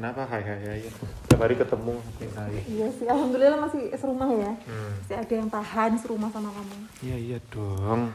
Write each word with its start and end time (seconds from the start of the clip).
Kenapa 0.00 0.24
hai 0.32 0.40
hai 0.40 0.60
hai? 0.64 0.80
Tiap 1.28 1.44
hari 1.44 1.60
ketemu 1.60 2.00
hai 2.00 2.28
hai. 2.32 2.56
Iya 2.72 2.88
sih, 2.88 3.04
alhamdulillah 3.04 3.60
masih 3.68 3.92
serumah 4.00 4.32
ya. 4.32 4.52
Hmm. 4.64 4.96
Masih 4.96 5.16
ada 5.20 5.34
yang 5.36 5.48
tahan 5.52 5.90
serumah 6.00 6.32
sama 6.32 6.48
kamu. 6.56 6.76
Iya 7.04 7.16
iya 7.20 7.38
dong. 7.52 8.08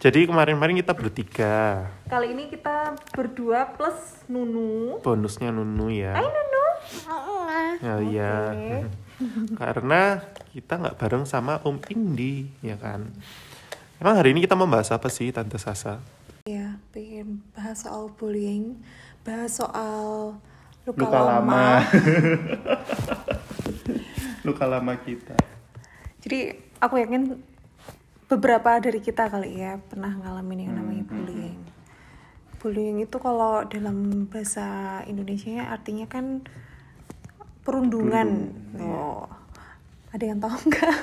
Jadi 0.00 0.24
kemarin-kemarin 0.24 0.80
kita 0.80 0.96
bertiga. 0.96 1.84
Kali 2.08 2.32
ini 2.32 2.48
kita 2.48 2.96
berdua 3.12 3.76
plus 3.76 4.24
Nunu. 4.24 5.04
Bonusnya 5.04 5.52
Nunu 5.52 5.92
ya. 5.92 6.16
Hai 6.16 6.24
Nunu. 6.32 6.66
Ya 7.84 7.94
iya. 8.00 8.32
Karena 9.60 10.24
kita 10.56 10.80
nggak 10.80 10.96
bareng 10.96 11.28
sama 11.28 11.60
Om 11.60 11.76
Indi, 11.92 12.48
ya 12.64 12.80
kan. 12.80 13.04
Emang 14.00 14.16
hari 14.16 14.32
ini 14.32 14.48
kita 14.48 14.56
membahas 14.56 14.96
apa 14.96 15.12
sih 15.12 15.28
Tante 15.28 15.60
Sasa? 15.60 16.00
Iya, 16.48 16.80
pengen 16.88 17.44
bahas 17.52 17.84
soal 17.84 18.08
bullying, 18.16 18.80
bahas 19.24 19.52
soal 19.52 20.36
luka, 20.88 21.04
Luka 21.06 21.20
lama. 21.20 21.36
lama. 21.36 21.64
Luka 24.46 24.64
lama 24.64 24.94
kita. 24.96 25.36
Jadi 26.24 26.56
aku 26.80 27.00
yakin 27.00 27.36
beberapa 28.30 28.80
dari 28.80 29.02
kita 29.02 29.28
kali 29.28 29.60
ya 29.60 29.76
pernah 29.76 30.16
ngalamin 30.16 30.70
yang 30.70 30.74
namanya 30.80 31.04
bullying. 31.04 31.60
Bullying 32.60 32.98
itu 33.04 33.16
kalau 33.20 33.64
dalam 33.68 34.28
bahasa 34.28 35.00
Indonesia 35.04 35.68
artinya 35.68 36.08
kan 36.08 36.44
perundungan. 37.64 38.54
Oh, 38.80 39.28
ada 40.12 40.24
yang 40.24 40.40
tahu 40.40 40.56
nggak? 40.72 40.96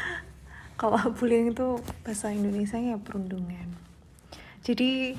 kalau 0.80 1.00
bullying 1.14 1.54
itu 1.54 1.78
bahasa 2.02 2.34
Indonesia 2.34 2.78
ya 2.80 2.98
perundungan. 2.98 3.70
Jadi 4.66 5.14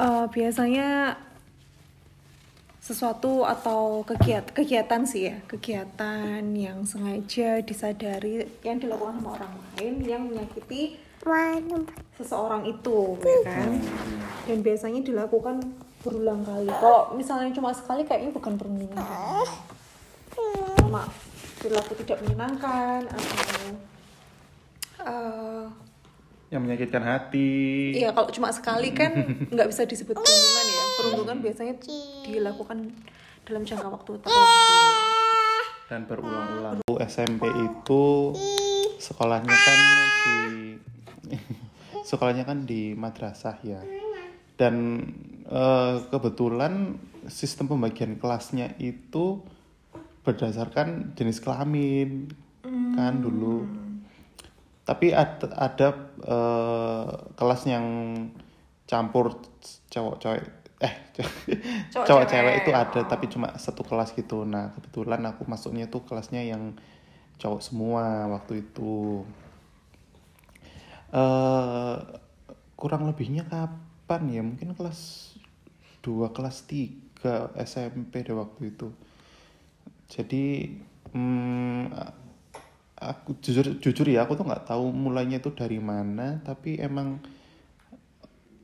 eh, 0.00 0.26
biasanya 0.32 1.18
sesuatu 2.88 3.44
atau 3.44 4.00
kegiatan 4.00 4.48
kegiatan 4.48 5.04
sih 5.04 5.28
ya 5.28 5.36
kegiatan 5.44 6.40
yang 6.56 6.88
sengaja 6.88 7.60
disadari 7.60 8.48
yang 8.64 8.80
dilakukan 8.80 9.20
sama 9.20 9.36
orang 9.36 9.52
lain 9.76 9.94
yang 10.08 10.22
menyakiti 10.24 10.96
seseorang 12.16 12.64
itu 12.64 13.20
ya 13.20 13.40
kan 13.44 13.76
dan 14.48 14.58
biasanya 14.64 15.04
dilakukan 15.04 15.60
berulang 16.00 16.40
kali 16.48 16.72
kalau 16.80 17.12
misalnya 17.12 17.52
cuma 17.52 17.76
sekali 17.76 18.08
kayaknya 18.08 18.32
bukan 18.32 18.56
perundungan 18.56 18.96
kan? 18.96 19.44
cuma 20.80 21.04
perilaku 21.60 21.92
tidak 22.00 22.24
menyenangkan 22.24 23.04
atau 23.04 23.36
eh, 25.04 25.64
Yang 26.48 26.62
menyakitkan 26.64 27.04
hati. 27.04 27.52
Iya, 27.92 28.08
kalau 28.16 28.32
cuma 28.32 28.48
sekali 28.48 28.96
kan 28.96 29.12
nggak 29.52 29.68
bisa 29.68 29.84
disebut 29.84 30.16
perundungan 30.16 30.64
ya. 30.64 30.67
Perundungan 30.98 31.38
biasanya 31.38 31.78
dilakukan 32.26 32.90
dalam 33.46 33.62
jangka 33.62 33.86
waktu 33.86 34.18
tertentu. 34.18 35.06
dan 35.88 36.04
berulang-ulang. 36.04 36.84
SMP 37.00 37.48
itu 37.48 38.34
sekolahnya 39.00 39.56
kan 39.56 39.78
di 40.26 40.36
sekolahnya 42.10 42.44
kan 42.44 42.68
di 42.68 42.92
madrasah 42.92 43.56
ya. 43.64 43.80
Dan 44.58 45.06
eh, 45.48 45.96
kebetulan 46.12 46.98
sistem 47.30 47.72
pembagian 47.72 48.20
kelasnya 48.20 48.76
itu 48.82 49.40
berdasarkan 50.26 51.16
jenis 51.16 51.40
kelamin 51.40 52.28
kan 52.98 53.22
dulu. 53.22 53.64
Tapi 54.84 55.16
ada 55.16 55.46
ada 55.56 55.88
eh, 56.20 57.08
kelas 57.32 57.64
yang 57.64 57.86
campur 58.84 59.40
cowok 59.88 60.14
cewek 60.20 60.44
eh 60.84 60.94
Cowok 61.92 62.06
cowok 62.06 62.24
cewek. 62.30 62.30
cewek 62.30 62.54
itu 62.62 62.70
ada 62.74 63.00
tapi 63.04 63.26
cuma 63.32 63.48
satu 63.58 63.82
kelas 63.86 64.14
gitu. 64.14 64.46
Nah, 64.46 64.70
kebetulan 64.76 65.20
aku 65.30 65.42
masuknya 65.48 65.90
tuh 65.90 66.02
kelasnya 66.08 66.42
yang 66.46 66.74
cowok 67.40 67.60
semua 67.62 68.28
waktu 68.30 68.64
itu. 68.66 69.24
eh 71.12 71.96
kurang 72.78 73.02
lebihnya 73.08 73.44
kapan 73.48 74.22
ya? 74.30 74.42
Mungkin 74.44 74.76
kelas 74.78 75.32
2 76.04 76.30
kelas 76.36 76.56
3 76.70 77.58
SMP 77.58 78.22
deh 78.26 78.36
waktu 78.36 78.72
itu. 78.72 78.88
Jadi 80.08 80.44
hmm, 81.12 81.84
aku 82.98 83.38
jujur 83.44 83.78
jujur 83.78 84.06
ya 84.10 84.26
aku 84.26 84.34
tuh 84.38 84.46
nggak 84.48 84.66
tahu 84.70 84.90
mulainya 84.90 85.38
itu 85.42 85.50
dari 85.54 85.78
mana 85.78 86.42
tapi 86.42 86.78
emang 86.82 87.22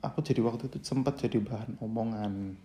aku 0.05 0.21
jadi 0.21 0.45
waktu 0.45 0.69
itu 0.69 0.79
sempat 0.85 1.17
jadi 1.17 1.41
bahan 1.41 1.81
omongan. 1.81 2.61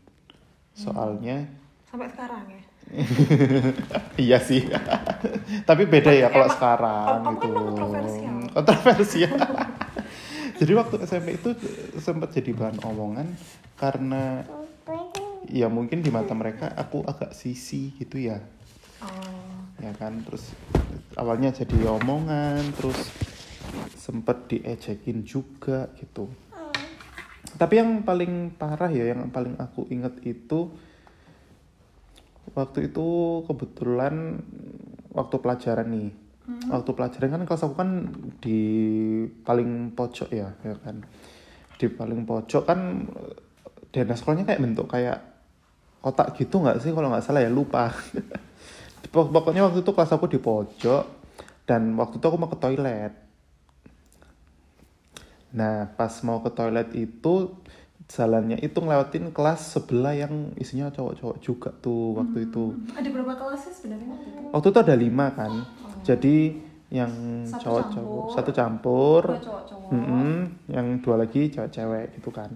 Soalnya 0.76 1.48
Sampai 1.90 2.06
sekarang 2.14 2.44
ya. 2.46 2.62
iya 4.30 4.38
sih. 4.38 4.62
Tapi 5.70 5.84
beda 5.90 6.14
ya 6.14 6.30
kalau 6.30 6.50
sekarang 6.54 7.22
kan 7.26 7.34
gitu. 7.34 7.48
kontroversial. 7.50 8.36
kontroversial. 8.54 9.36
Jadi 10.60 10.72
waktu 10.76 10.96
SMP 11.08 11.40
itu 11.40 11.56
sempat 12.04 12.36
jadi 12.36 12.52
bahan 12.52 12.84
omongan 12.84 13.32
karena 13.80 14.44
ya 15.48 15.72
mungkin 15.72 16.04
di 16.04 16.12
mata 16.12 16.36
mereka 16.36 16.76
aku 16.76 17.00
agak 17.08 17.32
sisi 17.32 17.96
gitu 17.96 18.20
ya. 18.20 18.44
Oh. 19.00 19.16
ya 19.80 19.96
kan 19.96 20.20
terus 20.28 20.52
awalnya 21.16 21.56
jadi 21.56 21.88
omongan 21.96 22.76
terus 22.76 23.08
sempet 23.96 24.52
diejekin 24.52 25.24
juga 25.24 25.88
gitu 25.96 26.28
tapi 27.58 27.80
yang 27.82 28.06
paling 28.06 28.54
parah 28.54 28.92
ya 28.92 29.16
yang 29.16 29.32
paling 29.34 29.56
aku 29.58 29.88
inget 29.90 30.14
itu 30.28 30.70
waktu 32.54 32.90
itu 32.90 33.08
kebetulan 33.46 34.42
waktu 35.14 35.36
pelajaran 35.42 35.88
nih. 35.90 36.12
Waktu 36.66 36.92
pelajaran 36.98 37.30
kan 37.30 37.44
kelas 37.46 37.62
aku 37.62 37.76
kan 37.78 37.90
di 38.42 38.62
paling 39.46 39.94
pojok 39.94 40.30
ya 40.34 40.50
ya 40.66 40.76
kan? 40.82 41.06
Di 41.78 41.86
paling 41.88 42.26
pojok 42.26 42.64
kan 42.66 43.06
dana 43.94 44.14
sekolahnya 44.18 44.46
kayak 44.50 44.62
bentuk 44.62 44.90
kayak 44.90 45.22
kotak 46.02 46.34
gitu 46.42 46.62
nggak 46.62 46.82
sih? 46.82 46.90
Kalau 46.90 47.14
nggak 47.14 47.22
salah 47.26 47.46
ya 47.46 47.54
lupa. 47.54 47.94
Pok- 49.14 49.34
pokoknya 49.34 49.66
waktu 49.66 49.82
itu 49.82 49.90
kelas 49.94 50.14
aku 50.14 50.30
di 50.30 50.38
pojok 50.38 51.04
dan 51.66 51.98
waktu 51.98 52.22
itu 52.22 52.26
aku 52.30 52.38
mau 52.38 52.50
ke 52.50 52.58
toilet 52.62 53.14
nah 55.50 55.90
pas 55.98 56.14
mau 56.22 56.42
ke 56.46 56.50
toilet 56.54 56.90
itu 56.94 57.58
jalannya 58.10 58.58
itu 58.66 58.74
ngelewatin 58.82 59.30
kelas 59.30 59.78
sebelah 59.78 60.18
yang 60.18 60.50
isinya 60.58 60.90
cowok-cowok 60.90 61.38
juga 61.46 61.70
tuh 61.78 62.18
waktu 62.18 62.50
itu. 62.50 62.74
Ada 62.98 63.10
berapa 63.14 63.38
kelas 63.38 63.70
sih 63.70 63.74
sebenarnya 63.78 64.10
waktu 64.10 64.28
itu? 64.34 64.50
waktu 64.50 64.68
itu 64.74 64.80
ada 64.82 64.96
lima 64.98 65.26
kan. 65.38 65.54
Jadi 66.02 66.38
yang 66.90 67.14
cowok-cowok 67.46 68.34
satu 68.34 68.50
campur. 68.50 69.22
Dua 69.38 69.38
cowok-cowok. 69.46 69.94
Mm-mm, 69.94 70.66
yang 70.74 71.06
dua 71.06 71.22
lagi 71.22 71.54
cewek-cewek 71.54 72.18
gitu 72.18 72.34
kan. 72.34 72.50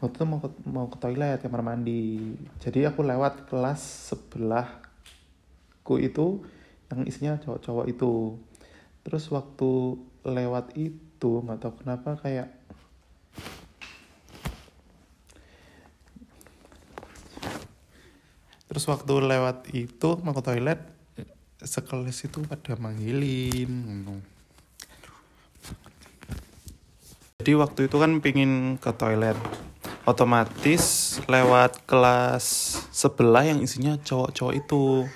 Waktu 0.00 0.16
itu 0.16 0.24
mau 0.24 0.40
ke, 0.40 0.48
mau 0.64 0.88
ke 0.88 0.96
toilet 0.96 1.44
kamar 1.44 1.60
mandi. 1.60 2.32
Jadi 2.56 2.88
aku 2.88 3.04
lewat 3.04 3.44
kelas 3.52 4.08
sebelahku 4.08 6.00
itu 6.00 6.40
yang 6.88 7.04
isinya 7.04 7.36
cowok-cowok 7.44 7.86
itu. 7.92 8.40
Terus 9.04 9.28
waktu 9.28 10.00
lewat 10.24 10.72
itu 10.80 11.07
nggak 11.26 11.58
tahu 11.58 11.72
kenapa 11.82 12.14
kayak 12.22 12.48
terus 18.70 18.84
waktu 18.86 19.14
lewat 19.18 19.66
itu 19.74 20.08
mau 20.22 20.30
ke 20.36 20.42
toilet 20.44 20.80
sekelas 21.58 22.22
itu 22.22 22.38
pada 22.46 22.78
manggilin. 22.78 23.72
Jadi 27.42 27.52
waktu 27.54 27.80
itu 27.90 27.96
kan 27.98 28.22
pingin 28.22 28.78
ke 28.78 28.90
toilet 28.94 29.38
otomatis 30.06 31.16
lewat 31.26 31.84
kelas 31.84 32.44
sebelah 32.94 33.44
yang 33.46 33.58
isinya 33.60 33.98
cowok-cowok 33.98 34.54
itu. 34.54 35.06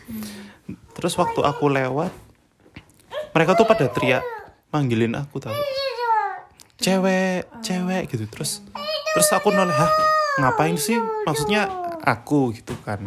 Terus 0.98 1.14
waktu 1.18 1.40
aku 1.42 1.70
lewat 1.70 2.12
mereka 3.32 3.56
tuh 3.56 3.66
pada 3.66 3.86
teriak 3.88 4.24
manggilin 4.70 5.16
aku 5.16 5.40
tahu. 5.40 5.81
Cewek, 6.82 7.46
cewek 7.62 8.02
gitu. 8.10 8.26
Terus 8.26 8.58
terus 9.14 9.28
aku 9.30 9.54
noleh, 9.54 9.70
"Hah, 9.70 9.92
ngapain 10.42 10.74
sih? 10.74 10.98
Maksudnya 11.22 11.70
aku 12.02 12.50
gitu 12.50 12.74
kan." 12.82 13.06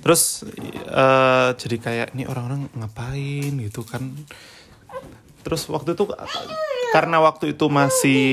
Terus 0.00 0.48
eh, 0.88 1.50
jadi 1.60 1.76
kayak 1.76 2.08
ini 2.16 2.24
orang-orang 2.24 2.72
ngapain 2.72 3.52
gitu 3.60 3.84
kan. 3.84 4.16
Terus 5.44 5.68
waktu 5.68 5.92
itu 5.92 6.08
karena 6.96 7.20
waktu 7.20 7.52
itu 7.52 7.68
masih 7.68 8.24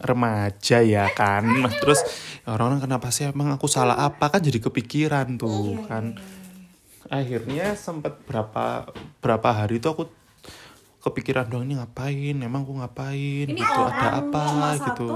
remaja 0.00 0.80
ya 0.80 1.06
kan. 1.12 1.44
Terus 1.76 2.00
orang-orang 2.48 2.88
kenapa 2.88 3.12
sih 3.12 3.28
emang 3.28 3.52
aku 3.52 3.68
salah 3.68 4.00
apa 4.00 4.32
kan 4.32 4.40
jadi 4.40 4.64
kepikiran 4.64 5.36
tuh 5.36 5.84
kan. 5.84 6.16
Akhirnya 7.08 7.72
sempat 7.76 8.20
berapa 8.24 8.88
berapa 9.20 9.48
hari 9.52 9.80
itu 9.80 9.88
aku 9.88 10.08
kepikiran 11.08 11.46
dong 11.46 11.64
ini 11.64 11.74
ngapain, 11.74 12.36
emang 12.36 12.62
aku 12.62 12.74
ngapain 12.76 13.46
Ini 13.46 13.56
gitu, 13.56 13.80
ada 13.82 14.20
apa 14.20 14.44
gitu. 14.78 15.08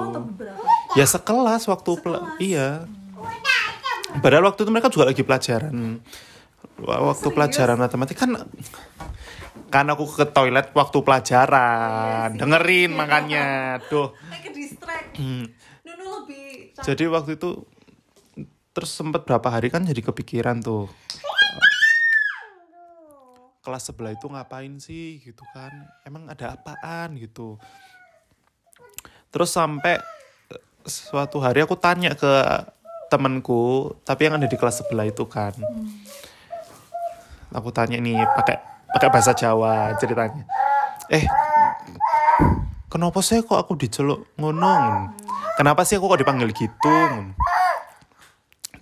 Ya 0.92 1.04
sekelas 1.04 1.64
waktu 1.64 1.90
pel- 1.96 2.26
iya. 2.38 2.84
padahal 4.14 4.44
waktu 4.44 4.60
itu 4.60 4.70
mereka 4.70 4.88
juga 4.88 5.08
lagi 5.08 5.20
pelajaran 5.20 5.72
waktu 6.78 7.16
Serius? 7.18 7.32
pelajaran 7.32 7.76
matematika 7.78 8.20
kan 8.22 8.32
kan 9.68 9.86
aku 9.88 10.04
ke 10.06 10.28
toilet 10.28 10.68
waktu 10.72 10.98
pelajaran 11.00 12.36
dengerin 12.36 12.92
makanya 12.92 13.44
tuh 13.86 14.12
Kayak 14.28 14.42
ke 14.42 14.50
distract. 14.52 15.08
Hmm. 15.16 15.48
Nunu 15.82 16.04
lebih 16.20 16.44
capek. 16.72 16.84
jadi 16.84 17.04
waktu 17.08 17.30
itu 17.36 17.48
terus 18.72 18.90
sempat 18.90 19.24
berapa 19.24 19.48
hari 19.48 19.68
kan 19.68 19.80
jadi 19.80 20.00
kepikiran 20.02 20.60
tuh 20.60 20.92
kelas 23.62 23.88
sebelah 23.88 24.12
itu 24.12 24.26
ngapain 24.26 24.74
sih 24.82 25.22
gitu 25.22 25.46
kan. 25.54 25.70
Emang 26.02 26.26
ada 26.26 26.58
apaan 26.58 27.14
gitu. 27.16 27.56
Terus 29.30 29.54
sampai 29.54 30.02
eh, 30.50 30.62
suatu 30.84 31.38
hari 31.38 31.62
aku 31.62 31.78
tanya 31.78 32.12
ke 32.18 32.32
temenku 33.06 33.94
tapi 34.02 34.26
yang 34.26 34.36
ada 34.36 34.50
di 34.50 34.58
kelas 34.58 34.82
sebelah 34.82 35.06
itu 35.06 35.24
kan. 35.30 35.54
Aku 37.54 37.70
tanya 37.70 38.02
nih 38.02 38.18
pakai 38.34 38.58
pakai 38.90 39.08
bahasa 39.08 39.32
Jawa 39.32 39.94
ceritanya. 39.96 40.42
Eh 41.06 41.24
kenapa 42.90 43.22
sih 43.22 43.40
kok 43.46 43.56
aku 43.56 43.78
diceluk 43.78 44.26
ngono? 44.36 45.08
Kenapa 45.54 45.86
sih 45.86 45.96
aku 46.00 46.10
kok 46.10 46.20
dipanggil 46.20 46.50
gitu? 46.50 46.96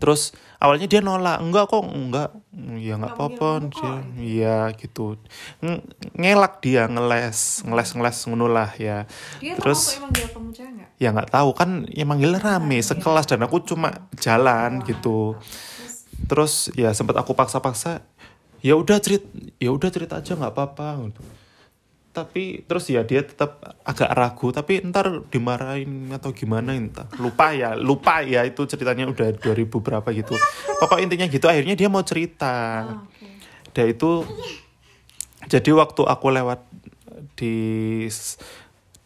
Terus 0.01 0.33
awalnya 0.57 0.89
dia 0.89 1.05
nolak 1.05 1.45
enggak 1.45 1.69
kok 1.69 1.85
enggak 1.85 2.33
ya 2.83 2.99
nggak 2.99 3.15
apa-apa 3.15 3.49
dia 3.71 3.71
kok. 3.71 3.99
iya 4.19 4.59
gitu. 4.75 5.15
Ng- 5.63 5.87
ngelak 6.19 6.59
dia 6.59 6.91
ngeles 6.91 7.63
ngeles 7.63 7.91
ngeles 7.95 8.19
ngono 8.27 8.47
lah 8.51 8.75
ya. 8.75 9.07
Dia 9.39 9.55
terus 9.55 10.03
tahu 10.03 10.11
dia 10.11 10.27
nggak? 10.67 10.89
ya 10.99 11.09
nggak 11.15 11.31
tahu. 11.31 11.51
Kan 11.55 11.87
yang 11.95 12.11
manggil 12.11 12.35
rame 12.35 12.83
sekelas 12.83 13.31
dan 13.31 13.47
aku 13.47 13.63
cuma 13.63 14.11
jalan 14.19 14.83
gitu. 14.83 15.39
Terus? 16.27 16.75
Ya 16.75 16.91
sempat 16.91 17.15
aku 17.23 17.39
paksa-paksa 17.39 18.03
ya 18.61 18.77
udah 18.77 19.01
cerit 19.01 19.25
ya 19.57 19.73
udah 19.73 19.89
cerita 19.89 20.21
aja 20.21 20.37
nggak 20.37 20.53
apa-apa 20.53 21.07
gitu. 21.09 21.23
Tapi 22.11 22.67
terus 22.67 22.91
ya 22.91 23.07
dia 23.07 23.23
tetap 23.23 23.63
agak 23.87 24.11
ragu 24.11 24.51
tapi 24.51 24.83
ntar 24.83 25.23
dimarahin 25.31 26.11
atau 26.11 26.35
gimana 26.35 26.75
entah. 26.75 27.07
Lupa 27.23 27.55
ya 27.55 27.79
lupa 27.79 28.27
ya 28.27 28.43
itu 28.43 28.67
ceritanya 28.67 29.07
udah 29.07 29.39
2000 29.39 29.71
berapa 29.71 30.09
gitu. 30.11 30.35
Pokok 30.83 30.99
intinya 30.99 31.31
gitu 31.31 31.47
akhirnya 31.47 31.79
dia 31.79 31.87
mau 31.87 32.03
cerita. 32.03 32.87
Oke. 33.07 33.29
dan 33.71 33.87
itu 33.87 34.27
jadi 35.47 35.71
waktu 35.71 36.03
aku 36.03 36.27
lewat 36.35 36.67
di 37.39 37.55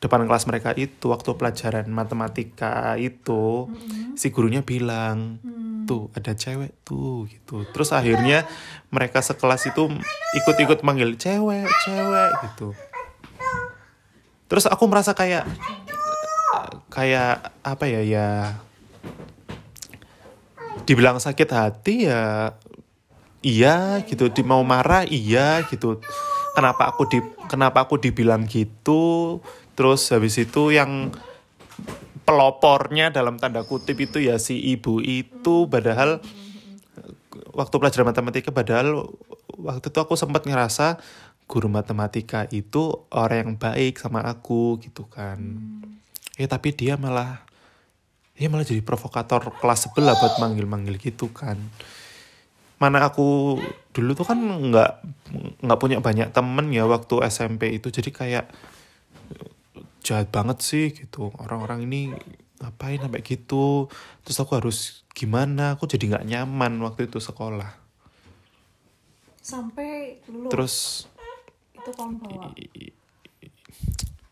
depan 0.00 0.24
kelas 0.28 0.44
mereka 0.48 0.72
itu 0.76 1.12
waktu 1.12 1.36
pelajaran 1.36 1.88
matematika 1.88 2.96
itu 2.96 3.68
si 4.16 4.32
gurunya 4.32 4.60
bilang 4.64 5.40
tuh 5.84 6.08
ada 6.16 6.32
cewek 6.32 6.72
tuh 6.88 7.28
gitu. 7.28 7.68
Terus 7.68 7.92
akhirnya 7.92 8.48
mereka 8.88 9.20
sekelas 9.20 9.68
itu 9.68 9.92
ikut-ikut 10.40 10.80
manggil 10.80 11.20
cewek 11.20 11.68
cewek 11.84 12.32
gitu 12.48 12.72
terus 14.46 14.68
aku 14.68 14.84
merasa 14.86 15.16
kayak 15.16 15.48
kayak 16.92 17.50
apa 17.66 17.84
ya 17.90 18.00
ya 18.04 18.28
dibilang 20.84 21.16
sakit 21.18 21.48
hati 21.50 22.06
ya 22.06 22.54
iya 23.44 24.00
gitu 24.08 24.32
di 24.32 24.40
mau 24.40 24.64
marah 24.64 25.04
iya 25.04 25.62
gitu. 25.68 26.00
Kenapa 26.56 26.88
aku 26.88 27.04
di 27.10 27.18
kenapa 27.50 27.84
aku 27.84 28.00
dibilang 28.00 28.48
gitu? 28.48 29.38
Terus 29.74 30.06
habis 30.14 30.38
itu 30.38 30.70
yang 30.70 31.10
pelopornya 32.24 33.12
dalam 33.12 33.36
tanda 33.36 33.66
kutip 33.68 34.00
itu 34.00 34.22
ya 34.22 34.40
si 34.40 34.56
ibu 34.56 35.02
itu 35.04 35.68
padahal 35.68 36.24
waktu 37.52 37.74
pelajaran 37.76 38.08
matematika 38.08 38.48
padahal 38.48 39.12
waktu 39.60 39.86
itu 39.92 39.98
aku 40.00 40.16
sempat 40.16 40.48
ngerasa 40.48 40.96
guru 41.44 41.68
matematika 41.68 42.48
itu 42.48 43.04
orang 43.12 43.44
yang 43.44 43.52
baik 43.60 44.00
sama 44.00 44.24
aku 44.24 44.80
gitu 44.80 45.04
kan. 45.06 45.38
Ya 46.40 46.48
tapi 46.50 46.72
dia 46.74 46.96
malah 46.96 47.44
dia 48.34 48.50
malah 48.50 48.66
jadi 48.66 48.82
provokator 48.82 49.54
kelas 49.62 49.86
sebelah 49.86 50.18
buat 50.18 50.42
manggil-manggil 50.42 50.98
gitu 50.98 51.30
kan. 51.30 51.60
Mana 52.82 53.06
aku 53.06 53.62
dulu 53.94 54.10
tuh 54.18 54.26
kan 54.26 54.38
nggak 54.40 54.92
nggak 55.62 55.78
punya 55.78 56.02
banyak 56.02 56.34
temen 56.34 56.74
ya 56.74 56.88
waktu 56.90 57.22
SMP 57.30 57.76
itu. 57.76 57.94
Jadi 57.94 58.10
kayak 58.10 58.50
jahat 60.02 60.28
banget 60.34 60.58
sih 60.60 60.90
gitu. 60.90 61.30
Orang-orang 61.38 61.86
ini 61.86 62.10
ngapain 62.58 62.98
sampai 62.98 63.22
gitu? 63.22 63.86
Terus 64.26 64.38
aku 64.42 64.58
harus 64.58 65.06
gimana? 65.14 65.78
Aku 65.78 65.86
jadi 65.86 66.18
nggak 66.18 66.26
nyaman 66.26 66.82
waktu 66.82 67.06
itu 67.06 67.22
sekolah. 67.22 67.70
Sampai 69.38 70.18
lulus. 70.26 70.50
Terus 70.50 70.74
itu 71.84 71.90
kamu 71.92 72.16
bawa. 72.16 72.48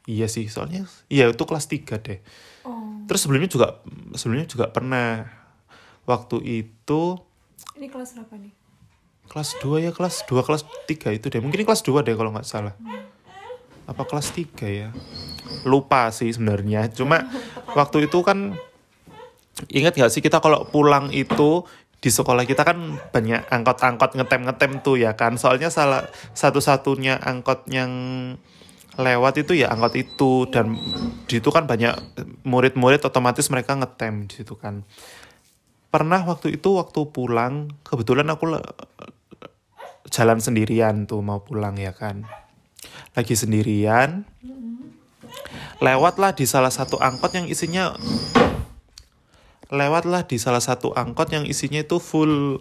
iya 0.08 0.26
sih 0.26 0.48
soalnya 0.48 0.88
iya 1.12 1.28
itu 1.28 1.44
kelas 1.44 1.68
3 1.68 2.00
deh. 2.00 2.18
Oh, 2.64 3.04
terus 3.04 3.28
sebelumnya 3.28 3.52
juga 3.52 3.84
sebelumnya 4.16 4.48
juga 4.48 4.72
pernah. 4.72 5.28
Waktu 6.02 6.42
itu 6.42 7.02
ini 7.78 7.86
kelas 7.92 8.18
berapa 8.18 8.34
nih? 8.40 8.52
kelas 9.30 9.60
2 9.62 9.84
ya 9.84 9.90
kelas 9.94 10.24
2 10.26 10.42
kelas 10.42 10.62
3 10.88 11.16
itu 11.16 11.26
deh. 11.28 11.40
Mungkin 11.44 11.62
ini 11.62 11.68
kelas 11.68 11.84
2 11.84 12.02
deh 12.02 12.16
kalau 12.16 12.32
nggak 12.32 12.48
salah. 12.48 12.74
Apa 13.84 14.02
kelas 14.08 14.32
3 14.32 14.66
ya? 14.66 14.88
Lupa 15.68 16.08
sih 16.10 16.32
sebenarnya. 16.32 16.88
Cuma 16.90 17.28
waktu 17.78 18.08
itu 18.08 18.18
kan 18.24 18.56
ingat 19.68 19.94
gak 20.00 20.10
sih 20.10 20.24
kita 20.24 20.40
kalau 20.40 20.64
pulang 20.64 21.12
itu 21.12 21.62
di 22.02 22.10
sekolah 22.10 22.42
kita 22.42 22.66
kan 22.66 22.98
banyak 23.14 23.46
angkot-angkot 23.46 24.18
ngetem-ngetem 24.18 24.82
tuh 24.82 24.98
ya 24.98 25.14
kan. 25.14 25.38
Soalnya 25.38 25.70
salah 25.70 26.10
satu-satunya 26.34 27.22
angkot 27.22 27.70
yang 27.70 27.94
lewat 28.98 29.46
itu 29.46 29.54
ya 29.54 29.70
angkot 29.70 29.94
itu. 29.94 30.50
Dan 30.50 30.74
di 31.30 31.38
itu 31.38 31.50
kan 31.54 31.70
banyak 31.70 31.94
murid-murid 32.42 33.06
otomatis 33.06 33.46
mereka 33.54 33.78
ngetem 33.78 34.26
di 34.26 34.42
situ 34.42 34.58
kan. 34.58 34.82
Pernah 35.94 36.26
waktu 36.26 36.58
itu 36.58 36.74
waktu 36.74 37.06
pulang 37.14 37.70
kebetulan 37.86 38.26
aku 38.34 38.58
jalan 40.10 40.42
sendirian 40.42 41.06
tuh 41.06 41.22
mau 41.22 41.38
pulang 41.46 41.78
ya 41.78 41.94
kan. 41.94 42.26
Lagi 43.14 43.38
sendirian 43.38 44.26
lewatlah 45.78 46.34
di 46.34 46.50
salah 46.50 46.74
satu 46.74 46.98
angkot 46.98 47.30
yang 47.38 47.46
isinya 47.46 47.94
lewatlah 49.72 50.28
di 50.28 50.36
salah 50.36 50.60
satu 50.60 50.92
angkot 50.92 51.32
yang 51.32 51.48
isinya 51.48 51.80
itu 51.80 51.96
full 51.96 52.60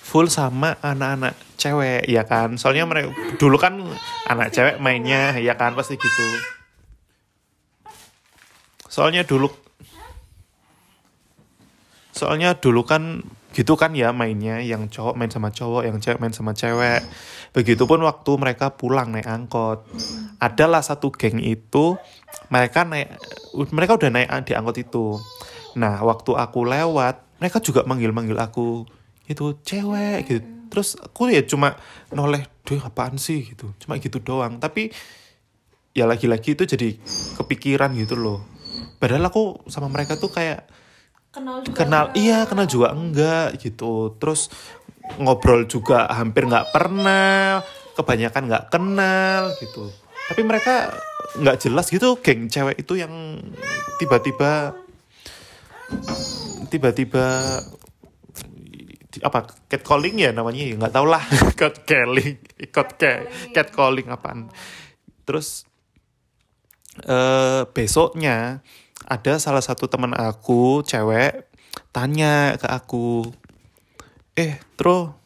full 0.00 0.26
sama 0.32 0.80
anak-anak 0.80 1.36
cewek 1.60 2.08
ya 2.08 2.24
kan? 2.24 2.56
Soalnya 2.56 2.88
mereka 2.88 3.12
dulu 3.36 3.60
kan 3.60 3.76
anak 4.26 4.50
cewek 4.56 4.80
mainnya 4.80 5.36
ya 5.36 5.54
kan? 5.54 5.76
Pasti 5.76 6.00
gitu. 6.00 6.26
Soalnya 8.88 9.24
dulu 9.28 9.52
soalnya 12.12 12.56
dulu 12.56 12.84
kan 12.84 13.24
gitu 13.52 13.76
kan 13.76 13.92
ya 13.92 14.10
mainnya 14.10 14.58
yang 14.64 14.88
cowok 14.88 15.14
main 15.14 15.28
sama 15.28 15.52
cowok 15.52 15.84
yang 15.84 15.96
cewek 16.00 16.18
main 16.18 16.32
sama 16.32 16.52
cewek. 16.56 17.04
Begitupun 17.52 18.00
waktu 18.02 18.32
mereka 18.40 18.72
pulang 18.74 19.12
naik 19.12 19.28
angkot. 19.28 19.84
Adalah 20.40 20.80
satu 20.80 21.12
geng 21.12 21.38
itu 21.38 21.96
mereka 22.48 22.88
naik 22.88 23.12
mereka 23.70 24.00
udah 24.00 24.10
naik 24.10 24.28
di 24.48 24.52
angkot 24.56 24.76
itu. 24.80 25.20
Nah 25.76 26.00
waktu 26.02 26.32
aku 26.36 26.64
lewat 26.64 27.38
mereka 27.38 27.60
juga 27.60 27.84
manggil 27.84 28.10
manggil 28.10 28.40
aku. 28.40 28.88
Itu 29.28 29.60
cewek 29.60 30.18
gitu. 30.26 30.48
Terus 30.72 30.96
aku 30.96 31.28
ya 31.28 31.44
cuma 31.44 31.76
noleh 32.08 32.48
duh 32.64 32.80
apaan 32.80 33.20
sih? 33.20 33.44
Gitu. 33.52 33.68
Cuma 33.76 34.00
gitu 34.00 34.16
doang. 34.24 34.56
Tapi 34.56 34.88
ya 35.92 36.08
lagi-lagi 36.08 36.56
itu 36.56 36.64
jadi 36.64 36.96
kepikiran 37.36 37.92
gitu 38.00 38.16
loh. 38.16 38.40
Padahal 38.96 39.28
aku 39.28 39.60
sama 39.68 39.92
mereka 39.92 40.16
tuh 40.16 40.32
kayak 40.32 40.64
Kenal 41.32 41.64
juga. 41.64 41.76
kenal 41.80 42.04
enggak? 42.12 42.20
iya 42.20 42.38
kenal 42.44 42.66
juga 42.68 42.88
enggak 42.92 43.48
gitu 43.64 44.12
terus 44.20 44.52
ngobrol 45.16 45.64
juga 45.64 46.04
hampir 46.12 46.44
nggak 46.44 46.76
pernah 46.76 47.64
kebanyakan 47.96 48.42
nggak 48.52 48.64
kenal 48.68 49.42
gitu 49.56 49.88
tapi 50.28 50.44
mereka 50.44 50.92
nggak 51.40 51.56
jelas 51.64 51.88
gitu 51.88 52.20
geng 52.20 52.52
cewek 52.52 52.84
itu 52.84 53.00
yang 53.00 53.40
tiba-tiba 53.96 54.76
tiba-tiba 56.68 57.24
apa 59.20 59.44
catcalling 59.68 60.16
ya 60.20 60.30
namanya 60.32 60.62
ya 60.68 60.74
nggak 60.76 60.92
tau 60.92 61.04
lah 61.08 61.24
catcalling 61.60 62.36
cat 62.72 63.00
catcalling 63.52 64.08
apaan 64.08 64.48
terus 65.24 65.64
eh 67.08 67.64
besoknya 67.72 68.60
ada 69.08 69.38
salah 69.38 69.64
satu 69.64 69.86
teman 69.90 70.14
aku 70.14 70.82
cewek 70.86 71.48
tanya 71.90 72.56
ke 72.60 72.68
aku 72.68 73.26
eh 74.36 74.60
tro 74.76 75.16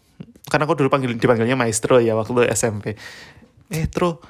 karena 0.46 0.64
aku 0.66 0.78
dulu 0.78 0.88
panggil 0.90 1.14
dipanggilnya 1.14 1.58
maestro 1.58 1.98
ya 1.98 2.14
waktu 2.14 2.50
SMP 2.54 2.94
eh 3.70 3.86
tro 3.90 4.22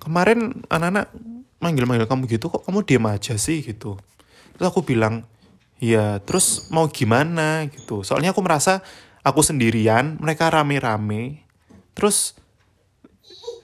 kemarin 0.00 0.64
anak-anak 0.72 1.12
manggil-manggil 1.60 2.08
kamu 2.08 2.24
gitu 2.26 2.48
kok 2.48 2.64
kamu 2.64 2.82
diem 2.82 3.06
aja 3.06 3.36
sih? 3.36 3.60
Gitu. 3.60 4.00
Terus 4.56 4.66
aku 4.66 4.80
bilang 4.82 5.28
ya 5.78 6.18
terus 6.24 6.72
mau 6.72 6.88
gimana? 6.88 7.68
Gitu. 7.68 8.02
Soalnya 8.02 8.32
aku 8.32 8.40
merasa 8.40 8.80
aku 9.20 9.44
sendirian 9.44 10.16
mereka 10.18 10.48
rame-rame. 10.48 11.44
Terus 11.92 12.34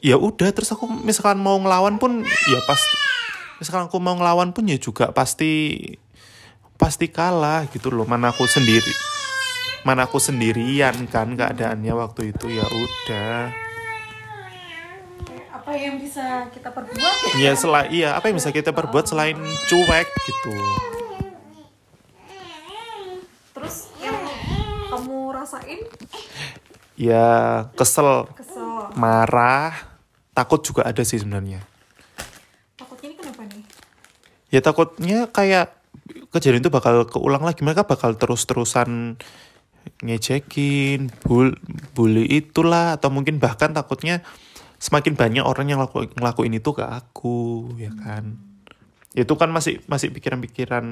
ya 0.04 0.21
udah 0.21 0.52
terus 0.52 0.68
aku 0.71 0.85
misalkan 0.87 1.40
mau 1.40 1.56
ngelawan 1.56 1.97
pun 1.97 2.23
ya 2.23 2.61
pasti 2.68 2.97
misalkan 3.58 3.88
aku 3.88 3.98
mau 4.00 4.16
ngelawan 4.16 4.52
pun 4.52 4.64
ya 4.68 4.76
juga 4.76 5.12
pasti 5.12 5.80
pasti 6.76 7.08
kalah 7.08 7.64
gitu 7.72 7.88
loh. 7.88 8.04
Mana 8.04 8.32
aku 8.32 8.44
sendiri 8.44 8.94
mana 9.86 10.10
aku 10.10 10.18
sendirian 10.18 11.06
kan 11.06 11.38
keadaannya 11.38 11.94
waktu 11.94 12.34
itu. 12.34 12.46
Ya 12.50 12.66
udah. 12.66 13.54
Apa 15.54 15.70
yang 15.78 16.02
bisa 16.02 16.50
kita 16.50 16.75
perbuat? 16.75 17.14
Ya 17.38 17.54
selain 17.54 17.88
iya 17.90 18.18
apa 18.18 18.30
yang 18.30 18.36
bisa 18.38 18.50
kita 18.50 18.75
perbuat 18.75 19.06
selain 19.06 19.38
cuek 19.70 20.08
gitu? 20.26 20.54
Terus 23.54 23.76
yang 24.02 24.18
kamu 24.90 25.18
rasain? 25.34 25.80
Ya 26.96 27.68
kesel 27.76 28.25
kesel. 28.32 28.88
marah 28.96 29.76
takut 30.32 30.64
juga 30.64 30.84
ada 30.88 31.04
sih 31.04 31.20
sebenarnya 31.20 31.60
takutnya 32.76 33.12
ini 33.12 33.16
kenapa 33.20 33.42
nih 33.48 33.64
ya 34.56 34.64
takutnya 34.64 35.28
kayak 35.28 35.76
kejadian 36.32 36.64
itu 36.64 36.72
bakal 36.72 37.04
keulang 37.04 37.44
lagi. 37.44 37.60
Mereka 37.60 37.84
bakal 37.84 38.16
terus-terusan 38.16 39.20
ngejekin 40.00 41.12
bul 41.22 41.54
bully 41.92 42.25
itulah 42.26 42.96
atau 42.96 43.12
mungkin 43.12 43.36
bahkan 43.38 43.70
takutnya 43.76 44.25
semakin 44.80 45.14
banyak 45.14 45.44
orang 45.44 45.68
yang 45.68 45.80
laku, 45.80 46.08
ngelakuin 46.16 46.56
itu 46.56 46.72
ke 46.72 46.84
aku 46.88 47.68
ya 47.76 47.92
kan? 47.92 48.40
Itu 49.12 49.36
kan 49.36 49.52
masih 49.52 49.84
masih 49.88 50.08
pikiran-pikiran 50.12 50.84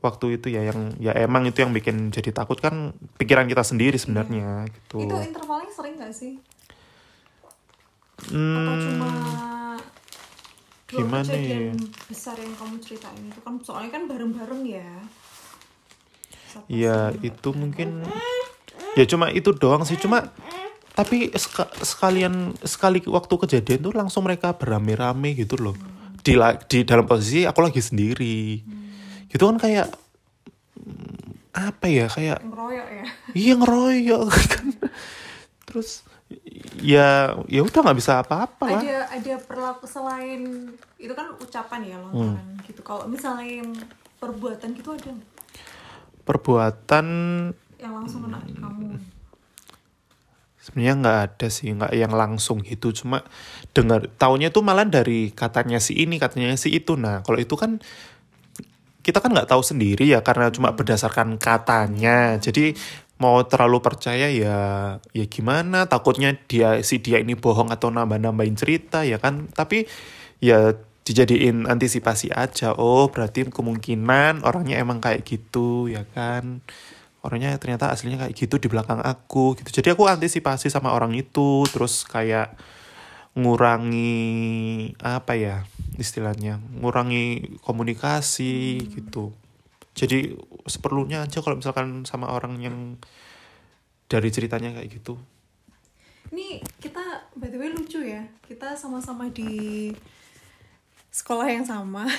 waktu 0.00 0.40
itu 0.40 0.48
ya 0.48 0.64
yang 0.72 0.96
ya 0.96 1.12
emang 1.20 1.44
itu 1.44 1.60
yang 1.60 1.76
bikin 1.76 2.08
jadi 2.10 2.32
takut 2.32 2.58
kan 2.58 2.96
pikiran 3.20 3.44
kita 3.44 3.60
sendiri 3.60 4.00
sebenarnya 4.00 4.64
gitu. 4.72 5.04
Itu 5.04 5.16
intervalnya 5.20 5.72
sering 5.72 5.94
gak 6.00 6.12
sih? 6.16 6.40
Atau 8.22 8.32
Hmm, 8.32 8.78
cuma 8.78 9.06
dua 9.08 9.42
gimana 10.94 11.24
kejadian 11.24 11.72
ya? 11.72 11.88
besar 12.04 12.36
yang 12.36 12.54
kamu 12.54 12.74
ceritain 12.78 13.22
itu? 13.24 13.40
Kan 13.40 13.54
soalnya 13.60 13.90
kan 13.90 14.02
bareng-bareng 14.04 14.62
ya. 14.64 14.90
Ya 16.68 17.10
sama- 17.10 17.24
itu 17.24 17.48
mungkin 17.52 18.04
ya 18.92 19.04
cuma 19.08 19.32
itu 19.32 19.50
doang 19.52 19.82
sih. 19.82 19.96
Cuma 19.96 20.28
tapi 20.92 21.32
seka- 21.32 21.72
sekalian 21.80 22.52
sekali 22.60 23.00
waktu 23.08 23.34
kejadian 23.38 23.80
tuh 23.80 23.94
langsung 23.96 24.22
mereka 24.22 24.52
beramai-ramai 24.52 25.32
gitu 25.34 25.56
loh. 25.56 25.72
Di 26.20 26.36
la- 26.36 26.60
di 26.60 26.84
dalam 26.84 27.08
posisi 27.08 27.42
aku 27.42 27.64
lagi 27.64 27.80
sendiri. 27.80 28.60
Gitu 29.26 29.40
kan 29.40 29.56
kayak 29.56 29.88
apa 31.52 31.86
ya 31.88 32.08
kayak 32.08 32.44
ngeroyok 32.44 32.88
ya? 32.88 33.04
Iya 33.32 33.52
ngeroyok. 33.56 34.24
Kan 34.48 34.66
terus 35.68 36.04
ya 36.78 37.32
ya 37.46 37.60
udah 37.62 37.80
nggak 37.82 37.98
bisa 37.98 38.20
apa-apa 38.20 38.64
lah. 38.66 38.82
Ada 38.82 38.98
ada 39.12 39.34
perlaku 39.38 39.84
selain 39.84 40.70
itu 40.96 41.12
kan 41.12 41.32
ucapan 41.36 41.80
ya 41.82 41.96
lontaran 41.98 42.38
Hmm. 42.56 42.64
gitu. 42.64 42.80
Kalau 42.80 43.04
misalnya 43.06 43.62
yang 43.62 43.70
perbuatan 44.16 44.72
gitu 44.72 44.92
ada 44.92 45.10
nggak? 45.10 45.30
perbuatan 46.22 47.06
yang 47.76 47.98
langsung 47.98 48.22
kena 48.22 48.38
Hmm. 48.38 48.54
kamu. 48.54 48.88
Sebenarnya 50.62 50.94
nggak 50.94 51.18
ada 51.26 51.46
sih 51.50 51.74
nggak 51.74 51.90
yang 51.90 52.14
langsung 52.14 52.62
gitu. 52.62 52.94
Cuma 52.94 53.26
dengar 53.74 54.06
taunya 54.14 54.46
tuh 54.48 54.62
malah 54.62 54.86
dari 54.86 55.34
katanya 55.34 55.82
si 55.82 55.98
ini 55.98 56.22
katanya 56.22 56.54
si 56.54 56.70
itu. 56.70 56.94
Nah 56.94 57.26
kalau 57.26 57.42
itu 57.42 57.58
kan 57.58 57.82
kita 59.02 59.18
kan 59.18 59.34
nggak 59.34 59.50
tahu 59.50 59.58
sendiri 59.66 60.06
ya 60.06 60.22
karena 60.22 60.54
cuma 60.54 60.70
berdasarkan 60.70 61.34
katanya. 61.34 62.38
Jadi 62.38 62.78
mau 63.20 63.42
terlalu 63.46 63.78
percaya 63.84 64.28
ya 64.32 64.58
ya 65.12 65.24
gimana? 65.28 65.86
Takutnya 65.90 66.36
dia 66.48 66.80
si 66.86 66.98
dia 67.02 67.20
ini 67.20 67.36
bohong 67.36 67.70
atau 67.72 67.92
nambah 67.92 68.18
nambahin 68.18 68.56
cerita 68.56 69.04
ya 69.06 69.18
kan? 69.20 69.50
Tapi 69.52 69.86
ya 70.42 70.74
dijadiin 71.02 71.66
antisipasi 71.66 72.30
aja. 72.34 72.74
Oh 72.78 73.10
berarti 73.10 73.46
kemungkinan 73.50 74.46
orangnya 74.46 74.78
emang 74.78 75.02
kayak 75.02 75.26
gitu 75.26 75.90
ya 75.90 76.06
kan? 76.14 76.62
Orangnya 77.22 77.54
ternyata 77.58 77.90
aslinya 77.90 78.26
kayak 78.26 78.34
gitu 78.34 78.58
di 78.58 78.66
belakang 78.66 78.98
aku 79.02 79.54
gitu. 79.58 79.70
Jadi 79.82 79.94
aku 79.94 80.06
antisipasi 80.10 80.70
sama 80.70 80.94
orang 80.94 81.14
itu 81.14 81.62
terus 81.70 82.02
kayak 82.06 82.54
ngurangi 83.32 84.92
apa 85.00 85.32
ya 85.40 85.56
istilahnya 85.96 86.60
ngurangi 86.84 87.56
komunikasi 87.64 88.84
gitu 88.92 89.32
jadi 89.92 90.34
seperlunya 90.64 91.24
aja 91.24 91.44
kalau 91.44 91.60
misalkan 91.60 92.08
sama 92.08 92.32
orang 92.32 92.56
yang 92.60 92.76
dari 94.08 94.28
ceritanya 94.28 94.72
kayak 94.72 94.88
gitu. 95.00 95.20
Ini 96.32 96.64
kita 96.80 97.28
by 97.36 97.48
the 97.52 97.60
way 97.60 97.68
lucu 97.68 98.00
ya. 98.00 98.24
Kita 98.40 98.72
sama-sama 98.72 99.28
di 99.28 99.92
sekolah 101.12 101.48
yang 101.48 101.64
sama. 101.64 102.04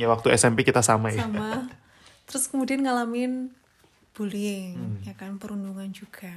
Ya 0.00 0.08
waktu 0.08 0.32
SMP 0.32 0.64
kita 0.64 0.80
sama 0.80 1.12
ya. 1.12 1.28
Sama. 1.28 1.68
Terus 2.24 2.48
kemudian 2.48 2.80
ngalamin 2.80 3.52
bullying 4.16 4.80
Hmm. 4.80 5.04
ya 5.04 5.12
kan 5.12 5.36
perundungan 5.36 5.92
juga. 5.92 6.32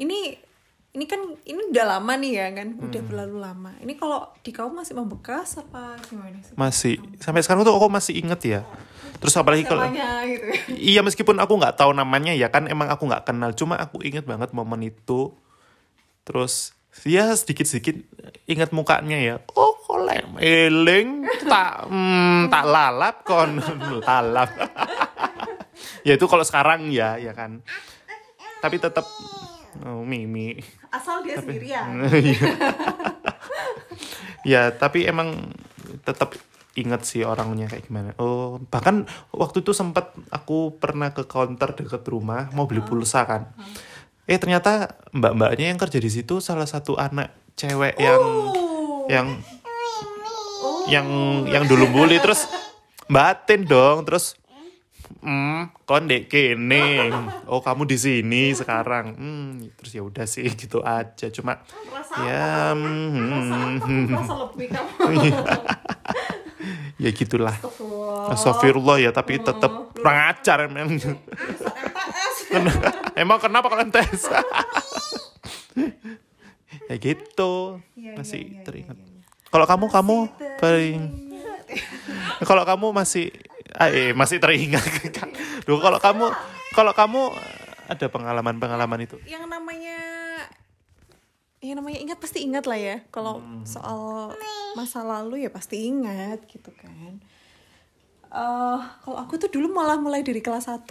Ini 0.00 0.40
ini 0.94 1.04
kan 1.04 1.18
ini 1.42 1.74
udah 1.74 1.98
lama 1.98 2.12
nih 2.14 2.32
ya 2.38 2.46
kan? 2.54 2.68
Udah 2.78 3.00
Hmm. 3.02 3.10
berlalu 3.10 3.36
lama. 3.42 3.70
Ini 3.82 3.98
kalau 3.98 4.30
di 4.40 4.54
kamu 4.54 4.78
masih 4.78 4.94
membekas 4.94 5.58
apa 5.58 5.98
gimana 6.06 6.38
sih? 6.38 6.54
Masih. 6.54 6.94
Sampai 7.18 7.42
sekarang 7.42 7.66
tuh 7.66 7.74
aku 7.74 7.90
masih 7.90 8.14
inget 8.14 8.40
ya. 8.46 8.60
Terus 9.18 9.34
apalagi 9.34 9.66
kalau 9.66 9.90
gitu. 9.90 9.98
Ya. 9.98 10.22
Iya 10.70 11.00
meskipun 11.02 11.42
aku 11.42 11.58
nggak 11.58 11.74
tahu 11.74 11.90
namanya 11.90 12.30
ya 12.30 12.46
kan 12.46 12.70
emang 12.70 12.86
aku 12.88 13.10
nggak 13.10 13.26
kenal. 13.26 13.50
Cuma 13.50 13.74
aku 13.74 14.06
inget 14.06 14.22
banget 14.22 14.54
momen 14.54 14.86
itu. 14.86 15.34
Terus 16.22 16.70
ya 17.02 17.34
sedikit 17.34 17.66
sedikit 17.66 17.98
ingat 18.46 18.70
mukanya 18.70 19.18
ya. 19.18 19.34
Oh 19.58 19.74
kolem 19.82 20.38
eling 20.38 21.26
tak 21.42 21.90
hmm, 21.90 22.46
tak 22.46 22.64
lalap 22.64 23.26
kon. 23.26 23.58
Lalap. 24.06 24.50
Ya 26.04 26.14
itu 26.14 26.28
kalau 26.28 26.44
sekarang 26.44 26.92
ya 26.92 27.16
ya 27.16 27.32
kan. 27.32 27.64
Tapi 28.60 28.76
tetap 28.76 29.08
oh, 29.82 30.06
mimi 30.06 30.54
asal 30.88 31.24
dia 31.26 31.40
sendirian. 31.40 31.98
Iya. 32.14 32.50
ya 34.44 34.62
tapi 34.76 35.08
emang 35.08 35.50
tetap 36.04 36.36
inget 36.74 37.06
sih 37.06 37.22
orangnya 37.22 37.70
kayak 37.70 37.86
gimana. 37.86 38.10
Oh 38.18 38.58
bahkan 38.68 39.06
waktu 39.30 39.62
itu 39.62 39.70
sempat 39.70 40.10
aku 40.30 40.76
pernah 40.78 41.14
ke 41.14 41.24
counter 41.24 41.72
deket 41.72 42.02
rumah 42.06 42.50
mau 42.52 42.66
beli 42.66 42.82
pulsa 42.82 43.24
kan. 43.24 43.50
Eh 44.26 44.36
ternyata 44.40 44.94
mbak-mbaknya 45.12 45.70
yang 45.70 45.80
kerja 45.80 45.98
di 46.00 46.10
situ 46.10 46.42
salah 46.42 46.66
satu 46.66 46.98
anak 46.98 47.32
cewek 47.54 47.94
yang 47.98 48.22
Oh. 48.24 49.06
yang 49.06 49.36
yang 50.88 51.06
yang 51.46 51.64
dulu 51.68 51.88
bully. 51.92 52.18
Terus 52.18 52.48
batin 53.06 53.64
dong. 53.64 54.04
Terus 54.08 54.34
hmm 55.20 55.84
kon 55.84 56.04
dek 56.04 56.26
kene. 56.26 57.10
Oh 57.46 57.58
kamu 57.58 57.84
di 57.84 57.96
sini 57.96 58.42
sekarang. 58.52 59.14
Hmm 59.14 59.48
terus 59.76 59.92
ya 59.92 60.02
udah 60.02 60.24
sih 60.24 60.46
gitu 60.50 60.80
aja. 60.80 61.28
Cuma 61.28 61.60
Rasa 61.88 62.14
ya 62.24 62.72
apa? 62.72 62.78
hmm, 62.78 63.80
Kamu 63.80 64.00
merasa 64.08 64.34
lebih 64.48 64.68
kamu. 64.70 64.94
Ya 66.94 67.10
gitulah. 67.12 67.52
Astagfirullah. 68.30 68.96
Ya 68.96 69.10
tapi 69.12 69.36
tetap 69.36 69.92
kurang 69.92 70.32
ajar 70.32 70.64
emang 70.64 70.96
emang 73.20 73.38
kenapa 73.38 73.66
kalian 73.68 73.90
tes? 73.90 74.30
Ya 76.84 77.00
gitu. 77.00 77.80
Iya, 77.96 78.12
iya, 78.12 78.14
masih 78.14 78.42
iya, 78.44 78.60
teringat. 78.62 78.96
iya, 78.96 79.08
iya. 79.08 79.24
kalau 79.48 79.64
kamu 79.64 79.86
kamu 79.88 80.16
paling 80.60 81.00
kalau 82.44 82.62
kamu 82.62 82.86
masih 82.92 83.32
eh, 83.80 84.12
masih 84.14 84.38
teringat. 84.38 84.84
Duh, 85.66 85.78
kalau 85.80 85.98
kamu 85.98 86.26
kalau 86.74 86.92
kamu 86.94 87.22
ada 87.84 88.06
pengalaman-pengalaman 88.08 89.04
itu? 89.04 89.16
Yang 89.26 89.44
namanya 89.50 89.98
yang 91.64 91.80
namanya 91.80 91.98
ingat 92.00 92.18
pasti 92.20 92.44
ingat 92.44 92.68
lah 92.68 92.76
ya. 92.76 92.96
Kalau 93.08 93.40
Hmm. 93.40 93.64
soal 93.64 94.32
masa 94.76 95.00
lalu 95.00 95.46
ya 95.46 95.50
pasti 95.50 95.88
ingat 95.88 96.44
gitu 96.46 96.70
kan. 96.76 97.18
Eh 98.34 98.80
kalau 99.04 99.16
aku 99.16 99.38
tuh 99.38 99.48
dulu 99.48 99.70
malah 99.70 99.96
mulai 99.96 100.20
dari 100.20 100.42
kelas 100.42 100.66
1 100.66 100.90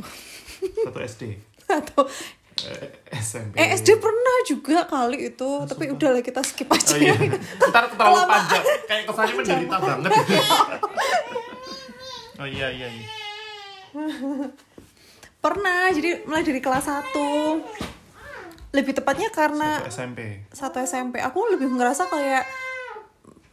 satu 0.88 1.00
SD 1.00 1.22
atau 1.84 2.08
SMP 3.12 3.60
eh 3.60 3.76
SD 3.76 4.00
pernah 4.00 4.38
juga 4.48 4.88
kali 4.88 5.34
itu 5.34 5.50
tapi 5.68 5.92
udahlah 5.92 6.24
kita 6.24 6.40
skip 6.40 6.72
aja. 6.72 6.96
oh, 6.96 7.00
iya. 7.02 7.14
ntar 7.68 7.92
terlalu 7.92 8.24
panjang. 8.24 8.64
Kayak 8.88 9.04
kesannya 9.12 9.34
menderita 9.36 9.76
banget 9.78 10.12
oh 12.42 12.48
iya 12.48 12.68
iya, 12.74 12.88
iya. 12.90 13.08
pernah 15.44 15.92
jadi 15.92 16.24
mulai 16.24 16.42
dari 16.48 16.62
kelas 16.64 16.88
1 16.88 18.74
lebih 18.74 18.94
tepatnya 18.98 19.30
karena 19.30 19.86
Satu 19.86 19.92
SMP 19.94 20.20
satu 20.50 20.78
SMP 20.82 21.16
aku 21.22 21.46
lebih 21.54 21.70
ngerasa 21.70 22.10
kayak 22.10 22.44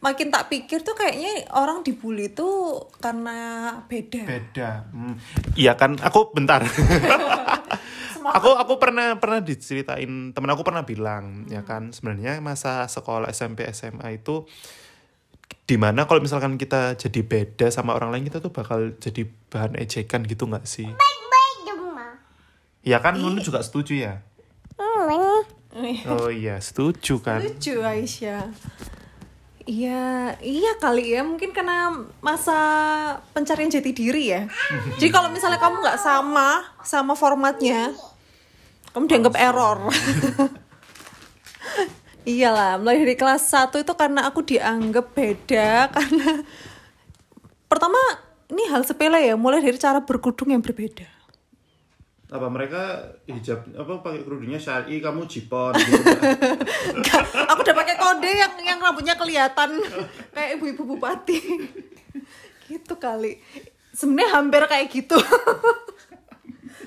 makin 0.01 0.33
tak 0.33 0.49
pikir 0.49 0.81
tuh 0.81 0.97
kayaknya 0.97 1.45
orang 1.53 1.85
dibully 1.85 2.33
tuh 2.33 2.89
karena 2.97 3.69
beda. 3.85 4.25
beda 4.25 4.69
Hmm. 4.89 5.15
iya 5.53 5.77
kan 5.77 5.93
aku 6.01 6.33
bentar 6.33 6.65
aku 8.37 8.49
aku 8.57 8.73
pernah 8.81 9.21
pernah 9.21 9.45
diceritain 9.45 10.33
temen 10.33 10.49
aku 10.49 10.65
pernah 10.65 10.81
bilang 10.81 11.45
ya 11.53 11.61
kan 11.61 11.93
sebenarnya 11.93 12.41
masa 12.41 12.89
sekolah 12.89 13.29
SMP 13.29 13.69
SMA 13.69 14.17
itu 14.17 14.49
di 15.65 15.75
mana 15.79 16.03
kalau 16.09 16.19
misalkan 16.19 16.59
kita 16.59 16.97
jadi 16.99 17.21
beda 17.23 17.67
sama 17.71 17.95
orang 17.95 18.11
lain 18.11 18.27
kita 18.27 18.43
tuh 18.43 18.51
bakal 18.51 18.91
jadi 18.97 19.29
bahan 19.49 19.79
ejekan 19.79 20.25
gitu 20.27 20.49
nggak 20.49 20.65
sih 20.67 20.89
ya 22.81 22.97
kan 22.97 23.15
Nunu 23.15 23.39
juga 23.39 23.61
setuju 23.61 23.93
ya 23.93 24.13
oh 26.09 26.29
iya 26.29 26.57
setuju 26.59 27.21
kan 27.21 27.39
Lucu 27.39 27.79
Aisyah. 27.79 28.51
Iya, 29.61 30.35
iya 30.41 30.71
kali 30.81 31.13
ya. 31.13 31.21
Mungkin 31.21 31.53
karena 31.53 31.93
masa 32.19 32.57
pencarian 33.31 33.69
jati 33.69 33.93
diri 33.93 34.33
ya. 34.33 34.49
Jadi 34.99 35.09
kalau 35.13 35.29
misalnya 35.29 35.61
kamu 35.61 35.85
nggak 35.85 36.01
sama 36.01 36.65
sama 36.81 37.13
formatnya, 37.13 37.93
kamu 38.91 39.05
dianggap 39.05 39.35
error. 39.37 39.79
Iyalah, 42.21 42.77
mulai 42.77 43.01
dari 43.01 43.17
kelas 43.17 43.49
1 43.49 43.81
itu 43.81 43.93
karena 43.97 44.29
aku 44.29 44.45
dianggap 44.45 45.17
beda 45.17 45.69
karena 45.95 46.45
pertama 47.65 47.97
ini 48.53 48.67
hal 48.69 48.85
sepele 48.85 49.17
ya, 49.25 49.33
mulai 49.33 49.63
dari 49.63 49.79
cara 49.81 50.03
berkerudung 50.05 50.53
yang 50.53 50.61
berbeda. 50.61 51.07
apa 52.31 52.47
mereka 52.47 53.11
hijab 53.27 53.67
apa 53.75 53.99
pakai 53.99 54.23
kerudungnya 54.23 54.55
syari 54.55 55.03
kamu 55.03 55.27
jipon 55.27 55.75
gitu 55.83 56.15
aku 57.43 57.59
udah 57.59 57.75
pakai 57.75 57.95
kode 57.99 58.31
yang 58.31 58.53
yang 58.63 58.79
rambutnya 58.79 59.19
kelihatan 59.19 59.83
kayak 60.35 60.55
ibu-ibu 60.55 60.95
bupati. 60.95 61.43
gitu 62.71 62.95
kali. 62.95 63.35
Sebenarnya 63.91 64.39
hampir 64.39 64.63
kayak 64.63 64.87
gitu. 64.87 65.19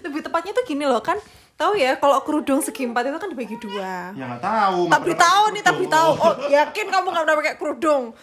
Lebih 0.00 0.24
tepatnya 0.24 0.56
tuh 0.56 0.64
gini 0.64 0.88
loh 0.88 1.04
kan. 1.04 1.20
Tahu 1.54 1.78
ya 1.78 1.94
kalau 2.02 2.18
kerudung 2.26 2.58
segi 2.58 2.82
empat 2.82 3.06
itu 3.06 3.14
kan 3.14 3.30
dibagi 3.30 3.54
dua. 3.62 4.10
ya 4.18 4.26
nggak 4.26 4.42
tahu 4.42 4.90
Tapi 4.90 5.14
tahu 5.14 5.54
nih, 5.54 5.62
tapi 5.62 5.86
tahu. 5.86 6.10
Oh, 6.18 6.34
yakin 6.50 6.90
kamu 6.90 7.14
nggak 7.14 7.22
pernah 7.22 7.38
pakai 7.38 7.54
kerudung? 7.54 8.10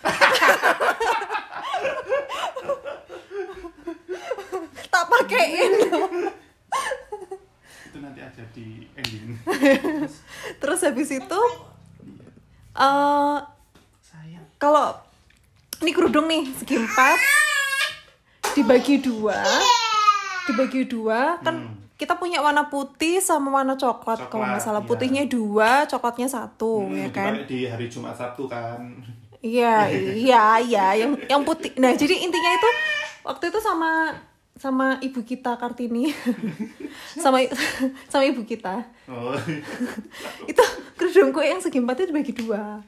tak 4.92 5.08
pakein. 5.08 5.72
itu 7.92 8.00
nanti 8.00 8.24
aja 8.24 8.44
di 8.56 8.88
ending 8.96 9.36
Terus 10.60 10.80
habis 10.84 11.10
itu 11.12 11.42
eh 12.72 13.38
sayang 14.00 14.48
kalau 14.56 14.96
ini 15.84 15.92
kerudung 15.92 16.32
nih 16.32 16.48
segi 16.56 16.80
empat 16.80 17.20
dibagi 18.56 19.04
dua 19.04 19.44
dibagi 20.48 20.88
dua 20.88 21.36
kan 21.44 21.81
kita 22.02 22.18
punya 22.18 22.42
warna 22.42 22.66
putih 22.66 23.22
sama 23.22 23.54
warna 23.54 23.78
coklat, 23.78 24.26
kalau 24.26 24.42
nggak 24.42 24.58
Coklat, 24.58 24.66
salah 24.66 24.82
iya. 24.82 24.90
putihnya 24.90 25.24
dua 25.30 25.86
coklatnya 25.86 26.26
satu 26.26 26.90
ya 26.90 27.14
kan? 27.14 27.46
di 27.46 27.70
hari 27.70 27.86
Jumat 27.86 28.18
Sabtu 28.18 28.50
kan. 28.50 28.82
Iya 29.46 29.86
iya 30.18 30.58
iya. 30.58 30.86
Yang 30.98 31.30
yang 31.30 31.46
putih. 31.46 31.70
Nah 31.78 31.94
jadi 31.94 32.26
intinya 32.26 32.52
itu 32.58 32.70
waktu 33.22 33.54
itu 33.54 33.62
sama 33.62 34.18
sama 34.58 34.98
ibu 35.06 35.22
kita 35.22 35.58
kartini. 35.62 36.10
Sama 37.22 37.42
sama 38.10 38.26
ibu 38.26 38.46
kita. 38.46 38.86
Oh. 39.10 39.34
Itu 40.52 40.64
kerudungku 40.98 41.42
yang 41.42 41.58
segi 41.58 41.82
empat 41.82 42.02
itu 42.02 42.14
dibagi 42.14 42.34
dua. 42.36 42.82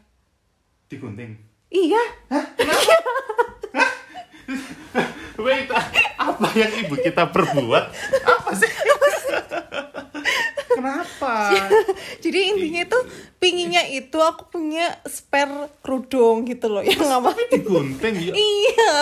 Digunting? 0.89 1.33
Iya. 1.73 2.03
Wait, 5.43 5.67
apa 6.15 6.47
yang 6.53 6.71
ibu 6.85 6.95
kita 7.01 7.25
perbuat? 7.33 7.83
Apa 8.21 8.51
sih? 8.53 8.69
Kenapa? 10.73 11.33
Jadi 12.23 12.39
intinya 12.47 12.81
itu 12.83 12.99
pinginnya 13.37 13.83
itu 13.85 14.15
aku 14.15 14.49
punya 14.49 14.85
spare 15.03 15.51
kerudung 15.79 16.43
gitu 16.43 16.67
loh 16.67 16.81
yang 16.81 16.95
nggak 16.95 17.21
mau. 17.21 17.33
Digunting 17.47 18.13
ya. 18.21 18.33
Iya. 18.33 18.95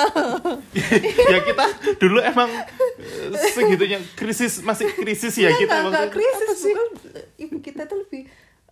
ya 1.31 1.39
kita 1.41 1.65
dulu 1.97 2.19
emang 2.19 2.49
eh, 2.49 3.49
segitunya 3.49 3.99
krisis 4.13 4.59
masih 4.61 4.91
krisis 4.93 5.33
ya 5.35 5.47
Iya 5.47 5.59
kita 5.59 5.73
nggak 5.75 5.87
nggak 5.87 6.03
waktu- 6.03 6.13
krisis 6.13 6.41
apa 6.43 6.55
sih? 6.55 6.71
bukan 6.71 6.89
ibu 7.37 7.55
kita 7.59 7.81
tuh 7.83 7.97
lebih 7.99 8.21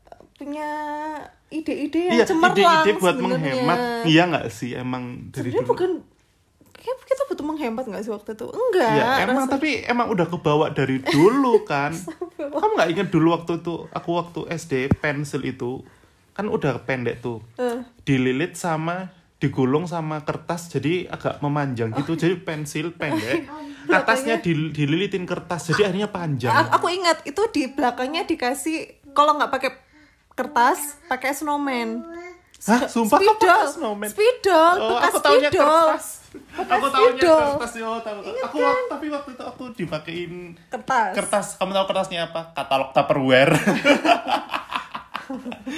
uh, 0.06 0.22
punya 0.34 0.70
ide-ide 1.50 2.02
yang 2.06 2.16
Iya, 2.16 2.26
cemerlang 2.26 2.56
ide-ide 2.80 2.92
buat 2.96 3.16
sebenarnya. 3.16 3.38
menghemat. 3.56 3.80
Iya 4.06 4.24
nggak 4.28 4.46
sih 4.50 4.70
emang 4.74 5.04
dari 5.30 5.50
Sebenarnya 5.50 5.62
dulu? 5.62 5.72
bukan 5.72 5.92
kayak 6.80 6.98
kita 7.04 7.24
butuh 7.26 7.46
menghemat 7.46 7.84
nggak 7.84 8.02
sih 8.02 8.10
waktu 8.10 8.34
itu? 8.34 8.48
Enggak. 8.48 8.94
Ya 8.94 9.10
emang 9.22 9.44
rasa- 9.44 9.54
tapi 9.54 9.84
emang 9.84 10.08
udah 10.08 10.26
kebawa 10.26 10.66
dari 10.70 10.98
dulu 10.98 11.64
kan. 11.64 11.92
Kamu 12.56 12.74
nggak 12.74 12.90
ingat 12.90 13.08
dulu 13.10 13.28
waktu 13.34 13.60
itu 13.60 13.86
aku 13.90 14.10
waktu 14.14 14.40
SD 14.50 14.74
pensil 14.96 15.44
itu 15.44 15.84
kan 16.32 16.48
udah 16.48 16.80
pendek 16.82 17.20
tuh. 17.20 17.44
Eh, 17.56 17.84
Dililit 18.02 18.56
sama 18.56 19.12
digulung 19.38 19.86
sama 19.86 20.20
kertas 20.20 20.68
jadi 20.68 21.08
agak 21.08 21.40
memanjang 21.40 21.92
gitu. 21.94 22.12
Jadi 22.14 22.36
pensil 22.38 22.92
pendek, 22.92 23.48
atasnya 23.90 24.36
dil- 24.38 24.70
dililitin 24.70 25.24
kertas 25.24 25.68
jadi 25.68 25.88
akhirnya 25.88 26.08
panjang. 26.08 26.52
a- 26.52 26.72
aku 26.74 26.88
ingat 26.90 27.24
itu 27.24 27.40
di 27.50 27.68
belakangnya 27.68 28.24
dikasih 28.24 28.78
kalau 29.12 29.36
nggak 29.36 29.48
pakai 29.50 29.72
kertas 30.34 30.96
pakai 31.06 31.32
snowman. 31.34 32.04
Hah, 32.62 32.82
sumpah 32.86 33.18
kamu 33.18 33.32
spidol, 33.32 33.56
pakai 33.56 33.72
snowman? 33.72 34.10
spidol, 34.10 34.74
Oh, 34.76 34.90
bekas 34.92 35.08
aku 35.08 35.18
taunya 35.20 35.48
spidol. 35.48 35.64
kertas. 35.88 36.06
Aku 36.60 36.88
taunya 36.88 37.12
spidol. 37.14 37.48
kertas 37.56 37.72
ya, 37.74 37.88
tahu. 38.00 38.18
Aku 38.44 38.58
waktu, 38.60 38.84
tapi 38.90 39.06
waktu 39.08 39.30
itu 39.32 39.44
aku 39.46 39.64
dipakein 39.74 40.34
Kertas. 40.68 41.12
kertas. 41.14 41.48
Kamu 41.56 41.72
tahu 41.72 41.86
kertasnya 41.88 42.20
apa? 42.28 42.42
Katalog 42.52 42.92
Tupperware. 42.92 43.56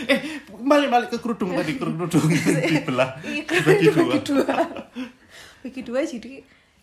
eh, 0.07 0.19
balik-balik 0.55 1.09
ke 1.09 1.17
kerudung 1.19 1.53
tadi, 1.53 1.75
kerudung 1.75 2.09
dibelah. 2.67 3.19
Iya, 3.21 3.43
Dibagi 3.43 3.87
dua. 3.87 4.01
bagi 4.01 4.19
dua. 4.23 4.55
bagi 5.61 5.81
dua 5.83 5.99
jadi 6.01 6.31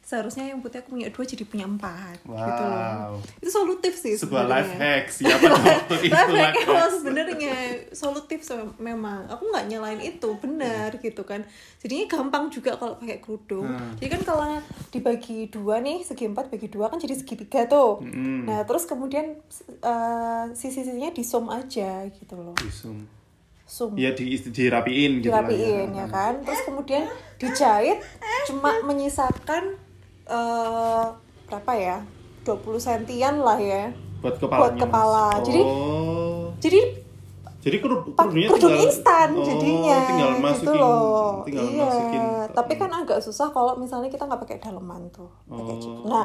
seharusnya 0.09 0.49
yang 0.49 0.65
putih 0.65 0.81
aku 0.81 0.97
punya 0.97 1.13
dua 1.13 1.21
jadi 1.23 1.45
punya 1.45 1.69
empat 1.69 2.17
gitu 2.25 2.33
loh. 2.65 2.81
Wow. 2.81 3.13
Itu 3.37 3.51
solutif 3.53 3.93
sih 3.93 4.17
Sebuah 4.17 4.49
life 4.49 4.65
sebenarnya. 4.67 4.97
hack 4.97 5.05
siapa 5.13 5.45
itu 6.01 6.09
Life 6.09 6.17
hack 6.17 6.33
life 6.33 6.57
emang 6.57 6.77
hack. 6.81 6.93
sebenarnya 6.97 7.55
solutif 7.93 8.39
se- 8.41 8.73
memang. 8.79 9.29
Aku 9.29 9.45
nggak 9.45 9.69
nyalain 9.69 10.01
itu, 10.01 10.29
benar 10.35 10.97
gitu 10.97 11.23
kan. 11.23 11.45
Jadinya 11.79 12.09
gampang 12.09 12.49
juga 12.49 12.73
kalau 12.75 12.97
pakai 12.97 13.21
kerudung. 13.21 13.69
Hmm. 13.69 13.93
Jadi 13.95 14.09
kan 14.09 14.23
kalau 14.25 14.49
dibagi 14.89 15.39
dua 15.47 15.77
nih, 15.79 16.01
segi 16.01 16.25
empat 16.25 16.49
bagi 16.49 16.67
dua 16.67 16.89
kan 16.89 16.97
jadi 16.97 17.13
segitiga 17.13 17.69
tuh. 17.69 18.01
Hmm. 18.01 18.49
Nah 18.49 18.65
terus 18.65 18.89
kemudian 18.89 19.37
eh, 19.79 20.45
sisi-sisinya 20.51 21.13
di 21.13 21.21
zoom 21.21 21.53
aja 21.53 22.09
gitu 22.09 22.33
loh. 22.33 22.57
Disum. 22.57 23.05
Zoom. 23.69 24.01
Ya 24.01 24.17
di, 24.17 24.25
dirapiin 24.33 25.21
gitu 25.21 25.29
lah 25.29 25.45
dirapiin 25.45 25.93
ya 25.93 26.09
kan 26.09 26.41
terus 26.41 26.65
kemudian 26.65 27.05
dijahit 27.37 28.01
cuma 28.49 28.81
menyisakan 28.81 29.77
eh 30.29 31.05
berapa 31.45 31.73
ya 31.73 31.97
20 32.43 32.55
sentian 32.79 33.35
lah 33.39 33.57
ya 33.57 33.89
Buat 34.19 34.35
kepalanya. 34.37 34.61
Buat 34.61 34.75
kepala. 34.79 35.27
Mas. 35.33 35.45
Jadi- 35.45 35.65
oh. 35.65 36.45
jadi 36.59 36.81
Jadi 37.59 37.77
pak- 37.77 37.83
kerudungnya 37.85 38.49
kerudung 38.49 38.71
tinggal 38.71 38.87
instan 38.87 39.29
oh, 39.31 39.43
jadinya 39.43 39.99
tinggal 40.05 40.31
gitu 40.31 40.41
masukin, 40.41 40.79
loh 40.79 41.31
tinggal 41.43 41.65
iya 41.67 41.85
masukin. 41.85 42.23
tapi 42.51 42.73
kan 42.75 42.91
agak 42.95 43.19
susah 43.19 43.47
kalau 43.49 43.73
misalnya 43.75 44.07
kita 44.07 44.25
nggak 44.25 44.41
pakai 44.41 44.57
daleman 44.59 45.11
tuh 45.11 45.27
pakai 45.45 45.67
Oh. 45.69 45.77
ciput. 45.77 46.05
nah 46.07 46.25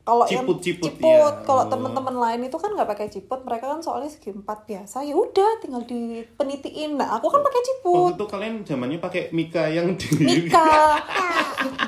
kalau 0.00 0.24
yang 0.24 0.40
Ciput-ciput, 0.40 0.88
ciput 0.94 1.04
ya. 1.04 1.44
kalau 1.44 1.62
Oh. 1.62 1.68
teman-teman 1.68 2.16
lain 2.16 2.40
itu 2.42 2.56
kan 2.56 2.70
nggak 2.70 2.88
pakai 2.88 3.06
ciput 3.08 3.40
mereka 3.42 3.68
kan 3.68 3.78
soalnya 3.78 4.08
segi 4.08 4.30
empat 4.32 4.64
biasa 4.64 5.02
ya 5.02 5.12
udah 5.12 5.50
tinggal 5.58 5.82
dipenitiin 5.82 6.96
nah 6.96 7.12
aku 7.12 7.26
kan 7.26 7.42
pakai 7.42 7.60
ciput 7.60 8.08
Waktu 8.08 8.16
itu 8.16 8.26
kalian 8.26 8.54
zamannya 8.62 8.98
pakai 8.98 9.22
Mika 9.30 9.68
yang 9.68 9.92
di 9.92 10.08
Mika 10.16 10.64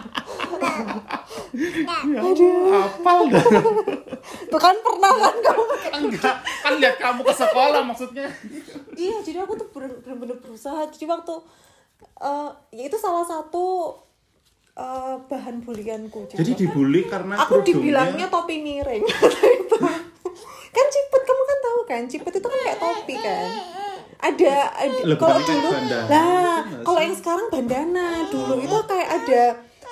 Ya, 1.61 2.21
apal 2.81 3.29
dah. 3.29 3.45
tuh 4.47 4.57
kan 4.59 4.77
pernah 4.77 5.13
kan 5.15 5.37
kamu 5.39 5.63
Enggak, 5.93 6.37
kan 6.41 6.73
lihat 6.77 6.97
kamu 6.97 7.21
ke 7.21 7.35
sekolah 7.35 7.83
maksudnya. 7.83 8.27
iya 8.95 9.21
jadi 9.21 9.45
aku 9.45 9.57
tuh 9.57 9.69
bener-bener 9.71 10.37
berusaha. 10.37 10.89
Jadi 10.89 11.05
waktu 11.05 11.35
eh 12.19 12.49
ya 12.71 12.85
itu 12.87 12.97
salah 12.97 13.23
satu 13.23 13.93
eh, 14.73 15.17
bahan 15.23 15.61
bulianku. 15.61 16.27
Juga. 16.27 16.39
Jadi 16.39 16.53
dibully 16.57 17.05
karena 17.05 17.37
aku 17.39 17.61
kerudungnya- 17.61 17.77
dibilangnya 17.77 18.27
topi 18.29 18.57
miring. 18.59 19.05
Kan 20.71 20.87
ciput 20.87 21.23
kamu 21.27 21.43
kan 21.45 21.59
tahu 21.61 21.81
kan? 21.85 22.03
Ciput 22.07 22.31
itu 22.31 22.47
kan 22.47 22.59
kayak 22.63 22.79
topi 22.79 23.15
kan? 23.19 23.47
Ada, 24.21 24.55
ada 24.79 25.15
kalau 25.17 25.41
dulu 25.41 25.69
Nggak 25.83 26.57
kalau 26.85 27.01
yang 27.01 27.17
sekarang 27.17 27.47
bandana. 27.51 28.07
Dulu 28.31 28.55
itu 28.61 28.79
kayak 28.87 29.09
ada 29.11 29.43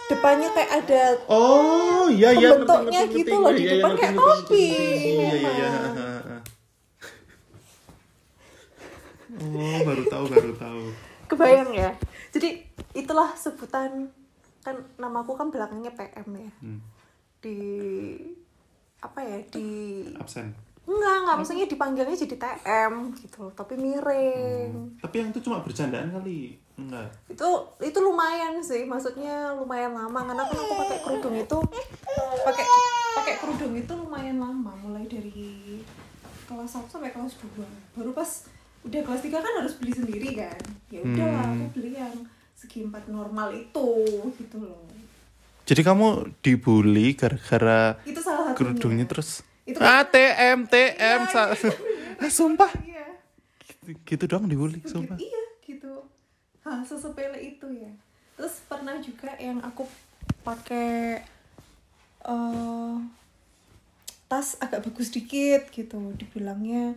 depannya 0.09 0.49
kayak 0.51 0.71
ada 0.79 1.03
Oh, 1.27 2.09
iya 2.09 2.33
iya 2.33 2.49
Bentuknya 2.55 3.01
gitu 3.07 3.29
ngerti. 3.29 3.37
loh, 3.39 3.51
di 3.51 3.61
Iya, 3.61 3.69
iya, 3.69 3.75
depan 3.77 3.93
kayak 3.95 4.15
ngerti. 4.15 4.67
Iya, 4.67 5.31
iya, 5.31 5.51
iya. 5.51 5.71
Oh, 9.39 9.79
baru 9.85 10.03
tahu, 10.05 10.25
baru 10.27 10.53
tahu. 10.57 10.85
kebayang 11.29 11.71
ya 11.71 11.93
jadi 12.31 12.65
itulah 12.95 13.37
sebutan 13.37 14.09
kan 14.59 14.77
namaku 14.97 15.37
kan 15.37 15.49
belakangnya 15.49 15.93
PM 15.93 16.29
ya 16.35 16.51
Hmm. 16.59 16.81
di 17.39 17.57
apa 18.99 19.21
ya 19.21 19.39
di 19.47 19.69
Absen. 20.17 20.57
enggak 20.83 21.15
enggak 21.21 21.37
maksudnya 21.37 21.69
dipanggilnya 21.69 22.17
jadi 22.17 22.33
TM 22.35 22.93
gitu 23.15 23.53
tapi 23.53 23.77
miring 23.77 24.97
Tapi 24.99 25.15
yang 25.15 25.29
itu 25.29 25.41
cuma 25.43 25.61
bercandaan 25.61 26.09
kali. 26.11 26.57
Enggak. 26.79 27.11
itu 27.27 27.49
itu 27.83 27.99
lumayan 27.99 28.55
sih 28.61 28.83
maksudnya 28.85 29.51
lumayan 29.53 29.93
lama. 29.93 30.21
Karena 30.25 30.43
kan 30.43 30.57
aku 30.57 30.75
pakai 30.79 30.99
kerudung 31.01 31.35
itu 31.35 31.59
pakai 32.41 32.65
pakai 33.15 33.35
kerudung 33.37 33.75
itu 33.75 33.93
lumayan 33.93 34.39
lama. 34.39 34.73
Mulai 34.79 35.05
dari 35.05 35.83
kelas 36.45 36.71
1 36.73 36.87
sampai 36.89 37.11
kelas 37.11 37.35
2 37.37 37.67
baru 37.93 38.11
pas 38.13 38.47
udah 38.81 39.01
kelas 39.03 39.21
3 39.21 39.37
kan 39.37 39.53
harus 39.59 39.75
beli 39.75 39.93
sendiri 39.93 40.29
kan? 40.35 40.55
Ya 40.89 41.03
udahlah 41.03 41.45
Hmm. 41.45 41.55
aku 41.61 41.65
beli 41.75 41.91
yang 41.93 42.15
segi 42.55 42.83
empat 42.85 43.07
normal 43.07 43.51
itu 43.53 43.89
gitu 44.33 44.57
loh. 44.61 44.87
Jadi 45.65 45.83
kamu 45.83 46.07
dibully 46.39 47.13
gara-gara 47.13 47.99
itu 48.03 48.17
salah 48.19 48.47
satunya. 48.47 48.57
kerudungnya 48.57 49.05
terus? 49.05 49.43
Itu 49.63 49.77
ah 49.79 50.01
TM 50.03 50.65
TM 50.65 51.21
sa- 51.29 51.53
Ah, 52.17 52.27
sumpah. 52.29 52.71
Iya. 52.81 53.05
Gitu 54.01 54.25
doang 54.25 54.47
dibully 54.47 54.81
sumpah. 54.83 55.15
iya. 55.17 55.29
gitu 55.29 55.48
hal 56.65 56.83
sesepele 56.87 57.39
itu 57.39 57.67
ya. 57.75 57.93
Terus 58.39 58.63
pernah 58.71 58.97
juga 59.03 59.35
yang 59.39 59.59
aku 59.63 59.87
pakai 60.47 61.23
eh 62.29 62.95
tas 64.29 64.61
agak 64.61 64.85
bagus 64.85 65.09
dikit 65.09 65.73
gitu 65.73 66.13
dibilangnya 66.15 66.93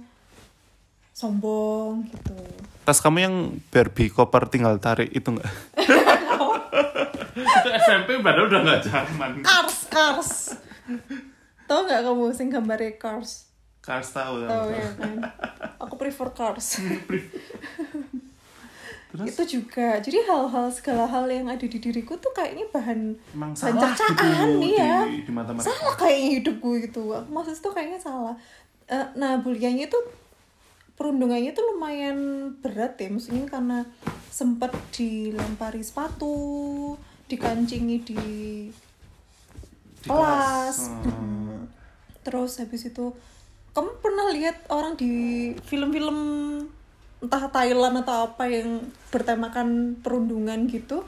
sombong 1.16 2.06
gitu. 2.12 2.36
Tas 2.84 3.00
kamu 3.00 3.18
yang 3.22 3.36
Barbie 3.72 4.12
koper 4.12 4.50
tinggal 4.52 4.82
tarik 4.82 5.14
itu 5.14 5.32
enggak 5.32 5.48
itu 7.32 7.70
SMP 7.88 8.20
padahal 8.20 8.48
udah 8.52 8.60
nggak 8.64 8.82
zaman. 8.84 9.32
Cars 9.46 9.78
cars. 9.88 10.32
Tau 11.70 11.88
nggak 11.88 12.04
kamu 12.04 12.26
sing 12.36 12.52
gambarnya 12.52 13.00
cars? 13.00 13.48
Cars 13.80 14.12
tahu 14.12 14.46
tau 14.46 14.68
tahu. 14.68 14.76
ya 14.76 14.90
kan? 15.00 15.16
Aku 15.80 15.96
prefer 15.96 16.30
cars 16.36 16.78
Terus? 19.12 19.28
itu 19.28 19.44
juga 19.60 20.00
jadi 20.00 20.24
hal-hal 20.24 20.72
segala 20.72 21.04
hal 21.04 21.28
yang 21.28 21.46
ada 21.46 21.62
di 21.62 21.78
diriku 21.78 22.16
tuh 22.16 22.32
kayaknya 22.32 22.64
bahan 22.72 23.12
Emang 23.32 23.52
bahan 23.52 23.76
salah 23.76 23.92
cercaan 23.92 24.48
gitu 24.56 24.72
iya 24.72 25.04
di, 25.04 25.28
di 25.28 25.32
mata 25.32 25.52
mereka. 25.52 25.68
salah 25.68 25.96
kayaknya 25.96 26.30
hidupku 26.40 26.70
gitu 26.80 27.02
maksud 27.28 27.56
itu 27.56 27.70
kayaknya 27.70 28.00
salah 28.00 28.36
Eh, 28.88 29.08
nah 29.16 29.40
buliannya 29.40 29.88
itu 29.88 30.00
perundungannya 30.94 31.52
tuh 31.52 31.64
lumayan 31.66 32.18
berat 32.60 32.96
ya 32.96 33.08
maksudnya 33.08 33.48
karena 33.48 33.88
sempat 34.28 34.72
dilempari 34.92 35.80
sepatu 35.80 36.36
dikancingi 37.26 37.98
di, 38.04 38.20
Di 39.98 40.08
kelas. 40.08 40.78
Hmm. 40.88 41.12
Mm. 41.52 41.68
terus 42.22 42.60
habis 42.60 42.86
itu 42.86 43.16
kamu 43.72 43.92
pernah 44.00 44.28
lihat 44.30 44.68
orang 44.68 44.94
di 44.94 45.12
film-film 45.64 46.18
entah 47.22 47.46
Thailand 47.54 48.02
atau 48.02 48.34
apa 48.34 48.50
yang 48.50 48.82
bertemakan 49.14 49.98
perundungan 50.02 50.66
gitu 50.66 51.06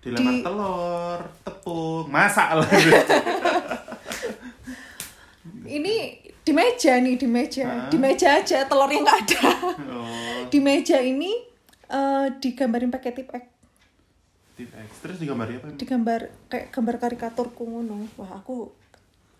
dilempar 0.00 0.32
di- 0.32 0.44
telur 0.44 1.20
tepung 1.44 2.08
masak 2.08 2.48
lah. 2.56 2.68
Ini 5.70 5.94
di 6.40 6.52
meja 6.56 6.98
nih 6.98 7.14
di 7.20 7.28
meja. 7.28 7.62
Hah? 7.68 7.88
di 7.92 7.98
meja 8.00 8.40
aja 8.40 8.64
telurnya 8.64 9.00
nggak 9.04 9.18
ada. 9.22 9.40
Oh. 9.92 10.40
Di 10.48 10.58
meja 10.58 10.98
ini 10.98 11.30
eh, 11.86 12.26
digambarin 12.40 12.90
pakai 12.90 13.10
tip 13.12 13.28
X. 13.28 13.44
Tip 14.56 14.70
X. 14.72 14.88
Terus 15.04 15.16
digambar 15.20 15.46
apa? 15.52 15.68
Digambar 15.76 16.20
kayak 16.48 16.66
gambar 16.72 16.96
karikaturku 16.96 17.62
ngono. 17.68 18.08
Wah 18.16 18.40
aku 18.40 18.72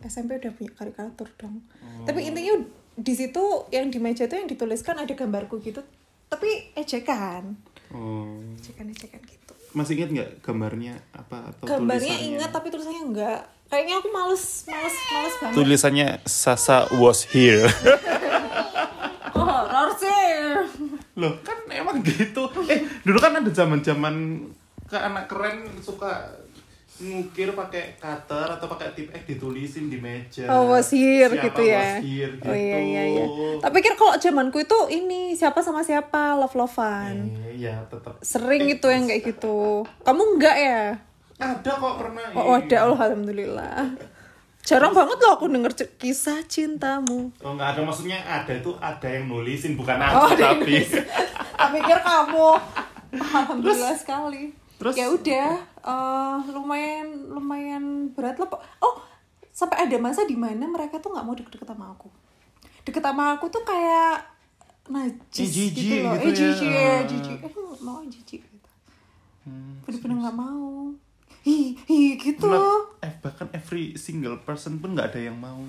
SMP 0.05 0.41
udah 0.41 0.53
punya 0.53 0.73
karikatur 0.77 1.29
dong. 1.37 1.61
Oh. 1.85 2.05
tapi 2.09 2.25
intinya 2.25 2.57
di 2.97 3.13
situ 3.15 3.69
yang 3.71 3.91
di 3.91 3.99
meja 4.03 4.27
itu 4.27 4.35
yang 4.35 4.49
dituliskan 4.51 4.99
ada 4.99 5.13
gambarku 5.15 5.59
gitu. 5.63 5.83
Tapi 6.31 6.75
ejekan. 6.79 7.59
Oh. 7.91 8.39
Ejekan 8.59 8.91
ejekan 8.91 9.21
gitu. 9.27 9.53
Masih 9.75 9.99
ingat 9.99 10.11
nggak 10.11 10.31
gambarnya 10.43 10.95
apa 11.15 11.55
atau 11.55 11.65
gambarnya 11.67 12.11
tulisannya? 12.11 12.31
ingat 12.35 12.51
tapi 12.51 12.67
tulisannya 12.75 13.03
enggak 13.07 13.41
kayaknya 13.71 13.95
aku 14.03 14.09
males 14.11 14.45
males 14.67 14.97
males 15.15 15.35
banget. 15.39 15.55
Tulisannya 15.55 16.09
Sasa 16.27 16.91
was 16.99 17.23
here. 17.31 17.71
Oh 19.41 19.91
sih 19.97 20.53
loh 21.17 21.33
kan 21.41 21.57
emang 21.73 22.05
gitu. 22.05 22.51
Eh 22.69 22.85
dulu 23.07 23.17
kan 23.17 23.41
ada 23.41 23.49
zaman 23.49 23.81
zaman 23.81 24.15
ke 24.85 24.99
anak 24.99 25.31
keren 25.31 25.65
suka 25.81 26.35
ngukir 26.99 27.55
pakai 27.55 27.97
cutter 27.97 28.45
atau 28.51 28.67
pakai 28.67 28.93
tip 28.93 29.09
X 29.09 29.23
ditulisin 29.25 29.87
di 29.87 29.97
meja 29.97 30.45
Oh, 30.47 30.69
was 30.69 30.91
here 30.91 31.29
Siapa 31.29 31.47
gitu 31.47 31.63
ya. 31.65 31.81
was 31.97 32.05
here, 32.05 32.33
gitu. 32.35 32.45
Oh 32.45 32.53
iya 32.53 32.79
iya 32.79 33.03
iya. 33.07 33.25
Tapi 33.57 33.75
pikir 33.75 33.95
kalau 33.95 34.13
zamanku 34.15 34.59
itu 34.59 34.79
ini 34.91 35.33
siapa 35.33 35.61
sama 35.61 35.81
siapa 35.81 36.37
love-lovean. 36.37 37.17
Eh, 37.47 37.63
iya 37.63 37.81
tetap 37.87 38.21
Sering 38.21 38.67
gitu 38.67 38.89
yang 38.89 39.07
kayak 39.07 39.23
gitu. 39.25 39.87
Kamu 40.01 40.23
enggak 40.35 40.57
ya? 40.57 40.83
ada 41.39 41.71
kok 41.73 41.95
pernah 41.97 42.21
Oh, 42.35 42.53
iya. 42.53 42.61
ada 42.61 42.77
alhamdulillah. 42.87 43.79
Jarang 44.61 44.93
banget 44.93 45.17
loh 45.17 45.33
aku 45.35 45.49
denger 45.49 45.73
kisah 45.97 46.45
cintamu. 46.45 47.33
Oh 47.41 47.57
nggak 47.57 47.75
ada 47.75 47.81
maksudnya 47.81 48.21
ada 48.21 48.53
itu 48.53 48.77
ada 48.77 49.09
yang 49.09 49.25
nulisin 49.25 49.73
bukan 49.73 49.97
Oh, 49.97 50.29
aku 50.29 50.37
yang 50.37 50.61
tapi 50.61 50.85
Aku 51.57 51.73
pikir 51.75 51.99
kamu. 51.99 52.49
Alhamdulillah 53.17 53.97
sekali. 53.97 54.53
Terus? 54.81 54.97
ya 54.97 55.07
udah 55.13 55.49
eh, 55.61 56.37
lumayan 56.51 57.07
lumayan 57.29 57.85
berat 58.17 58.41
lah. 58.41 58.49
Pak. 58.49 58.61
Oh, 58.81 59.05
sampai 59.53 59.85
ada 59.85 59.97
masa 60.01 60.25
di 60.25 60.35
mana 60.35 60.65
mereka 60.65 60.97
tuh 60.97 61.13
nggak 61.13 61.27
mau 61.29 61.37
deket-deket 61.37 61.69
sama 61.69 61.93
aku. 61.93 62.09
Deket 62.89 63.05
sama 63.05 63.37
aku 63.37 63.53
tuh 63.53 63.61
kayak 63.61 64.25
najis 64.89 65.45
Eh, 65.45 65.53
jijik 65.53 65.71
gitu 65.77 65.95
loh. 66.03 66.17
gitu 66.17 66.27
eh, 66.27 66.35
jijik 66.35 66.71
ya, 66.73 66.97
jijik. 67.05 67.39
Eh, 67.45 67.53
nggak 67.53 67.83
mau 67.85 68.01
jijik 68.09 68.41
gitu. 68.41 68.69
Hmm, 69.45 69.85
Bener-bener 69.85 70.17
nggak 70.25 70.37
mau. 70.41 70.69
Hi, 71.41 71.77
hi 71.89 72.01
gitu. 72.17 72.49
Eh, 73.01 73.13
bahkan 73.21 73.49
every 73.53 73.97
single 74.01 74.41
person 74.41 74.81
pun 74.81 74.97
nggak 74.97 75.13
ada 75.13 75.21
yang 75.29 75.37
mau 75.37 75.61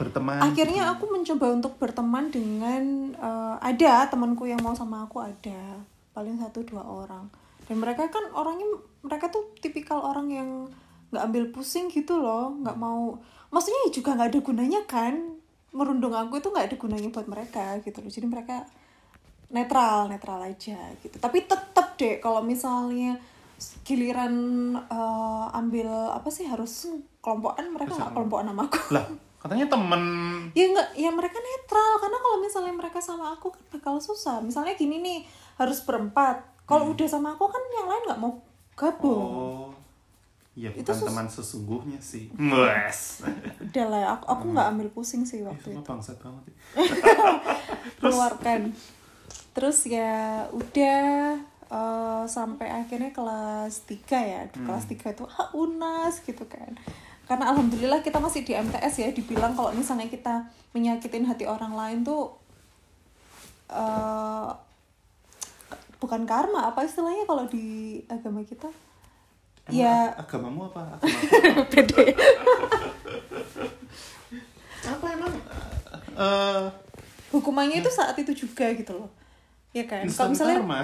berteman 0.00 0.40
akhirnya 0.40 0.96
aku 0.96 1.12
mencoba 1.12 1.52
untuk 1.52 1.76
berteman 1.76 2.32
dengan 2.32 3.12
eh, 3.12 3.56
ada 3.60 4.08
temanku 4.08 4.48
yang 4.48 4.56
mau 4.64 4.72
sama 4.72 5.04
aku 5.04 5.20
ada 5.20 5.76
paling 6.16 6.40
satu 6.40 6.64
dua 6.64 6.80
orang 6.80 7.28
dan 7.70 7.78
mereka 7.78 8.10
kan 8.10 8.34
orangnya 8.34 8.66
mereka 9.06 9.30
tuh 9.30 9.54
tipikal 9.62 10.02
orang 10.02 10.26
yang 10.26 10.66
nggak 11.14 11.22
ambil 11.22 11.44
pusing 11.54 11.86
gitu 11.86 12.18
loh 12.18 12.50
nggak 12.58 12.74
mau. 12.74 13.14
Maksudnya 13.54 13.94
juga 13.94 14.18
nggak 14.18 14.28
ada 14.34 14.40
gunanya 14.42 14.80
kan. 14.90 15.38
Merundung 15.70 16.10
aku 16.10 16.42
itu 16.42 16.50
nggak 16.50 16.66
ada 16.66 16.74
gunanya 16.74 17.14
buat 17.14 17.30
mereka 17.30 17.78
gitu 17.86 18.02
loh. 18.02 18.10
Jadi 18.10 18.26
mereka 18.26 18.66
netral 19.54 20.10
netral 20.10 20.42
aja 20.42 20.82
gitu. 20.98 21.14
Tapi 21.14 21.46
tetap 21.46 21.94
deh 21.94 22.18
kalau 22.18 22.42
misalnya 22.42 23.22
giliran 23.86 24.34
eh, 24.74 25.46
ambil 25.54 26.10
apa 26.10 26.26
sih 26.34 26.50
harus 26.50 26.90
kelompokan 27.22 27.70
mereka 27.70 27.94
nggak 27.94 28.18
kelompokan 28.18 28.50
sama 28.50 28.66
aku. 28.66 28.78
Lah 28.90 29.06
katanya 29.38 29.70
temen. 29.70 30.02
Ya 30.58 30.66
nggak 30.74 30.88
ya 30.98 31.10
mereka 31.14 31.38
netral. 31.38 32.02
Karena 32.02 32.18
kalau 32.18 32.36
misalnya 32.42 32.74
mereka 32.74 32.98
sama 32.98 33.38
aku 33.38 33.54
kan 33.54 33.62
bakal 33.78 34.02
susah. 34.02 34.42
Misalnya 34.42 34.74
gini 34.74 34.98
nih 34.98 35.18
harus 35.54 35.86
berempat 35.86 36.49
kalau 36.70 36.94
udah 36.94 37.08
sama 37.10 37.34
aku 37.34 37.50
kan 37.50 37.62
yang 37.74 37.86
lain 37.90 38.02
nggak 38.06 38.20
mau 38.22 38.32
gabung. 38.78 39.18
Oh. 39.18 39.70
Iya 40.58 40.74
Itu 40.74 40.90
bukan 40.90 41.06
teman 41.06 41.26
sesungguhnya 41.30 42.00
sih. 42.02 42.26
Wes 42.34 43.22
udah 43.62 43.86
lah 43.86 44.02
aku 44.18 44.24
aku 44.26 44.44
nggak 44.50 44.68
ambil 44.74 44.88
pusing 44.90 45.22
sih 45.22 45.46
waktu 45.46 45.72
sama 45.72 45.82
itu. 45.82 45.88
bangsat 45.88 46.16
banget 46.18 46.42
ya. 46.50 46.54
keluarkan. 48.02 48.60
Terus 49.54 49.78
ya 49.86 50.46
udah 50.50 51.38
eh, 51.70 52.24
sampai 52.26 52.66
akhirnya 52.66 53.14
kelas 53.14 53.86
3 53.86 54.10
ya. 54.10 54.40
Di 54.50 54.58
kelas 54.58 54.84
3 54.90 55.14
itu 55.14 55.24
ah, 55.26 55.48
unas 55.54 56.18
gitu 56.22 56.44
kan. 56.50 56.74
Karena 57.30 57.54
alhamdulillah 57.54 58.02
kita 58.02 58.18
masih 58.18 58.42
di 58.42 58.52
MTS 58.58 58.94
ya 59.06 59.08
dibilang 59.14 59.54
kalau 59.54 59.70
misalnya 59.70 60.10
kita 60.10 60.50
menyakitin 60.74 61.30
hati 61.30 61.46
orang 61.46 61.78
lain 61.78 62.02
tuh 62.02 62.34
eh, 63.70 64.50
bukan 66.00 66.24
karma 66.24 66.72
apa 66.72 66.82
istilahnya 66.82 67.28
kalau 67.28 67.44
di 67.46 68.00
agama 68.08 68.40
kita? 68.42 68.66
Emang 69.68 69.76
ya. 69.76 70.10
ag- 70.16 70.26
agamamu 70.26 70.72
apa? 70.72 70.98
Agama 70.98 71.64
pede. 71.72 72.16
Apa 74.88 75.06
emang? 75.12 75.32
Eh 76.16 76.64
hukumannya 77.30 77.78
itu 77.84 77.90
saat 77.92 78.16
itu 78.18 78.32
juga 78.34 78.72
gitu 78.74 78.96
loh. 78.96 79.10
Ya 79.70 79.86
kan? 79.86 80.08
Kalau 80.08 80.32
misalnya 80.34 80.58
karma. 80.58 80.80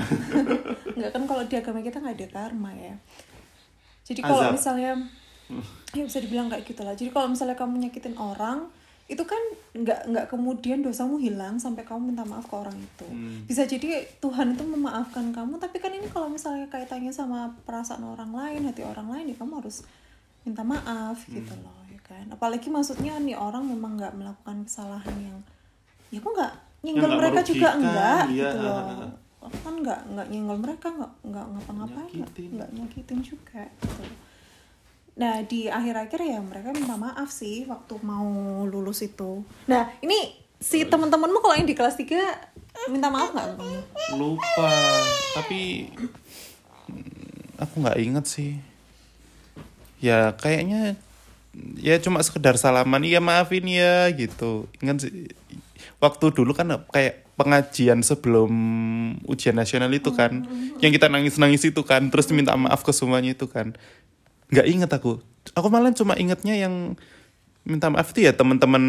Nggak 0.97 1.11
kan 1.11 1.23
kalau 1.27 1.43
di 1.49 1.55
agama 1.59 1.81
kita 1.83 1.99
nggak 1.99 2.17
ada 2.23 2.29
karma 2.31 2.71
ya. 2.77 2.95
Jadi 4.07 4.21
kalau 4.23 4.55
misalnya 4.55 4.95
ya 5.95 6.03
bisa 6.03 6.19
dibilang 6.19 6.51
kayak 6.51 6.67
gitu 6.67 6.83
lah 6.83 6.99
jadi 6.99 7.15
kalau 7.15 7.31
misalnya 7.31 7.55
kamu 7.55 7.79
nyakitin 7.87 8.19
orang 8.19 8.67
itu 9.07 9.23
kan 9.23 9.39
nggak 9.73 10.01
nggak 10.05 10.27
kemudian 10.27 10.83
dosamu 10.83 11.15
hilang 11.17 11.57
sampai 11.57 11.83
kamu 11.83 12.11
minta 12.11 12.23
maaf 12.23 12.43
ke 12.43 12.55
orang 12.55 12.75
itu 12.75 13.07
Hmm. 13.07 13.47
bisa 13.47 13.63
jadi 13.63 14.03
Tuhan 14.19 14.53
itu 14.53 14.63
memaafkan 14.63 15.31
kamu 15.31 15.57
tapi 15.57 15.79
kan 15.79 15.91
ini 15.91 16.07
kalau 16.07 16.27
misalnya 16.27 16.67
kaitannya 16.67 17.11
sama 17.11 17.55
perasaan 17.63 18.03
orang 18.03 18.31
lain 18.31 18.67
hati 18.67 18.83
orang 18.83 19.07
lain 19.07 19.31
ya 19.31 19.37
kamu 19.37 19.63
harus 19.63 19.87
minta 20.43 20.63
maaf 20.63 21.23
gitu 21.25 21.55
Hmm. 21.55 21.63
loh 21.63 21.87
ya 21.87 22.01
kan 22.03 22.27
apalagi 22.29 22.67
maksudnya 22.67 23.15
nih 23.17 23.35
orang 23.35 23.63
memang 23.65 23.95
nggak 23.95 24.15
melakukan 24.15 24.67
kesalahan 24.67 25.15
yang 25.17 25.39
ya 26.09 26.19
kok 26.19 26.33
nggak 26.33 26.53
nyenggol 26.83 27.13
mereka 27.15 27.41
juga 27.43 27.69
enggak 27.75 28.25
iya. 28.29 28.51
gitu 28.51 28.59
loh 28.59 29.11
aku 29.39 29.59
kan 29.63 29.75
nggak 29.79 30.01
nggak 30.09 30.27
nyenggol 30.29 30.59
mereka 30.59 30.87
nggak 30.91 31.13
nggak 31.23 31.47
ngapa-ngapain 31.47 32.11
nggak 32.11 32.71
Nyakitin. 32.75 33.19
juga 33.23 33.63
gitu. 33.63 34.03
Nah 35.17 35.41
di 35.49 35.65
akhir-akhir 35.67 36.21
ya 36.21 36.41
mereka 36.45 36.77
minta 36.77 37.01
maaf 37.01 37.33
sih 37.33 37.65
waktu 37.65 37.97
mau 38.05 38.29
lulus 38.69 39.01
itu. 39.01 39.41
Nah 39.65 39.89
ini 40.05 40.37
si 40.61 40.85
teman-temanmu 40.85 41.41
kalau 41.41 41.57
yang 41.57 41.69
di 41.69 41.73
kelas 41.73 41.97
3 41.97 42.93
minta 42.93 43.09
maaf 43.09 43.33
nggak? 43.33 43.49
Lupa. 44.21 44.73
Tapi 45.41 45.89
mm, 46.93 47.65
aku 47.65 47.75
nggak 47.81 47.99
inget 48.01 48.25
sih. 48.29 48.53
Ya 50.05 50.37
kayaknya 50.37 51.01
ya 51.81 51.97
cuma 51.97 52.21
sekedar 52.21 52.61
salaman 52.61 53.01
iya 53.01 53.21
maafin 53.25 53.65
ya 53.65 54.13
gitu. 54.13 54.69
Ingat 54.85 55.09
sih 55.09 55.33
waktu 55.97 56.29
dulu 56.29 56.53
kan 56.53 56.69
kayak 56.93 57.25
pengajian 57.37 58.01
sebelum 58.01 58.53
ujian 59.29 59.57
nasional 59.57 59.93
itu 59.93 60.13
kan 60.13 60.45
yang 60.81 60.93
kita 60.93 61.09
nangis 61.09 61.37
nangis 61.37 61.65
itu 61.69 61.81
kan 61.85 62.09
terus 62.09 62.29
diminta 62.29 62.57
maaf 62.57 62.81
ke 62.81 62.93
semuanya 62.97 63.37
itu 63.37 63.45
kan 63.49 63.77
nggak 64.49 64.67
inget 64.67 64.91
aku 64.91 65.19
aku 65.55 65.67
malah 65.71 65.91
cuma 65.91 66.15
ingetnya 66.15 66.55
yang 66.55 66.95
minta 67.67 67.91
maaf 67.91 68.15
itu 68.15 68.27
ya 68.27 68.33
teman-teman 68.35 68.83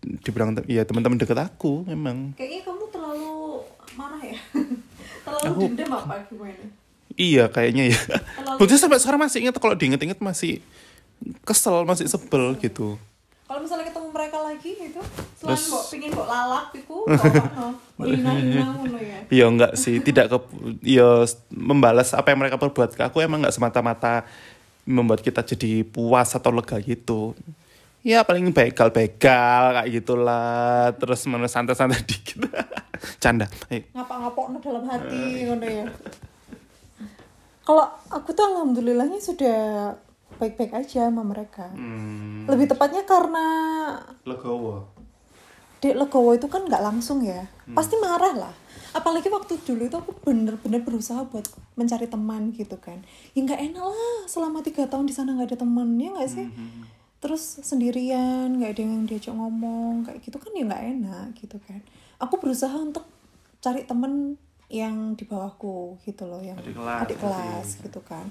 dibilang 0.00 0.56
ya 0.64 0.84
teman-teman 0.84 1.20
deket 1.20 1.36
aku 1.36 1.84
memang 1.84 2.32
Kayaknya 2.36 2.60
kamu 2.64 2.84
terlalu 2.88 3.32
marah 3.96 4.22
ya? 4.24 4.38
terlalu 5.24 5.44
Aku- 5.48 5.68
dendam 5.72 5.92
apa 5.92 6.14
gimana? 6.28 6.64
Iya 7.20 7.52
kayaknya 7.52 7.92
ya. 7.92 8.00
Buktinya 8.56 8.80
sampai 8.80 8.96
sekarang 9.02 9.20
masih 9.20 9.44
ingat 9.44 9.60
kalau 9.60 9.76
diinget-inget 9.76 10.16
masih 10.24 10.64
kesel, 11.44 11.84
masih 11.84 12.08
sebel 12.08 12.56
gitu. 12.56 12.96
Kalau 13.50 13.66
misalnya 13.66 13.90
ketemu 13.90 14.14
mereka 14.14 14.38
lagi 14.38 14.70
gitu, 14.78 15.02
selain 15.34 15.58
Terus- 15.58 15.66
mbok 15.74 15.84
pingin 15.90 16.10
mbok 16.14 16.28
lalap 16.30 16.70
iku, 16.70 17.02
ngono 17.98 18.98
ya. 19.02 19.18
Iya 19.26 19.44
enggak 19.50 19.72
sih, 19.74 19.98
tidak 19.98 20.30
ke 20.30 20.38
ya 20.86 21.26
membalas 21.50 22.14
apa 22.14 22.30
yang 22.30 22.38
mereka 22.46 22.62
perbuat 22.62 22.94
ke 22.94 23.02
aku 23.10 23.18
emang 23.18 23.42
enggak 23.42 23.58
semata-mata 23.58 24.22
membuat 24.86 25.18
kita 25.18 25.42
jadi 25.42 25.82
puas 25.82 26.30
atau 26.30 26.54
lega 26.54 26.78
gitu. 26.78 27.34
Ya 28.06 28.22
paling 28.22 28.54
begal-begal 28.54 29.62
kayak 29.82 29.88
gitulah, 29.98 30.94
terus 30.94 31.26
mana 31.26 31.50
santai-santai 31.50 32.06
dikit. 32.10 32.46
Canda. 33.18 33.50
Ayo. 33.66 33.82
ngapa-ngapokno 33.98 34.62
dalam 34.62 34.86
hati 34.86 35.50
ngono 35.50 35.66
ya. 35.66 35.84
Kalau 37.66 37.86
aku 38.14 38.30
tuh 38.30 38.46
alhamdulillahnya 38.46 39.18
sudah 39.18 39.58
baik-baik 40.40 40.72
aja 40.72 41.12
sama 41.12 41.20
mereka. 41.20 41.68
Hmm, 41.76 42.48
Lebih 42.48 42.72
tepatnya 42.72 43.04
karena 43.04 43.44
legowo. 44.24 44.88
Dek 45.80 45.96
Legowo 45.96 46.36
itu 46.36 46.44
kan 46.44 46.68
nggak 46.68 46.84
langsung 46.84 47.24
ya, 47.24 47.48
pasti 47.72 47.96
marah 47.96 48.36
lah. 48.36 48.54
Apalagi 48.92 49.32
waktu 49.32 49.56
dulu 49.64 49.88
itu 49.88 49.96
aku 49.96 50.12
bener-bener 50.20 50.84
berusaha 50.84 51.24
buat 51.24 51.48
mencari 51.72 52.04
teman 52.04 52.52
gitu 52.52 52.76
kan. 52.76 53.00
Ya 53.32 53.40
nggak 53.40 53.60
enak 53.72 53.84
lah, 53.88 54.16
selama 54.28 54.60
tiga 54.60 54.84
tahun 54.84 55.08
di 55.08 55.16
sana 55.16 55.32
nggak 55.32 55.56
ada 55.56 55.58
teman 55.64 55.96
ya 55.96 56.12
nggak 56.12 56.28
sih. 56.28 56.52
Terus 57.20 57.64
sendirian, 57.64 58.60
nggak 58.60 58.76
ada 58.76 58.80
yang 58.84 59.08
diajak 59.08 59.32
ngomong 59.32 60.04
kayak 60.04 60.20
gitu 60.20 60.36
kan 60.36 60.52
ya 60.52 60.68
nggak 60.68 60.84
enak 61.00 61.26
gitu 61.40 61.56
kan. 61.64 61.80
Aku 62.20 62.36
berusaha 62.36 62.76
untuk 62.76 63.08
cari 63.64 63.88
temen 63.88 64.36
yang 64.68 65.16
di 65.16 65.24
bawahku 65.24 65.96
gitu 66.04 66.28
loh, 66.28 66.44
yang 66.44 66.60
Adik 66.60 66.76
kelas, 66.76 67.00
adik 67.08 67.18
kelas 67.24 67.68
gitu 67.88 68.00
kan. 68.04 68.28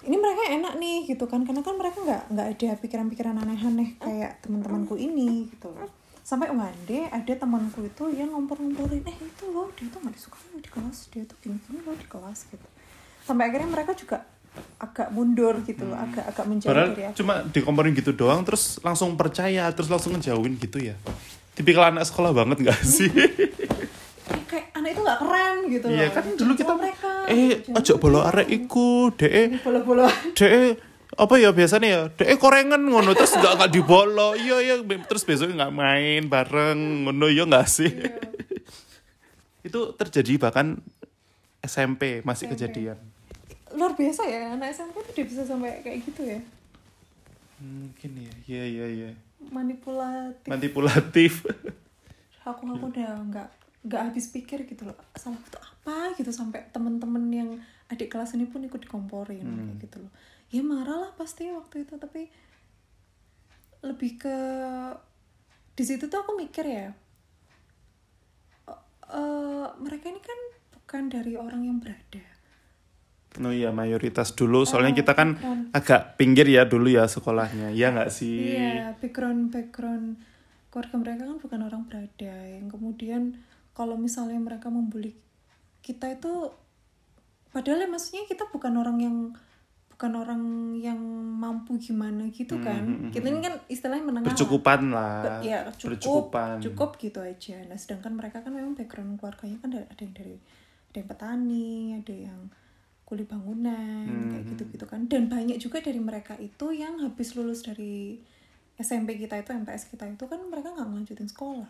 Ini 0.00 0.16
mereka 0.16 0.42
enak 0.48 0.74
nih 0.80 0.96
gitu 1.12 1.28
kan, 1.28 1.44
karena 1.44 1.60
kan 1.60 1.76
mereka 1.76 2.00
nggak 2.00 2.22
nggak 2.32 2.46
ada 2.56 2.68
pikiran-pikiran 2.80 3.36
aneh-aneh 3.36 4.00
kayak 4.00 4.40
teman-temanku 4.40 4.96
ini 4.96 5.52
gitu 5.52 5.72
sampai 6.20 6.46
one 6.54 6.78
day 6.86 7.10
ada 7.10 7.32
temanku 7.34 7.82
itu 7.82 8.06
yang 8.14 8.30
ngompor-ngomporin 8.30 9.02
eh 9.02 9.16
itu 9.18 9.44
loh 9.50 9.66
dia 9.74 9.90
tuh 9.90 9.98
nggak 9.98 10.14
disukai 10.14 10.46
loh 10.54 10.60
di 10.62 10.70
kelas 10.70 10.98
dia 11.10 11.22
tuh 11.26 11.36
gini-gini 11.42 11.82
loh 11.82 11.96
di 11.98 12.06
kelas 12.06 12.46
gitu. 12.54 12.66
Sampai 13.26 13.50
akhirnya 13.50 13.66
mereka 13.66 13.98
juga 13.98 14.22
agak 14.78 15.10
mundur 15.10 15.58
gitu 15.66 15.90
loh 15.90 15.98
agak 15.98 16.30
agak 16.30 16.44
menjauh 16.46 16.70
Padahal 16.70 16.90
dari 16.94 17.04
aku 17.10 17.18
cuma 17.18 17.34
dikomporin 17.50 17.92
gitu 17.98 18.14
doang 18.14 18.46
terus 18.46 18.78
langsung 18.86 19.18
percaya 19.18 19.66
terus 19.74 19.90
langsung 19.90 20.14
ngejauhin 20.14 20.54
gitu 20.54 20.78
ya. 20.78 20.94
Tipikal 21.58 21.90
anak 21.90 22.06
sekolah 22.06 22.30
banget 22.30 22.62
gak 22.62 22.78
sih? 22.94 23.10
Anak 24.80 24.90
itu 24.96 25.00
nggak 25.04 25.18
keren 25.20 25.56
gitu 25.68 25.86
loh. 25.92 25.96
Iya 26.00 26.08
kan 26.08 26.24
dulu 26.32 26.52
kita 26.56 26.72
mereka 26.72 27.10
eh 27.28 27.60
jangan 27.60 27.78
ojo 27.84 27.92
bolo 28.00 28.20
arek 28.24 28.48
iku 28.48 29.12
dek. 29.12 29.60
Bola-bola 29.60 30.08
dek 30.38 30.80
apa 31.20 31.34
ya 31.36 31.50
biasanya 31.52 31.88
ya? 31.88 32.02
Dek 32.08 32.40
korengan 32.40 32.80
ngono 32.80 33.12
terus 33.12 33.36
gak 33.36 33.60
gak 33.60 33.70
dibolo 33.74 34.32
iya 34.38 34.62
iya 34.64 34.74
terus 35.04 35.28
besok 35.28 35.52
nggak 35.52 35.74
main 35.74 36.32
bareng 36.32 37.04
ngono 37.04 37.28
ya 37.28 37.44
nggak 37.44 37.68
sih? 37.68 37.92
Iya. 37.92 38.16
itu 39.68 39.80
terjadi 40.00 40.40
bahkan 40.40 40.80
SMP 41.60 42.24
masih 42.24 42.48
SMP. 42.48 42.52
kejadian. 42.56 42.98
Luar 43.76 43.92
biasa 43.92 44.24
ya 44.24 44.56
anak 44.56 44.72
SMP 44.72 44.96
tuh 45.04 45.12
dia 45.12 45.26
bisa 45.28 45.42
sampai 45.44 45.84
kayak 45.84 46.08
gitu 46.08 46.24
ya? 46.24 46.40
Mungkin 47.60 48.10
ya 48.16 48.32
iya 48.48 48.64
iya 48.64 48.86
iya. 48.88 49.10
Manipulatif. 49.52 50.48
Manipulatif. 50.48 51.32
Aku 52.48 52.64
aku 52.64 52.88
udah 52.88 53.20
nggak 53.28 53.59
nggak 53.80 54.12
habis 54.12 54.28
pikir 54.28 54.64
gitu 54.64 54.84
loh 54.84 54.96
salahku 55.14 55.48
tuh 55.48 55.56
apa? 55.58 56.12
gitu 56.14 56.28
sampai 56.28 56.68
temen-temen 56.68 57.24
yang 57.30 57.50
adik 57.88 58.12
kelas 58.12 58.36
ini 58.36 58.44
pun 58.44 58.60
ikut 58.60 58.76
dikomporin 58.78 59.40
kayak 59.42 59.76
gitu 59.82 59.96
loh. 60.00 60.12
Ya 60.48 60.60
marah 60.60 60.98
lah 61.00 61.12
pasti 61.14 61.48
waktu 61.48 61.82
itu 61.82 61.96
tapi 61.96 62.28
lebih 63.80 64.18
ke 64.18 64.36
di 65.72 65.82
situ 65.82 66.04
tuh 66.06 66.20
aku 66.20 66.36
mikir 66.36 66.62
ya 66.62 66.92
eh, 68.68 68.80
eh, 69.10 69.66
mereka 69.80 70.06
ini 70.08 70.20
kan 70.20 70.40
bukan 70.76 71.02
dari 71.08 71.32
orang 71.34 71.64
yang 71.64 71.78
berada. 71.80 72.20
Oh 73.38 73.54
iya 73.54 73.70
mayoritas 73.70 74.34
dulu. 74.34 74.66
Soalnya 74.66 74.92
Oh, 74.92 74.98
kita 74.98 75.12
kan 75.14 75.38
bukan. 75.38 75.58
agak 75.70 76.18
pinggir 76.18 76.44
ya 76.44 76.66
dulu 76.66 76.90
ya 76.90 77.06
sekolahnya. 77.06 77.70
Ya 77.72 77.94
nggak 77.94 78.10
sih? 78.10 78.58
Iya, 78.58 78.98
background 78.98 79.54
background 79.54 80.18
keluarga 80.68 80.94
mereka 80.98 81.22
kan 81.24 81.38
bukan 81.38 81.60
orang 81.62 81.82
berada. 81.86 82.34
Yang 82.50 82.66
kemudian 82.74 83.22
kalau 83.72 83.94
misalnya 83.94 84.36
mereka 84.36 84.68
membuli 84.68 85.14
kita 85.80 86.10
itu 86.10 86.52
padahal 87.48 87.82
ya 87.82 87.88
maksudnya 87.88 88.24
kita 88.24 88.46
bukan 88.48 88.74
orang 88.76 88.98
yang 88.98 89.16
bukan 89.90 90.12
orang 90.16 90.42
yang 90.76 90.96
mampu 91.36 91.76
gimana 91.76 92.24
gitu 92.32 92.56
kan. 92.58 93.12
kita 93.12 93.26
ini 93.26 93.40
kan 93.42 93.60
istilahnya 93.68 94.00
menengah. 94.02 94.28
lah. 94.28 94.32
bercukupan 94.32 94.80
lah 94.88 95.16
Be- 95.20 95.44
ya 95.44 95.58
cukup 95.74 95.92
bercukupan 95.92 96.56
cukup 96.62 96.90
gitu 96.96 97.20
aja. 97.20 97.56
Nah, 97.68 97.76
sedangkan 97.76 98.16
mereka 98.16 98.40
kan 98.40 98.48
memang 98.50 98.72
background 98.72 99.20
keluarganya 99.20 99.60
kan 99.60 99.68
ada 99.76 100.00
yang 100.00 100.14
dari 100.14 100.36
ada 100.88 100.96
yang 100.96 101.08
petani, 101.08 101.70
ada 101.94 102.14
yang 102.16 102.40
kuli 103.04 103.26
bangunan 103.26 104.06
kayak 104.30 104.40
Hmm. 104.40 104.50
gitu-gitu 104.54 104.84
kan. 104.86 105.00
Dan 105.04 105.28
banyak 105.28 105.58
juga 105.58 105.82
dari 105.82 106.00
mereka 106.00 106.38
itu 106.38 106.72
yang 106.72 106.96
habis 106.98 107.34
lulus 107.34 107.60
dari 107.60 108.22
SMP 108.74 109.20
kita 109.20 109.36
itu 109.36 109.52
MTS 109.52 109.84
kita 109.86 110.08
itu 110.08 110.24
kan 110.24 110.40
mereka 110.46 110.72
nggak 110.72 110.88
ngelanjutin 110.88 111.28
sekolah. 111.28 111.68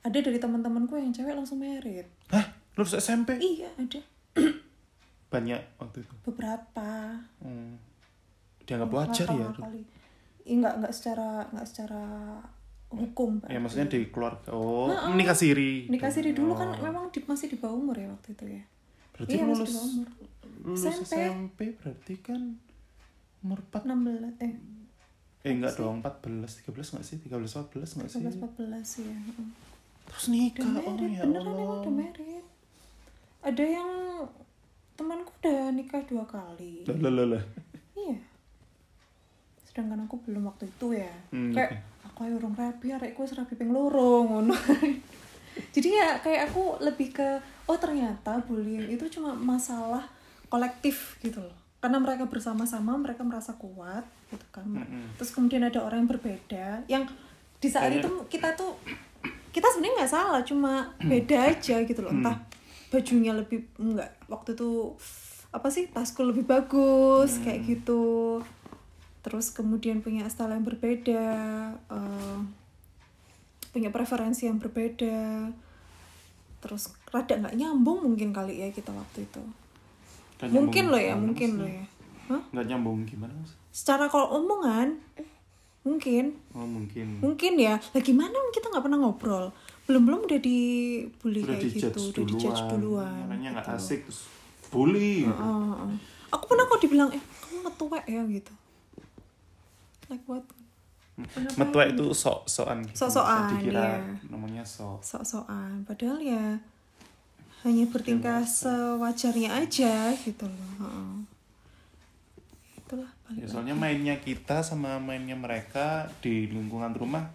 Ada 0.00 0.18
dari 0.24 0.38
teman-temanku 0.40 0.96
yang 0.96 1.12
cewek 1.12 1.36
langsung 1.36 1.60
merit. 1.60 2.08
hah? 2.32 2.46
Lulus 2.78 2.96
SMP 2.96 3.36
Iya, 3.36 3.68
ada. 3.76 4.00
Banyak 5.28 5.60
waktu 5.76 5.96
itu. 6.02 6.14
Beberapa. 6.24 7.20
hmm. 7.44 7.74
dianggap 8.64 8.90
wajar 8.94 9.26
ya 9.26 9.50
kali. 9.50 9.82
Iya, 10.46 10.54
nggak 10.62 10.74
nggak 10.78 10.92
secara 10.94 11.42
nggak 11.50 11.66
secara 11.66 12.02
hukum. 12.90 13.42
Ya 13.50 13.58
maksudnya 13.58 13.90
di 13.90 14.08
keluarga. 14.14 14.54
Oh 14.54 14.86
menikah 15.10 15.34
siri. 15.34 15.90
Nikah 15.90 16.10
siri 16.10 16.30
dulu 16.30 16.54
kan 16.54 16.70
memang 16.78 17.10
di, 17.10 17.18
masih 17.26 17.50
di 17.50 17.58
bawah 17.58 17.74
umur 17.74 17.98
ya 17.98 18.08
waktu 18.14 18.30
itu 18.38 18.44
ya? 18.46 18.62
Berarti 19.14 19.34
Iya, 19.36 19.42
lulus 19.46 19.72
lulus 20.62 20.82
SMP. 20.86 21.14
SMP. 21.18 21.60
berarti 21.76 22.14
kan 22.22 22.40
umur 23.42 23.58
4 23.74 23.90
16 23.90 24.38
eh. 24.38 24.54
Eh 25.42 25.50
enggak 25.50 25.74
dong 25.74 25.98
14 25.98 26.62
13 26.62 26.94
enggak 26.94 27.04
sih? 27.04 27.16
13 27.18 27.42
14 27.42 27.96
enggak 27.98 28.10
sih? 28.12 28.18
13 28.22 28.38
14 28.38 29.06
ya 29.08 29.18
terus 30.10 30.26
udah 30.26 30.34
nikah 30.34 30.66
oh 30.66 30.94
ya 30.98 31.22
beneran 31.22 31.46
emang 31.46 31.54
Allah. 31.62 31.78
udah 31.80 31.92
merit 31.94 32.46
ada 33.40 33.64
yang 33.64 33.90
temanku 35.00 35.32
udah 35.40 35.72
nikah 35.72 36.04
dua 36.04 36.24
kali. 36.28 36.84
Lah 36.84 37.08
lah 37.08 37.24
lah, 37.24 37.42
iya. 37.96 38.20
Sedangkan 39.64 40.04
aku 40.04 40.20
belum 40.28 40.44
waktu 40.44 40.68
itu 40.68 40.92
ya. 40.92 41.08
Hmm, 41.32 41.56
kayak 41.56 41.80
aku 42.04 42.28
ayo 42.28 42.36
urung 42.36 42.52
rapi 42.52 42.92
arekku 42.92 43.24
wis 43.24 43.32
rapi 43.32 43.56
ping 43.56 43.72
loro 43.72 44.28
ngono. 44.28 44.52
Jadi 45.74 45.88
ya 45.88 46.20
kayak 46.20 46.52
aku 46.52 46.84
lebih 46.84 47.16
ke 47.16 47.28
oh 47.64 47.80
ternyata 47.80 48.44
bullying 48.44 48.92
itu 48.92 49.08
cuma 49.08 49.32
masalah 49.32 50.04
kolektif 50.52 51.16
gitu 51.24 51.40
loh. 51.40 51.56
Karena 51.80 51.96
mereka 51.96 52.28
bersama-sama 52.28 52.92
mereka 53.00 53.24
merasa 53.24 53.56
kuat 53.56 54.04
gitu 54.28 54.46
kan. 54.52 54.68
Mm-mm. 54.68 55.16
terus 55.18 55.32
kemudian 55.34 55.64
ada 55.66 55.82
orang 55.82 56.06
yang 56.06 56.10
berbeda 56.12 56.66
yang 56.86 57.02
di 57.58 57.66
saat 57.66 57.90
itu 57.90 58.08
kita 58.30 58.54
tuh 58.54 58.78
kita 59.50 59.66
sebenarnya 59.70 59.96
nggak 60.02 60.12
salah 60.12 60.40
cuma 60.42 60.72
beda 61.10 61.54
aja 61.54 61.76
gitu 61.82 62.00
loh. 62.02 62.12
Entah 62.14 62.38
bajunya 62.90 63.32
lebih 63.34 63.70
enggak 63.78 64.10
waktu 64.26 64.58
itu 64.58 64.98
apa 65.50 65.66
sih 65.70 65.90
tasku 65.90 66.22
lebih 66.22 66.46
bagus 66.46 67.38
kayak 67.42 67.66
gitu. 67.66 68.40
Terus 69.20 69.52
kemudian 69.52 70.00
punya 70.00 70.26
style 70.32 70.56
yang 70.56 70.64
berbeda 70.64 71.24
eh, 71.76 72.38
punya 73.70 73.90
preferensi 73.94 74.46
yang 74.46 74.58
berbeda. 74.58 75.50
Terus 76.60 76.92
rada 77.10 77.34
nggak 77.36 77.56
nyambung 77.56 78.06
mungkin 78.06 78.34
kali 78.34 78.62
ya 78.62 78.68
kita 78.70 78.90
waktu 78.94 79.26
itu. 79.26 79.42
Mungkin 80.50 80.88
loh 80.88 81.00
ya 81.00 81.14
mungkin 81.14 81.60
loh 81.60 81.70
ya. 81.70 81.84
Nggak 82.30 82.66
nyambung 82.70 83.06
gimana 83.06 83.34
secara 83.70 84.10
kalau 84.10 84.42
omongan 84.42 84.98
mungkin. 85.80 86.36
Oh 86.52 86.66
mungkin. 86.68 87.20
Mungkin 87.20 87.52
ya. 87.56 87.80
Lah 87.80 88.02
gimana 88.02 88.36
kita 88.52 88.68
nggak 88.68 88.84
pernah 88.84 88.98
ngobrol? 89.00 89.52
Belum 89.88 90.02
belum 90.06 90.20
udah 90.28 90.40
dibully 90.40 91.40
udah 91.42 91.56
kayak 91.56 91.72
gitu 91.74 92.00
udah 92.14 92.24
dijudge 92.28 92.62
duluan. 92.70 93.26
makanya 93.26 93.48
nggak 93.58 93.66
gitu. 93.66 93.78
asik 93.80 94.00
terus 94.06 94.20
bully. 94.70 95.26
Gitu. 95.26 95.32
Heeh, 95.32 95.72
heeh. 95.74 95.92
aku 96.30 96.44
pernah 96.46 96.64
kok 96.68 96.80
dibilang 96.84 97.10
eh 97.10 97.22
kamu 97.22 97.58
ngetuwek 97.66 98.04
ya 98.06 98.22
gitu. 98.28 98.52
Like 100.12 100.24
what? 100.28 100.44
Kenapa? 101.20 101.56
metua 101.60 101.82
itu 101.84 102.04
sok-sokan 102.16 102.80
gitu. 102.88 102.96
Sok-sokan, 102.96 103.40
Bisa 103.44 103.52
dikira 103.60 103.84
iya. 103.84 104.16
namanya 104.32 104.64
sok. 104.64 105.04
Sok-sokan. 105.04 105.84
Padahal 105.84 106.16
ya 106.16 106.44
hanya 107.60 107.84
bertingkah 107.92 108.40
sewajarnya 108.40 109.52
aja 109.52 110.16
gitu 110.16 110.48
loh 110.48 111.28
ya, 113.36 113.46
soalnya 113.46 113.76
mainnya 113.76 114.18
kita 114.18 114.62
sama 114.64 114.98
mainnya 114.98 115.36
mereka 115.38 116.10
di 116.24 116.50
lingkungan 116.50 116.94
rumah 116.96 117.30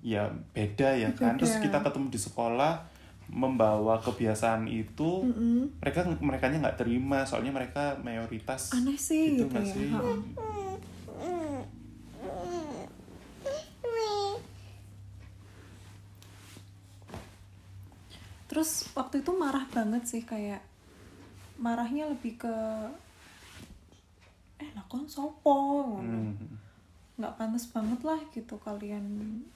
ya 0.00 0.32
beda 0.52 0.96
ya 0.96 1.10
kan? 1.12 1.36
Terus 1.36 1.58
Beda. 1.58 1.64
kita 1.68 1.78
ketemu 1.88 2.06
di 2.08 2.20
sekolah 2.20 2.74
membawa 3.30 4.02
kebiasaan 4.02 4.66
itu 4.66 5.22
Mm-mm. 5.22 5.78
mereka 5.78 6.02
mereka 6.18 6.50
nggak 6.50 6.78
terima 6.82 7.22
soalnya 7.22 7.54
mereka 7.54 7.94
mayoritas 8.02 8.74
aneh 8.74 8.98
sih 8.98 9.38
gitu 9.38 9.46
gitu, 9.46 9.54
ya. 9.54 9.70
sih? 9.70 9.88
Terus 18.50 18.90
waktu 18.98 19.22
itu 19.22 19.30
marah 19.30 19.62
banget 19.70 20.10
sih 20.10 20.26
kayak 20.26 20.58
marahnya 21.54 22.10
lebih 22.10 22.34
ke 22.34 22.56
eh 24.60 24.70
lah 24.76 24.84
kon 24.86 25.08
sopo 25.08 25.56
ngono. 25.96 26.36
Hmm. 26.36 26.56
nggak 27.16 27.36
pantas 27.36 27.68
banget 27.68 28.00
lah 28.00 28.16
gitu 28.32 28.56
kalian 28.56 29.04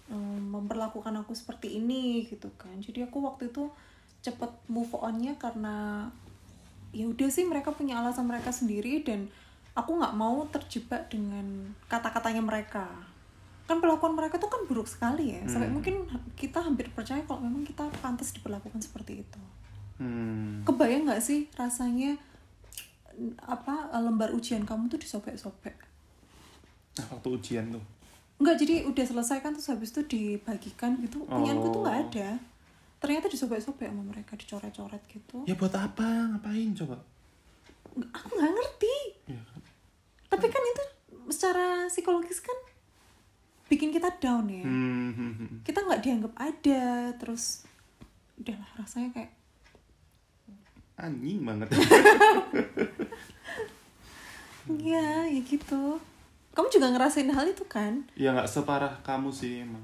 em, 0.07 0.41
memperlakukan 0.53 1.17
aku 1.17 1.33
seperti 1.33 1.81
ini 1.81 2.29
gitu 2.29 2.53
kan 2.61 2.77
jadi 2.77 3.09
aku 3.09 3.25
waktu 3.25 3.49
itu 3.49 3.73
cepet 4.21 4.53
move 4.69 4.93
onnya 4.93 5.33
karena 5.37 6.09
ya 6.93 7.09
udah 7.09 7.29
sih 7.29 7.45
mereka 7.45 7.73
punya 7.73 8.01
alasan 8.01 8.29
mereka 8.29 8.53
sendiri 8.53 9.01
dan 9.01 9.33
aku 9.73 9.97
nggak 9.97 10.13
mau 10.13 10.45
terjebak 10.49 11.09
dengan 11.09 11.73
kata-katanya 11.89 12.45
mereka 12.45 12.85
kan 13.65 13.81
perlakuan 13.81 14.13
mereka 14.13 14.37
tuh 14.37 14.53
kan 14.53 14.69
buruk 14.69 14.85
sekali 14.85 15.33
ya 15.33 15.49
sampai 15.49 15.73
Hmm. 15.73 15.81
mungkin 15.81 15.95
kita 16.37 16.61
hampir 16.61 16.93
percaya 16.93 17.25
kalau 17.25 17.41
memang 17.41 17.65
kita 17.65 17.89
pantas 17.99 18.37
diperlakukan 18.37 18.79
seperti 18.79 19.25
itu 19.25 19.41
Hmm. 19.97 20.61
kebayang 20.69 21.09
nggak 21.09 21.23
sih 21.23 21.49
rasanya 21.55 22.21
apa 23.41 23.75
lembar 23.95 24.31
ujian 24.31 24.63
kamu 24.63 24.87
tuh 24.87 24.99
disobek-sobek 24.99 25.77
Nah, 26.95 27.07
waktu 27.11 27.29
ujian 27.29 27.67
tuh 27.69 27.83
Enggak, 28.35 28.59
jadi 28.59 28.83
udah 28.85 29.05
selesai 29.05 29.39
kan 29.41 29.51
terus 29.51 29.67
habis 29.67 29.91
itu 29.91 30.03
dibagikan 30.05 30.99
gitu. 30.99 31.23
Punyaanku 31.25 31.71
tuh 31.71 31.81
nggak 31.81 31.97
Oh. 31.97 32.05
ada. 32.05 32.29
Ternyata 32.99 33.27
disobek-sobek 33.29 33.87
sama 33.87 34.03
mereka, 34.03 34.35
dicoret-coret 34.35 35.03
gitu. 35.07 35.43
ya 35.45 35.55
buat 35.55 35.71
apa 35.71 36.03
ngapain 36.31 36.71
coba 36.73 36.99
Aku 37.95 38.27
nggak 38.29 38.51
ngerti. 38.51 38.97
ya? 39.29 39.39
Tapi 40.27 40.47
kan 40.47 40.63
itu 40.65 40.85
secara 41.29 41.87
psikologis 41.87 42.39
kan 42.39 42.59
bikin 43.65 43.91
kita 43.91 44.11
down 44.19 44.47
ya. 44.47 44.63
Hmm, 44.63 45.11
hmm, 45.11 45.33
hmm. 45.37 45.51
Kita 45.63 45.79
nggak 45.81 46.01
dianggap 46.01 46.35
ada, 46.35 46.83
terus 47.15 47.63
udahlah 48.35 48.67
rasanya 48.77 49.11
kayak 49.13 49.31
anjing 50.97 51.43
banget 51.43 51.71
ya 54.69 55.29
ya 55.29 55.41
gitu. 55.45 56.01
Kamu 56.55 56.71
juga 56.71 56.87
ngerasain 56.95 57.27
hal 57.35 57.51
itu 57.51 57.67
kan? 57.67 58.07
ya 58.15 58.31
nggak 58.31 58.47
separah 58.47 58.95
kamu 59.03 59.35
sih 59.35 59.67
emang 59.67 59.83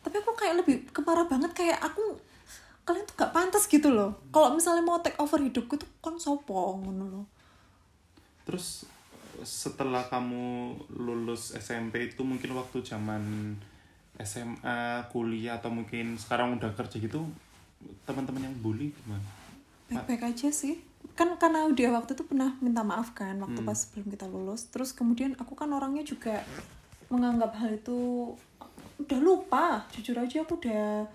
Tapi 0.00 0.14
aku 0.24 0.32
kayak 0.32 0.64
lebih 0.64 0.88
keparah 0.88 1.28
banget 1.28 1.52
kayak 1.52 1.76
aku 1.84 2.16
kalian 2.88 3.04
tuh 3.04 3.14
nggak 3.20 3.32
pantas 3.36 3.68
gitu 3.68 3.92
loh. 3.92 4.16
Kalau 4.32 4.56
misalnya 4.56 4.80
mau 4.80 4.96
take 5.04 5.20
over 5.20 5.36
hidupku 5.36 5.76
tuh 5.76 5.88
kon 6.00 6.16
sopo 6.16 6.80
ngono 6.80 7.04
loh. 7.04 7.26
Terus 8.48 8.88
setelah 9.44 10.08
kamu 10.08 10.74
lulus 10.96 11.52
SMP 11.54 12.10
itu 12.10 12.24
mungkin 12.24 12.56
waktu 12.56 12.80
zaman 12.80 13.54
SMA, 14.18 15.06
kuliah 15.14 15.62
atau 15.62 15.70
mungkin 15.70 16.18
sekarang 16.18 16.58
udah 16.58 16.74
kerja 16.74 16.98
gitu 16.98 17.22
teman-teman 18.02 18.50
yang 18.50 18.56
bully 18.58 18.90
gimana? 18.90 19.22
baik-baik 19.88 20.34
aja 20.34 20.48
sih 20.52 20.76
kan 21.18 21.34
karena 21.34 21.66
dia 21.74 21.90
waktu 21.90 22.14
itu 22.14 22.22
pernah 22.22 22.54
minta 22.62 22.86
maaf 22.86 23.10
kan 23.10 23.34
waktu 23.42 23.58
pas 23.66 23.74
sebelum 23.74 24.06
kita 24.14 24.30
lulus. 24.30 24.70
Terus 24.70 24.94
kemudian 24.94 25.34
aku 25.34 25.58
kan 25.58 25.66
orangnya 25.74 26.06
juga 26.06 26.46
menganggap 27.10 27.58
hal 27.58 27.74
itu 27.74 28.32
udah 29.02 29.18
lupa. 29.18 29.82
Jujur 29.90 30.14
aja 30.14 30.46
aku 30.46 30.62
udah 30.62 31.10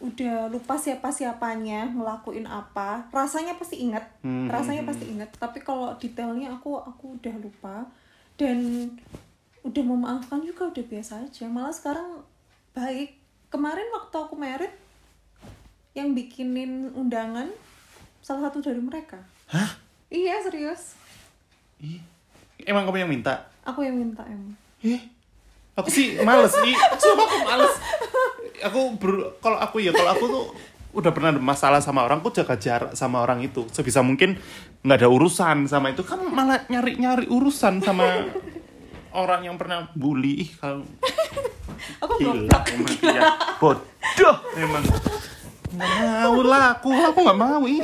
udah 0.00 0.48
lupa 0.48 0.74
siapa 0.80 1.14
siapanya 1.14 1.94
ngelakuin 1.94 2.48
apa. 2.50 3.06
Rasanya 3.14 3.54
pasti 3.54 3.86
ingat 3.86 4.02
Hmm, 4.26 4.50
rasanya 4.50 4.82
pasti 4.82 5.06
ingat. 5.06 5.30
Tapi 5.38 5.62
kalau 5.62 5.94
detailnya 5.94 6.50
aku 6.58 6.82
aku 6.82 7.20
udah 7.22 7.34
lupa. 7.38 7.86
Dan 8.34 8.90
udah 9.62 9.84
memaafkan 9.84 10.42
juga 10.42 10.74
udah 10.74 10.84
biasa 10.90 11.28
aja. 11.28 11.46
Malah 11.46 11.70
sekarang 11.70 12.26
baik. 12.74 13.14
Kemarin 13.46 13.86
waktu 13.94 14.16
aku 14.18 14.34
merit 14.34 14.74
yang 15.94 16.14
bikinin 16.14 16.94
undangan 16.94 17.50
salah 18.20 18.48
satu 18.48 18.60
dari 18.60 18.80
mereka. 18.80 19.18
Hah? 19.50 19.76
iya 20.10 20.42
serius. 20.42 20.94
Ih, 21.80 22.02
emang 22.66 22.84
kamu 22.84 23.06
yang 23.06 23.10
minta? 23.10 23.50
aku 23.64 23.84
yang 23.84 23.96
minta 23.96 24.24
emang. 24.26 24.56
Ih, 24.80 25.00
aku 25.76 25.88
sih 25.92 26.18
males 26.24 26.52
ih, 26.64 26.76
coba 26.76 27.22
aku 27.28 27.36
males. 27.44 27.74
Aku 28.60 28.80
ber, 29.00 29.40
kalau 29.40 29.58
aku 29.60 29.76
ya 29.80 29.92
kalau 29.92 30.10
aku 30.12 30.24
tuh 30.28 30.44
udah 30.90 31.10
pernah 31.14 31.30
ada 31.32 31.40
masalah 31.40 31.80
sama 31.80 32.04
orang, 32.04 32.20
aku 32.20 32.34
jaga 32.34 32.58
jarak 32.58 32.92
sama 32.98 33.22
orang 33.22 33.40
itu. 33.44 33.64
Sebisa 33.70 34.02
mungkin 34.02 34.36
nggak 34.84 34.98
ada 35.00 35.08
urusan 35.08 35.68
sama 35.70 35.92
itu. 35.94 36.02
Kamu 36.02 36.28
malah 36.32 36.66
nyari 36.68 36.98
nyari 36.98 37.26
urusan 37.30 37.80
sama 37.80 38.26
orang 39.16 39.46
yang 39.46 39.56
pernah 39.56 39.88
bully. 39.94 40.48
Ih 40.48 40.50
kalau 40.58 40.84
aku 42.02 42.12
gila 42.20 42.44
goblok. 42.44 42.64
emang 42.68 42.96
ya 43.00 43.22
bodoh 43.56 44.36
emang 44.56 44.84
nggak 45.70 45.92
mau 46.02 46.36
lah 46.42 46.78
aku 46.78 46.90
aku 46.90 47.18
nggak 47.22 47.40
mau 47.40 47.62
ih. 47.66 47.82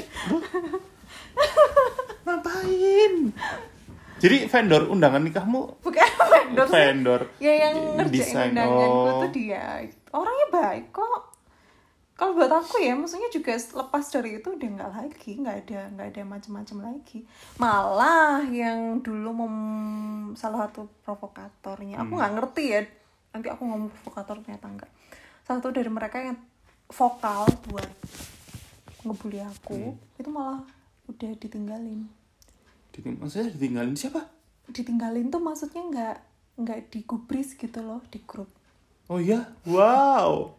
Ngapain? 2.27 3.13
Jadi 4.17 4.37
vendor 4.49 4.83
undangan 4.89 5.23
nikahmu? 5.23 5.85
Bukan 5.85 6.09
vendor. 6.33 6.67
Sih. 6.67 6.75
vendor. 6.75 7.21
Ya 7.39 7.53
yang 7.69 7.77
ngerjain 8.01 8.57
undanganku 8.57 9.09
oh. 9.13 9.21
tuh 9.29 9.31
dia. 9.31 9.85
Orangnya 10.11 10.47
baik 10.51 10.87
kok. 10.91 11.23
Kalau 12.17 12.33
buat 12.33 12.49
aku 12.49 12.81
ya 12.81 12.97
maksudnya 12.97 13.29
juga 13.29 13.53
lepas 13.61 14.09
dari 14.09 14.41
itu 14.41 14.49
udah 14.57 14.69
nggak 14.73 14.93
lagi 14.97 15.33
nggak 15.37 15.57
ada 15.69 15.81
nggak 15.93 16.09
ada 16.17 16.23
macam-macam 16.25 16.77
lagi. 16.89 17.29
Malah 17.61 18.41
yang 18.49 19.05
dulu 19.05 19.37
mem 19.37 19.57
salah 20.33 20.65
satu 20.65 20.89
provokatornya 21.05 22.01
aku 22.01 22.17
nggak 22.17 22.33
ngerti 22.41 22.65
ya. 22.73 22.81
Nanti 23.37 23.53
aku 23.53 23.63
ngomong 23.69 23.93
provokator 23.93 24.41
ternyata 24.41 24.65
enggak 24.65 24.91
salah 25.45 25.61
satu 25.61 25.77
dari 25.77 25.93
mereka 25.93 26.19
yang 26.25 26.41
vokal 26.89 27.45
buat 27.67 27.91
ngebully 29.03 29.39
aku 29.39 29.95
itu 30.17 30.29
malah 30.29 30.63
udah 31.07 31.31
ditinggalin. 31.39 32.11
Diting- 32.91 33.19
maksudnya 33.19 33.51
ditinggalin 33.53 33.95
siapa? 33.95 34.27
Ditinggalin 34.67 35.29
tuh 35.29 35.39
maksudnya 35.39 35.83
nggak 35.85 36.17
nggak 36.57 36.79
digubris 36.89 37.55
gitu 37.55 37.79
loh 37.81 38.03
di 38.09 38.19
grup. 38.23 38.51
Oh 39.07 39.19
iya? 39.19 39.47
Wow. 39.63 40.57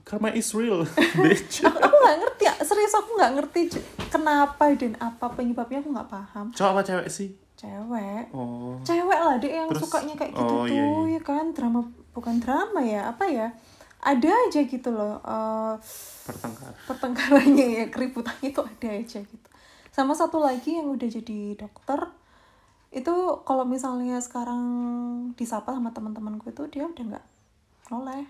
Karma 0.00 0.32
is 0.32 0.50
real 0.50 0.82
bitch. 1.20 1.60
Aku 1.60 1.76
aku 1.76 1.92
nggak 1.94 2.16
ngerti 2.18 2.42
ya 2.42 2.54
serius 2.60 2.94
aku 2.94 3.10
nggak 3.14 3.32
ngerti 3.36 3.60
kenapa 4.08 4.72
dan 4.72 4.96
apa 4.96 5.28
penyebabnya 5.28 5.84
aku 5.84 5.90
nggak 5.92 6.08
paham. 6.08 6.46
Cowok 6.50 6.70
apa 6.72 6.80
cewek 6.82 7.08
sih? 7.12 7.28
Cewek. 7.54 8.32
Oh. 8.32 8.80
Cewek 8.80 9.20
lah 9.20 9.36
deh 9.36 9.52
yang 9.52 9.68
Terus- 9.68 9.84
sukanya 9.84 10.14
kayak 10.16 10.32
gitu 10.32 10.48
oh, 10.48 10.64
tuh 10.64 10.72
iya, 10.72 10.80
iya. 10.80 11.14
ya 11.14 11.20
kan? 11.20 11.44
Drama 11.52 11.80
bukan 12.10 12.40
drama 12.40 12.80
ya 12.80 13.06
apa 13.06 13.28
ya 13.28 13.52
ada 14.00 14.30
aja 14.48 14.60
gitu 14.62 14.88
loh 14.88 15.20
eh, 15.20 15.74
pertengkar 16.24 16.72
pertengkarannya 16.84 17.66
ya 17.68 17.84
keributannya 17.88 18.48
itu 18.48 18.60
ada 18.60 18.88
aja 18.90 19.18
gitu 19.20 19.48
sama 19.90 20.12
satu 20.12 20.38
lagi 20.38 20.76
yang 20.76 20.88
udah 20.88 21.08
jadi 21.10 21.54
dokter 21.56 22.00
itu 22.90 23.14
kalau 23.44 23.62
misalnya 23.62 24.18
sekarang 24.18 24.62
disapa 25.34 25.70
sama 25.70 25.90
teman-temanku 25.90 26.50
itu 26.50 26.66
dia 26.68 26.84
udah 26.84 27.04
nggak 27.14 27.26
noleh 27.88 28.24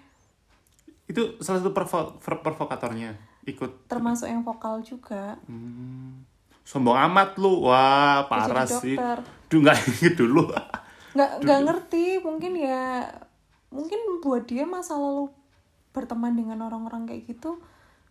Itu 1.07 1.41
salah 1.41 1.59
satu 1.59 1.73
pro- 1.73 2.14
provokatornya 2.21 3.18
ikut. 3.43 3.89
termasuk 3.89 4.29
yang 4.29 4.45
vokal 4.45 4.79
juga 4.81 5.35
Hmm. 5.49 6.23
Sombong 6.62 6.95
amat 7.11 7.35
lu. 7.35 7.66
Wah, 7.66 8.31
parah 8.31 8.62
sih. 8.62 8.95
Duh, 9.51 9.59
nggak 9.59 9.75
inget 9.91 10.14
dulu. 10.14 10.47
nggak 11.11 11.31
nggak 11.43 11.61
ngerti 11.66 12.23
mungkin 12.23 12.55
ya 12.55 13.03
mungkin 13.75 13.99
buat 14.23 14.47
dia 14.47 14.62
masa 14.62 14.95
lalu 14.95 15.27
berteman 15.91 16.34
dengan 16.38 16.62
orang-orang 16.62 17.07
kayak 17.09 17.26
gitu 17.26 17.59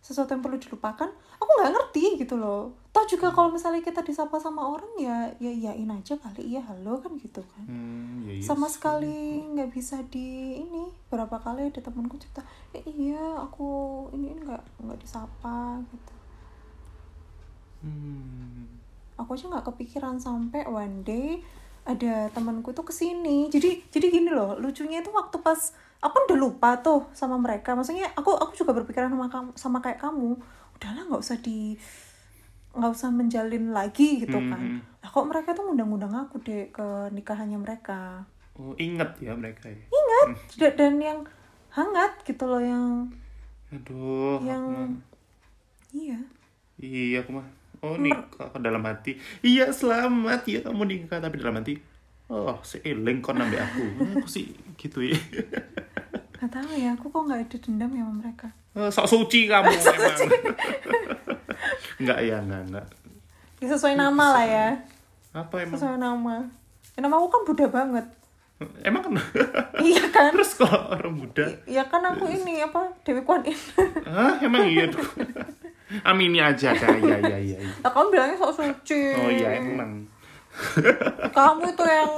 sesuatu 0.00 0.32
yang 0.32 0.40
perlu 0.40 0.56
dilupakan 0.56 1.12
aku 1.36 1.50
nggak 1.60 1.72
ngerti 1.76 2.04
gitu 2.24 2.40
loh. 2.40 2.72
Toh 2.88 3.04
juga 3.04 3.28
kalau 3.36 3.52
misalnya 3.52 3.84
kita 3.84 4.00
disapa 4.00 4.40
sama 4.40 4.64
orang 4.64 4.88
ya 4.96 5.28
ya 5.36 5.52
iyain 5.52 5.92
aja 5.92 6.16
kali 6.16 6.56
iya 6.56 6.64
halo 6.64 6.96
kan 7.04 7.12
gitu 7.20 7.44
kan. 7.44 7.64
Hmm, 7.68 8.24
ya 8.24 8.32
iya 8.40 8.44
sama 8.44 8.64
sekali 8.72 9.44
nggak 9.44 9.68
bisa 9.76 10.00
di 10.08 10.56
ini 10.56 10.88
berapa 11.12 11.36
kali 11.36 11.68
ada 11.68 11.80
temanku 11.84 12.16
cerita 12.16 12.40
"Eh, 12.72 12.80
iya 12.88 13.44
aku 13.44 14.08
ini 14.16 14.32
nggak 14.40 14.80
nggak 14.88 14.98
disapa 15.04 15.84
gitu. 15.92 16.14
Hmm. 17.80 18.68
aku 19.20 19.36
aja 19.36 19.52
nggak 19.52 19.68
kepikiran 19.72 20.16
sampai 20.16 20.64
one 20.64 21.04
day 21.04 21.44
ada 21.84 22.28
temanku 22.32 22.72
tuh 22.72 22.88
ke 22.88 22.92
sini. 22.92 23.52
Jadi 23.52 23.84
jadi 23.92 24.06
gini 24.08 24.32
loh 24.32 24.56
lucunya 24.56 25.04
itu 25.04 25.12
waktu 25.12 25.36
pas 25.44 25.76
aku 26.00 26.10
kan 26.10 26.22
udah 26.26 26.38
lupa 26.38 26.70
tuh 26.78 27.04
sama 27.12 27.36
mereka 27.36 27.72
maksudnya 27.72 28.08
aku 28.12 28.32
aku 28.32 28.52
juga 28.54 28.72
berpikiran 28.72 29.08
sama 29.08 29.28
kamu 29.28 29.50
sama 29.54 29.78
kayak 29.78 30.00
kamu 30.00 30.36
udahlah 30.74 31.02
nggak 31.06 31.20
usah 31.20 31.36
di 31.38 31.76
nggak 32.70 32.92
usah 32.92 33.10
menjalin 33.10 33.70
lagi 33.70 34.22
gitu 34.22 34.38
kan 34.40 34.60
Mhm. 34.60 34.78
lah 34.98 35.10
kok 35.10 35.26
mereka 35.26 35.52
tuh 35.52 35.66
ngundang-ngundang 35.66 36.14
aku 36.18 36.40
deh 36.40 36.70
ke 36.70 36.86
nikahannya 37.10 37.58
mereka 37.58 38.24
Oh, 38.54 38.76
inget 38.76 39.08
ya 39.18 39.32
mereka 39.32 39.66
ya. 39.66 39.80
ingat 39.88 40.28
Da- 40.54 40.76
dan 40.76 40.96
yang 40.96 41.20
hangat 41.70 42.12
gitu 42.22 42.44
loh 42.44 42.60
yang 42.60 43.08
Aduh. 43.70 44.40
yang 44.40 44.64
iya 45.90 46.18
Iya, 46.76 47.20
aku 47.20 47.36
mah. 47.36 47.44
Oh, 47.80 47.92
nikah 47.94 48.48
dalam 48.56 48.80
hati. 48.80 49.12
Iya, 49.40 49.68
selamat 49.68 50.48
ya 50.48 50.64
kamu 50.64 50.80
nikah 50.86 51.20
tapi 51.20 51.36
dalam 51.36 51.60
hati. 51.60 51.76
Oh, 52.30 52.54
seeling 52.62 53.18
kon 53.18 53.34
nambah 53.34 53.58
aku. 53.58 53.82
Aku 54.16 54.28
sih 54.28 54.54
gitu 54.76 55.02
ya. 55.02 55.18
nggak 56.40 56.56
tahu 56.56 56.72
ya 56.72 56.88
aku 56.90 57.06
kok 57.06 57.20
nggak 57.20 57.40
ada 57.42 57.56
dendam 57.60 57.90
ya 57.90 58.00
sama 58.00 58.14
mereka 58.16 58.48
Oh, 58.70 58.88
sok 58.88 59.04
suci 59.04 59.44
kamu 59.44 59.68
emang. 59.76 60.18
enggak 62.00 62.18
ya, 62.22 62.36
enggak, 62.38 62.62
enggak. 62.64 62.86
ya, 63.58 63.66
sesuai 63.68 63.94
nama 63.94 64.24
lah 64.30 64.46
ya 64.46 64.68
Apa 65.32 65.60
emang? 65.60 65.76
sesuai 65.76 65.98
nama 65.98 66.34
ya, 66.90 66.98
nama 66.98 67.14
aku 67.14 67.28
kan 67.28 67.42
Buddha 67.44 67.66
banget 67.68 68.06
Emang 68.80 69.00
kan? 69.02 69.16
iya 69.82 70.04
kan 70.08 70.32
Terus 70.32 70.52
kalau 70.54 70.92
orang 70.92 71.12
muda, 71.14 71.44
ya 71.64 71.80
kan 71.82 72.04
aku 72.04 72.24
ini 72.26 72.60
apa 72.60 72.88
Dewi 73.02 73.20
Kwan 73.20 73.40
Yin 73.40 73.56
Hah, 74.04 74.36
emang 74.38 74.64
iya 74.64 74.84
tuh. 74.86 75.00
Amini 76.04 76.36
aja 76.36 76.70
dah, 76.70 76.92
ya, 76.94 77.16
ya, 77.20 77.36
ya. 77.36 77.56
ya. 77.56 77.58
nah, 77.80 77.88
kamu 77.88 78.12
bilangnya 78.12 78.36
sok 78.36 78.52
suci 78.54 79.00
Oh 79.16 79.28
iya 79.28 79.56
emang. 79.56 80.04
Kamu 81.30 81.64
itu 81.68 81.84
yang 81.84 82.10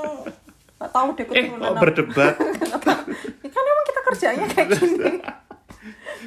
nggak 0.76 0.90
tahu 0.90 1.08
deh 1.12 1.24
Eh, 1.24 1.26
keturunan 1.28 1.60
kok 1.60 1.70
apa. 1.70 1.80
berdebat? 1.80 2.34
Kan 3.52 3.62
emang 3.64 3.86
kita 3.86 4.00
kerjanya 4.04 4.46
kayak 4.46 4.68
gini 4.72 5.14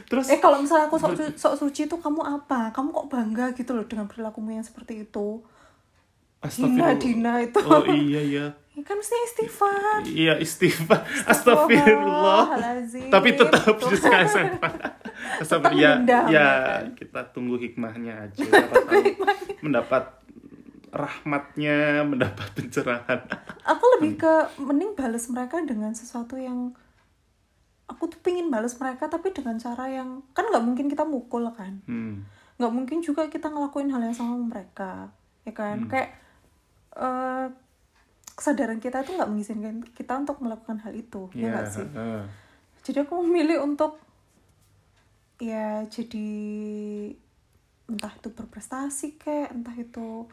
Terus 0.05 0.27
eh 0.27 0.37
kalau 0.37 0.59
misalnya 0.59 0.85
aku 0.85 0.95
sok, 0.95 1.13
su- 1.13 1.35
sok 1.35 1.55
suci 1.57 1.81
itu 1.85 1.95
kamu 1.95 2.21
apa 2.21 2.69
kamu 2.69 2.91
kok 2.93 3.07
bangga 3.09 3.45
gitu 3.51 3.71
loh 3.71 3.83
dengan 3.83 4.05
perilakumu 4.05 4.51
yang 4.51 4.61
seperti 4.61 5.01
itu 5.01 5.41
Dina. 6.45 6.93
Dina 6.93 7.33
itu 7.41 7.57
Oh 7.59 7.81
iya 7.83 8.21
iya. 8.21 8.45
ya 8.69 8.81
kan 8.81 8.95
mesti 8.95 9.15
istighfar 9.25 10.03
Iya 10.05 10.33
istighfar. 10.37 11.01
Astagfirullah. 11.25 12.43
Tapi 13.09 13.29
tetap 13.33 13.65
sekarang 13.81 14.53
Astagfirullah. 15.35 16.05
Ya, 16.05 16.05
ya 16.05 16.19
ya 16.27 16.47
kan? 16.77 16.83
kita 16.93 17.21
tunggu 17.31 17.57
hikmahnya 17.57 18.29
aja. 18.29 18.45
Siapa 18.45 18.75
tahu 18.77 19.03
mendapat 19.63 20.03
rahmatnya, 20.95 22.01
mendapat 22.01 22.47
pencerahan. 22.53 23.19
aku 23.61 23.83
lebih 23.99 24.15
ke 24.17 24.33
mending 24.57 24.95
balas 24.95 25.27
mereka 25.27 25.59
dengan 25.59 25.91
sesuatu 25.91 26.35
yang 26.35 26.71
aku 27.85 28.07
tuh 28.07 28.17
pingin 28.19 28.47
balas 28.47 28.73
mereka 28.75 29.05
tapi 29.05 29.29
dengan 29.29 29.55
cara 29.55 29.85
yang 29.85 30.23
kan 30.31 30.41
nggak 30.43 30.63
mungkin 30.63 30.87
kita 30.87 31.03
mukul 31.03 31.45
kan 31.51 31.83
Hmm. 31.85 32.25
nggak 32.55 32.71
mungkin 32.71 32.97
juga 32.99 33.27
kita 33.27 33.45
ngelakuin 33.47 33.89
hal 33.89 34.01
yang 34.01 34.15
sama 34.15 34.39
mereka 34.39 35.11
ya 35.43 35.51
kan 35.51 35.85
kayak 35.85 36.09
eh, 36.95 37.47
kesadaran 38.31 38.79
kita 38.79 39.03
tuh 39.03 39.15
nggak 39.15 39.27
mengizinkan 39.27 39.75
kita 39.91 40.17
untuk 40.17 40.39
melakukan 40.39 40.79
hal 40.79 40.91
itu 40.91 41.29
ya 41.31 41.41
Ya, 41.41 41.47
nggak 41.51 41.67
sih 41.67 41.85
heeh. 41.85 42.23
jadi 42.81 43.03
aku 43.03 43.21
memilih 43.21 43.61
untuk 43.61 44.01
ya 45.37 45.83
jadi 45.85 46.29
entah 47.85 48.13
itu 48.13 48.29
berprestasi 48.29 49.19
kayak 49.19 49.51
entah 49.51 49.75
itu 49.75 50.25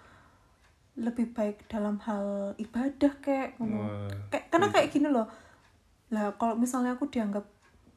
lebih 0.94 1.32
baik 1.32 1.64
dalam 1.66 1.96
hal 2.00 2.52
ibadah 2.56 3.12
kayak 3.18 3.56
ngono. 3.56 3.80
Wah. 3.80 4.12
kayak 4.28 4.46
karena 4.48 4.68
kayak 4.68 4.88
gini 4.88 5.08
loh 5.08 5.24
lah 6.08 6.36
kalau 6.36 6.52
misalnya 6.54 6.92
aku 6.92 7.08
dianggap 7.08 7.48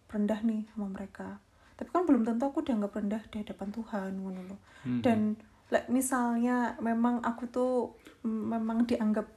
rendah 0.08 0.39
nih 0.41 0.64
sama 0.72 0.88
mereka 0.88 1.43
tapi 1.76 1.91
kan 1.91 2.08
belum 2.08 2.24
tentu 2.24 2.48
aku 2.48 2.64
dianggap 2.64 2.96
rendah 2.96 3.20
di 3.28 3.43
hadapan 3.43 3.70
Tuhan 3.70 4.12
ngono 4.16 4.41
loh 4.46 4.60
Hmm. 4.86 5.02
dan 5.02 5.20
like, 5.68 5.89
misalnya 5.89 6.78
memang 6.80 7.20
aku 7.20 7.43
tuh 7.46 7.74
mm, 8.22 8.43
memang 8.54 8.86
dianggap 8.86 9.28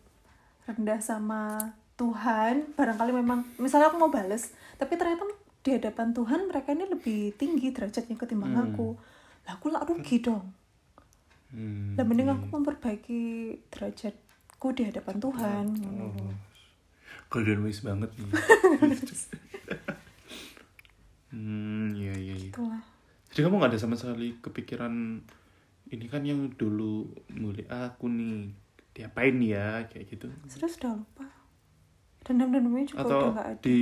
rendah 0.64 1.00
sama 1.00 1.58
Tuhan 1.96 2.76
barangkali 2.76 3.10
memang 3.10 3.42
misalnya 3.58 3.90
aku 3.90 3.98
mau 3.98 4.12
bales 4.12 4.52
tapi 4.76 4.94
ternyata 4.94 5.26
di 5.58 5.74
hadapan 5.74 6.14
Tuhan 6.14 6.46
mereka 6.46 6.70
ini 6.70 6.86
lebih 6.86 7.34
tinggi 7.34 7.74
derajatnya 7.74 8.14
ketimbang 8.14 8.54
Hmm. 8.54 8.70
aku 8.70 8.86
lah 9.42 9.52
aku 9.56 9.66
lah 9.68 9.82
rugi 9.82 10.22
dong 10.22 10.46
Hmm. 11.48 11.96
lah 11.96 12.04
mending 12.04 12.28
aku 12.28 12.44
memperbaiki 12.52 13.20
derajatku 13.72 14.68
di 14.76 14.82
hadapan 14.84 15.16
Tuhan 15.16 15.64
Oh. 15.98 16.32
Golden 17.28 17.60
Wish 17.64 17.84
banget 17.84 18.08
nih. 18.16 18.28
hmm, 21.32 21.92
iya 21.92 22.14
iya 22.16 22.34
iya. 22.36 22.48
Itulah. 22.52 22.80
Jadi 23.28 23.40
kamu 23.44 23.54
nggak 23.60 23.70
ada 23.76 23.80
sama 23.80 23.96
sekali 24.00 24.40
kepikiran 24.40 25.20
ini 25.88 26.04
kan 26.08 26.24
yang 26.24 26.52
dulu 26.56 27.08
mulai 27.32 27.64
aku 27.68 28.08
nih 28.08 28.52
diapain 28.92 29.36
ya 29.40 29.84
kayak 29.88 30.08
gitu 30.08 30.26
Sudah 30.48 30.68
sudah 30.68 30.90
lupa. 30.96 31.28
Dendam-dendamnya 32.24 32.84
juga 32.88 33.00
udah 33.00 33.08
atau 33.08 33.20
nggak 33.32 33.48
ada. 33.56 33.60
di 33.64 33.80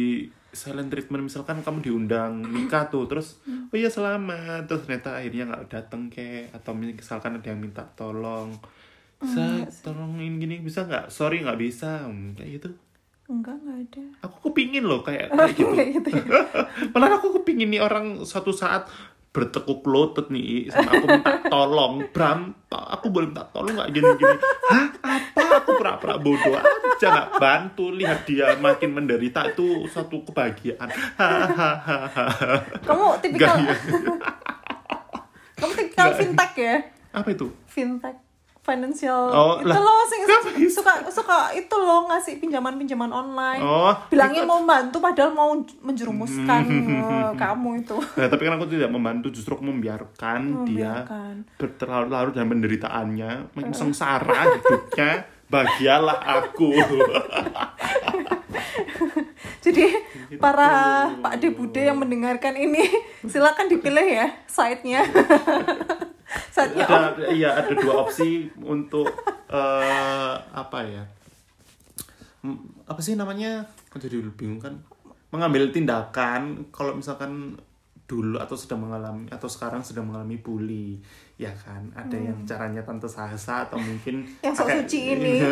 silent 0.49 0.88
treatment 0.88 1.24
misalkan 1.24 1.61
kamu 1.61 1.78
diundang 1.80 2.40
nikah 2.42 2.86
tuh 2.86 3.05
terus 3.05 3.38
Hmm. 3.42 3.68
oh 3.68 3.76
iya 3.76 3.86
selamat. 3.86 4.64
Terus 4.64 4.82
ternyata 4.82 5.16
akhirnya 5.16 5.44
nggak 5.47 5.64
datang 5.68 6.07
kayak 6.07 6.51
atau 6.53 6.72
misalkan 6.72 7.36
ada 7.36 7.47
yang 7.47 7.59
minta 7.59 7.82
tolong. 7.92 8.55
Bisa 9.16 9.42
Enggak 9.42 9.70
sih. 9.70 9.82
tolong 9.82 10.12
ini 10.16 10.36
gini 10.36 10.57
bisa 10.61 10.84
nggak? 10.84 11.09
Sorry 11.09 11.40
nggak 11.40 11.57
bisa. 11.57 12.05
Hmm, 12.05 12.32
kayak 12.32 12.51
gitu. 12.57 12.68
Enggak, 13.26 13.59
enggak 13.59 13.78
ada. 13.84 14.05
aku 14.22 14.36
kepingin 14.47 14.86
loh 14.86 15.03
kayak, 15.03 15.28
kayak 15.28 15.59
gitu. 15.59 15.74
gitu 15.99 16.09
ya. 16.14 16.22
Malah 16.94 17.18
aku 17.18 17.34
kepingin 17.36 17.68
nih 17.68 17.82
orang 17.82 18.22
suatu 18.22 18.51
saat 18.51 18.86
bertekuk 19.30 19.84
lutut 19.84 20.30
nih 20.30 20.70
sama 20.70 20.97
aku 20.97 21.07
minta 21.11 21.32
tolong 21.44 22.09
Bram 22.09 22.55
aku 22.70 23.11
boleh 23.11 23.28
minta 23.28 23.44
tolong 23.51 23.74
nggak? 23.74 23.90
Gini 23.90 24.09
gini. 24.14 24.36
Hah? 24.70 24.86
Apa? 25.03 25.42
Aku 25.61 25.70
pura-pura 25.74 26.16
bodoh 26.16 26.55
aja 26.97 27.07
nggak 27.11 27.30
bantu 27.36 27.92
lihat 27.92 28.24
dia 28.24 28.57
makin 28.57 28.90
menderita 28.90 29.44
itu 29.47 29.84
suatu 29.86 30.24
kebahagiaan 30.24 30.88
hahaha 31.14 32.26
Kamu 32.88 33.20
tipikal 33.20 33.57
Gaya. 33.59 33.76
Kamu 35.55 35.72
tipikal 35.72 36.09
fintech 36.12 36.53
ya? 36.55 36.76
apa 37.12 37.28
itu 37.30 37.49
Fintech 37.66 38.16
financial 38.61 39.30
Oh, 39.30 39.55
itu 39.57 39.68
lah. 39.68 39.78
loh 39.78 40.03
sing 40.05 40.20
suka 40.68 40.90
suka 41.07 41.55
itu 41.55 41.70
loh 41.72 42.05
ngasih 42.07 42.36
pinjaman-pinjaman 42.36 43.09
online. 43.09 43.62
oh 43.62 43.94
Bilangin 44.09 44.42
mau 44.42 44.59
bantu 44.61 44.99
padahal 44.99 45.30
mau 45.30 45.55
menjerumuskan 45.80 46.66
eh, 46.66 47.30
kamu 47.36 47.70
itu. 47.78 47.94
Nah, 47.94 48.26
tapi 48.26 48.42
kan 48.42 48.59
aku 48.59 48.66
tidak 48.66 48.90
membantu 48.90 49.30
justru 49.30 49.55
aku 49.55 49.62
membiarkan, 49.64 50.66
dia 50.66 51.07
Membiarkan. 51.07 51.34
berlarut-larut 51.57 52.32
dalam 52.32 52.51
penderitaannya 52.51 53.30
makin 53.55 53.70
sengsara 53.72 54.34
hidupnya 54.51 55.11
bahagialah 55.47 56.18
aku 56.20 56.70
Jadi 59.66 59.82
Gitu. 60.26 60.42
para 60.42 61.07
Pak 61.22 61.38
De 61.38 61.55
Bude 61.55 61.86
yang 61.86 62.03
mendengarkan 62.03 62.59
ini 62.59 62.82
silakan 63.30 63.70
dipilih 63.70 64.03
ya 64.03 64.26
site-nya. 64.51 65.07
site-nya 66.55 66.84
ada 66.84 67.30
iya 67.30 67.55
ada 67.55 67.70
dua 67.78 68.03
opsi 68.03 68.51
untuk 68.59 69.07
eh, 69.47 70.34
apa 70.51 70.78
ya 70.82 71.05
apa 72.86 73.01
sih 73.03 73.14
namanya 73.14 73.70
aku 73.90 74.03
jadi 74.03 74.18
bingung 74.34 74.59
kan 74.59 74.74
mengambil 75.30 75.70
tindakan 75.70 76.66
kalau 76.74 76.99
misalkan 76.99 77.55
dulu 78.07 78.38
atau 78.42 78.55
sedang 78.59 78.82
mengalami 78.82 79.30
atau 79.30 79.47
sekarang 79.47 79.82
sedang 79.86 80.11
mengalami 80.11 80.38
bully 80.38 80.99
ya 81.37 81.53
kan 81.55 81.93
ada 81.93 82.16
yang 82.16 82.43
caranya 82.43 82.80
tante 82.80 83.05
Sahasa 83.07 83.62
atau 83.62 83.76
mungkin 83.76 84.24
Yang 84.41 84.55
sok 84.57 84.68
suci 84.74 85.01
ini. 85.12 85.45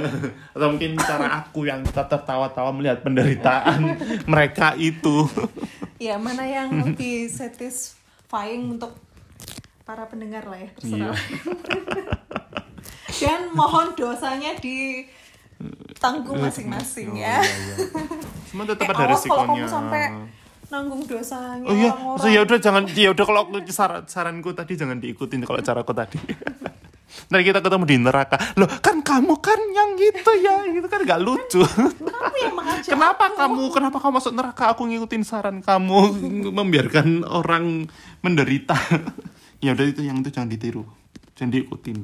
atau 0.51 0.67
mungkin 0.67 0.97
cara 0.97 1.29
aku 1.39 1.65
yang 1.65 1.85
tertawa-tawa 1.85 2.73
melihat 2.73 3.01
penderitaan 3.01 3.93
mereka 4.33 4.73
itu 4.75 5.29
Ya, 5.97 6.17
mana 6.17 6.43
yang 6.43 6.69
lebih 6.75 7.29
satisfying 7.29 8.73
untuk 8.73 8.93
para 9.83 10.05
pendengar 10.05 10.43
lah 10.43 10.59
ya, 10.59 10.69
Iya. 10.81 11.09
terserah. 11.13 11.17
Dan 13.15 13.53
mohon 13.53 13.95
dosanya 13.95 14.53
ditanggung 14.59 16.37
masing-masing 16.39 17.09
Oh, 17.11 17.17
ya. 17.17 17.39
iya, 17.39 17.55
iya. 17.63 17.77
Cuma 18.47 18.65
tetap 18.65 18.85
Eh, 18.85 18.91
ada 18.91 19.05
awas 19.07 19.23
kalau 19.23 19.45
resikonya. 19.47 19.49
kamu 19.57 19.65
sampai 19.67 20.05
nanggung 20.73 21.05
dosanya 21.05 21.67
Oh 21.69 21.75
iya, 21.75 21.93
orang-orang. 21.93 22.23
so, 22.23 22.27
ya 22.33 22.41
udah 22.43 22.59
jangan 22.59 22.83
ya 22.93 23.09
udah 23.13 23.25
kalau 23.25 23.41
aku 23.45 23.59
saran 23.69 24.03
saranku 24.09 24.51
tadi 24.53 24.75
jangan 24.75 24.99
diikutin 24.99 25.45
kalau 25.45 25.61
caraku 25.61 25.93
tadi. 25.93 26.19
Nanti 27.31 27.47
kita 27.47 27.63
ketemu 27.63 27.85
di 27.87 27.97
neraka. 27.97 28.37
Loh, 28.59 28.67
kan 28.83 28.99
kamu 28.99 29.39
kan 29.39 29.57
yang 29.71 29.95
gitu 29.95 30.35
ya, 30.43 30.67
gitu 30.67 30.87
kan 30.91 30.99
gak 31.07 31.23
lucu. 31.23 31.63
Kamu 31.63 32.37
yang 32.43 32.55
mengajak 32.59 32.91
kenapa 32.91 33.31
aku. 33.31 33.39
kamu 33.39 33.63
kenapa 33.71 33.97
kamu 34.03 34.13
masuk 34.19 34.33
neraka 34.35 34.65
aku 34.75 34.83
ngikutin 34.91 35.23
saran 35.23 35.57
kamu 35.63 36.11
membiarkan 36.51 37.23
orang 37.23 37.87
menderita. 38.19 38.75
ya 39.65 39.73
udah 39.73 39.87
itu 39.87 40.03
yang 40.03 40.19
itu 40.21 40.35
jangan 40.35 40.51
ditiru. 40.51 40.83
Jangan 41.39 41.51
diikutin. 41.55 41.99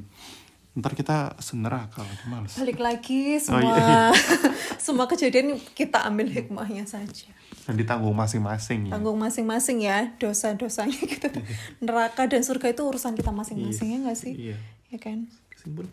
Ntar 0.78 0.94
kita 0.94 1.34
seneraka 1.42 2.06
lagi 2.06 2.24
males. 2.30 2.54
Balik 2.54 2.78
lagi 2.78 3.42
Oh, 3.50 3.58
semua 3.58 3.74
iya, 3.74 4.02
semua 4.86 5.06
kejadian 5.10 5.58
kita 5.74 6.06
ambil 6.06 6.30
hikmahnya 6.30 6.86
saja. 6.86 7.26
Dan 7.64 7.74
ditanggung 7.76 8.16
masing-masing 8.16 8.88
ya. 8.88 8.92
Tanggung 8.96 9.18
masing-masing 9.18 9.78
ya 9.80 9.98
dosa-dosanya 10.16 10.96
kita. 10.96 11.28
Neraka 11.84 12.26
dan 12.26 12.40
surga 12.40 12.72
itu 12.72 12.82
urusan 12.82 13.12
kita 13.14 13.30
masing-masing 13.30 13.94
ya 13.94 13.98
nggak 14.00 14.18
sih? 14.18 14.32
Iya. 14.32 14.56
Ya 14.90 14.98
kan? 14.98 15.28
Simpel. 15.54 15.86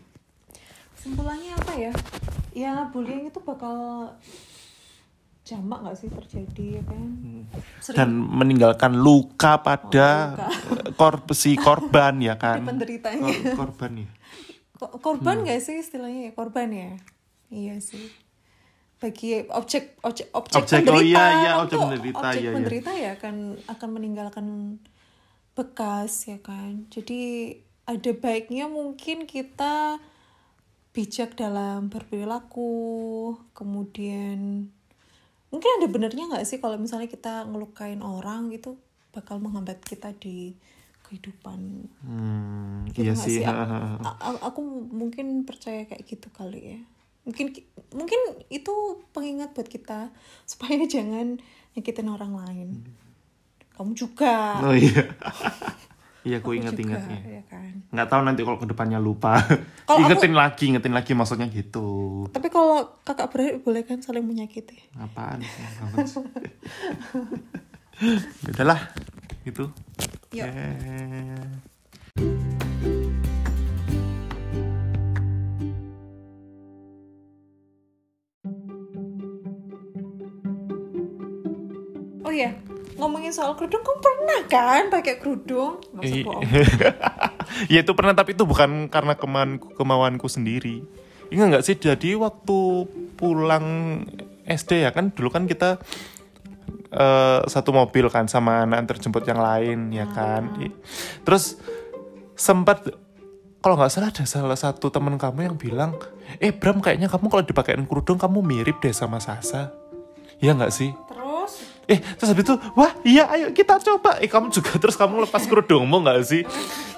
Kesimpulannya 0.96 1.54
apa 1.54 1.72
ya? 1.76 1.92
Ya 2.50 2.72
bullying 2.90 3.30
itu 3.30 3.38
bakal 3.38 4.10
jamak 5.46 5.80
nggak 5.80 5.96
sih 5.96 6.10
terjadi 6.10 6.66
ya 6.76 6.82
kan? 6.84 7.08
Sering 7.80 7.96
dan 7.96 8.10
meninggalkan 8.12 8.98
luka 8.98 9.62
pada 9.62 10.34
kor 11.00 11.22
si 11.32 11.56
korban 11.56 12.20
ya 12.20 12.36
kan 12.36 12.60
Di 12.60 12.68
penderitanya. 12.68 13.22
Kor- 13.22 13.54
korban 13.72 13.92
ya 14.04 14.08
Ko- 14.76 14.94
korban 15.00 15.42
nggak 15.42 15.58
sih 15.58 15.80
istilahnya 15.80 16.28
ya? 16.28 16.32
Korban 16.34 16.68
ya? 16.70 16.90
Iya 17.48 17.80
sih. 17.80 18.12
Bagi 18.98 19.46
objek 19.48 19.94
objek 20.02 20.26
objek, 20.34 20.58
Objek, 20.58 20.82
penderita, 20.82 20.98
oh 20.98 21.02
iya, 21.06 21.24
iya, 21.38 21.50
objek 21.62 21.78
tuh 21.78 21.82
penderita, 21.86 22.18
objek 22.18 22.40
iya, 22.42 22.50
iya. 22.50 22.56
penderita 22.58 22.90
ya 22.94 23.10
akan 23.14 23.34
akan 23.70 23.88
meninggalkan 23.94 24.46
bekas 25.54 26.26
ya 26.26 26.38
kan. 26.42 26.86
Jadi 26.90 27.54
ada 27.86 28.10
baiknya 28.12 28.66
mungkin 28.66 29.24
kita 29.24 30.02
bijak 30.90 31.38
dalam 31.38 31.86
berperilaku, 31.88 33.38
kemudian 33.54 34.66
mungkin 35.48 35.70
ada 35.80 35.86
benernya 35.88 36.28
nggak 36.28 36.44
sih 36.44 36.58
kalau 36.60 36.76
misalnya 36.76 37.08
kita 37.08 37.46
ngelukain 37.48 38.04
orang 38.04 38.52
gitu 38.52 38.76
bakal 39.14 39.40
menghambat 39.40 39.80
kita 39.80 40.12
di 40.12 40.52
kehidupan 41.08 41.88
hmm, 42.04 42.92
Gitu 42.92 43.08
iya 43.08 43.14
sih 43.16 43.40
A- 43.40 43.48
ha, 43.48 43.64
ha, 43.64 43.78
ha. 43.80 43.96
a- 44.04 44.18
a- 44.28 44.42
aku 44.52 44.60
mungkin 44.92 45.48
percaya 45.48 45.88
kayak 45.88 46.04
gitu 46.04 46.28
kali 46.28 46.76
ya 46.76 46.80
mungkin 47.28 47.52
ki- 47.52 47.68
mungkin 47.92 48.20
itu 48.48 48.72
pengingat 49.12 49.52
buat 49.52 49.68
kita 49.68 50.08
supaya 50.42 50.80
jangan 50.96 51.36
nyakitin 51.76 52.08
orang 52.08 52.32
lain. 52.32 52.68
Kamu 53.76 53.92
juga. 53.92 54.56
Oh 54.58 54.72
iya. 54.72 55.04
Iya 56.26 56.42
aku 56.42 56.50
Aku 56.50 56.58
inget-inget 56.60 56.98
juga, 56.98 57.14
ya 57.14 57.40
ya 57.40 57.42
kan? 57.48 57.72
Nggak 57.88 58.08
tahu 58.10 58.20
nanti 58.20 58.40
kalau 58.44 58.58
ke 58.60 58.68
depannya 58.68 59.00
lupa. 59.00 59.40
Kalau 59.88 60.02
ingetin 60.02 60.34
lagi 60.36 60.64
ingetin 60.68 60.92
lagi 60.92 61.16
maksudnya 61.16 61.48
gitu. 61.48 62.26
Tapi 62.28 62.52
kalau 62.52 63.00
kakak 63.00 63.32
beradik 63.32 63.64
boleh 63.64 63.80
kan 63.86 64.02
saling 64.04 64.26
menyakiti? 64.26 64.76
Apaan? 64.98 65.40
Ya 68.44 68.50
udahlah 68.50 68.80
gitu. 69.46 69.72
Yuk. 70.36 70.44
Eh. 70.44 72.57
Ngomongin 82.98 83.30
soal 83.30 83.54
kerudung 83.54 83.80
kamu 83.80 83.98
pernah 84.02 84.40
kan 84.50 84.82
pakai 84.90 85.14
kerudung? 85.22 85.78
Nggak 85.94 86.02
usah 86.02 86.18
I- 86.18 86.26
bohong 86.26 86.42
ya 87.72 87.80
itu 87.80 87.92
pernah 87.94 88.12
tapi 88.12 88.36
itu 88.36 88.44
bukan 88.44 88.90
karena 88.92 89.14
kemauanku, 89.16 89.72
kemauanku 89.78 90.26
sendiri. 90.28 90.82
Ingat 91.30 91.46
nggak 91.54 91.64
sih 91.64 91.76
jadi 91.78 92.18
waktu 92.18 92.58
pulang 93.14 93.66
SD 94.44 94.84
ya 94.84 94.90
kan 94.90 95.14
dulu 95.14 95.30
kan 95.30 95.46
kita 95.46 95.78
eh, 96.90 97.40
satu 97.46 97.70
mobil 97.70 98.10
kan 98.10 98.26
sama 98.26 98.66
anak 98.66 98.90
terjemput 98.90 99.22
yang 99.24 99.38
lain 99.38 99.94
ya 99.94 100.10
kan? 100.10 100.58
I- 100.58 100.74
terus 101.22 101.56
sempat 102.34 102.82
kalau 103.58 103.74
nggak 103.74 103.90
salah 103.90 104.10
ada 104.10 104.24
salah 104.26 104.58
satu 104.58 104.90
teman 104.90 105.18
kamu 105.18 105.50
yang 105.52 105.56
bilang 105.58 105.98
eh 106.38 106.54
Bram 106.54 106.78
kayaknya 106.82 107.10
kamu 107.10 107.26
kalau 107.30 107.44
dipakein 107.46 107.84
kerudung 107.86 108.18
kamu 108.18 108.42
mirip 108.42 108.82
deh 108.82 108.94
sama 108.94 109.18
Sasa. 109.22 109.70
Ya 110.38 110.54
nggak 110.54 110.70
sih 110.70 110.94
Eh, 111.88 111.96
terus 112.20 112.28
habis 112.36 112.44
itu, 112.44 112.54
wah 112.76 112.92
iya 113.00 113.24
ayo 113.32 113.48
kita 113.56 113.80
coba. 113.80 114.20
Eh, 114.20 114.28
kamu 114.28 114.52
juga 114.52 114.76
terus 114.76 114.92
kamu 114.92 115.24
lepas 115.24 115.48
kerudungmu 115.48 116.04
nggak 116.04 116.20
sih? 116.20 116.44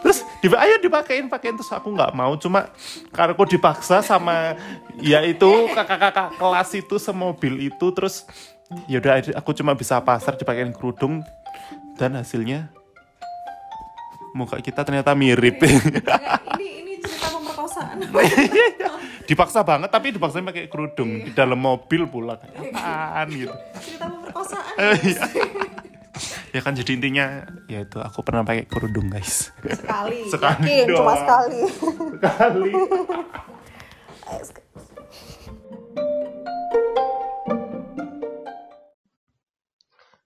Terus, 0.02 0.26
di, 0.42 0.50
ayo 0.50 0.82
dipakein, 0.82 1.30
pakein. 1.30 1.54
Terus 1.54 1.70
aku 1.70 1.94
nggak 1.94 2.10
mau, 2.10 2.34
cuma 2.34 2.74
karena 3.14 3.38
aku 3.38 3.46
dipaksa 3.46 4.02
sama, 4.02 4.58
ya 4.98 5.22
itu 5.22 5.70
kakak-kakak 5.70 6.34
kelas 6.34 6.70
itu 6.74 6.98
semobil 6.98 7.70
itu. 7.70 7.86
Terus, 7.94 8.26
ya 8.90 8.98
udah 8.98 9.38
aku 9.38 9.54
cuma 9.54 9.78
bisa 9.78 10.02
pasar 10.02 10.34
dipakein 10.34 10.74
kerudung. 10.74 11.22
Dan 11.94 12.18
hasilnya, 12.18 12.66
muka 14.34 14.58
kita 14.58 14.82
ternyata 14.82 15.14
mirip. 15.14 15.62
Ini 15.62 16.66
ini 16.82 16.92
cerita 16.98 17.30
dipaksa 19.28 19.60
banget, 19.60 19.88
tapi 19.88 20.10
dipaksa 20.10 20.40
pakai 20.40 20.66
kerudung. 20.66 21.22
Di 21.22 21.30
dalam 21.30 21.56
mobil 21.56 22.04
pula. 22.04 22.36
Kayak 22.36 22.70
apaan 22.70 23.28
gitu. 23.30 23.54
cerita 23.76 24.06
pemerkosaan 24.06 24.74
Iya. 25.00 25.22
ya 26.50 26.60
kan 26.60 26.74
jadi 26.74 26.90
intinya 26.92 27.26
ya 27.64 27.80
itu 27.80 27.96
aku 27.96 28.20
pernah 28.20 28.42
pakai 28.42 28.66
kerudung 28.66 29.08
guys 29.08 29.54
sekali 29.62 30.26
Sekali 30.26 30.68
yakin 30.82 30.86
cuma 30.92 31.14
doang. 31.14 31.20
sekali 31.22 31.60
kali 32.18 32.72
Ayo, 34.26 34.42
sek- 34.42 34.66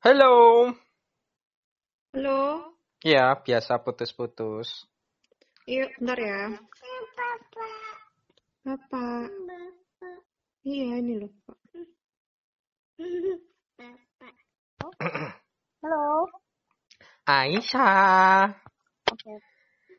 Halo. 0.00 0.34
halo 2.12 2.40
Ya, 3.04 3.36
biasa 3.36 3.84
putus-putus. 3.84 4.88
iya 5.64 5.88
bentar 5.94 6.18
ya 6.18 6.40
Bapak. 8.64 9.28
Iya, 10.64 11.04
ini 11.04 11.20
loh, 11.20 11.32
Pak. 11.44 11.58
Halo. 15.84 16.32
Aisyah. 17.28 18.56
Oke. 19.12 19.34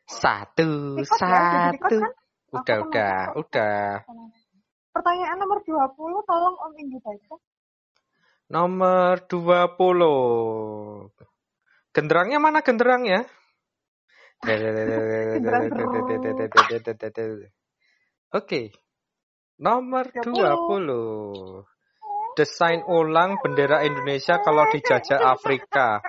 Satu, 0.06 0.98
Record 0.98 1.18
ya? 1.22 1.74
Satu. 1.74 1.98
kan? 1.98 2.12
Udah, 2.54 2.76
Aku 2.78 2.86
udah, 2.90 3.18
udah. 3.42 4.06
Pertanyaan 4.94 5.38
nomor 5.42 5.58
20 5.66 6.26
tolong 6.26 6.56
Om 6.56 6.72
Indi 6.78 6.98
baca. 7.02 7.34
Nomor 8.50 9.26
20. 9.26 11.10
Genderangnya 11.90 12.38
mana 12.38 12.62
genderangnya? 12.62 13.26
Oke. 18.36 18.60
Nomor 19.56 20.04
20. 20.12 21.64
Desain 22.36 22.84
ulang 22.84 23.40
bendera 23.40 23.80
Indonesia 23.88 24.36
kalau 24.44 24.68
dijajah 24.68 25.24
Afrika. 25.32 26.04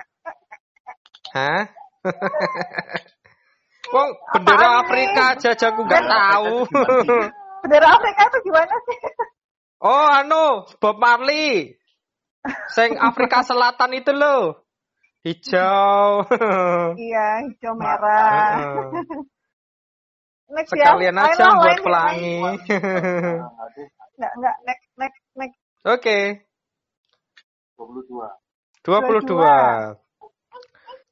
Hah? 1.32 1.72
Wong 3.94 4.10
bendera 4.36 4.84
Afrika 4.84 5.22
aja 5.32 5.56
aku 5.72 5.80
nggak 5.88 6.04
tahu. 6.04 6.68
Bendera 7.64 7.88
Afrika 7.96 8.28
itu 8.28 8.38
gimana 8.44 8.76
sih? 8.84 8.98
Oh, 9.80 10.06
anu, 10.10 10.68
Bob 10.76 11.00
Marley. 11.00 11.78
Sing 12.76 13.00
Afrika 13.00 13.40
Selatan 13.40 13.96
itu 13.96 14.12
loh. 14.12 14.67
Hijau. 15.28 16.24
iya, 17.04 17.44
hijau 17.44 17.76
merah. 17.76 18.88
Next 20.48 20.72
Sekalian 20.72 21.20
ya. 21.20 21.28
Aja 21.28 21.44
buat 21.52 21.68
lain, 21.68 21.84
pelangi. 21.84 22.36
Enggak, 24.18 24.32
enggak. 24.34 24.56
Next, 24.66 24.86
next, 24.98 25.20
next. 25.36 25.58
Oke. 25.84 26.18
22. 27.76 28.18
22. 28.82 29.94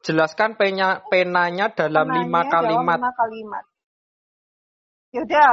jelaskan 0.03 0.55
penya, 0.59 1.03
penanya 1.07 1.71
dalam 1.71 2.11
Penanya 2.11 2.19
lima 2.27 2.41
dalam 2.47 2.51
kalimat. 2.51 2.99
lima 2.99 3.13
kalimat. 3.15 3.65
Yaudah, 5.15 5.53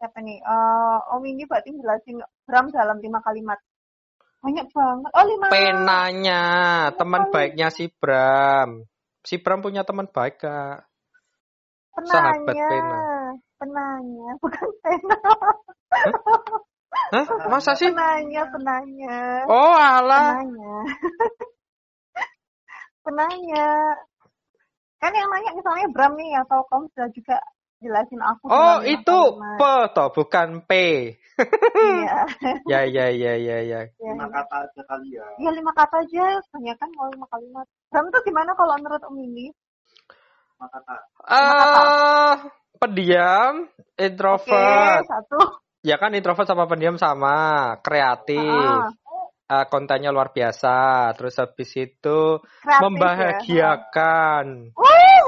siapa 0.00 0.18
nih? 0.24 0.40
Eh, 0.40 0.98
Om 1.12 1.24
ini 1.28 1.44
berarti 1.44 1.72
jelasin 1.76 2.20
Bram 2.44 2.68
dalam 2.72 3.00
lima 3.00 3.20
kalimat. 3.20 3.60
Banyak 4.44 4.66
banget. 4.76 5.10
Oh, 5.16 5.24
lima. 5.24 5.46
Penanya, 5.48 6.42
teman 7.00 7.22
kali. 7.28 7.32
baiknya 7.32 7.72
si 7.72 7.88
Bram. 7.96 8.84
Si 9.24 9.40
Bram 9.40 9.64
punya 9.64 9.88
teman 9.88 10.04
baik, 10.04 10.36
Kak. 10.44 10.84
sahabat 12.04 12.44
Penanya. 12.44 12.68
pena. 12.68 13.00
Penanya, 13.56 14.28
bukan 14.44 14.68
pena. 14.84 15.18
Hah? 17.14 17.26
Masa 17.48 17.72
sih? 17.72 17.88
Penanya, 17.88 18.42
penanya. 18.52 19.48
Oh, 19.48 19.72
alah. 19.72 20.44
Penanya. 20.44 20.74
penanya. 23.04 23.68
Kan 25.00 25.12
yang 25.16 25.28
nanya 25.32 25.52
misalnya 25.56 25.88
Bram 25.88 26.12
nih 26.20 26.36
atau 26.44 26.60
kamu 26.68 26.84
sudah 26.92 27.08
juga 27.16 27.36
jelasin 27.84 28.20
aku. 28.24 28.48
Oh, 28.48 28.80
itu. 28.80 29.20
P 29.60 29.62
toh, 29.92 30.08
bukan 30.16 30.64
P. 30.64 30.72
Iya. 31.76 32.18
Ya, 32.70 32.80
ya, 32.88 33.12
ya, 33.12 33.36
ya, 33.36 33.58
ya. 33.60 33.80
Ya, 34.00 34.10
lima 34.16 34.32
kata 34.32 34.64
aja 34.64 34.82
kali 34.88 35.20
ya 35.20 35.26
ya 35.36 35.50
lima 35.52 35.72
kata 35.76 36.00
aja, 36.00 36.40
banyak 36.48 36.76
kan 36.80 36.88
kalau 36.96 37.10
lima 37.12 37.26
kalimat. 37.28 37.66
Bram 37.92 38.08
tuh 38.08 38.22
gimana 38.24 38.56
kalau 38.56 38.72
menurut 38.80 39.02
Om 39.04 39.16
ini? 39.20 39.52
lima 40.56 40.66
kata 40.72 40.94
Eh, 41.28 42.34
pendiam, 42.80 43.68
Oke, 43.68 44.00
introvert. 44.00 45.04
satu. 45.08 45.40
Ya 45.84 46.00
kan 46.00 46.16
introvert 46.16 46.48
sama 46.48 46.64
pendiam 46.64 46.96
sama, 46.96 47.76
kreatif. 47.84 48.88
Ah, 48.88 49.04
Eh, 49.44 49.66
kontennya 49.68 50.08
luar 50.08 50.32
biasa. 50.32 51.12
Terus 51.20 51.36
habis 51.36 51.70
itu 51.76 52.40
kreatif 52.64 53.44
ya. 53.52 53.76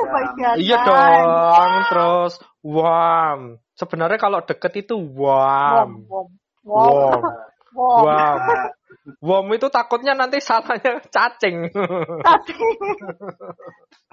Membahagiakan. 0.04 0.56
Wih, 0.56 0.64
membahagiakan. 0.64 0.64
Iya 0.64 0.76
dong. 0.84 1.72
Terus 1.88 2.32
warm. 2.60 3.40
Sebenarnya 3.76 4.18
kalau 4.20 4.40
deket 4.44 4.72
itu 4.86 4.94
warm. 4.96 6.04
wom, 6.08 6.28
Warm. 6.64 6.92
wom, 6.92 7.22
wom. 7.76 8.04
Warm. 8.04 8.40
Warm 9.22 9.46
itu 9.56 9.66
takutnya 9.70 10.12
nanti 10.16 10.40
salahnya 10.42 10.98
cacing. 11.12 11.70
Tapi, 12.24 12.52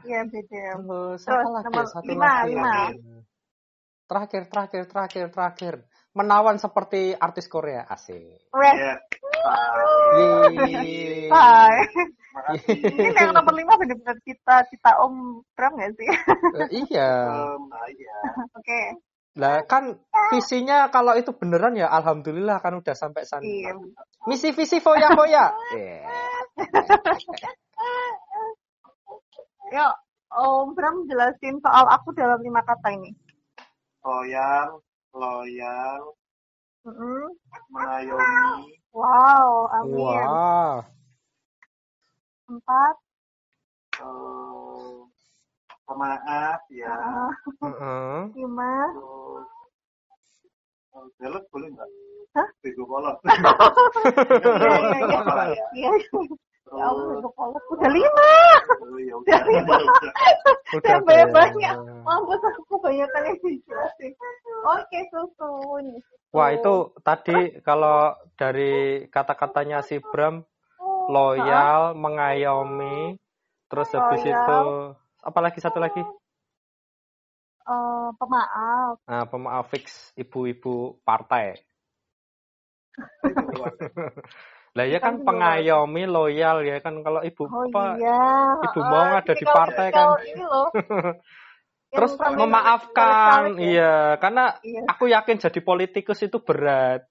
Iya 0.03 0.19
beda. 0.27 0.63
Terus 0.83 1.21
Terus, 1.23 1.47
lagi? 1.47 1.75
Satu 1.87 2.07
lima, 2.11 2.27
lagi. 2.43 2.51
lima. 2.53 2.73
Terakhir, 4.03 4.41
terakhir, 4.51 4.83
terakhir, 4.91 5.25
terakhir. 5.31 5.73
Menawan 6.13 6.61
seperti 6.61 7.17
artis 7.17 7.49
Korea 7.49 7.89
asik. 7.89 8.45
Ya 8.53 8.93
Yeay. 10.53 11.25
bye. 11.29 11.81
makasih 12.33 12.77
Ini 12.97 13.13
yang 13.13 13.33
nomor 13.33 13.53
lima 13.53 13.77
benar-benar 13.77 14.17
kita 14.25 14.65
kita 14.69 14.91
Om 15.05 15.41
Bram 15.53 15.73
nggak 15.77 15.91
sih? 15.97 16.09
Eh, 16.09 16.69
iya. 16.85 17.11
Nah, 17.57 17.87
iya 17.89 18.17
Oke, 18.57 18.81
Lah 19.37 19.65
kan 19.65 19.97
visinya 20.29 20.89
kalau 20.93 21.17
itu 21.17 21.33
beneran 21.33 21.73
ya 21.73 21.89
alhamdulillah 21.89 22.61
kan 22.61 22.77
udah 22.77 22.93
sampai 22.93 23.25
sana. 23.25 23.41
iya. 23.41 23.73
Misi 24.29 24.53
visi 24.53 24.77
foya 24.81 25.13
foya. 25.17 25.45
Iya. 25.73 26.05
Yuk, 29.73 29.93
Om 30.37 30.77
Bram 30.77 31.09
jelasin 31.09 31.57
soal 31.57 31.89
aku 31.89 32.13
dalam 32.13 32.37
lima 32.45 32.61
kata 32.61 32.93
ini. 32.93 33.09
Loyal 35.13 35.21
loyal 35.21 36.03
Mm-mm. 36.83 37.23
mengayomi 37.71 38.75
Wow, 38.93 39.71
amin. 39.73 39.97
Wah. 39.97 40.83
Empat. 42.49 42.95
eh, 43.97 44.93
pemaaf 45.87 46.61
ya 46.69 46.93
Heeh. 47.63 48.21
lima. 48.35 48.73
terus 48.93 49.47
eh, 50.93 51.05
belok 51.17 51.45
boleh 51.49 51.69
nggak 51.73 51.89
Hah? 52.33 52.49
bego 52.65 52.83
polos 52.89 53.17
Iya, 54.43 54.77
iya, 54.89 55.19
iya. 55.53 55.89
Apa 56.13 56.52
ya? 56.63 56.71
Iya, 56.71 56.79
ya 56.79 56.85
Allah, 56.87 57.59
udah 57.73 57.91
lima. 57.91 58.31
oh, 58.83 58.99
ya 58.99 59.13
udah 59.19 59.27
Udah 59.27 59.41
lima. 59.47 59.77
Udah 60.73 60.95
banyak 61.05 61.29
banyak. 61.29 61.75
Mampus 62.01 62.41
aku 62.41 62.61
kebanyakan 62.77 63.21
yang 63.29 63.37
dijelasin. 63.43 64.11
Oke, 64.63 64.99
susun. 65.11 65.85
Wah 66.33 66.49
itu 66.49 66.73
tadi 67.05 67.61
kalau 67.61 68.17
dari 68.33 69.05
kata-katanya 69.13 69.85
si 69.85 70.01
Bram 70.01 70.41
loyal, 71.11 71.93
mengayomi, 71.93 73.19
terus 73.69 73.91
habis 73.93 74.23
Loyal. 74.23 74.33
itu 74.33 74.59
apa 75.23 75.39
lagi 75.43 75.59
satu 75.61 75.77
lagi? 75.77 76.01
Eh, 77.63 78.09
pemaaf. 78.19 78.99
Nah, 79.07 79.23
pemaaf 79.29 79.71
fix 79.71 80.11
ibu-ibu 80.19 80.99
partai. 81.05 81.55
Lah 84.73 84.85
ya 84.89 84.97
kan 84.97 85.21
Kan 85.21 85.25
pengayomi, 85.29 86.09
loyal 86.09 86.65
ya 86.65 86.81
kan 86.81 87.05
kalau 87.05 87.21
ibu 87.21 87.45
Oh 87.45 87.69
apa 87.69 88.01
iya. 88.01 88.57
Ibu 88.57 88.79
Ah, 88.81 88.89
mau 88.89 89.07
ada 89.13 89.33
di 89.37 89.45
partai 89.45 89.87
kan. 89.93 90.17
Ini 90.25 90.43
loh. 90.43 90.67
Yang 91.93 91.97
terus 92.01 92.13
memaafkan, 92.17 93.53
ya. 93.53 93.61
iya 93.69 93.93
karena 94.17 94.57
Iya. 94.65 94.81
aku 94.89 95.13
yakin 95.13 95.37
jadi 95.37 95.59
politikus 95.61 96.25
itu 96.25 96.41
berat. 96.41 97.05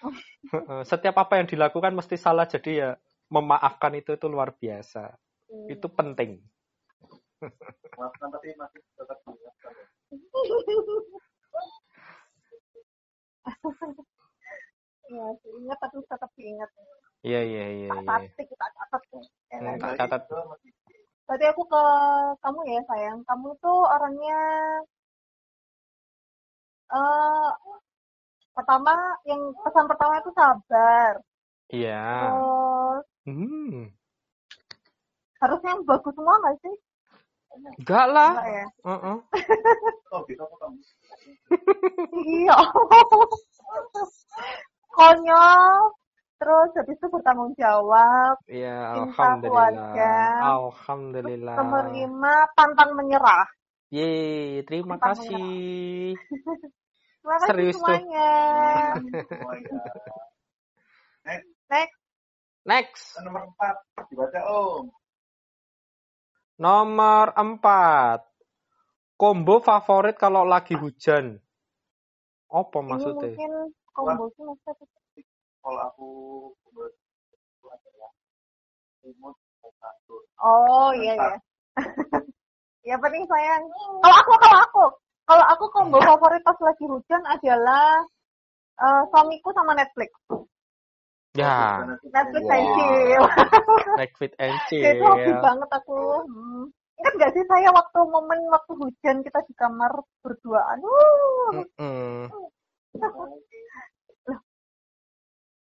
Heeh, 0.54 0.80
Setiap 0.86 1.18
apa 1.18 1.42
yang 1.42 1.50
dilakukan 1.50 1.90
mesti 1.98 2.14
salah 2.14 2.46
jadi 2.46 2.70
ya 2.70 2.90
memaafkan 3.26 3.90
itu 3.98 4.14
itu 4.14 4.26
luar 4.30 4.54
biasa. 4.54 5.10
Hmm. 5.50 5.66
Itu 5.66 5.90
penting. 5.90 6.38
maafkan 7.98 8.28
tapi 8.30 8.54
masih 8.54 8.80
tetap 8.94 9.18
diingatkan 9.26 9.74
ya. 15.10 15.26
Iya, 15.34 15.50
ingat 15.58 15.78
tapi 15.82 15.98
tetap 16.06 16.30
diingat. 16.38 16.70
Iya 17.20 17.40
iya 17.44 17.66
iya 17.68 17.88
Tak 17.90 18.00
iya. 18.00 18.08
catat, 18.08 18.22
kita 18.48 18.66
catat 18.72 19.02
ya. 19.10 19.20
Hmm, 19.20 19.26
kan? 19.50 19.76
tak 19.76 19.78
Dari 19.82 19.98
catat. 19.98 20.22
Berarti 21.26 21.44
aku 21.52 21.62
ke 21.68 21.82
kamu 22.42 22.60
ya 22.66 22.80
sayang. 22.88 23.18
Kamu 23.26 23.48
tuh 23.60 23.78
orangnya 23.86 24.38
eh 26.90 27.50
pertama 28.50 29.14
yang 29.26 29.54
pesan 29.62 29.86
pertama 29.86 30.18
itu 30.18 30.30
sabar. 30.34 31.14
Iya. 31.70 32.02
Terus 32.18 33.04
Hmm. 33.28 33.92
harusnya 35.44 35.70
yang 35.76 35.84
bagus 35.86 36.14
semua 36.16 36.40
nggak 36.40 36.56
sih? 36.64 36.74
Enggak 37.78 38.06
lah. 38.10 38.30
Enggak 38.32 38.48
ya? 38.48 38.66
Kok 40.10 40.22
kamu 40.26 40.78
Iya. 42.26 42.56
Konyol. 44.90 45.94
Terus 46.40 46.70
habis 46.72 46.96
itu 46.96 47.06
bertanggung 47.12 47.52
jawab. 47.54 48.40
Iya, 48.48 48.96
Cinta 48.96 49.12
alhamdulillah. 49.12 49.42
keluarga. 49.44 50.14
Alhamdulillah. 50.40 51.56
Nomor 51.60 51.84
lima 51.92 52.34
pantang 52.56 52.90
menyerah. 52.96 53.44
Yeay, 53.90 54.62
terima 54.64 54.96
Pantang 54.96 55.20
kasih. 55.26 56.16
Terima 57.20 57.36
kasih 57.36 57.52
Serius 57.52 57.76
tuh. 57.76 57.84
semuanya. 57.84 58.32
oh 59.44 59.52
iya 59.52 59.82
Next. 61.68 61.92
Next. 62.64 63.04
nomor 63.20 63.44
empat 63.52 63.76
dibaca 64.08 64.40
om 64.48 64.88
Nomor 66.56 67.36
4. 67.36 68.24
Combo 69.16 69.60
favorit 69.60 70.16
kalau 70.16 70.44
lagi 70.44 70.76
hujan. 70.76 71.36
Apa 72.48 72.78
Ini 72.80 72.88
maksudnya? 72.88 73.32
mungkin 73.36 73.52
combo 74.00 74.24
sih 74.34 74.42
maksudnya. 74.44 74.86
kalau 75.60 75.80
aku 75.92 76.06
adalah 77.68 78.10
imut 79.04 79.36
Oh 80.40 80.90
iya 80.96 81.14
iya. 81.20 81.36
ya 82.88 82.96
penting 82.96 83.24
sayang. 83.28 83.62
Kalau 84.00 84.16
aku 84.24 84.32
kalau 84.40 84.58
aku 84.64 84.82
kalau 85.28 85.44
aku 85.52 85.64
combo 85.68 85.98
favorit 86.00 86.40
pas 86.40 86.56
lagi 86.64 86.84
hujan 86.88 87.22
adalah 87.28 88.00
eh, 88.80 89.02
suamiku 89.12 89.52
sama 89.52 89.76
Netflix. 89.76 90.10
Ya, 91.38 91.86
Netflix 92.10 92.42
Wow. 92.42 92.56
and 92.58 92.66
chill. 92.74 93.24
Netflix 94.00 94.30
and 94.42 94.56
Itu 94.72 95.04
hobi 95.06 95.30
chill. 95.30 95.38
banget 95.44 95.70
aku. 95.70 96.00
Hmm. 96.26 96.64
Ingat 97.00 97.14
gak 97.16 97.32
sih 97.32 97.44
saya 97.48 97.68
waktu 97.72 97.98
momen 98.12 98.40
waktu 98.52 98.72
hujan 98.76 99.24
kita 99.24 99.40
di 99.48 99.54
kamar 99.56 99.92
berduaan. 100.20 100.78
Uh, 100.84 101.64
Mm-mm. 101.64 102.28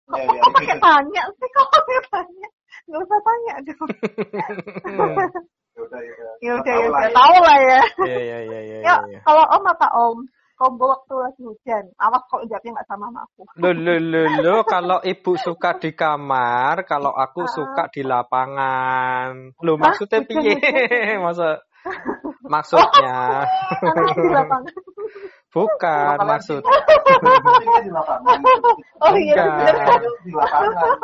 Kok, 0.09 0.19
ya, 0.19 0.27
kok, 0.27 0.37
kok 0.41 0.53
pakai 0.57 0.77
tanya 0.81 1.23
sih? 1.37 1.49
Kok 1.53 1.67
pakai 1.69 1.99
tanya? 2.09 2.49
Gak 2.89 3.01
usah 3.05 3.21
tanya 3.21 3.53
dong. 3.69 3.89
ya 5.77 5.81
udah 5.85 6.01
ya 6.01 6.13
Ya 6.41 6.51
udah 6.59 6.75
Tahu 6.75 6.83
ya 6.83 6.89
lah 6.89 6.99
udah 6.99 7.11
tahu 7.15 7.37
lah 7.45 7.59
ya. 7.61 7.81
Iya, 8.09 8.19
iya, 8.19 8.39
iya, 8.49 8.61
iya. 8.65 8.79
Ya, 8.83 8.95
iya. 9.07 9.19
kalau 9.23 9.45
Om 9.45 9.65
apa 9.69 9.89
Om? 9.93 10.19
combo 10.59 10.91
waktu 10.91 11.15
lagi 11.23 11.43
hujan. 11.47 11.85
Awas 12.03 12.27
kalau 12.27 12.43
jawabnya 12.51 12.83
nggak 12.83 12.89
sama 12.91 13.07
sama 13.15 13.21
aku. 13.31 13.47
Lo 13.63 13.71
lo 13.71 13.95
lo 14.03 14.23
lo 14.43 14.55
kalau 14.67 14.99
ibu 15.07 15.39
suka 15.39 15.79
di 15.79 15.95
kamar, 15.95 16.83
kalau 16.83 17.15
aku 17.15 17.47
Ah. 17.47 17.53
suka 17.55 17.83
di 17.95 18.03
lapangan. 18.03 19.55
Lo 19.63 19.79
maksudnya 19.79 20.27
piye? 20.27 20.59
Masa 21.25 21.63
maksudnya 22.43 23.47
Karena 23.71 24.13
di 24.19 24.29
lapangan. 24.35 24.73
Bukan 25.53 26.17
maksud. 26.23 26.63
Ini 26.63 27.79
di 27.85 27.91
lapangan. 27.93 28.39
Oh 29.01 29.15
iya. 29.17 29.45
Di 30.23 30.33
lapangan. 30.33 30.99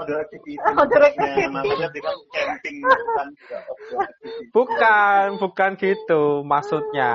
Outdoor 0.00 0.16
ya. 0.16 0.24
Activity. 0.24 0.52
Outdoor 0.64 1.02
activity. 1.04 1.40
Ya, 1.44 1.48
Maksudnya 1.52 2.00
kan 2.04 2.16
camping 2.32 2.76
bukan 2.80 2.96
activity. 3.28 4.40
Bukan, 4.52 5.26
bukan 5.40 5.70
gitu. 5.76 6.24
Maksudnya 6.44 7.12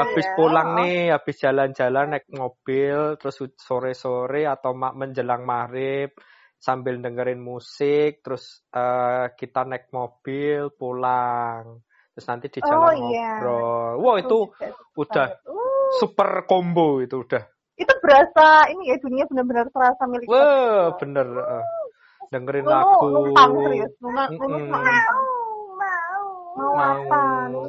habis 0.00 0.26
Iya. 0.28 0.34
pulang 0.36 0.68
nih, 0.80 1.12
habis 1.12 1.36
jalan-jalan 1.40 2.16
naik 2.16 2.26
mobil, 2.32 3.16
terus 3.20 3.36
sore-sore 3.60 4.48
atau 4.48 4.72
menjelang 4.72 5.44
maghrib 5.44 6.12
sambil 6.60 7.00
dengerin 7.00 7.40
musik, 7.40 8.20
terus 8.20 8.60
eh, 8.70 9.32
kita 9.34 9.64
naik 9.64 9.88
mobil 9.90 10.68
pulang. 10.76 11.80
Terus 12.12 12.26
nanti 12.28 12.46
di 12.52 12.60
Oh, 12.60 12.68
jalan 12.68 12.92
iya. 13.08 13.40
ngobrol. 13.40 13.90
Wah, 14.04 14.16
itu 14.20 14.38
udah 14.94 15.26
Uh, 15.48 15.88
super 15.96 16.44
combo 16.44 17.00
itu 17.00 17.24
udah. 17.24 17.48
itu 17.74 17.94
berasa 18.04 18.68
ini 18.68 18.92
ya 18.92 19.00
dunia 19.00 19.24
benar-benar 19.24 19.72
terasa 19.72 20.04
milik 20.04 20.28
kita. 20.28 20.36
Wah, 20.36 21.00
bener. 21.00 21.26
eh. 21.32 21.64
dengerin 22.30 22.62
Nunu, 22.62 22.76
lagu. 22.76 23.08
numpang 23.10 23.50
serius. 23.64 23.92
Cuma 23.98 24.22
numpang. 24.28 24.84
Mau 26.60 26.72
apa? 26.76 27.18
Mau. 27.48 27.64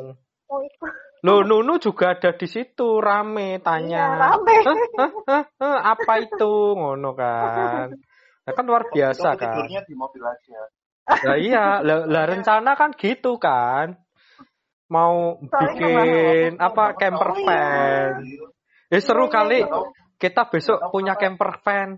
Mau 0.51 0.59
ikut. 0.67 0.91
Loh, 1.21 1.45
Nunu 1.45 1.77
juga 1.79 2.17
ada 2.17 2.33
di 2.33 2.45
situ, 2.49 2.97
rame 2.99 3.57
Iya, 3.57 3.63
tanya. 3.63 4.05
rame. 4.19 4.55
Hah, 4.67 4.75
hah, 4.99 5.11
hah, 5.29 5.43
hah, 5.61 5.77
apa 5.95 6.13
itu? 6.19 6.53
Ngono 6.75 7.15
kan. 7.15 7.87
Nah, 8.41 8.53
kan 8.57 8.65
luar 8.65 8.89
biasa 8.89 9.37
kan. 9.37 9.53
Tidurnya 9.53 9.81
di 9.85 9.93
mobil 9.93 10.23
aja. 10.25 10.59
Lah 11.11 11.37
iya, 11.37 11.65
lah, 11.85 12.05
lah 12.09 12.23
rencana 12.25 12.73
kan 12.73 12.93
gitu 12.97 13.37
kan. 13.37 13.97
Mau 14.91 15.39
Soalnya 15.47 15.71
bikin 15.77 16.51
Kamu 16.59 16.65
apa 16.67 16.83
camper 16.99 17.29
Oh, 17.31 17.37
iya. 17.37 17.45
van. 17.47 18.11
Eh 18.91 19.01
seru 19.01 19.25
Iya, 19.27 19.33
kali. 19.33 19.59
iya. 19.63 19.79
Kita 20.19 20.41
besok 20.51 20.77
punya 20.91 21.15
camper 21.15 21.61
van. 21.63 21.89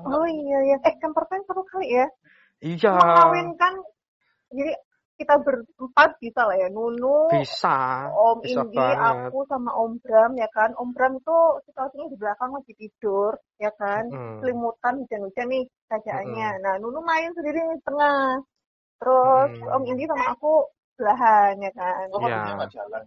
Oh 0.00 0.26
iya 0.26 0.58
ya. 0.74 0.76
Eh 0.80 0.94
camper 0.98 1.24
van 1.28 1.42
seru 1.44 1.62
kali 1.68 1.86
ya. 1.92 2.06
Iya. 2.64 2.92
Mengawinkan 2.96 3.74
jadi 4.54 4.72
kita 5.14 5.38
berempat 5.38 6.18
bisa 6.18 6.42
lah 6.42 6.58
ya. 6.58 6.66
Nunu, 6.68 7.30
Bisa. 7.30 8.10
Om 8.10 8.42
Bisa 8.42 8.66
Indi, 8.66 8.74
banget. 8.74 9.30
aku 9.30 9.38
sama 9.46 9.70
Om 9.72 10.02
Bram 10.02 10.32
ya 10.34 10.48
kan. 10.50 10.74
Om 10.74 10.90
Bram 10.90 11.16
itu 11.16 11.38
situasinya 11.64 12.06
di 12.10 12.16
belakang 12.18 12.50
lagi 12.50 12.72
tidur 12.74 13.32
ya 13.56 13.70
kan. 13.78 14.10
Mm. 14.10 14.42
Selimutan 14.42 14.94
hujan-hujan 15.00 15.46
nih 15.48 15.64
keadaannya. 15.86 16.48
Mm-mm. 16.58 16.62
Nah 16.66 16.74
Nunu 16.82 17.00
main 17.00 17.30
sendiri 17.30 17.62
di 17.62 17.78
tengah. 17.86 18.42
Terus 18.98 19.50
Mm. 19.54 19.70
Om 19.70 19.82
Indi 19.86 20.04
sama 20.04 20.26
aku 20.32 20.52
belahan 20.94 21.54
ya 21.58 21.72
kan. 21.72 22.04
Oh, 22.10 22.18
Iya. 22.18 22.34
mobilnya 22.34 22.52
nggak 22.58 22.72
jalan. 22.74 23.04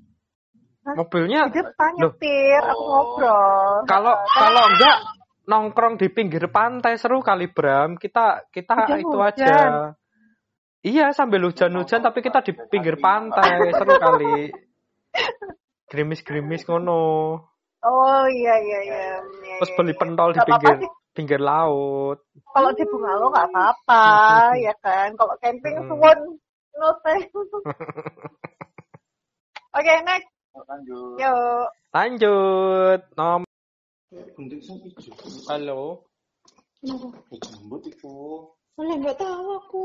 Mobilnya 0.87 1.41
Di 1.51 1.59
depan 1.59 1.91
nyetir, 1.99 2.61
aku 2.63 2.83
ngobrol. 2.87 3.75
kalau 3.83 4.15
kalau 4.23 4.63
enggak 4.71 4.97
nongkrong 5.43 5.99
di 5.99 6.07
pinggir 6.07 6.47
pantai 6.47 6.95
seru 6.95 7.19
kali 7.19 7.51
Bram. 7.51 7.99
Kita 7.99 8.47
kita 8.47 8.87
Hujan-hujan. 8.87 9.03
itu 9.03 9.17
aja. 9.19 9.55
Iya 10.87 11.11
sambil 11.11 11.43
hujan-hujan 11.43 11.99
tapi 11.99 12.23
kita 12.23 12.39
di 12.47 12.55
pinggir 12.71 12.95
pantai 12.95 13.75
seru 13.75 13.99
kali. 13.99 14.55
Gerimis-gerimis 15.91 16.63
ngono. 16.63 17.03
Oh 17.83 18.23
iya 18.31 18.55
iya 18.55 18.79
iya. 18.87 18.99
Iya, 19.19 19.55
Terus 19.59 19.71
iya, 19.71 19.77
beli 19.83 19.91
iya. 19.91 19.99
pentol 19.99 20.29
di 20.31 20.39
pinggir 20.47 20.75
pinggir 21.11 21.41
laut. 21.43 22.23
Kalau 22.55 22.71
di 22.71 22.83
Bungalo 22.87 23.27
nggak 23.27 23.47
apa-apa 23.51 24.03
ya 24.65 24.71
kan. 24.79 25.11
Kalau 25.19 25.35
camping 25.43 25.75
Hmm. 25.75 25.91
suwon 25.91 26.19
no 26.79 26.87
thanks. 27.03 27.35
Oke 29.77 29.93
next. 30.07 30.31
Lanjut. 30.55 31.19
Yuk. 31.19 31.67
Lanjut. 31.91 32.99
Nom. 33.19 33.41
Gunting 34.39 34.61
sing 34.63 34.79
ijo. 34.87 35.11
Halo. 35.51 36.07
Itu. 36.81 38.15
Malah 38.79 38.95
nggak 39.03 39.17
tahu 39.19 39.47
aku. 39.59 39.83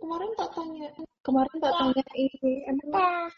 Kemarin 0.00 0.32
tak 0.32 0.48
tanya, 0.56 0.88
kemarin 1.20 1.56
tak 1.60 1.76
tanya 1.76 2.04
ini. 2.16 2.64
Emang 2.64 2.88
apa? 2.88 3.28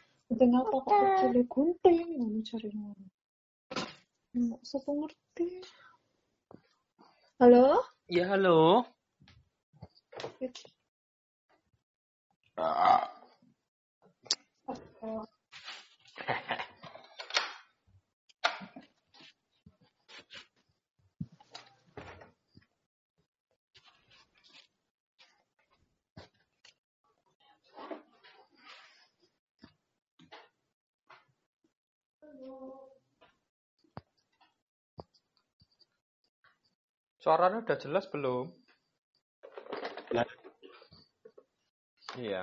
kok 0.71 0.87
kecil 0.87 1.43
gunting. 1.51 2.23
Ngono 2.23 2.39
cari 2.47 2.71
ngono. 2.71 3.07
Mau 4.33 4.57
siapa 4.63 4.91
ngerti? 4.95 5.49
Halo? 7.43 7.83
Ya 8.07 8.31
halo. 8.31 8.87
Suaranya 37.23 37.63
udah 37.63 37.79
jelas 37.79 38.11
belum? 38.11 38.51
Ya. 40.11 40.27
Iya. 42.19 42.43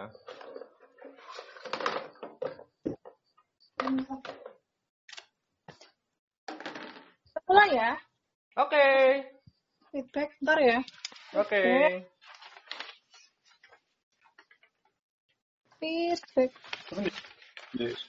Mulai 7.43 7.69
ya. 7.75 7.91
Oke. 8.55 8.87
Feedback 9.91 10.31
ntar 10.39 10.59
ya. 10.63 10.79
Oke. 11.35 11.59
Feedback. 15.83 16.51
Yes. 17.75 17.99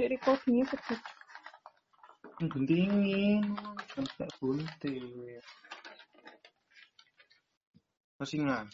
Recordingnya 0.00 0.64
feedback. 0.72 1.13
Guntingin 2.48 3.44
kayak 4.16 4.32
gunting 4.40 5.04
masih 8.20 8.38
nggak 8.46 8.64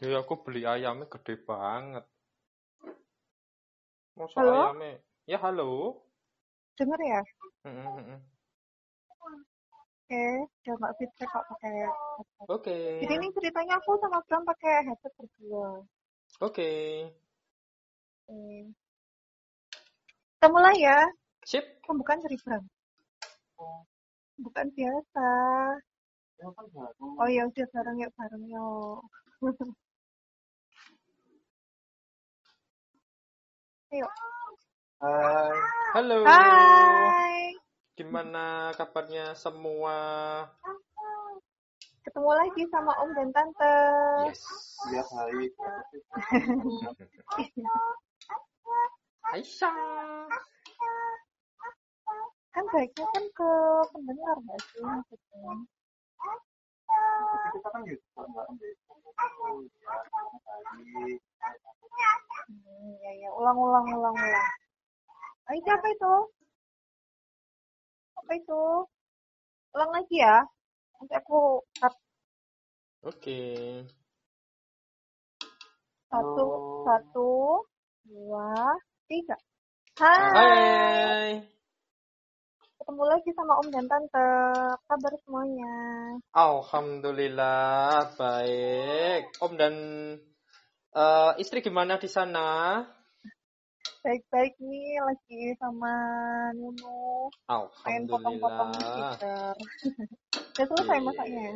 Ya 0.00 0.16
aku 0.16 0.32
beli 0.40 0.64
ayamnya 0.64 1.04
gede 1.12 1.36
banget. 1.44 2.08
Masa 4.16 4.40
Halo? 4.40 4.72
ayamnya? 4.72 4.96
Ya 5.28 5.36
halo. 5.44 6.00
Dengar 6.72 6.96
ya? 7.04 7.20
Mm, 7.68 8.16
mm, 8.16 8.20
Oke. 10.10 10.26
Coba 10.66 10.90
feedback 10.98 11.30
kok 11.30 11.46
pakai 11.54 11.86
headset. 11.86 12.26
Oke. 12.50 12.98
Jadi 12.98 13.14
ini 13.14 13.30
ceritanya 13.30 13.78
aku 13.78 13.94
sama 14.02 14.18
Bram 14.26 14.42
pakai 14.42 14.82
headset 14.82 15.14
berdua. 15.14 15.86
Oke. 16.42 17.06
Oke. 18.26 18.74
Kita 20.34 20.50
mulai 20.50 20.82
ya. 20.82 20.98
Sip. 21.46 21.62
Pembukaan 21.86 22.18
dari 22.26 22.34
Bram. 22.42 22.58
Bukan 24.42 24.66
biasa. 24.74 25.30
Kan 26.42 26.66
baru. 26.74 27.06
Oh 27.14 27.30
ya 27.30 27.46
udah 27.46 27.66
bareng 27.70 28.02
yuk 28.02 28.10
bareng 28.18 28.50
yuk. 28.50 29.06
Ayo. 33.94 34.10
Hai. 34.98 35.54
Halo. 35.94 36.26
Hai. 36.26 37.54
Gimana 38.00 38.72
kabarnya 38.80 39.36
semua? 39.36 39.92
Ketemu 42.00 42.32
lagi 42.32 42.64
sama 42.72 42.96
Om 42.96 43.12
dan 43.12 43.28
Tante. 43.28 43.76
Yes. 44.24 44.40
Ya 44.88 45.04
baik. 45.04 45.52
Aisyah. 49.36 49.76
Kan 52.56 52.64
baiknya 52.72 53.04
kan 53.04 53.24
ke 53.36 53.52
pendengar 53.92 54.36
nggak 54.48 54.60
sih 54.64 54.80
maksudnya? 54.80 55.52
Kita 57.52 57.68
kan 57.68 57.80
gitu. 57.84 58.04
Ya, 58.16 58.42
baik. 58.48 58.76
ulang 63.36 63.58
ulang 63.60 63.86
ulang 63.92 64.16
ulang 64.16 64.48
ah, 65.48 65.52
itu 65.52 65.68
apa 65.68 65.86
itu 65.92 66.39
apa 68.18 68.32
itu 68.34 68.62
ulang 69.74 69.90
lagi 69.94 70.16
ya 70.18 70.42
nanti 70.98 71.14
aku 71.16 71.62
cut 71.78 71.94
Oke. 73.00 73.40
satu 76.10 76.42
Oh. 76.44 76.84
satu 76.84 77.30
dua 78.04 78.76
tiga 79.08 79.36
hai 79.96 80.20
Hai. 80.36 81.28
ketemu 82.80 83.02
lagi 83.06 83.30
sama 83.36 83.54
om 83.60 83.68
dan 83.70 83.86
tante 83.88 84.26
kabar 84.88 85.12
semuanya 85.24 85.74
Alhamdulillah 86.34 88.14
baik. 88.18 89.22
Om 89.40 89.52
dan 89.56 89.74
eh, 90.92 91.32
istri 91.38 91.62
gimana 91.62 91.96
di 91.96 92.08
sana? 92.10 92.82
Baik-baik 94.00 94.56
nih 94.58 94.96
lagi 94.98 95.42
sama 95.60 95.92
Nunu 96.56 97.28
main 97.84 98.02
potong-potong 98.06 98.70
Alhamdulillah. 98.72 99.12
stiker 99.12 99.56
udah 100.56 100.66
selesai 100.66 100.96
Iya. 100.96 101.04
masaknya. 101.04 101.48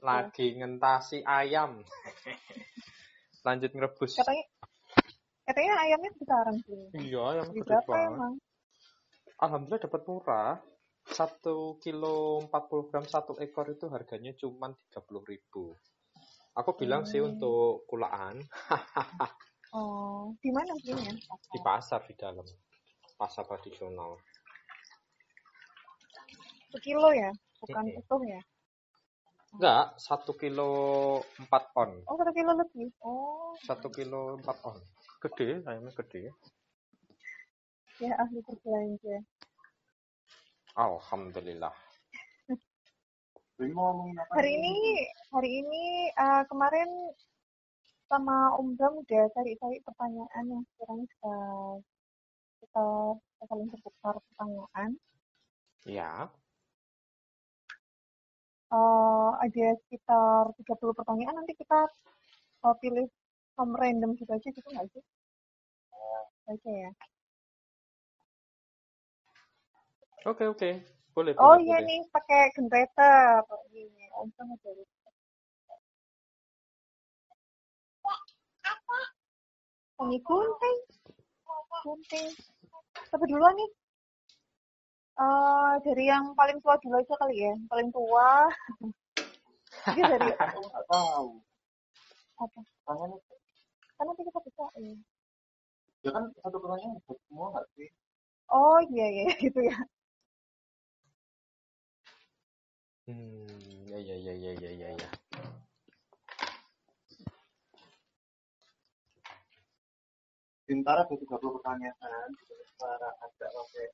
Lagi 0.00 0.46
ngentasi 0.56 1.18
ayam. 1.22 1.82
Lanjut 3.42 3.70
ngerebus. 3.70 4.12
katanya 4.16 4.44
katanya 5.44 5.72
ayamnya 5.78 6.10
besaran 6.16 6.56
sih 6.64 6.82
Iya, 6.96 7.20
ayam 7.30 7.46
gede 7.52 7.62
berapa 7.62 7.86
banget. 7.86 8.10
emang 8.10 8.34
Alhamdulillah 9.36 9.82
dapat 9.82 10.02
murah. 10.04 10.52
Satu 11.04 11.56
kilo 11.78 12.40
40 12.42 12.88
gram 12.88 13.04
satu 13.04 13.36
ekor 13.36 13.68
itu 13.68 13.86
harganya 13.86 14.32
cuma 14.34 14.72
30.000 14.90 15.20
ribu. 15.22 15.76
Aku 16.54 16.70
bilang 16.74 17.04
sih 17.04 17.20
Hmm. 17.20 17.30
untuk 17.30 17.84
kulaan 17.84 18.40
oh 19.74 20.32
di 20.40 20.50
mana 20.54 20.72
belinya 20.78 21.12
di 21.50 21.58
pasar 21.60 22.00
di 22.06 22.14
dalam 22.14 22.46
pasar 23.14 23.46
tradisional. 23.46 24.18
satu 26.70 26.78
kilo 26.82 27.08
ya 27.14 27.30
bukan 27.62 27.84
Mm-mm. 27.86 28.00
utuh 28.02 28.22
ya 28.26 28.40
Enggak, 29.54 29.94
satu 30.02 30.34
kilo 30.34 30.70
empat 31.38 31.70
on. 31.78 32.02
oh 32.10 32.16
satu 32.18 32.32
kilo 32.34 32.52
lebih 32.58 32.90
oh 33.06 33.54
Satu 33.62 33.86
kilo 33.86 34.34
empat 34.34 34.58
on. 34.66 34.78
Gede, 35.22 35.62
ayamnya 35.62 35.94
gede. 35.94 36.34
ya 38.02 38.10
ahli 38.18 38.42
berbelanja 38.42 39.22
Alhamdulillah. 40.74 41.70
Hari 44.34 44.50
ini 44.50 44.74
hari 45.30 45.50
ini 45.62 45.84
eh, 46.10 46.42
kemarin 46.50 46.90
sama 48.10 48.36
Om 48.58 48.68
Bram 48.76 48.94
udah 49.02 49.24
cari-cari 49.34 49.78
pertanyaan 49.86 50.44
yang 50.52 50.62
bisa 50.68 50.84
kita, 51.10 51.34
kita 52.60 52.84
saling 53.50 53.68
bertukar 53.72 54.14
pertanyaan 54.26 54.90
Ya. 55.86 56.30
Eh, 58.78 59.30
ada 59.44 59.66
sekitar 59.82 60.42
30 60.58 60.94
pertanyaan 60.98 61.36
nanti 61.38 61.52
kita 61.60 61.78
eh, 62.66 62.76
pilih 62.82 63.06
some 63.56 63.72
random 63.80 64.10
gitu 64.20 64.30
aja 64.36 64.48
gitu 64.56 64.68
nggak 64.74 64.86
sih? 64.92 65.02
Oke 66.52 66.70
ya. 66.84 66.90
Oke, 70.30 70.44
oke. 70.52 70.70
Boleh, 71.14 71.34
Oh 71.44 71.56
boleh, 71.56 71.62
iya 71.66 71.78
boleh. 71.78 71.88
nih 71.88 72.00
pakai 72.14 72.40
generator. 72.56 73.42
Ini 73.70 74.04
Om 74.18 74.28
Bram 74.34 74.48
ada 74.56 74.70
Ini 79.94 80.18
gunting. 80.26 80.78
Gunting. 81.86 82.26
Siapa 83.06 83.24
duluan 83.30 83.54
nih? 83.54 83.70
Eh 85.14 85.72
dari 85.86 86.04
yang 86.10 86.34
paling 86.34 86.58
tua 86.58 86.74
dulu 86.82 86.98
aja 86.98 87.14
kali 87.14 87.36
ya. 87.46 87.54
Paling 87.70 87.88
tua. 87.94 88.50
Jadi 89.94 90.02
dari 90.02 90.28
Aku 90.34 90.58
nggak 90.66 90.84
tahu. 90.90 91.28
apa? 92.34 92.60
Kan 93.94 94.04
nanti 94.10 94.22
kita 94.26 94.40
bisa. 94.42 94.64
ya. 94.82 94.94
ya 96.02 96.10
kan 96.10 96.24
satu 96.42 96.56
pertanyaan 96.58 96.98
buat 97.06 97.18
semua 97.30 97.46
nggak 97.54 97.66
sih? 97.78 97.88
Oh 98.50 98.78
iya 98.90 99.06
iya 99.14 99.26
gitu 99.46 99.60
ya. 99.62 99.76
Hmm, 103.04 103.46
ya, 103.86 103.98
ya, 104.00 104.16
ya, 104.16 104.32
ya, 104.34 104.52
ya, 104.58 104.70
ya, 104.74 104.88
ya. 104.96 105.08
Bintara 110.64 111.04
ada 111.04 111.14
30 111.14 111.28
pertanyaan. 111.28 112.28
Para 112.74 113.08
agak 113.22 113.50
pakai 113.54 113.86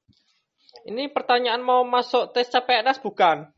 Ini 0.86 1.10
pertanyaan 1.10 1.60
mau 1.60 1.82
masuk 1.82 2.30
tes 2.32 2.46
CPNS 2.48 3.02
bukan? 3.02 3.50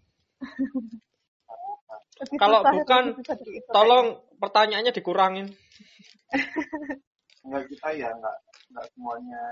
Kalau 2.41 2.61
bukan, 2.65 3.19
Tolong 3.71 4.07
pertanyaannya 4.41 4.93
dikurangin. 4.95 5.47
nggak 7.43 7.67
kita 7.75 7.89
ya 7.99 8.09
nggak 8.15 8.37
nggak 8.71 8.87
semuanya 8.95 9.43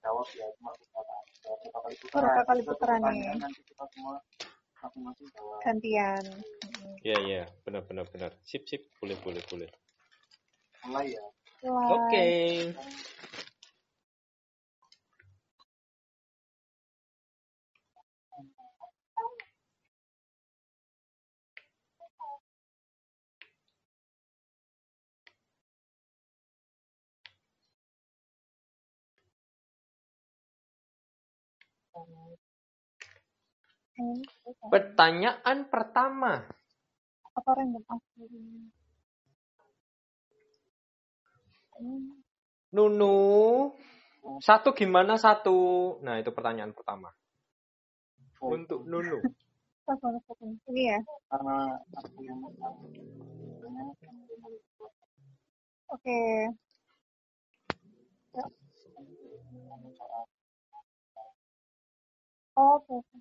jawab 0.00 0.26
ya 0.34 0.46
cuma 0.58 0.70
beberapa 0.78 1.78
kali 1.82 1.94
putaran. 1.98 2.22
Beberapa 2.22 2.42
kali 2.46 2.62
putaran, 2.62 3.00
ya. 3.12 3.32
nanti 3.34 3.60
kita 3.66 3.84
semua 3.92 4.16
masing-masing 4.82 5.28
jawab. 5.34 5.58
gantian. 5.62 6.24
Iya, 7.04 7.18
iya, 7.24 7.42
benar, 7.62 7.82
benar, 7.84 8.06
benar. 8.08 8.30
Sip, 8.44 8.64
sip, 8.64 8.84
boleh, 8.98 9.16
boleh, 9.20 9.42
boleh. 9.48 9.68
Mulai 10.88 11.16
ya. 11.16 11.24
Oke. 11.64 12.24
Apa? 31.96 32.36
Pertanyaan 34.70 35.70
pertama. 35.70 36.42
apa 37.34 37.50
random 37.56 37.82
Nunu, 42.74 43.70
satu 44.42 44.74
gimana 44.74 45.14
satu? 45.18 45.98
Nah, 46.02 46.18
itu 46.18 46.30
pertanyaan 46.34 46.74
pertama. 46.74 47.10
Untuk 48.42 48.86
Nunu. 48.86 49.18
Ini 50.70 50.82
ya. 50.90 50.98
Ya. 58.34 58.44
Oh, 62.56 62.78
Oke. 62.78 62.94
oke. 62.94 63.18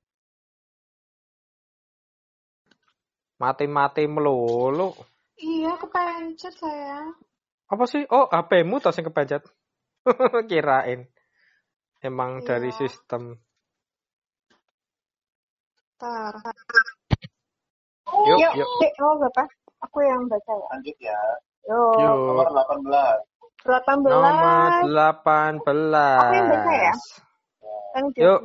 Mati-mati 3.42 4.08
melulu. 4.08 4.94
Iya, 5.42 5.76
kepencet 5.82 6.54
saya. 6.58 7.12
Apa 7.74 7.90
sih? 7.90 8.06
Oh, 8.14 8.30
HP-mu 8.30 8.78
tas 8.78 8.94
yang 9.02 9.10
kepencet. 9.10 9.42
Kirain. 10.50 11.10
Emang 12.06 12.46
Iya. 12.46 12.46
dari 12.54 12.70
sistem. 12.70 13.34
Ntar. 15.98 16.36
Yuk, 18.14 18.38
Yuk, 18.38 18.52
yuk. 18.62 18.70
Oh 19.02 19.18
Bapak. 19.18 19.50
Aku 19.90 20.06
yang 20.06 20.30
baca 20.30 20.54
ya. 20.54 20.66
lanjut 20.70 20.98
ya. 21.02 21.20
Yuk. 21.66 21.98
Nomor 21.98 22.46
Yuk. 22.46 22.62
18. 22.86 23.66
18. 23.66 24.06
Nomor 24.06 24.70
18. 24.86 26.22
Aku 26.22 26.34
yang 26.38 26.48
baca 26.54 26.72
ya? 26.78 26.94
Kan 27.98 28.04
udah 28.06 28.22
Yuk. 28.22 28.40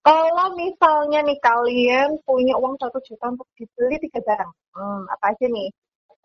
Kalau 0.00 0.46
misalnya 0.56 1.20
nih 1.26 1.36
kalian 1.44 2.16
punya 2.24 2.54
uang 2.56 2.78
satu 2.80 3.02
juta 3.04 3.36
untuk 3.36 3.44
dibeli 3.52 4.00
tiga 4.00 4.24
barang, 4.24 4.48
hmm, 4.72 5.02
apa 5.12 5.24
aja 5.36 5.44
nih? 5.44 5.68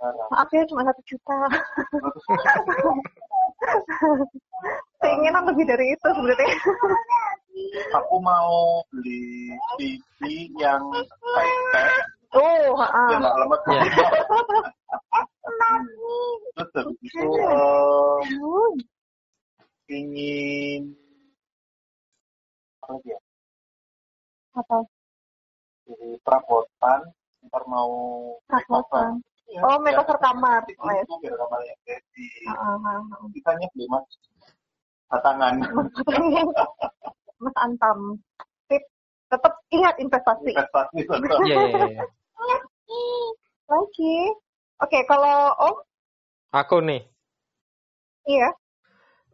Maaf 0.04 0.50
ya 0.52 0.64
cuma 0.68 0.84
satu 0.84 1.02
juta. 1.08 1.36
Keinginan 5.02 5.43
lebih 5.48 5.66
dari 5.66 5.93
itu 5.93 6.08
sebenarnya. 6.12 6.50
Aku 7.96 8.20
mau 8.20 8.84
beli 8.91 9.56
TV 9.80 10.20
yang 10.60 10.84
high-tech, 10.91 12.04
Oh, 12.36 12.76
yang 12.76 12.84
heeh. 12.84 13.16
nggak 13.24 13.36
lemot. 13.39 13.62
Ya. 13.64 13.80
Terus 16.56 16.72
habis 16.76 17.00
itu 17.00 17.30
eh, 17.39 18.20
ingin 19.96 20.82
apa 22.84 22.91
lagi 23.00 23.10
ya? 23.16 23.20
Apa? 24.60 24.78
Jadi 25.88 26.10
perabotan, 26.26 27.00
ntar 27.48 27.64
mau 27.72 27.91
Perabotan. 28.52 29.24
Oh, 29.64 29.78
makeover 29.80 30.18
kamar. 30.20 30.62
Oh, 30.82 30.91
ya. 30.91 31.03
Jadi. 31.06 32.26
Ah, 32.49 32.76
ah, 32.76 32.99
ah. 32.99 33.28
Kitanya 33.32 33.68
beli 33.72 33.86
mas 33.88 34.06
batangan. 35.08 35.53
Mas 37.43 37.56
Antam. 37.60 38.16
Tip, 38.72 38.84
tetap 39.28 39.53
ingat 39.70 39.99
investasi. 39.99 40.56
Investasi 40.56 40.97
betul. 41.03 41.39
Iya, 41.45 41.56
iya, 41.68 41.84
iya. 41.99 42.03
Lagi. 43.72 44.18
Oke, 44.80 44.99
kalau 45.03 45.51
Om, 45.56 45.76
Aku 46.56 46.80
nih, 46.80 47.03
iya. 48.32 48.56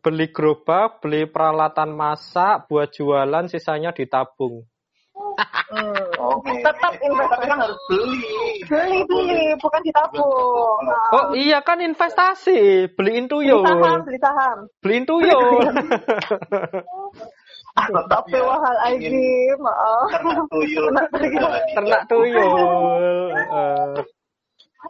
beli 0.01 0.33
gerobak, 0.33 0.97
beli 1.05 1.29
peralatan 1.29 1.93
masak, 1.93 2.65
buat 2.65 2.89
jualan, 2.89 3.45
sisanya 3.45 3.93
ditabung. 3.93 4.65
Hmm. 5.71 6.10
Oke. 6.21 6.53
Tetap 6.61 6.93
Tapi 6.93 7.05
investasi. 7.09 7.45
kan 7.49 7.57
harus 7.57 7.79
beli. 7.89 8.21
Beli, 8.69 8.99
beli, 9.09 9.43
bukan 9.57 9.81
ditabung. 9.81 10.77
Nah, 10.85 11.09
Oh 11.11 11.25
iya 11.33 11.59
kan 11.65 11.81
investasi, 11.81 12.85
beliin 12.93 13.25
beli 13.25 13.49
saham, 13.49 13.81
tuyul, 13.81 13.99
beli 14.05 14.19
saham. 14.21 14.57
beliin 14.79 15.03
tuyul. 15.09 15.41
Tetap 17.71 18.23
ya. 18.27 18.41
Astagfirullahaladzim. 18.43 19.57
Maaf. 19.57 20.07
Ternak 20.11 20.45
tuyul. 20.51 20.85
Ternak 20.91 21.07
tuyul. 21.15 21.51
Ternak 21.73 22.01
tuyul. 22.05 23.31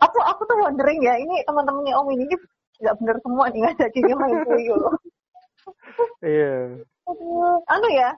Aku 0.01 0.17
aku 0.23 0.41
tuh 0.47 0.55
wondering 0.55 1.03
ya, 1.03 1.19
ini 1.19 1.43
teman-temannya 1.43 1.91
Om 1.93 2.15
ini 2.15 2.32
nggak 2.82 2.95
bener 2.97 3.15
semua 3.21 3.45
nih 3.51 3.59
ngajakinnya 3.61 4.15
main 4.17 4.38
tuyul. 4.47 4.82
iya. 6.23 6.79
Aduh, 7.11 7.59
anu 7.67 7.88
ya, 7.91 8.15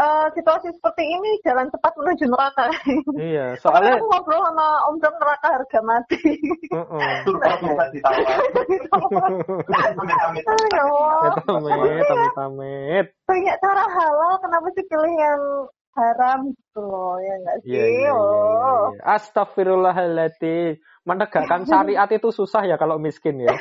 eh, 0.00 0.26
situasi 0.32 0.68
seperti 0.72 1.04
ini 1.04 1.30
jalan 1.44 1.68
cepat 1.68 1.92
menuju 1.94 2.24
neraka. 2.26 2.66
Iya, 3.20 3.46
Soalnya 3.60 4.00
aku 4.00 4.06
ngobrol 4.08 4.40
sama 4.40 4.66
Om 4.88 4.96
Bram 4.96 5.14
neraka 5.20 5.48
harga 5.60 5.80
mati. 5.84 6.20
Heeh. 6.72 7.12
Surga 7.28 7.50
bisa 7.60 7.84
ditawar. 7.92 8.40
Ya 10.70 10.82
Allah. 10.84 11.36
Amit, 11.68 12.08
amit, 12.08 12.34
amit. 12.40 13.06
Banyak 13.28 13.56
cara 13.60 13.84
halal, 13.84 14.32
kenapa 14.40 14.66
sih 14.72 14.84
pilih 14.88 15.14
yang 15.14 15.42
haram 15.90 16.38
gitu 16.54 16.80
loh, 16.80 17.18
ya 17.20 17.34
nggak 17.36 17.56
sih? 17.66 17.68
Iya, 17.74 17.84
iya, 17.84 18.00
iya, 18.08 18.10
Oh. 18.14 18.94
iya. 18.94 19.02
Astagfirullahaladzim. 19.18 20.78
Menegakkan 21.04 21.64
syariat 21.64 22.08
itu 22.08 22.28
susah 22.30 22.62
ya 22.64 22.76
kalau 22.76 22.96
miskin 22.96 23.40
ya. 23.40 23.50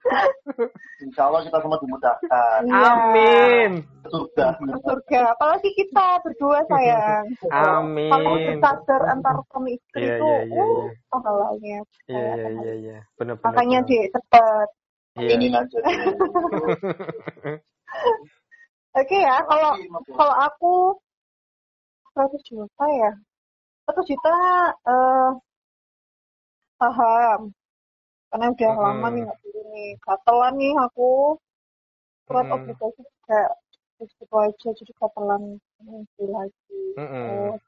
Insya 1.04 1.22
Allah 1.28 1.40
kita 1.44 1.58
semua 1.60 1.78
dimudahkan. 1.80 2.60
Iya. 2.64 2.82
Amin. 2.92 3.70
Surga. 4.08 4.46
Surga, 4.58 5.20
apalagi 5.36 5.70
kita 5.76 6.06
berdua 6.24 6.64
sayang. 6.68 7.24
Amin. 7.76 8.10
Kalau 8.10 8.34
sadar 8.60 9.02
antar 9.12 9.36
suami 9.52 9.76
istri 9.76 10.08
Iya, 10.08 10.16
itu, 10.16 10.24
iya, 10.24 10.40
iya, 10.44 10.62
uh, 10.64 10.68
iya. 10.68 10.92
pahalanya. 11.12 11.78
Iya, 12.08 12.20
iya, 12.20 12.48
iya, 12.48 12.72
iya. 12.80 12.98
Benar-benar. 13.20 13.46
Makanya 13.52 13.78
sih 13.88 14.00
cepet. 14.08 14.68
Iya. 15.20 15.30
Ini 15.36 15.46
aja. 15.52 15.78
Oke 18.90 19.16
ya, 19.22 19.36
kalau 19.46 19.72
kalau 20.18 20.34
aku 20.50 20.72
100 22.16 22.48
juta 22.48 22.84
ya. 22.88 23.12
100 23.86 24.10
juta 24.10 24.34
eh 24.86 25.30
paham. 26.80 27.40
Karena 28.30 28.46
udah 28.54 28.70
Mm-mm. 28.70 28.84
lama 28.86 29.06
nih 29.10 29.22
nggak 29.26 29.38
beli 29.42 29.59
nih. 29.70 29.90
Gatelan 30.02 30.54
nih 30.58 30.74
aku. 30.76 31.38
Surat 32.26 32.46
Mm-mm. 32.46 32.54
obligasi 32.62 33.02
juga 33.02 33.42
terus 33.98 34.10
gitu 34.16 34.34
aja 34.38 34.68
jadi 34.76 34.92
gatelan 34.96 35.42
beli 35.82 36.26
lagi. 36.30 36.82
Mm-mm. 36.94 37.26
Terus, 37.26 37.62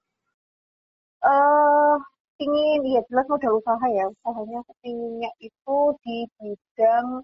eh 1.22 1.94
ingin 2.42 2.80
ya 2.82 3.00
jelas 3.06 3.26
modal 3.30 3.62
usaha 3.62 3.86
ya 3.90 4.10
usahanya 4.10 4.58
aku 4.66 4.72
pinginnya 4.82 5.30
itu 5.38 5.76
di 6.02 6.26
bidang 6.42 7.22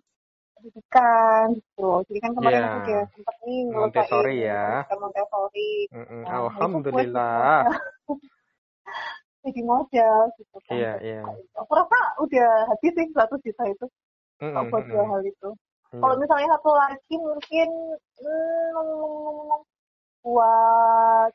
pendidikan 0.54 1.44
gitu 1.58 1.80
loh 1.82 2.00
jadi 2.06 2.18
kan 2.22 2.32
kemarin 2.38 2.62
Iya. 2.62 2.66
aku 2.70 2.78
udah 2.86 3.00
sempat 3.14 3.36
nih 3.46 3.60
Montessori 3.70 4.36
ya. 4.46 4.66
Montessori 4.98 5.70
Mm-mm. 5.90 6.20
Nah, 6.22 6.30
itu 6.30 6.38
Alhamdulillah. 6.38 7.58
jadi 9.46 9.60
modal 9.64 10.20
gitu 10.36 10.56
kan 10.66 10.74
Iya, 10.76 10.92
iya. 11.02 11.22
aku 11.56 11.72
rasa 11.72 11.98
udah 12.22 12.50
habis 12.70 12.92
sih 12.94 13.06
100 13.14 13.38
juta 13.46 13.62
itu 13.66 13.86
Buat 14.38 14.84
dua 14.86 15.04
hal 15.10 15.22
itu 15.26 15.50
Iya. 15.88 16.04
kalau 16.04 16.14
misalnya 16.20 16.48
satu 16.52 16.70
lagi 16.76 17.14
mungkin 17.16 17.68
hmm, 18.20 19.56
buat 20.20 21.32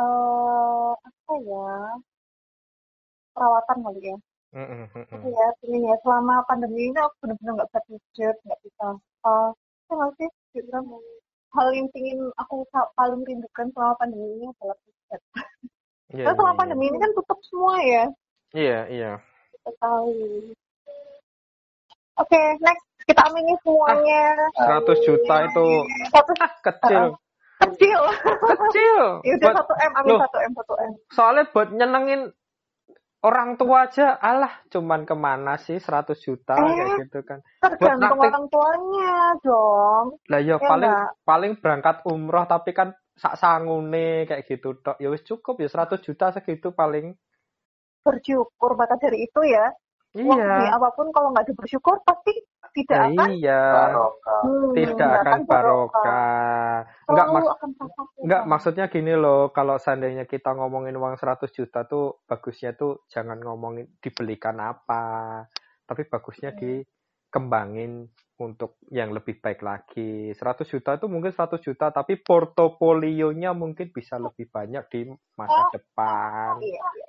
eh 0.00 0.92
apa 0.96 1.32
ya 1.44 1.68
perawatan 3.36 3.76
kali 3.84 4.00
ya. 4.08 4.16
Tapi 5.12 5.28
ya 5.28 5.46
ini 5.68 5.78
ya 5.84 5.94
selama 6.00 6.40
pandemi 6.48 6.88
ini 6.88 6.96
aku 6.96 7.14
benar-benar 7.20 7.52
nggak 7.60 7.68
bisa 7.68 7.80
tidur 7.84 8.34
nggak 8.48 8.60
bisa 8.64 8.86
apa 8.96 9.34
ya 9.88 9.92
nggak 9.92 10.10
sih 10.16 10.28
Fitra? 10.56 10.80
hal 11.52 11.68
yang 11.76 11.88
ingin 11.92 12.18
aku 12.40 12.64
paling 12.96 13.20
rindukan 13.28 13.68
selama 13.76 13.94
pandemi 14.00 14.24
ini 14.40 14.46
adalah 14.56 14.76
tidur 14.80 15.20
Iya, 16.08 16.24
Karena 16.24 16.36
selama 16.40 16.52
iya, 16.56 16.60
pandemi 16.64 16.84
ini 16.88 16.96
kan 16.96 17.10
tutup 17.12 17.38
semua 17.44 17.76
ya 17.84 18.04
Iya, 18.56 18.78
iya. 18.88 19.12
kita 19.52 19.70
tahu 19.76 20.08
oke 22.18 22.40
next 22.58 22.84
kita 23.02 23.20
amini 23.24 23.54
semuanya 23.58 24.36
100 24.54 24.84
juta 25.00 25.34
itu 25.42 25.66
satu 26.08 26.32
ah, 26.36 26.50
kecil. 26.60 27.04
kecil 27.58 28.00
Kecil. 28.38 28.98
ya 29.22 29.32
udah 29.34 29.48
Buat- 29.48 29.56
satu 29.58 29.74
m 29.74 29.92
amin 29.96 30.10
Loh. 30.10 30.20
satu 30.20 30.38
m 30.38 30.52
satu 30.52 30.74
m 30.76 30.90
soalnya 31.08 31.44
buat 31.48 31.68
nyenengin 31.70 32.22
orang 33.18 33.56
tua 33.56 33.90
aja, 33.90 34.14
alah 34.14 34.62
cuman 34.68 35.02
ke 35.02 35.10
mana 35.12 35.58
sih 35.58 35.74
100 35.76 35.90
juta 36.16 36.54
Eh. 36.54 36.62
kayak 36.62 36.88
gitu 37.02 37.18
kan. 37.24 37.42
tergantung 37.58 38.14
praktek- 38.14 38.30
orang 38.30 38.44
tuanya 38.46 39.14
dong 39.40 40.06
Lah 40.24 40.38
ya 40.38 40.54
Ya 40.54 40.56
paling 40.60 40.86
enggak? 40.88 41.10
paling 41.24 41.52
berangkat 41.56 41.96
umroh 42.04 42.46
tapi 42.46 42.70
kan 42.70 42.88
sak 43.12 43.34
sangune 43.34 44.22
kayak 44.22 44.46
gitu 44.46 44.78
tok. 44.78 44.94
Ya 44.98 45.10
wis 45.10 45.24
cukup 45.24 45.58
ya 45.58 45.66
100 45.66 45.98
juta 45.98 46.30
segitu 46.30 46.70
paling. 46.70 47.18
bersyukur 48.00 48.72
maka 48.72 48.94
dari 48.96 49.20
itu 49.22 49.40
ya 49.44 49.68
uang 50.16 50.38
Iya. 50.38 50.46
segini 50.48 50.68
apa 50.72 50.88
pun 50.96 51.06
kalau 51.12 51.28
nggak 51.36 51.52
bersyukur 51.52 52.00
pasti 52.06 52.32
tidak 52.72 53.10
akan 53.12 53.30
iya. 53.34 53.62
Barokah. 53.74 54.40
Hmm, 54.44 54.70
Tidak 54.76 55.10
akan 55.24 55.40
barokah. 55.48 56.72
Enggak 57.08 57.26
pasang 57.32 57.72
Enggak, 58.18 58.42
maksudnya 58.46 58.84
gini 58.92 59.14
loh, 59.14 59.50
kalau 59.50 59.76
seandainya 59.80 60.24
kita 60.28 60.52
ngomongin 60.54 60.94
uang 60.94 61.16
100 61.16 61.50
juta 61.54 61.88
tuh 61.88 62.22
bagusnya 62.28 62.74
tuh 62.76 63.02
jangan 63.10 63.38
ngomongin 63.40 63.88
dibelikan 64.02 64.58
apa, 64.60 65.46
tapi 65.86 66.06
bagusnya 66.06 66.52
dikembangin 66.54 68.06
untuk 68.38 68.78
yang 68.94 69.10
lebih 69.10 69.42
baik 69.42 69.64
lagi. 69.66 70.30
100 70.34 70.66
juta 70.70 70.94
itu 70.94 71.06
mungkin 71.10 71.34
100 71.34 71.58
juta, 71.58 71.90
tapi 71.90 72.20
portofolionya 72.22 73.50
mungkin 73.56 73.90
bisa 73.90 74.18
lebih 74.20 74.46
banyak 74.50 74.84
di 74.92 75.00
masa 75.34 75.66
depan. 75.74 76.62
Iya, 76.62 76.78
iya. 76.78 77.07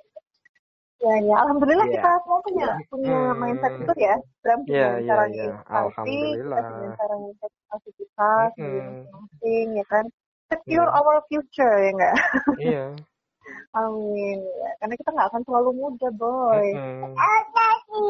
Ya, 1.00 1.14
ya. 1.18 1.34
Alhamdulillah 1.40 1.86
Iya. 1.88 1.94
kita 1.96 2.10
semua 2.20 2.40
punya 2.44 2.68
punya 2.86 3.16
Hmm. 3.16 3.38
mindset 3.40 3.72
itu 3.74 3.92
ya. 3.96 4.14
Bram 4.44 4.60
Iya, 4.60 4.68
dengan 4.68 5.00
iya, 5.00 5.08
cara 5.08 5.24
iya. 5.24 5.44
investasi, 5.48 5.72
Alhamdulillah. 5.72 6.58
kita 6.60 6.70
dengan 6.70 6.92
cara 6.92 7.14
investasi 7.16 7.90
kita 7.96 8.30
masing-masing, 8.52 9.66
ya 9.72 9.84
kan. 9.88 10.04
Secure 10.50 10.84
Iya. 10.84 10.96
our 10.98 11.16
future 11.26 11.74
ya 11.78 11.90
enggak? 11.90 12.14
Iya. 12.58 12.84
Amin. 13.80 14.38
Ya. 14.44 14.70
Karena 14.78 14.94
kita 14.94 15.10
nggak 15.10 15.28
akan 15.32 15.42
selalu 15.42 15.70
muda, 15.72 16.08
boy. 16.12 16.66
Mm-mm. 16.76 17.12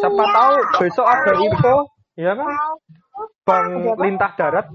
Siapa 0.01 0.25
tahu 0.27 0.53
besok 0.79 1.07
ada 1.07 1.33
info, 1.39 1.75
ya 2.17 2.33
kan? 2.35 2.49
Bang 3.45 3.67
lintah 3.97 4.33
darat 4.35 4.67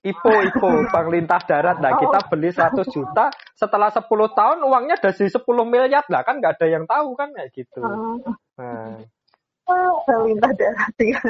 IPO, 0.00 0.32
IPO, 0.48 0.70
Bank 0.88 1.06
Lintah 1.12 1.40
Darat. 1.44 1.76
Nah, 1.76 1.92
Oh. 1.92 2.00
kita 2.00 2.18
beli 2.32 2.48
100 2.48 2.88
juta, 2.88 3.28
setelah 3.52 3.92
10 3.92 4.32
tahun 4.32 4.64
uangnya 4.64 4.96
udah 4.96 5.12
jadi 5.12 5.28
10 5.28 5.68
miliar. 5.68 6.04
Lah, 6.08 6.24
kan 6.24 6.40
nggak 6.40 6.56
ada 6.56 6.66
yang 6.72 6.84
tahu 6.88 7.12
kan 7.12 7.28
kayak 7.36 7.52
gitu. 7.52 7.84
Hmm. 7.84 8.16
Nah, 8.56 8.96
Perintah 10.08 10.50
darat 10.56 10.94
ya. 10.98 11.20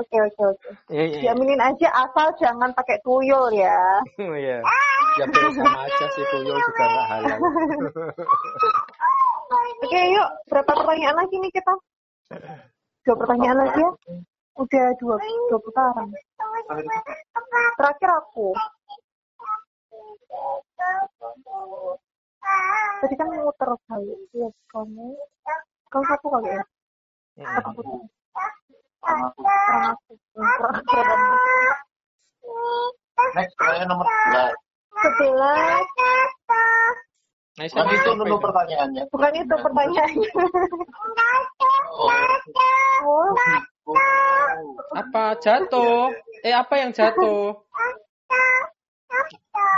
Oke 0.00 0.16
oke 0.16 0.42
oke. 0.56 0.68
iya, 0.88 1.04
iya. 1.12 1.20
Diaminin 1.28 1.60
aja 1.60 1.92
asal 1.92 2.32
jangan 2.40 2.72
pakai 2.72 2.96
tuyul 3.04 3.52
ya. 3.52 4.00
Iya. 4.16 4.64
Ya 5.20 5.24
boleh 5.28 5.52
sama 5.52 5.84
aja 5.84 6.04
sih 6.16 6.24
tuyul 6.32 6.56
juga 6.56 6.84
nggak 6.86 7.06
halal. 7.10 7.38
Oke 9.82 10.00
yuk 10.14 10.28
berapa 10.46 10.70
pertanyaan 10.70 11.16
lagi 11.18 11.36
nih 11.42 11.50
kita? 11.50 11.74
Dua 13.02 13.16
pertanyaan 13.18 13.58
lagi 13.66 13.80
ya. 13.82 13.90
Udah 14.58 14.86
dua 14.98 15.16
dua 15.20 15.58
putaran. 15.62 16.08
Terakhir 17.78 18.10
aku. 18.18 18.48
Tadi 23.00 23.14
kan 23.16 23.28
muter 23.30 23.70
kali. 23.88 24.14
Iya 24.36 24.48
kamu. 24.74 25.16
Kamu 25.90 26.04
satu 26.06 26.26
kali 26.28 26.48
ya. 26.50 26.64
Satu 27.40 27.70
putaran. 27.74 28.12
Kurang 29.00 30.74
aku. 30.76 30.98
Next 33.30 33.54
pertanyaan 33.54 33.88
nomor 33.88 34.06
11. 34.08 34.56
Sebelas. 35.00 35.86
Aisyah 37.60 37.84
Kan 37.84 37.92
itu 37.92 38.10
dulu 38.16 38.36
pertanyaannya. 38.40 39.04
Bukan 39.12 39.32
itu 39.36 39.54
pertanyaannya. 39.60 40.30
Oh, 41.90 42.08
Oh. 43.00 43.32
Apa 44.96 45.38
jatuh? 45.38 46.10
Eh 46.42 46.54
apa 46.54 46.74
yang 46.80 46.90
jatuh? 46.90 47.54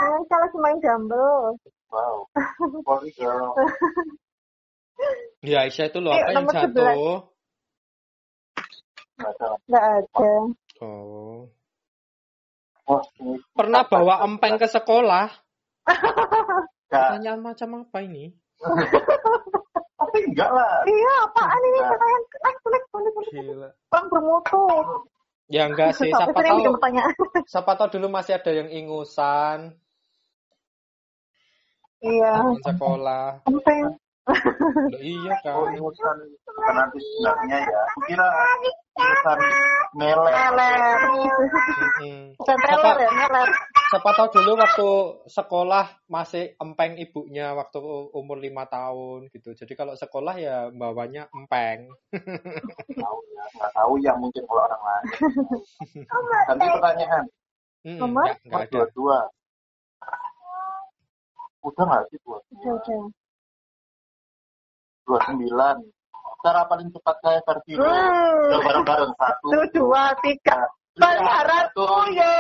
Aisyah 0.03 0.39
lagi 0.39 0.57
main 0.59 0.79
jambel. 0.81 1.57
Wow. 1.93 2.27
Ya 5.43 5.67
Aisyah 5.67 5.91
itu 5.91 5.99
loh 5.99 6.15
Ayo, 6.15 6.23
apa 6.23 6.31
yang 6.33 6.47
jatuh? 6.49 7.15
Nggak 9.19 9.33
salah. 9.39 9.59
Nggak 9.69 9.85
ada. 9.85 10.33
Oh. 10.83 11.51
Pernah 13.55 13.83
bawa 13.87 14.27
empeng 14.27 14.59
ke 14.59 14.67
sekolah? 14.67 15.31
Pertanyaan 16.91 17.41
macam 17.41 17.87
apa 17.87 17.99
ini? 18.05 18.35
Tapi 20.13 20.29
enggak 20.29 20.51
lah. 20.53 20.85
Iya, 20.85 21.15
apaan 21.25 21.61
ini 21.65 21.79
pertanyaan? 21.89 22.23
Naik, 22.45 22.57
naik, 22.69 22.85
naik, 22.85 22.85
naik. 23.17 23.33
Gila. 23.33 23.69
Orang 23.89 24.07
bermutu. 24.13 24.63
Ya 25.49 25.63
enggak 25.65 25.97
sih, 25.97 26.13
siapa 26.13 26.37
tahu 26.37 26.61
siapa 27.53 27.73
tahu 27.81 27.89
dulu 27.97 28.13
masih 28.13 28.37
ada 28.37 28.53
yang 28.53 28.69
ingusan 28.69 29.73
Iya. 32.05 32.61
sekolah. 32.61 33.41
Empeng. 33.49 33.97
Loh, 34.23 35.01
iya 35.03 35.35
Oh, 35.51 35.67
kan. 35.67 35.75
ini 35.75 35.83
urusan 35.83 36.17
nanti 36.71 36.99
sebenarnya 37.03 37.59
ya. 37.59 37.83
Kira 38.07 38.27
urusan. 38.95 39.39
Meler. 39.99 40.99
Bukan 42.39 42.57
trailer 42.57 42.97
ya, 43.03 43.11
meler. 43.11 43.49
Siapa 43.91 44.09
tahu 44.15 44.29
dulu 44.33 44.57
waktu 44.57 44.89
sekolah 45.27 45.87
masih 46.07 46.55
empeng 46.57 46.97
ibunya 46.97 47.53
waktu 47.53 47.83
umur 48.15 48.39
lima 48.39 48.65
tahun 48.65 49.27
gitu. 49.29 49.53
Jadi 49.53 49.73
kalau 49.75 49.93
sekolah 49.93 50.39
ya 50.39 50.71
bawanya 50.71 51.27
empeng. 51.35 51.91
Tahu 52.89 53.19
ya, 53.29 53.45
nggak 53.59 53.73
tahu 53.75 53.93
ya 54.01 54.13
mungkin 54.17 54.43
kalau 54.47 54.63
orang 54.65 54.81
lain. 54.81 55.05
Nanti 56.49 56.67
pertanyaan. 56.71 57.25
Mm-mm, 57.83 57.99
Nomor? 57.99 58.31
dua 58.71 58.87
dua. 58.95 59.19
Udah 61.63 61.85
nggak 61.85 62.03
sih 62.09 62.19
dua 62.23 62.39
Udah, 62.55 62.73
udah. 62.79 63.03
Dua 65.07 65.19
sembilan. 65.27 65.77
Cara 66.43 66.67
paling 66.67 66.91
cepat 66.91 67.17
saya 67.23 67.39
versi 67.47 67.79
dulu. 67.79 67.87
Hmm. 67.87 68.67
Bareng-bareng 68.67 69.13
satu. 69.15 69.47
Satu, 69.55 69.79
dua, 69.79 70.11
tiga. 70.23 70.59
Berharapku 70.93 71.89
ya. 72.19 72.37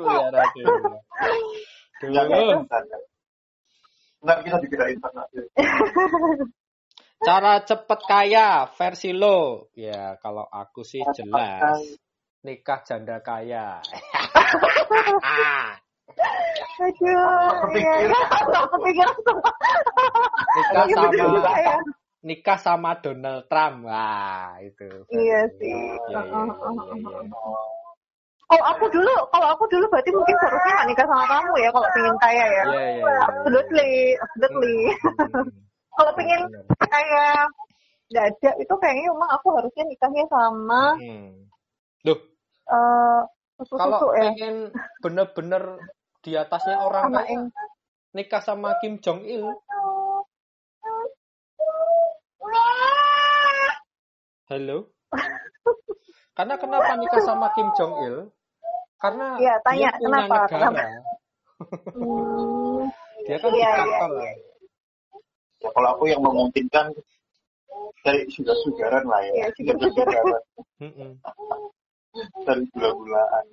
Biar 0.00 0.32
aja. 0.32 0.64
Enggak, 4.22 4.38
kita 4.42 4.56
dikirain 4.64 4.98
pernah. 4.98 5.26
Cara 7.26 7.64
cepet 7.64 8.00
kaya 8.06 8.70
versi 8.76 9.10
lo. 9.10 9.72
Ya 9.74 10.14
kalau 10.20 10.46
aku 10.46 10.84
sih 10.84 11.02
jelas. 11.16 11.80
Nikah 12.44 12.80
janda 12.86 13.18
kaya. 13.24 13.80
Aduh. 16.76 17.72
Iya. 17.72 17.94
Kepikiran 18.72 19.12
nikah 20.56 21.10
sama 21.12 21.52
ya. 21.58 21.76
nikah 22.26 22.58
sama 22.58 22.90
Donald 23.02 23.46
Trump. 23.50 23.86
Wah, 23.86 24.56
itu. 24.62 24.88
Iya 25.12 25.40
sih. 25.58 25.78
Uh, 26.12 26.18
uh, 26.18 26.50
uh, 26.52 26.74
uh. 26.74 27.66
Kalau 28.46 28.64
aku 28.70 28.86
dulu, 28.94 29.10
kalau 29.34 29.48
aku 29.58 29.64
dulu 29.66 29.84
berarti 29.90 30.10
mungkin 30.14 30.38
seharusnya 30.38 30.72
nggak 30.78 30.88
nikah 30.94 31.06
sama 31.10 31.24
kamu 31.26 31.52
ya 31.58 31.68
kalau 31.74 31.88
pengen 31.90 32.16
kaya 32.22 32.44
ya. 32.46 32.62
Iya, 32.62 32.62
iya, 32.70 32.86
iya. 32.94 33.14
Absolutely, 33.26 33.92
absolutely. 34.22 34.78
Hmm, 35.18 35.48
Kalau 35.98 36.12
pengen 36.14 36.40
kaya 36.78 37.26
nggak 38.06 38.26
ada 38.30 38.50
itu 38.62 38.74
kayaknya 38.78 39.10
memang 39.10 39.30
aku 39.34 39.48
harusnya 39.58 39.82
nikahnya 39.90 40.24
sama 40.30 40.94
Hmm. 40.94 41.50
Loh, 42.06 42.18
eh 42.70 43.20
susu 43.66 43.74
kalau 43.82 44.14
ya. 44.14 44.30
pengen 44.30 44.70
bener-bener 45.02 45.62
di 46.26 46.34
atasnya 46.34 46.82
orang 46.82 47.06
Sama 47.06 47.22
kaya, 47.22 47.30
yang 47.30 47.44
nikah 48.10 48.42
sama 48.42 48.74
Kim 48.82 48.98
Jong 48.98 49.22
Il. 49.22 49.46
Halo? 54.50 54.90
Karena 56.34 56.54
kenapa 56.58 56.98
nikah 56.98 57.22
sama 57.22 57.54
Kim 57.54 57.70
Jong 57.78 57.94
Il? 58.02 58.16
Karena 58.98 59.38
Iya, 59.38 59.54
tanya, 59.62 59.90
dia 59.94 60.02
punya 60.02 60.02
kenapa? 60.02 60.34
negara. 60.34 60.50
Kenapa? 60.50 60.84
hmm, 61.94 62.80
Dia 63.30 63.36
kan 63.38 63.50
Iya, 63.54 63.70
diktator. 63.70 64.10
iya, 64.18 64.32
Ya, 65.56 65.68
kalau 65.72 65.88
aku 65.96 66.04
yang 66.10 66.20
memungkinkan 66.20 66.90
dari 68.02 68.26
sugar-sugaran 68.34 69.06
lah 69.06 69.22
ya. 69.24 69.32
Iya, 69.32 69.46
sugar-sugaran. 69.54 70.10
Sugar-sugaran. 70.10 70.42
Mm-mm. 70.82 71.10
Dari 72.44 72.62
gula-gulaan. 72.74 73.46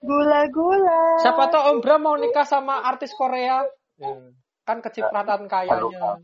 Gula-gula. 0.00 1.00
Siapa 1.18 1.48
tahu 1.48 1.62
Om 1.70 1.78
Bram 1.78 2.00
mau 2.00 2.16
nikah 2.16 2.42
sama 2.42 2.82
artis 2.82 3.12
Korea? 3.12 3.64
Hmm. 3.96 4.34
Kan 4.62 4.80
kecipratan 4.80 5.46
kayanya. 5.46 6.20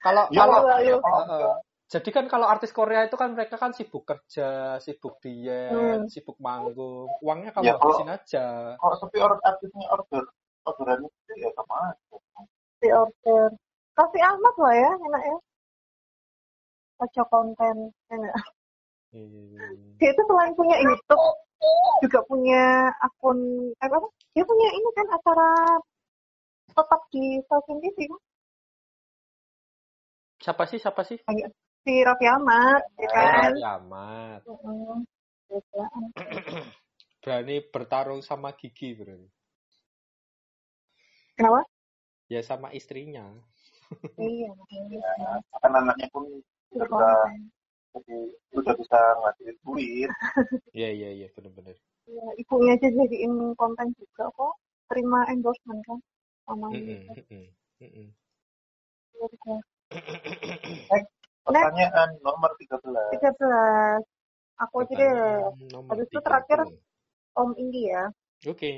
Kalau 0.00 0.24
Ya, 0.28 0.40
kalau 0.40 0.64
ayo. 0.74 0.96
Heeh. 0.98 1.52
jadi 1.86 2.08
kan 2.08 2.24
kalau 2.24 2.46
artis 2.46 2.70
Korea 2.70 3.04
itu 3.04 3.14
kan 3.14 3.34
mereka 3.34 3.54
kan 3.54 3.70
sibuk 3.70 4.02
kerja, 4.02 4.78
sibuk 4.78 5.20
diet, 5.20 5.68
Hmm. 5.70 6.06
sibuk 6.06 6.38
manggung. 6.38 7.10
Uangnya 7.20 7.50
kamu 7.50 7.64
Ya, 7.64 7.74
kalau- 7.74 7.92
habisin 7.92 8.08
aja. 8.08 8.46
Kalau 8.74 8.96
tapi 8.96 9.16
orang 9.18 9.40
artisnya 9.42 9.86
order, 9.90 10.24
orderannya 10.64 11.08
itu 11.08 11.32
ya 11.36 11.50
sama 11.52 11.74
aja. 11.88 12.16
di 12.80 12.88
order. 12.88 13.52
Kasih 13.92 14.22
Ahmad 14.24 14.54
lah 14.56 14.72
ya, 14.72 14.90
enak 14.96 15.22
ya. 15.22 15.36
Ojo 16.98 17.22
konten, 17.26 17.76
enak. 18.08 18.34
Hmm. 19.10 19.98
Dia 19.98 20.10
itu 20.10 20.22
selain 20.22 20.54
punya 20.54 20.76
YouTube, 20.78 21.26
juga 22.00 22.20
punya 22.24 22.88
akun, 23.00 23.38
eh, 23.76 23.88
apa? 23.88 24.08
Dia 24.32 24.44
punya 24.46 24.68
ini 24.72 24.88
kan 24.96 25.06
acara 25.12 25.50
tetap 26.70 27.00
di 27.12 27.24
stasiun 27.44 27.78
TV 27.82 27.98
kan? 28.08 28.20
Siapa 30.40 30.62
sih? 30.64 30.78
Siapa 30.80 31.02
sih? 31.04 31.18
Si 31.84 31.92
Raffi 32.00 32.26
Ahmad, 32.28 32.80
ya 32.96 33.08
kan? 33.12 33.52
Raffi 33.52 33.64
Ahmad. 33.64 34.40
Berani 37.20 37.56
bertarung 37.68 38.24
sama 38.24 38.56
Gigi 38.56 38.96
berarti. 38.96 39.28
Kenapa? 41.36 41.60
Ya 42.32 42.40
sama 42.40 42.72
istrinya. 42.72 43.28
Iya. 44.16 44.52
Kan 45.60 45.72
anaknya 45.76 46.08
pun 46.14 46.24
udah 46.72 46.86
bisa, 46.86 47.08
jadi 47.90 48.18
udah 48.54 48.74
bisa 48.78 48.98
ngasihin 49.22 49.56
duit. 49.66 50.10
Iya 50.78 50.88
iya 50.94 51.08
iya 51.10 51.26
benar-benar. 51.34 51.74
Ya, 52.06 52.26
ibunya 52.38 52.74
aja 52.78 52.88
jadiin 52.90 53.54
konten 53.58 53.90
juga 53.98 54.30
kok. 54.34 54.54
Terima 54.90 55.22
endorsement 55.30 55.82
kan 55.86 55.98
sama 56.46 56.66
Mm-mm, 56.74 57.06
mm-mm, 57.14 57.46
mm-mm. 57.78 58.08
Pertanyaan 61.46 62.10
nomor 62.22 62.50
13. 62.58 62.82
13. 62.82 64.02
Aku 64.66 64.74
aja 64.84 64.94
deh. 64.94 65.14
Habis 65.90 66.06
itu 66.10 66.20
terakhir 66.22 66.58
30. 66.66 67.38
Om 67.38 67.50
Indi 67.58 67.82
ya. 67.90 68.10
Oke. 68.46 68.70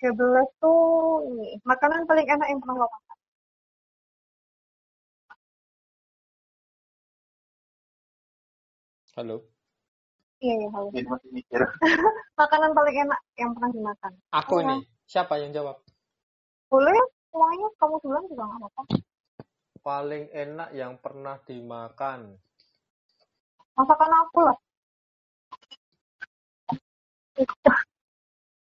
13 0.00 0.60
tuh 0.60 0.80
ini. 1.28 1.56
Makanan 1.64 2.04
paling 2.08 2.26
enak 2.28 2.48
yang 2.48 2.60
pernah 2.60 2.84
lo 2.84 2.88
makan. 2.88 3.07
Halo. 9.18 9.42
Iya, 10.38 10.54
iya, 10.62 10.68
halo. 10.70 10.94
Jadi 10.94 11.10
masih 11.10 11.30
mikir. 11.34 11.58
Makanan 12.38 12.70
paling 12.70 12.96
enak 13.02 13.20
yang 13.34 13.50
pernah 13.50 13.70
dimakan. 13.74 14.12
Aku 14.30 14.62
Iya. 14.62 14.68
nih. 14.70 14.80
Siapa 15.10 15.34
yang 15.42 15.50
jawab? 15.50 15.82
Boleh 16.70 16.94
semuanya 17.26 17.66
kamu 17.82 17.98
bilang 18.06 18.24
juga 18.30 18.46
nggak 18.46 18.60
apa-apa. 18.62 18.82
Paling 19.82 20.24
enak 20.30 20.70
yang 20.70 20.94
pernah 21.02 21.34
dimakan. 21.42 22.38
Masakan 23.74 24.12
aku 24.22 24.38
lah. 24.46 24.56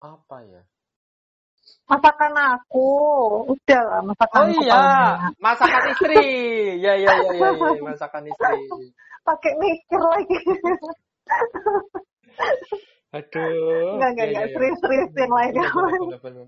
Apa 0.05 0.37
ya? 0.45 0.63
Masakan 1.89 2.35
aku. 2.37 2.89
Udah 3.49 3.81
lah, 3.81 4.01
masakan 4.05 4.37
Oh 4.37 4.49
aku 4.53 4.61
iya, 4.61 4.77
enak. 4.77 5.17
masakan 5.41 5.83
istri. 5.89 6.25
Ya 6.85 6.93
ya 7.01 7.13
ya 7.17 7.33
ya, 7.33 7.49
ya. 7.49 7.81
masakan 7.89 8.29
istri. 8.29 8.61
Pakai 9.25 9.53
mikir 9.57 10.01
lagi. 10.01 10.39
Aduh. 13.15 13.97
Enggak, 13.97 14.11
enggak, 14.13 14.27
Ya, 14.27 14.29
enggak. 14.29 14.29
ya, 14.29 14.41
ya. 14.45 14.53
Serius-serius 14.53 15.11
yang 15.17 15.33
lainnya. 15.33 15.65
Bener, 15.71 15.99
bener, 15.99 16.21
bener. 16.21 16.47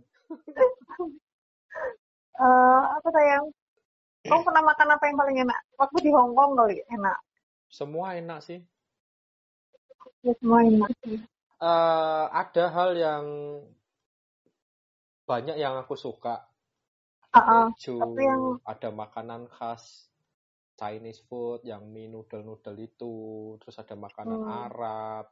Eh, 2.36 2.82
apa 3.00 3.08
sayang? 3.08 3.44
Kamu 4.26 4.42
pernah 4.42 4.62
makan 4.66 4.88
apa 4.92 5.04
yang 5.08 5.16
paling 5.16 5.36
enak? 5.40 5.60
Waktu 5.78 5.96
di 6.04 6.10
Hong 6.12 6.34
Kong 6.34 6.52
kali 6.58 6.82
enak. 6.90 7.16
Semua 7.70 8.18
enak 8.18 8.42
sih. 8.42 8.60
Ya 10.26 10.34
semua 10.42 10.60
enak 10.66 10.90
sih. 11.06 11.16
Eh, 11.56 12.24
ada 12.28 12.64
hal 12.68 12.90
yang 12.98 13.24
banyak 15.24 15.56
yang 15.56 15.78
aku 15.80 15.96
suka. 15.96 16.44
Ah, 17.32 17.40
ah. 17.40 17.66
keju, 17.76 18.00
yang- 18.16 18.60
ada 18.64 18.88
makanan 18.90 19.44
khas 19.48 20.08
Chinese 20.76 21.24
food 21.24 21.64
yang 21.64 21.88
mie 21.88 22.06
noodle-noodle 22.06 22.76
itu, 22.78 23.16
terus 23.60 23.76
ada 23.80 23.96
makanan 23.96 24.40
Hmm. 24.44 24.52
Arab. 24.68 25.24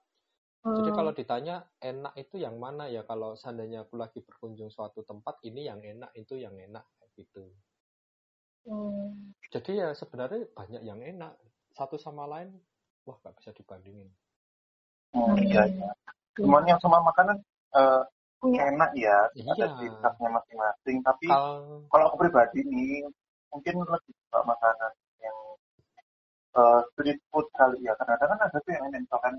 Jadi 0.64 0.90
Hmm. 0.90 0.96
kalau 0.96 1.12
ditanya 1.12 1.68
enak 1.76 2.16
itu 2.16 2.40
yang 2.40 2.56
mana 2.56 2.88
ya 2.88 3.04
kalau 3.04 3.36
seandainya 3.36 3.84
aku 3.84 4.00
lagi 4.00 4.24
berkunjung 4.24 4.72
suatu 4.72 5.04
tempat 5.04 5.36
ini 5.44 5.68
yang 5.68 5.84
enak 5.84 6.08
itu 6.16 6.40
yang 6.40 6.56
enak 6.56 6.88
kayak 6.96 7.12
gitu. 7.20 7.44
Hmm. 8.64 9.36
Jadi 9.52 9.84
ya 9.84 9.92
sebenarnya 9.92 10.48
banyak 10.56 10.82
yang 10.82 11.04
enak 11.04 11.36
satu 11.76 12.00
sama 12.00 12.24
lain 12.24 12.56
wah 13.04 13.20
nggak 13.20 13.36
bisa 13.36 13.52
dibandingin. 13.52 14.08
Hmm, 15.12 15.36
iya, 15.36 15.68
iya. 15.68 15.92
Semuanya 16.34 16.80
semua 16.80 17.04
makanan 17.04 17.36
eh, 17.76 18.02
Punya 18.44 18.60
enak 18.68 18.92
ya, 18.92 19.24
Iya. 19.32 19.56
ada 19.56 19.66
ciri 19.80 19.88
khasnya 20.04 20.28
masing-masing. 20.36 20.96
Tapi 21.00 21.28
Kal 21.32 21.80
kalau 21.88 22.04
aku 22.12 22.16
pribadi 22.28 22.60
nih, 22.60 23.08
mungkin 23.48 23.74
lebih 23.88 24.12
suka 24.20 24.44
makanan 24.44 24.92
eh, 26.54 26.80
street 26.94 27.20
food 27.30 27.46
kali 27.58 27.78
ya. 27.84 27.92
Kadang-kadang 27.98 28.38
kan 28.38 28.46
ada 28.48 28.58
tuh 28.62 28.72
yang 28.74 28.84
enak, 28.88 29.00
misalkan 29.06 29.34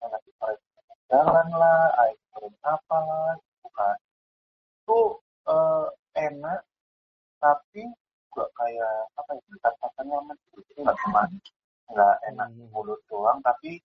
yang 0.00 0.10
nasi 0.14 0.30
goreng 0.38 0.60
jalan 1.10 1.48
lah, 1.58 1.84
air 2.06 2.16
goreng 2.32 2.56
apa 2.62 2.96
lah, 3.08 3.30
gitu 3.38 3.68
kan. 3.74 3.96
Itu 4.82 4.98
eh, 5.50 5.86
enak, 6.30 6.60
tapi 7.42 7.82
juga 8.30 8.44
kayak 8.54 8.94
apa 9.18 9.30
ya, 9.34 9.70
rasanya 9.82 10.02
nyaman 10.06 10.36
gitu. 10.50 10.58
Jadi 10.70 10.80
nggak 10.86 10.98
cuma 11.06 11.22
nggak 11.90 12.14
enak 12.30 12.48
di 12.54 12.62
Hmm. 12.62 12.70
mulut 12.70 13.00
doang, 13.10 13.38
tapi 13.42 13.82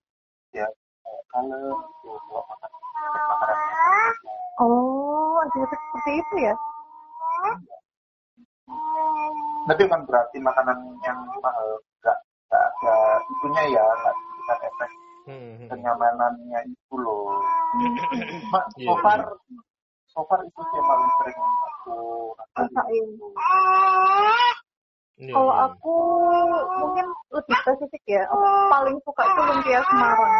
ya 0.54 0.66
kayak 1.02 1.22
kalem 1.34 1.74
gitu, 1.74 2.10
kalau 2.30 2.42
makan. 2.46 2.70
Oh, 4.56 5.36
ada 5.42 5.58
efek 5.68 5.80
seperti 5.90 6.12
itu 6.22 6.36
ya? 6.48 6.54
Tapi 9.66 9.80
bukan 9.90 10.02
berarti 10.06 10.38
makanan 10.38 10.78
yang 11.02 11.18
mahal 11.42 11.82
nggak 12.56 12.64
ada 12.72 12.96
itunya 13.28 13.62
ya, 13.76 13.84
nggak 13.84 14.14
bisa 14.16 14.54
efek 14.64 14.90
Hmm, 15.26 15.58
hmm. 15.58 15.68
kenyamanannya 15.68 16.60
itu 16.70 16.94
loh. 16.96 17.42
Cuma 18.46 18.60
Iya, 18.78 18.86
so 18.86 18.94
far, 19.02 19.20
so 20.06 20.20
far 20.24 20.38
itu 20.40 20.60
sih 20.62 20.76
yang 20.78 20.86
paling 20.86 21.10
sering 21.18 21.38
aku 21.66 21.96
rasain. 22.54 23.06
Iya, 25.18 25.32
Kalau 25.34 25.50
iya. 25.50 25.66
aku 25.66 25.94
mungkin 26.78 27.06
lebih 27.34 27.56
spesifik 27.58 28.02
ya. 28.06 28.22
Aku 28.30 28.38
paling 28.70 28.96
suka 29.02 29.22
itu 29.26 29.40
lumpia 29.42 29.80
Semarang. 29.82 30.34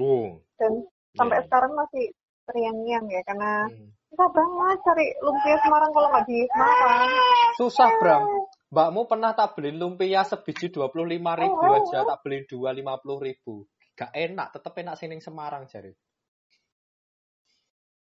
Oh, 0.00 0.26
Dan 0.56 0.72
sampai 1.12 1.36
iya. 1.36 1.44
sekarang 1.44 1.72
masih 1.76 2.04
terngiang-ngiang 2.48 3.06
ya 3.12 3.20
karena 3.28 3.52
Hmm. 3.68 3.88
susah 4.08 4.28
banget 4.32 4.78
cari 4.80 5.06
lumpia 5.20 5.56
Semarang 5.60 5.90
kalau 5.92 6.08
nggak 6.08 6.24
di 6.24 6.38
Semarang. 6.48 7.10
Susah, 7.60 7.88
Bram. 8.00 8.22
Mbakmu 8.76 9.08
pernah 9.08 9.32
tak 9.32 9.56
beli 9.56 9.72
lumpia 9.72 10.20
sebiji 10.20 10.68
25 10.68 11.16
ribu 11.16 11.64
Oh, 11.64 11.64
oh, 11.64 11.76
aja, 11.80 12.04
tak 12.04 12.20
beli 12.20 12.44
dua 12.44 12.76
50 12.76 13.24
ribu. 13.24 13.64
Gak 13.96 14.12
enak, 14.12 14.52
tetep 14.52 14.76
enak 14.76 15.00
sini 15.00 15.16
Semarang 15.16 15.64
jari. 15.64 15.96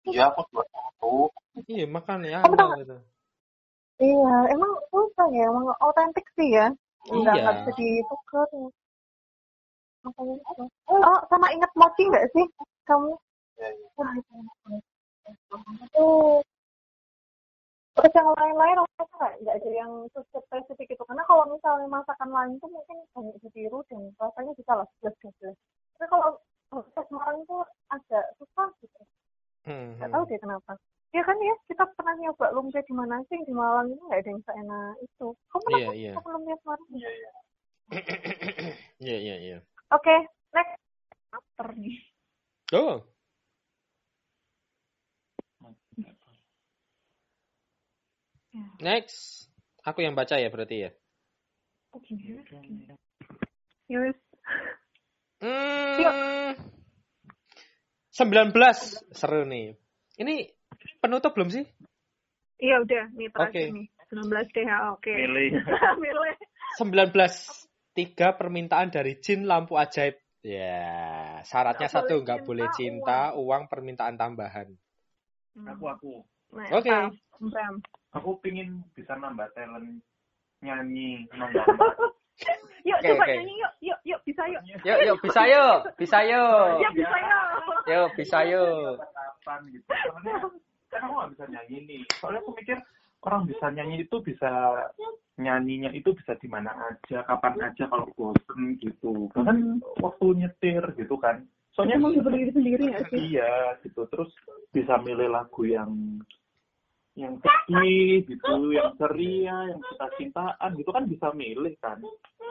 Iya, 0.04 0.28
aku 0.36 0.44
tahu. 1.00 1.32
Iya, 1.72 1.88
makanya 1.88 2.44
Kamu 2.44 2.60
tahu 2.60 2.72
aneh 2.76 2.84
gitu. 2.84 2.98
Iya, 4.12 4.36
emang 4.52 4.72
susah 4.92 5.28
ya, 5.32 5.48
emang 5.48 5.72
otentik 5.80 6.28
sih 6.36 6.52
ya. 6.52 6.68
Nggak, 7.08 7.36
Iya. 7.40 7.48
bisa 7.64 7.72
ditukar. 7.80 8.52
Makanya 10.04 10.36
itu. 10.36 10.64
Oh, 10.92 11.20
sama 11.32 11.48
ingat 11.56 11.72
mochi 11.80 12.04
nggak 12.12 12.28
sih 12.36 12.44
kamu? 12.84 13.16
Iya, 13.56 13.68
iya. 13.72 13.88
Wah, 13.96 14.12
itu. 14.20 16.08
Terus 17.98 18.14
yang 18.14 18.30
lain-lain 18.38 18.78
aku 18.78 19.14
nggak 19.18 19.34
nggak 19.42 19.56
ada 19.58 19.72
yang 19.74 19.92
spesifik 20.14 20.88
itu 20.94 21.04
karena 21.10 21.24
kalau 21.26 21.50
misalnya 21.50 21.90
masakan 21.90 22.30
lain 22.30 22.62
tuh 22.62 22.70
mungkin 22.70 22.98
banyak 23.18 23.36
ditiru 23.42 23.82
dan 23.90 24.14
rasanya 24.22 24.54
bisa 24.54 24.72
lah 24.78 24.86
sebelas 24.94 25.16
dua 25.18 25.32
belas. 25.42 25.56
Tapi 25.98 26.06
kalau 26.14 26.30
masakan 26.70 27.04
Semarang 27.10 27.38
itu 27.42 27.58
agak 27.90 28.26
susah 28.38 28.70
gitu. 28.86 29.02
Hmm, 29.66 29.98
Nggak 29.98 30.08
hmm. 30.08 30.16
tahu 30.16 30.24
deh 30.30 30.40
kenapa. 30.40 30.74
Ya 31.16 31.22
kan 31.24 31.38
ya, 31.40 31.56
kita 31.72 31.84
pernah 31.98 32.14
nyoba 32.20 32.46
lumpia 32.54 32.84
di 32.84 32.94
mana 32.94 33.18
sih 33.32 33.40
di 33.48 33.54
Malang 33.56 33.90
itu 33.90 34.04
nggak 34.06 34.22
ada 34.22 34.30
yang 34.30 34.44
seenak 34.46 34.94
itu. 35.02 35.28
Kamu 35.50 35.62
pernah 35.66 35.80
Iya, 35.80 35.88
kan 35.88 35.96
iya. 35.98 36.12
makan 36.14 36.32
lumpia 36.38 36.56
Semarang? 36.62 36.90
Iya, 36.94 37.10
iya. 37.10 37.32
Iya, 39.00 39.18
iya, 39.18 39.36
iya. 39.42 39.58
Oke, 39.96 40.16
next. 40.54 40.78
Lapar 41.32 41.70
nih. 41.80 41.96
Oh, 42.76 43.00
next. 48.82 49.50
Aku 49.88 50.04
yang 50.04 50.14
baca 50.14 50.36
ya 50.36 50.52
berarti 50.52 50.88
ya. 50.88 50.92
Oke. 51.96 52.14
Yus. 53.88 54.18
Hmm. 55.40 56.58
19 58.12 58.50
seru 59.14 59.46
nih. 59.46 59.78
Ini 60.18 60.50
penutup 60.98 61.38
belum 61.38 61.54
sih? 61.54 61.66
Iya 62.58 62.82
udah, 62.82 63.06
nih 63.14 63.30
terakhir 63.30 63.70
nih. 63.70 63.88
19 64.10 64.56
deh, 64.56 64.66
ya, 64.66 64.78
oke. 64.98 65.14
Milih. 65.14 65.62
Milih. 66.04 66.36
19 66.82 67.14
tiga 67.94 68.34
permintaan 68.34 68.90
dari 68.90 69.22
jin 69.22 69.46
lampu 69.46 69.78
ajaib. 69.78 70.18
Ya, 70.42 71.44
syaratnya 71.44 71.92
Nggak 71.92 71.96
satu 72.08 72.14
nggak 72.24 72.40
boleh 72.48 72.68
cinta, 72.74 73.36
uang 73.36 73.68
permintaan 73.68 74.16
tambahan. 74.16 74.70
Aku, 75.58 75.86
aku. 75.90 76.14
Nah, 76.56 76.72
Oke. 76.72 76.88
apa? 76.88 77.12
Aku 78.16 78.40
pingin 78.40 78.84
bisa 78.96 79.18
nambah 79.20 79.52
talent 79.58 80.00
nyanyi, 80.64 81.28
menggambar. 81.36 81.68
Yuk, 82.88 83.02
Oke, 83.04 83.10
coba 83.10 83.26
oke. 83.28 83.34
nyanyi 83.34 83.54
yuk, 83.60 83.74
yuk, 83.82 84.00
yuk, 84.06 84.20
bisa 84.24 84.44
yuk. 84.48 84.62
Yuk, 84.86 85.00
yuk 85.10 85.18
bisa 85.26 85.42
yuk, 85.50 85.80
bisa 85.98 86.20
yuk. 86.24 86.70
Yuk, 86.80 86.94
bisa 86.94 87.18
yuk. 87.20 87.46
Yuk, 87.90 88.10
bisa 88.16 88.40
yuk. 88.46 88.96
kapan 89.48 89.64
gitu 89.72 89.88
soalnya 89.88 90.36
kan 90.92 91.00
aku 91.08 91.14
nggak 91.16 91.32
bisa 91.32 91.46
nyanyi 91.48 91.78
nih 91.88 92.02
soalnya 92.20 92.40
aku 92.44 92.52
mikir 92.52 92.78
orang 93.24 93.42
bisa 93.48 93.66
nyanyi 93.72 93.96
itu 94.04 94.16
bisa 94.20 94.52
nyanyinya 95.40 95.90
itu 95.96 96.10
bisa 96.12 96.36
di 96.36 96.48
mana 96.52 96.72
aja 96.92 97.24
kapan 97.24 97.56
aja 97.64 97.88
kalau 97.88 98.12
bosen 98.20 98.76
gitu 98.84 99.32
bahkan 99.32 99.80
waktu 100.04 100.26
nyetir 100.36 100.84
gitu 101.00 101.16
kan 101.16 101.48
soalnya 101.72 101.96
Emang 101.96 102.20
berdiri 102.20 102.52
sendiri 102.52 102.84
ya 102.92 103.00
sih? 103.08 103.20
iya 103.32 103.80
gitu 103.88 104.04
terus 104.12 104.36
bisa 104.76 105.00
milih 105.00 105.32
lagu 105.32 105.64
yang 105.64 106.20
yang 107.18 107.34
sedih 107.42 108.22
gitu 108.30 108.56
yang 108.70 108.94
ceria 108.96 109.74
yang 109.74 109.82
cinta-cintaan 109.82 110.70
gitu 110.78 110.90
kan 110.94 111.04
bisa 111.10 111.34
milih 111.34 111.74
kan 111.82 111.98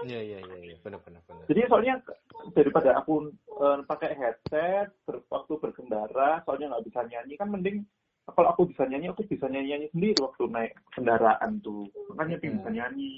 Iya, 0.05 0.21
iya, 0.21 0.39
iya, 0.45 0.57
iya, 0.61 0.77
benar, 0.85 1.01
benar, 1.01 1.25
benar. 1.25 1.47
jadi 1.49 1.73
soalnya 1.73 1.95
daripada 2.53 3.01
aku 3.01 3.33
eh, 3.33 3.79
pakai 3.87 4.13
headset 4.13 4.93
ber- 5.09 5.25
waktu 5.33 5.57
berkendara, 5.57 6.45
soalnya 6.45 6.69
nggak 6.69 6.85
bisa 6.85 7.01
nyanyi 7.09 7.35
kan 7.41 7.49
mending 7.49 7.89
kalau 8.27 8.51
aku 8.51 8.67
bisa 8.67 8.83
nyanyi, 8.85 9.07
aku 9.09 9.23
bisa 9.25 9.47
nyanyi 9.47 9.73
nyanyi 9.73 9.89
sendiri 9.89 10.19
waktu 10.19 10.51
naik 10.51 10.75
kendaraan 10.91 11.63
tuh. 11.63 11.87
Makanya 12.11 12.43
pengen 12.43 12.59
bisa 12.59 12.71
nyanyi. 12.75 13.15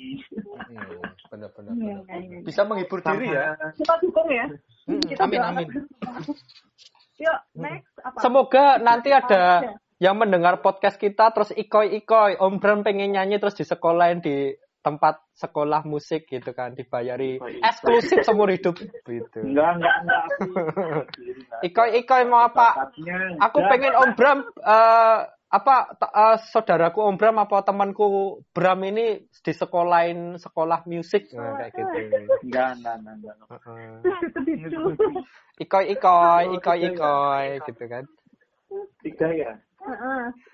Hmm, 0.69 1.01
benar, 1.33 1.51
benar, 1.57 1.73
Iya, 1.73 1.97
benar. 2.05 2.45
Bisa 2.45 2.61
menghibur 2.63 3.01
diri 3.01 3.27
ya. 3.33 3.57
Kita 3.73 3.95
dukung 4.05 4.29
ya. 4.29 4.47
Hmm, 4.85 5.01
Kita 5.03 5.25
amin, 5.25 5.41
amin. 5.41 5.69
Yuk, 7.19 7.39
next 7.57 7.97
apa? 8.05 8.19
Semoga 8.21 8.65
nanti 8.79 9.09
ada 9.11 9.65
Ada. 9.65 9.73
Yang 9.99 10.15
mendengar 10.15 10.63
podcast 10.63 10.95
kita 10.95 11.35
terus 11.35 11.51
ikoi-ikoi, 11.51 12.39
Om 12.39 12.63
Bram 12.63 12.87
pengen 12.87 13.19
nyanyi 13.19 13.43
terus 13.43 13.59
di 13.59 13.67
sekolahin 13.67 14.23
di 14.23 14.55
tempat 14.79 15.21
sekolah 15.35 15.83
musik 15.85 16.31
gitu 16.31 16.55
kan 16.55 16.73
dibayari 16.73 17.37
Ikoi-ikoi. 17.43 17.67
eksklusif 17.67 18.23
seumur 18.23 18.49
hidup 18.49 18.79
gitu. 18.79 19.43
Enggak, 19.43 19.83
enggak, 19.83 19.97
enggak. 20.07 20.25
enggak. 20.39 21.05
Ikoi-ikoi 21.69 22.25
mau 22.31 22.47
apa? 22.47 22.95
Aku 23.43 23.59
pengen 23.67 23.93
Om 23.99 24.11
Bram 24.15 24.39
eh, 24.47 25.19
apa 25.49 25.77
eh, 25.99 26.37
saudaraku 26.47 27.03
Om 27.03 27.17
Bram 27.19 27.37
apa 27.43 27.67
temanku 27.67 28.39
Bram 28.55 28.81
ini 28.87 29.27
di 29.29 29.53
sekolahin 29.53 30.39
sekolah 30.39 30.87
musik 30.87 31.35
nah, 31.35 31.59
kayak 31.59 31.75
gitu. 31.75 31.99
Enggak, 32.47 32.79
enggak, 32.79 32.95
enggak, 33.03 33.15
enggak. 33.19 33.37
Heeh. 33.67 33.93
Ikoi-ikoi, 35.59 36.45
ikoi-ikoi 36.55 37.47
gitu 37.67 37.85
kan. 37.91 38.05
Tiga 39.03 39.29
ya. 39.35 39.53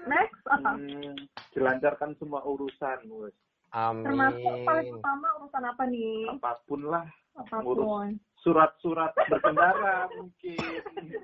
Next 0.08 0.42
apa? 0.48 0.70
Hmm, 0.76 1.16
dilancarkan 1.52 2.16
semua 2.16 2.40
urusan, 2.44 2.98
Bos. 3.08 3.34
Termasuk 3.74 4.54
paling 4.62 4.86
Amin. 4.86 4.98
utama 5.02 5.28
urusan 5.42 5.64
apa 5.66 5.82
nih? 5.90 6.30
Apa 6.30 6.62
pun 6.64 6.80
lah. 6.86 7.06
Apa 7.34 7.58
pun. 7.66 8.14
surat-surat 8.44 9.10
berkendara 9.26 10.04
mungkin 10.20 10.60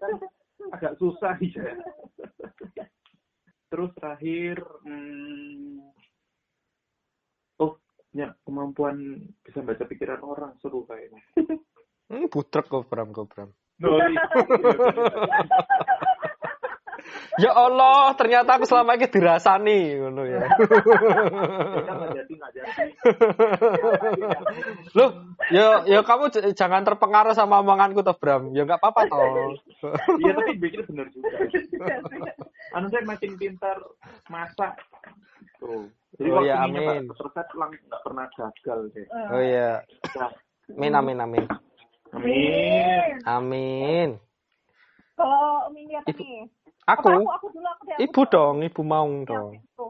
kan 0.01 0.13
agak 0.73 0.97
susah 0.99 1.37
ya. 1.39 1.77
Terus 3.71 3.93
terakhir, 3.95 4.59
hmm, 4.83 5.85
oh, 7.63 7.79
ya 8.11 8.35
kemampuan 8.43 9.31
bisa 9.47 9.63
baca 9.63 9.85
pikiran 9.87 10.25
orang 10.27 10.57
seru 10.59 10.83
kayaknya. 10.91 11.23
Hmm, 12.11 12.27
butrek 12.27 12.67
kok 12.67 12.91
Bram, 12.91 13.15
kok. 13.15 13.31
No, 13.79 13.95
iya. 14.01 14.25
Ya 17.39 17.51
Allah, 17.55 18.13
ternyata 18.19 18.59
aku 18.59 18.65
selama 18.67 18.99
ini 18.99 19.07
dirasani 19.07 19.81
ngono 19.97 20.23
ya. 20.27 20.41
Nggak 21.81 21.95
nggak. 21.95 22.25
Loh, 24.93 25.11
ya 25.55 25.87
ya 25.87 26.01
kamu 26.03 26.25
jangan 26.53 26.83
terpengaruh 26.85 27.33
sama 27.33 27.63
omonganku 27.63 28.03
toh, 28.03 28.17
Bram. 28.19 28.51
Ya 28.53 28.67
enggak 28.67 28.83
apa-apa 28.83 29.07
toh. 29.09 29.57
Iya 30.21 30.33
tapi 30.37 30.53
bikin 30.59 30.85
bener 30.91 31.07
juga. 31.15 31.37
Anu 32.77 32.87
saya 32.91 33.03
makin 33.07 33.35
pintar 33.39 33.77
masak. 34.29 34.77
Tuh. 35.59 35.89
Jadi 36.19 36.29
Oh, 36.31 36.43
waktu 36.43 36.51
ya, 36.51 36.67
ini 36.67 36.79
amin. 36.83 37.05
resep 37.09 37.49
lang 37.57 37.71
nggak 37.71 38.01
pernah 38.03 38.27
gagal 38.35 38.79
deh. 38.93 39.07
Oh 39.31 39.41
iya. 39.41 39.81
Nah, 40.19 40.31
Amin 40.71 40.93
amin 40.95 41.19
amin. 41.19 41.45
amin. 42.13 43.13
Amin. 43.25 44.09
Kalau 45.15 45.71
Ibu- 45.71 46.25
nih? 46.25 46.43
Aku, 46.91 47.07
aku, 47.11 47.31
aku 47.31 47.47
dulu 47.55 47.69
aku 47.71 47.83
deh. 47.87 47.95
aku 47.97 48.03
ibu 48.03 48.23
dulu. 48.27 48.33
dong, 48.35 48.57
ibu 48.67 48.83
mau 48.83 49.07
Yang 49.07 49.27
dong. 49.31 49.53
itu. 49.59 49.87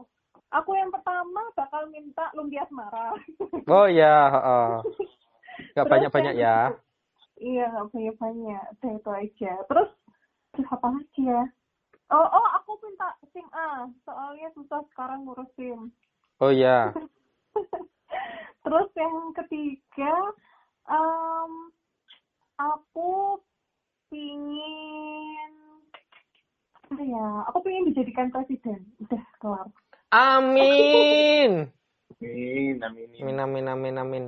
Aku 0.51 0.69
yang 0.75 0.91
pertama 0.91 1.41
bakal 1.55 1.87
minta 1.89 2.27
lumpia 2.35 2.67
asmara. 2.67 3.15
Oh 3.71 3.87
iya, 3.87 4.15
heeh. 4.29 4.71
Enggak 5.71 5.85
Terus 5.85 5.91
banyak-banyak 5.91 6.35
ya. 6.37 6.57
Iya, 7.41 7.73
banyak-banyak. 7.89 8.63
Udah 8.77 8.91
itu 9.01 9.09
aja. 9.09 9.53
Terus, 9.65 9.89
terus 10.53 10.67
apa 10.69 10.93
lagi 10.93 11.25
ya? 11.25 11.41
Oh, 12.13 12.21
oh, 12.21 12.47
aku 12.53 12.77
minta 12.85 13.17
SIM 13.33 13.49
A. 13.49 13.89
Soalnya 14.05 14.53
susah 14.53 14.85
sekarang 14.93 15.25
ngurus 15.25 15.49
SIM. 15.57 15.89
Oh 16.37 16.53
iya. 16.53 16.93
Terus 18.61 18.89
yang 18.93 19.33
ketiga, 19.33 20.13
em, 20.85 21.51
aku 22.61 23.41
pingin 24.13 25.53
apa 26.91 27.03
ya? 27.07 27.27
Aku 27.47 27.57
pingin 27.63 27.87
dijadikan 27.87 28.27
presiden. 28.35 28.83
Udah 28.99 29.23
kelar. 29.39 29.67
Amin. 30.11 31.71
Amin, 32.19 32.75
amin. 32.83 33.07
Amin 33.15 33.37
amin 33.39 33.65
amin 33.71 33.95
amin. 33.95 34.25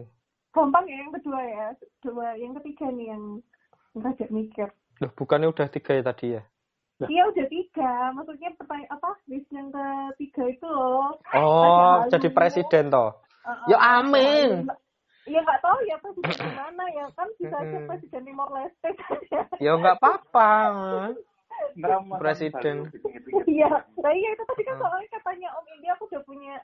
Gampang 0.55 0.87
ya 0.87 0.95
yang 1.03 1.11
kedua 1.11 1.41
ya. 1.43 1.67
Kedua, 1.99 2.27
yang 2.39 2.55
ketiga 2.61 2.87
nih 2.87 3.11
yang 3.11 3.23
rada 3.99 4.25
mikir. 4.31 4.71
Loh, 5.03 5.11
bukannya 5.19 5.51
udah 5.51 5.67
tiga 5.67 5.99
ya 5.99 6.03
tadi 6.07 6.39
ya? 6.39 6.43
Iya 7.03 7.23
udah 7.35 7.45
tiga. 7.51 8.15
Maksudnya 8.15 8.55
pertanyaan 8.55 8.95
apa? 8.95 9.11
List 9.27 9.49
yang 9.51 9.67
ketiga 10.15 10.43
itu 10.47 10.63
loh. 10.63 11.19
Oh, 11.35 12.07
jadi 12.07 12.31
presiden 12.31 12.87
toh. 12.87 13.11
Uh-uh, 13.43 13.67
Ya, 13.67 13.77
amin. 13.99 14.71
Iya 15.23 15.39
nggak 15.39 15.59
tahu 15.63 15.77
ya 15.87 15.95
presiden 15.99 16.31
gimana 16.47 16.83
ya 16.95 17.05
kan 17.15 17.27
bisa 17.39 17.55
aja 17.59 17.79
presiden 17.87 18.23
Timor 18.23 18.49
Leste 18.55 18.89
saja. 19.03 19.39
Ya 19.59 19.71
enggak 19.75 19.99
apa-apa. 19.99 20.51
Ntar 21.75 21.99
mau 22.03 22.17
Presiden. 22.17 22.87
Iya, 23.43 23.69
nah 23.97 24.11
iya 24.11 24.29
itu 24.31 24.43
tadi 24.43 24.63
kan 24.63 24.75
Hmm. 24.75 24.81
soalnya 24.83 25.09
katanya 25.11 25.49
Om 25.55 25.65
Indi 25.73 25.87
aku 25.89 26.03
udah 26.07 26.21
punya 26.23 26.55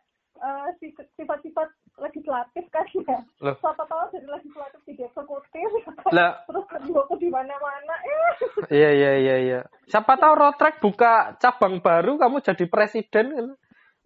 sif- 0.80 1.10
sifat-sifat 1.14 1.68
legislatif 2.00 2.64
kan 2.72 2.86
ya. 2.96 3.20
Loh. 3.44 3.56
Siapa 3.60 3.84
tahu 3.84 4.04
dari 4.14 4.24
legislatif 4.24 4.80
jadi 4.88 5.02
eksekutif. 5.06 5.70
Lah. 6.16 6.32
Terus 6.48 6.66
kedua 6.66 7.00
aku 7.04 7.16
di 7.20 7.28
mana-mana. 7.28 7.96
Eh. 8.00 8.32
Iya 8.80 8.90
iya 8.94 9.12
iya 9.18 9.36
iya. 9.38 9.60
Siapa 9.86 10.16
tahu 10.16 10.34
Rotrek 10.36 10.80
buka 10.80 11.36
cabang 11.38 11.84
baru 11.84 12.16
kamu 12.16 12.40
jadi 12.40 12.66
presiden 12.72 13.26
kan? 13.36 13.48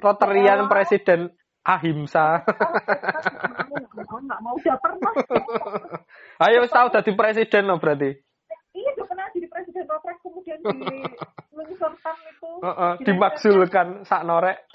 Rotarian 0.02 0.66
Ya. 0.66 0.70
presiden 0.70 1.20
ahimsa. 1.62 2.42
Nggak 4.04 4.40
mau 4.42 4.56
udah 4.60 4.78
pernah. 4.82 5.14
Ayo 6.42 6.66
tahu 6.66 6.88
jadi 6.92 7.12
presiden 7.14 7.70
loh 7.70 7.78
berarti. 7.78 8.18
Presiden 9.74 9.90
Rotrek 9.90 10.22
kemudian 10.22 10.62
di 10.62 11.02
mengusurkan 11.58 12.14
itu. 12.30 12.50
Heeh, 12.62 12.92
di- 13.02 13.06
dimaksulkan 13.10 14.06
sak 14.06 14.22
norek. 14.22 14.70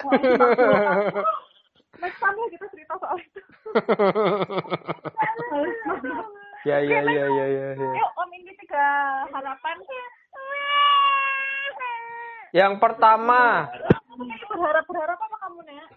Next 2.03 2.19
time 2.19 2.35
ya 2.35 2.47
kita 2.51 2.67
cerita 2.67 2.99
soal 2.99 3.15
itu. 3.23 3.39
ya 6.67 6.83
ya 6.83 6.99
ya 7.07 7.25
ya 7.31 7.45
ya. 7.47 7.67
ya. 7.79 7.89
Yuk 7.95 8.11
Om 8.11 8.29
Indi 8.35 8.51
tiga 8.59 8.83
harapan. 9.31 9.79
Yang 12.51 12.73
pertama, 12.83 13.71
Berharap 14.51 14.83
berharap 14.83 15.15
apa 15.15 15.35
kamu 15.47 15.63
Nek? 15.63 15.95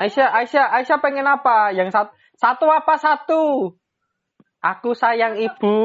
Aisyah 0.00 0.32
Aisyah 0.32 0.64
Aisyah 0.80 0.96
pengen 1.04 1.28
apa? 1.28 1.76
Yang 1.76 1.92
satu 1.92 2.16
satu 2.40 2.66
apa 2.72 2.94
satu? 2.96 3.76
Aku 4.64 4.96
sayang 4.96 5.36
ibu. 5.36 5.76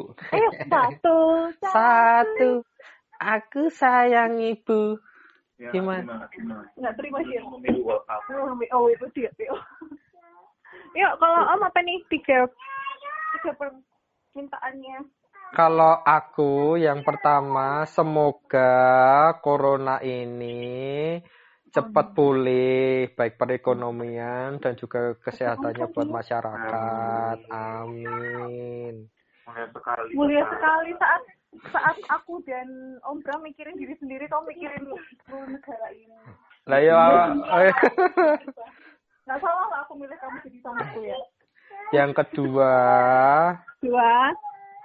Ayo 0.34 0.48
satu. 0.72 1.18
Satu. 1.60 2.64
Aku 3.20 3.68
sayang 3.68 4.40
ibu. 4.40 4.96
Ya, 5.60 5.68
Gimana? 5.68 6.26
gimana? 6.32 6.64
Nggak 6.80 6.94
terima 6.96 7.20
sih. 7.28 7.36
Oh 8.72 8.88
itu 8.88 9.06
dia. 9.12 9.28
Yuk 10.92 11.12
kalau 11.20 11.40
Om 11.56 11.62
apa 11.68 11.80
nih 11.84 12.04
tiga 12.08 12.48
tiga 13.36 13.52
permintaannya? 13.56 15.08
Kalau 15.52 16.00
aku 16.00 16.80
yang 16.80 17.04
pertama 17.04 17.84
semoga 17.84 19.36
corona 19.44 20.00
ini 20.00 21.20
cepat 21.72 22.12
pulih 22.12 23.08
baik 23.16 23.40
perekonomian 23.40 24.60
dan 24.60 24.76
juga 24.76 25.16
kesehatannya 25.24 25.88
buat 25.88 26.08
masyarakat. 26.12 27.48
Amin. 27.48 29.08
Mulia 29.48 29.66
sekali. 29.72 30.12
Mulia 30.12 30.44
sekali 30.52 30.92
saat 31.00 31.22
saat 31.72 31.96
aku 32.12 32.44
dan 32.44 33.00
Om 33.04 33.24
Bram 33.24 33.40
mikirin 33.44 33.76
diri 33.80 33.96
sendiri, 33.96 34.28
kamu 34.28 34.52
mikirin 34.52 34.84
seluruh 35.24 35.48
negara 35.48 35.88
ini. 35.96 36.12
Lah 36.68 36.80
ya 36.80 36.94
Nggak 39.22 39.38
salah 39.38 39.66
lah 39.70 39.80
aku 39.86 39.94
milih 39.96 40.18
kamu 40.18 40.36
jadi 40.44 40.58
suamiku 40.60 41.00
ya. 41.06 41.14
yang 41.94 42.10
kedua, 42.10 42.74
Dua. 43.78 44.34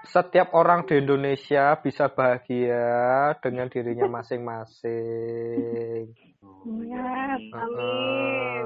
setiap 0.05 0.53
orang 0.53 0.85
di 0.85 1.01
Indonesia 1.01 1.73
bisa 1.81 2.05
bahagia 2.11 3.33
dengan 3.41 3.65
dirinya 3.65 4.05
masing-masing. 4.21 6.13
Iya, 6.67 7.07
amin. 7.55 8.65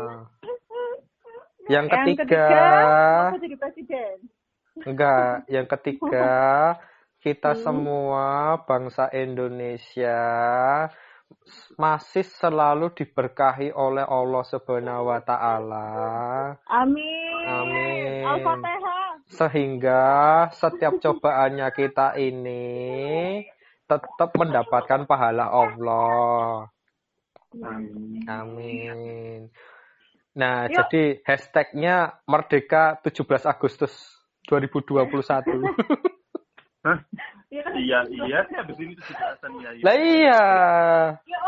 Yang 1.70 1.86
ketiga, 1.94 2.48
aku 3.30 3.38
jadi 3.40 3.56
presiden. 3.56 4.16
Enggak, 4.82 5.46
yang 5.46 5.68
ketiga 5.70 6.32
kita 7.22 7.54
Hmm. 7.54 7.62
semua 7.62 8.28
bangsa 8.66 9.14
Indonesia 9.14 10.20
masih 11.78 12.26
selalu 12.28 12.92
diberkahi 12.92 13.72
oleh 13.72 14.04
Allah 14.04 14.44
Subhanahu 14.44 15.08
wa 15.08 15.20
taala 15.24 15.88
Amin. 16.68 17.46
Amin. 17.48 18.26
Al-Fatihah. 18.28 19.12
sehingga 19.32 20.04
setiap 20.52 21.00
cobaannya 21.00 21.72
kita 21.72 22.20
ini 22.20 23.40
tetap 23.88 24.36
mendapatkan 24.36 25.08
pahala 25.08 25.48
Allah. 25.48 26.68
Amin. 27.60 28.24
Amin. 28.32 29.42
Nah, 30.32 30.72
Yuk. 30.72 30.76
jadi 30.80 31.04
hashtagnya 31.28 32.24
Merdeka 32.24 33.04
17 33.04 33.44
Agustus 33.44 33.92
2021. 34.48 35.04
Hah? 36.82 36.98
Iya 37.52 37.62
kan? 37.68 37.74
Iya, 37.78 38.00
iya. 38.10 38.40
Habis 38.48 38.78
ini 38.80 38.96
juga 38.96 39.14
ya. 39.14 39.70
iya. 39.76 39.84
Lah 39.84 39.96
iya. 40.00 40.42
Ya. 41.28 41.40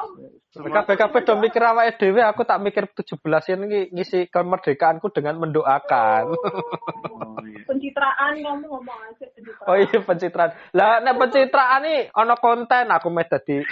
KPKP 0.54 1.26
do 1.26 1.34
mikir 1.42 1.64
awake 1.66 1.98
dhewe, 1.98 2.22
aku 2.22 2.46
tak 2.46 2.62
mikir 2.62 2.86
17 2.86 3.18
ini 3.58 3.90
ngisi 3.90 4.30
kemerdekaanku 4.30 5.10
dengan 5.10 5.42
mendoakan. 5.42 6.38
Oh, 6.38 7.42
iya. 7.42 7.66
Pencitraan 7.66 8.38
kamu 8.38 8.66
ngomong 8.70 9.00
aja 9.10 9.26
pencitraan. 9.34 9.66
oh 9.66 9.76
iya 9.80 10.00
pencitraan. 10.06 10.52
Lah 10.78 11.02
nek 11.02 11.18
pencitraan 11.18 11.82
nih 11.82 12.00
ono 12.14 12.36
konten 12.38 12.86
aku 12.94 13.08
meh 13.10 13.26
dadi 13.26 13.66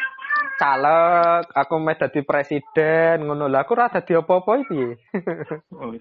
caleg, 0.61 1.43
aku 1.57 1.75
meh 1.81 1.97
dadi 1.97 2.21
presiden 2.21 3.25
ngono 3.25 3.49
lah 3.49 3.65
aku 3.65 3.73
ora 3.73 3.89
dadi 3.89 4.13
apa-apa 4.13 4.61
piye. 4.69 4.93
Oh. 5.73 5.97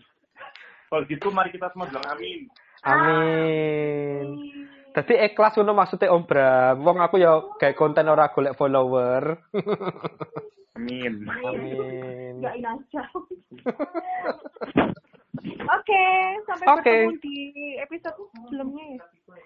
Kalau 0.91 1.07
gitu 1.07 1.31
mari 1.31 1.55
kita 1.55 1.71
semua 1.71 1.87
bilang 1.87 2.07
amin. 2.13 2.41
Amin. 2.83 4.27
Dadi 4.91 5.15
ikhlas 5.17 5.55
ngono 5.55 5.73
maksudnya 5.73 6.11
Om 6.11 6.27
Bram. 6.27 6.77
Wong 6.83 6.99
aku 6.99 7.23
ya 7.23 7.39
gawe 7.57 7.75
konten 7.79 8.11
ora 8.11 8.35
golek 8.35 8.59
follower. 8.59 9.39
Amin. 10.75 11.25
Amin. 11.25 12.43
Aja. 12.43 13.07
Oke, 15.31 15.63
okay, 15.63 16.43
sampai 16.43 16.67
okay. 16.75 17.07
ketemu 17.07 17.15
di 17.23 17.39
episode 17.79 18.19
sebelumnya 18.35 18.85
ya. 18.99 19.01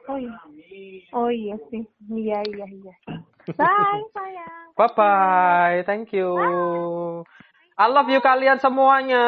Oh 0.09 0.17
iya. 0.17 0.41
Oh 1.13 1.29
iya 1.29 1.57
sih. 1.69 1.85
Iya 2.09 2.41
iya 2.49 2.67
iya. 2.73 2.95
Bye 3.53 4.01
sayang. 4.17 4.73
Bye 4.81 4.93
bye. 4.97 5.79
Thank 5.85 6.17
you. 6.17 6.33
Bye. 6.41 7.29
I 7.77 7.87
love 7.93 8.09
you 8.09 8.25
kalian 8.25 8.57
semuanya. 8.65 9.27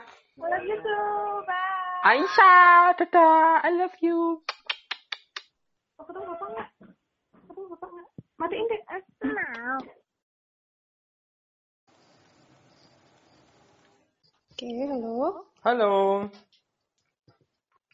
I 0.00 0.40
love 0.40 0.64
you 0.64 0.80
too. 0.80 1.44
Bye. 1.44 1.60
Aisyah, 2.00 2.96
dadah. 2.96 3.60
I 3.60 3.70
love 3.76 3.96
you. 4.00 4.40
Aku 6.00 6.16
tuh 6.16 6.24
enggak? 6.24 6.68
Aku? 7.52 7.76
Matiin 8.40 8.64
deh. 8.72 8.80
Eh, 8.88 9.04
Oke, 14.48 14.64
okay, 14.64 14.88
halo. 14.88 15.49
Halo. 15.60 16.24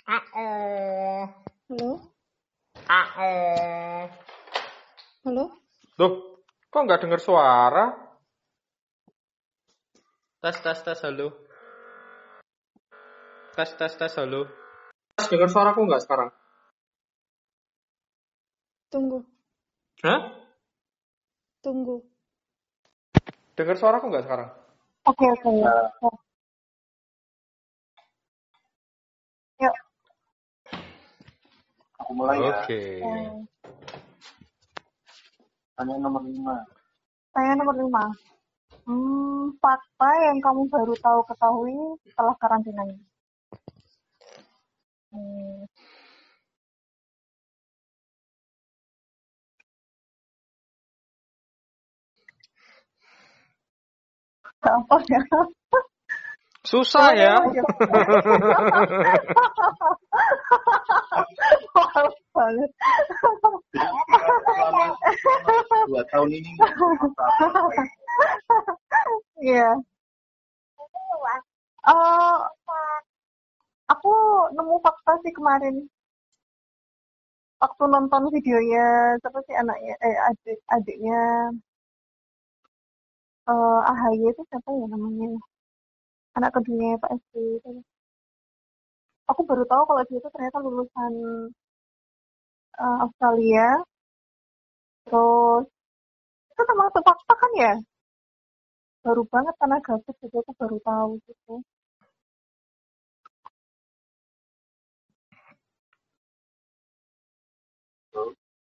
Ah, 0.07 0.23
Halo. 1.69 1.91
ah, 2.87 3.09
Halo. 5.25 5.45
Loh, 5.99 6.13
kok 6.71 6.83
nggak 6.87 7.03
dengar 7.03 7.21
suara? 7.23 7.91
Tes, 10.43 10.57
tes, 10.63 10.79
tes, 10.87 11.01
halo. 11.03 11.35
Tes, 13.57 13.71
tes, 13.79 13.93
tes, 13.99 14.15
halo. 14.17 14.47
Tes, 15.17 15.27
dengar 15.33 15.51
suaraku 15.51 15.87
nggak 15.87 16.03
sekarang? 16.07 16.31
Tunggu. 18.93 19.25
Hah? 20.07 20.21
Tunggu. 21.65 22.03
Dengar 23.57 23.77
suaraku 23.81 24.07
nggak 24.13 24.25
sekarang? 24.27 24.51
Oke, 25.07 25.25
oke. 25.35 25.51
ya. 25.63 25.73
Yuk. 26.03 26.17
Aku 32.07 32.15
mulai 32.15 32.39
ya. 32.39 32.55
Oke. 32.63 33.03
Tanya 35.75 35.99
nomor 35.99 36.23
lima. 36.23 36.55
Saya 37.35 37.59
nomor 37.59 37.75
lima. 37.75 38.15
Hmm, 38.87 39.51
fakta 39.59 40.11
yang 40.31 40.39
kamu 40.39 40.71
baru 40.71 40.95
tahu 41.03 41.27
ketahui 41.27 41.75
setelah 42.07 42.31
karantina 42.39 42.87
ini. 42.87 43.03
Hmm. 45.11 45.67
Apa 54.63 54.97
ya? 55.11 55.23
Susah 56.63 57.11
ya. 57.19 57.35
Dua 65.89 66.03
tahun 66.13 66.31
ini. 66.39 66.53
Iya. 69.45 69.69
Eh, 71.87 72.37
aku 73.93 74.11
nemu 74.57 74.75
fakta 74.85 75.13
sih 75.23 75.33
kemarin. 75.39 75.77
Waktu 77.63 77.83
nonton 77.93 78.23
videonya, 78.35 78.81
siapa 79.21 79.39
sih 79.47 79.55
anaknya, 79.63 79.95
eh 80.07 80.17
adik, 80.29 80.59
adiknya 80.77 81.17
eh 83.51 83.79
AHY 83.91 84.19
itu 84.33 84.43
siapa 84.51 84.71
ya 84.81 84.87
namanya? 84.93 85.27
Anak 86.37 86.51
keduanya 86.55 86.97
Pak 87.03 87.11
itu. 87.17 87.41
Aku 89.31 89.41
baru 89.49 89.65
tahu 89.71 89.83
kalau 89.89 90.03
dia 90.09 90.19
itu 90.21 90.29
ternyata 90.35 90.59
lulusan 90.65 91.13
eh, 92.77 92.99
Australia. 93.05 93.67
Terus 95.07 95.65
itu 96.53 96.63
termasuk 96.67 97.03
fakta 97.05 97.35
kan 97.37 97.53
ya? 97.57 97.75
Baru 99.05 99.23
banget 99.31 99.55
tanah 99.61 99.79
gabut 99.87 100.15
juga 100.19 100.39
aku 100.43 100.53
baru 100.59 100.79
tahu 100.83 101.11
gitu. 101.31 101.55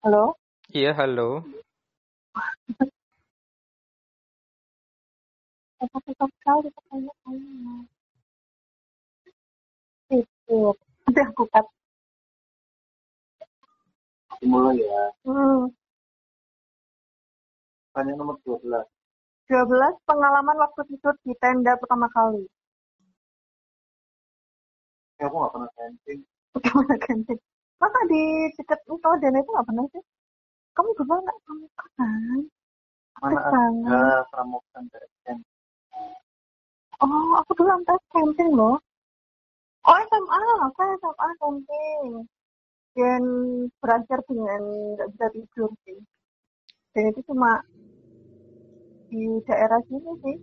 Halo? 0.03 0.35
Iya, 0.75 0.91
halo. 0.99 1.47
Apa 5.79 5.97
sekali 6.11 6.67
pertanyaannya? 6.75 7.87
Itu. 10.11 10.75
Cut. 11.07 11.47
Aku 11.55 11.71
mulai 14.47 14.79
ya. 14.79 15.03
Hmm. 15.27 15.71
Tanya 17.93 18.13
nomor 18.17 18.35
12. 18.41 18.63
12 19.51 20.07
pengalaman 20.09 20.57
waktu 20.57 20.81
tidur 20.89 21.13
di 21.21 21.33
tenda 21.37 21.77
pertama 21.77 22.09
kali. 22.09 22.47
Ya, 25.21 25.29
aku 25.29 25.35
nggak 25.37 25.53
pernah 25.53 25.71
camping. 25.77 26.19
Gimana 26.63 26.95
ganti? 26.97 27.33
Masa 27.77 27.99
di 28.09 28.21
dekat 28.57 28.79
Utodana 28.89 29.37
itu 29.39 29.49
nggak 29.51 29.67
pernah 29.67 29.85
sih? 29.93 30.03
Kamu 30.73 30.89
juga 30.97 31.15
nggak 31.21 31.37
kamu 31.45 31.65
kan? 31.77 32.41
Mana 33.21 33.39
ada 33.45 34.25
pramukaan 34.33 34.83
dari 34.89 35.07
camping. 35.27 35.53
Oh, 37.03 37.35
aku 37.43 37.51
dulu 37.59 37.67
sampai 37.67 37.99
camping 38.15 38.51
loh. 38.55 38.79
Oh, 39.83 39.97
SMA. 40.07 40.43
Aku 40.71 40.79
SMA 40.97 41.29
camping. 41.37 42.25
Dan 42.93 43.23
berakhir 43.81 44.19
dengan 44.29 44.61
nggak 44.97 45.09
bisa 45.17 45.27
tidur 45.33 45.69
sih. 45.85 45.99
Dan 46.93 47.03
itu 47.09 47.21
cuma 47.25 47.65
di 49.09 49.21
daerah 49.49 49.81
sini 49.89 50.11
sih. 50.21 50.37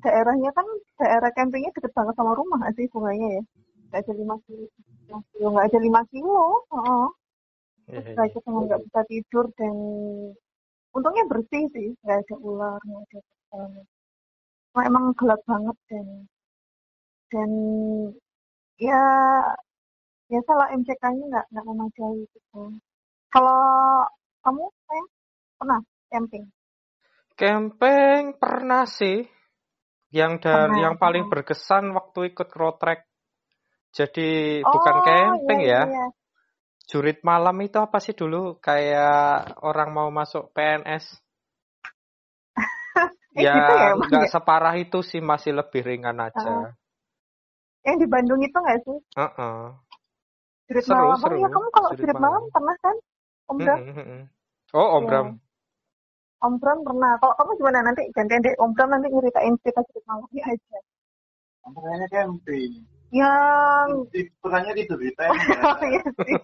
Daerahnya 0.00 0.50
kan 0.56 0.66
daerah 1.00 1.30
campingnya 1.36 1.72
deket 1.76 1.92
banget 1.92 2.14
sama 2.16 2.32
rumah 2.32 2.56
nggak 2.64 2.74
sih 2.80 2.86
bunganya 2.88 3.28
ya. 3.40 3.42
Nggak 3.92 4.00
ada 4.04 4.12
lima 4.16 4.36
kilo. 4.48 4.66
Nggak 5.36 5.66
ada 5.68 5.78
lima 5.80 6.02
kilo. 6.12 6.46
Iya, 7.86 8.02
Terus 8.02 8.06
saya 8.16 8.28
cuma 8.42 8.58
nggak 8.66 8.82
bisa 8.82 9.00
tidur 9.10 9.44
dan 9.60 9.76
untungnya 10.96 11.24
bersih 11.28 11.64
sih. 11.76 11.88
Nggak 12.02 12.18
ada 12.24 12.34
ular, 12.40 12.80
nggak 12.80 13.04
ada. 13.12 13.20
Cuma 14.72 14.80
emang 14.88 15.04
gelap 15.16 15.40
banget 15.44 15.76
dan 15.92 16.06
dan 17.32 17.50
ya 18.80 19.00
biasa 20.26 20.50
lah 20.58 20.68
MCK-nya 20.74 21.24
nggak 21.30 21.46
nggak 21.54 21.64
memadai 21.66 22.18
gitu. 22.34 22.60
Kalau 23.30 23.60
kamu 24.42 24.64
saya 24.86 25.04
pernah 25.58 25.80
camping? 26.10 26.44
Camping 27.36 28.22
pernah 28.40 28.84
sih. 28.88 29.22
Yang 30.14 30.32
dan 30.46 30.70
Pernah. 30.70 30.78
yang 30.80 30.94
paling 30.96 31.24
berkesan 31.28 31.92
waktu 31.92 32.32
ikut 32.32 32.48
road 32.56 32.78
trek. 32.80 33.04
Jadi 33.92 34.60
bukan 34.64 34.96
Oh, 34.98 35.04
camping 35.04 35.60
iya, 35.64 35.72
ya. 35.72 35.82
iya. 35.88 36.06
Jurit 36.86 37.18
malam 37.26 37.58
itu 37.66 37.76
apa 37.82 37.98
sih 37.98 38.14
dulu? 38.14 38.62
Kayak 38.62 39.58
orang 39.66 39.90
mau 39.90 40.08
masuk 40.10 40.54
PNS. 40.54 41.04
Eh, 43.36 43.44
ya 43.44 43.52
gitu 43.52 43.72
ya, 43.76 43.88
nggak 43.92 44.24
ya? 44.24 44.32
separah 44.32 44.74
itu 44.80 44.98
sih 45.04 45.20
masih 45.20 45.52
lebih 45.52 45.84
ringan 45.84 46.16
aja. 46.24 46.72
Yang 47.84 47.96
di 48.00 48.06
Bandung 48.08 48.40
itu 48.40 48.56
nggak 48.56 48.78
sih? 48.80 48.98
Heeh. 49.12 49.85
Jurit 50.66 50.84
Seru, 50.84 50.98
malam. 50.98 51.18
seru. 51.22 51.34
Oh 51.34 51.38
iya, 51.38 51.48
kamu 51.54 51.68
kalau 51.70 51.88
Jurit 51.94 52.00
jurit 52.02 52.18
malam 52.18 52.42
malam. 52.42 52.54
pernah 52.54 52.76
kan? 52.82 52.96
Om 53.46 53.56
Bram? 53.62 53.78
Mm-mm, 53.78 53.94
mm-mm. 54.02 54.22
Oh, 54.74 54.88
Om 54.98 55.02
Iya. 55.02 55.08
Bram. 55.10 55.26
Om 56.42 56.54
Bram 56.60 56.78
pernah. 56.82 57.12
Kalau 57.22 57.34
kamu 57.38 57.50
gimana 57.62 57.78
nanti 57.86 58.02
gantian 58.12 58.42
deh 58.42 58.54
Om 58.58 58.70
Bram 58.74 58.88
nanti 58.90 59.06
nyeritain 59.08 59.54
cerita 59.62 59.80
jurit 59.86 60.04
malamnya 60.10 60.42
aja. 60.50 60.78
Kayaknya 61.66 62.06
camping. 62.10 62.72
Yang 63.14 63.88
di 64.10 64.20
Oh, 65.66 65.78
iya 65.86 66.02
sih. 66.26 66.34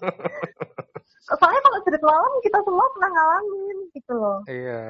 Soalnya 1.27 1.61
kalau 1.67 1.79
jurit 1.87 2.03
malam 2.03 2.33
kita 2.47 2.59
semua 2.63 2.87
pernah 2.95 3.11
ngalamin 3.11 3.77
gitu 3.95 4.13
loh. 4.15 4.39
Iya. 4.47 4.83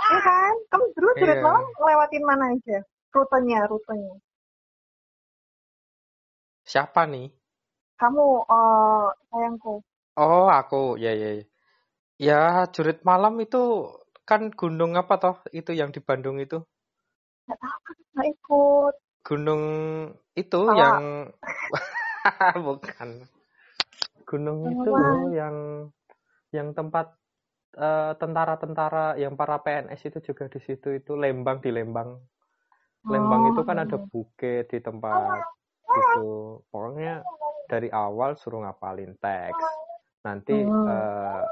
Iya 0.00 0.18
kan? 0.24 0.54
Kamu 0.72 0.84
dulu 0.96 1.10
jurit 1.20 1.36
Iya. 1.36 1.44
malam 1.44 1.64
lewatin 1.76 2.24
mana 2.24 2.44
aja? 2.56 2.78
Rutenya, 3.12 3.60
rutenya. 3.68 4.14
Siapa 6.64 7.02
nih? 7.10 7.26
Kamu, 8.00 8.48
eh 8.48 9.06
sayangku. 9.28 9.84
Oh, 10.16 10.48
aku. 10.48 10.96
Ya, 10.96 11.12
ya, 11.12 11.36
ya. 11.36 11.44
Ya, 12.16 12.40
jurit 12.72 13.04
malam 13.04 13.36
itu 13.44 13.92
kan 14.24 14.48
gunung 14.56 14.96
apa 14.96 15.20
toh? 15.20 15.36
Itu 15.52 15.76
yang 15.76 15.92
di 15.92 16.00
Bandung 16.00 16.40
itu. 16.40 16.64
Gak 17.44 17.60
tahu 17.60 17.76
nggak 18.16 18.26
ikut. 18.36 18.94
Gunung 19.20 19.62
itu 20.32 20.60
Salah. 20.64 20.76
yang 20.80 20.98
bukan. 22.66 23.08
Gunung 24.24 24.58
itu 24.72 24.92
yang 25.36 25.56
yang 26.56 26.68
tempat 26.72 27.16
eh, 27.76 28.12
tentara-tentara 28.16 29.20
yang 29.20 29.36
para 29.36 29.60
PNS 29.60 30.00
itu 30.08 30.18
juga 30.32 30.48
di 30.48 30.60
situ 30.64 30.88
itu 30.96 31.12
Lembang 31.16 31.60
di 31.60 31.68
Lembang. 31.68 32.16
Lembang 33.08 33.42
Oh, 33.44 33.50
itu 33.52 33.60
kan 33.64 33.76
ada 33.80 33.96
iya. 33.96 34.08
bukit 34.08 34.64
di 34.68 34.78
tempat 34.84 35.44
itu. 35.88 36.60
Pokoknya 36.68 37.24
dari 37.70 37.88
awal 38.04 38.30
suruh 38.40 38.60
ngapalin 38.64 39.12
teks. 39.24 39.66
Nanti 40.26 40.52
Hmm. 40.52 40.86
eh, 40.92 41.44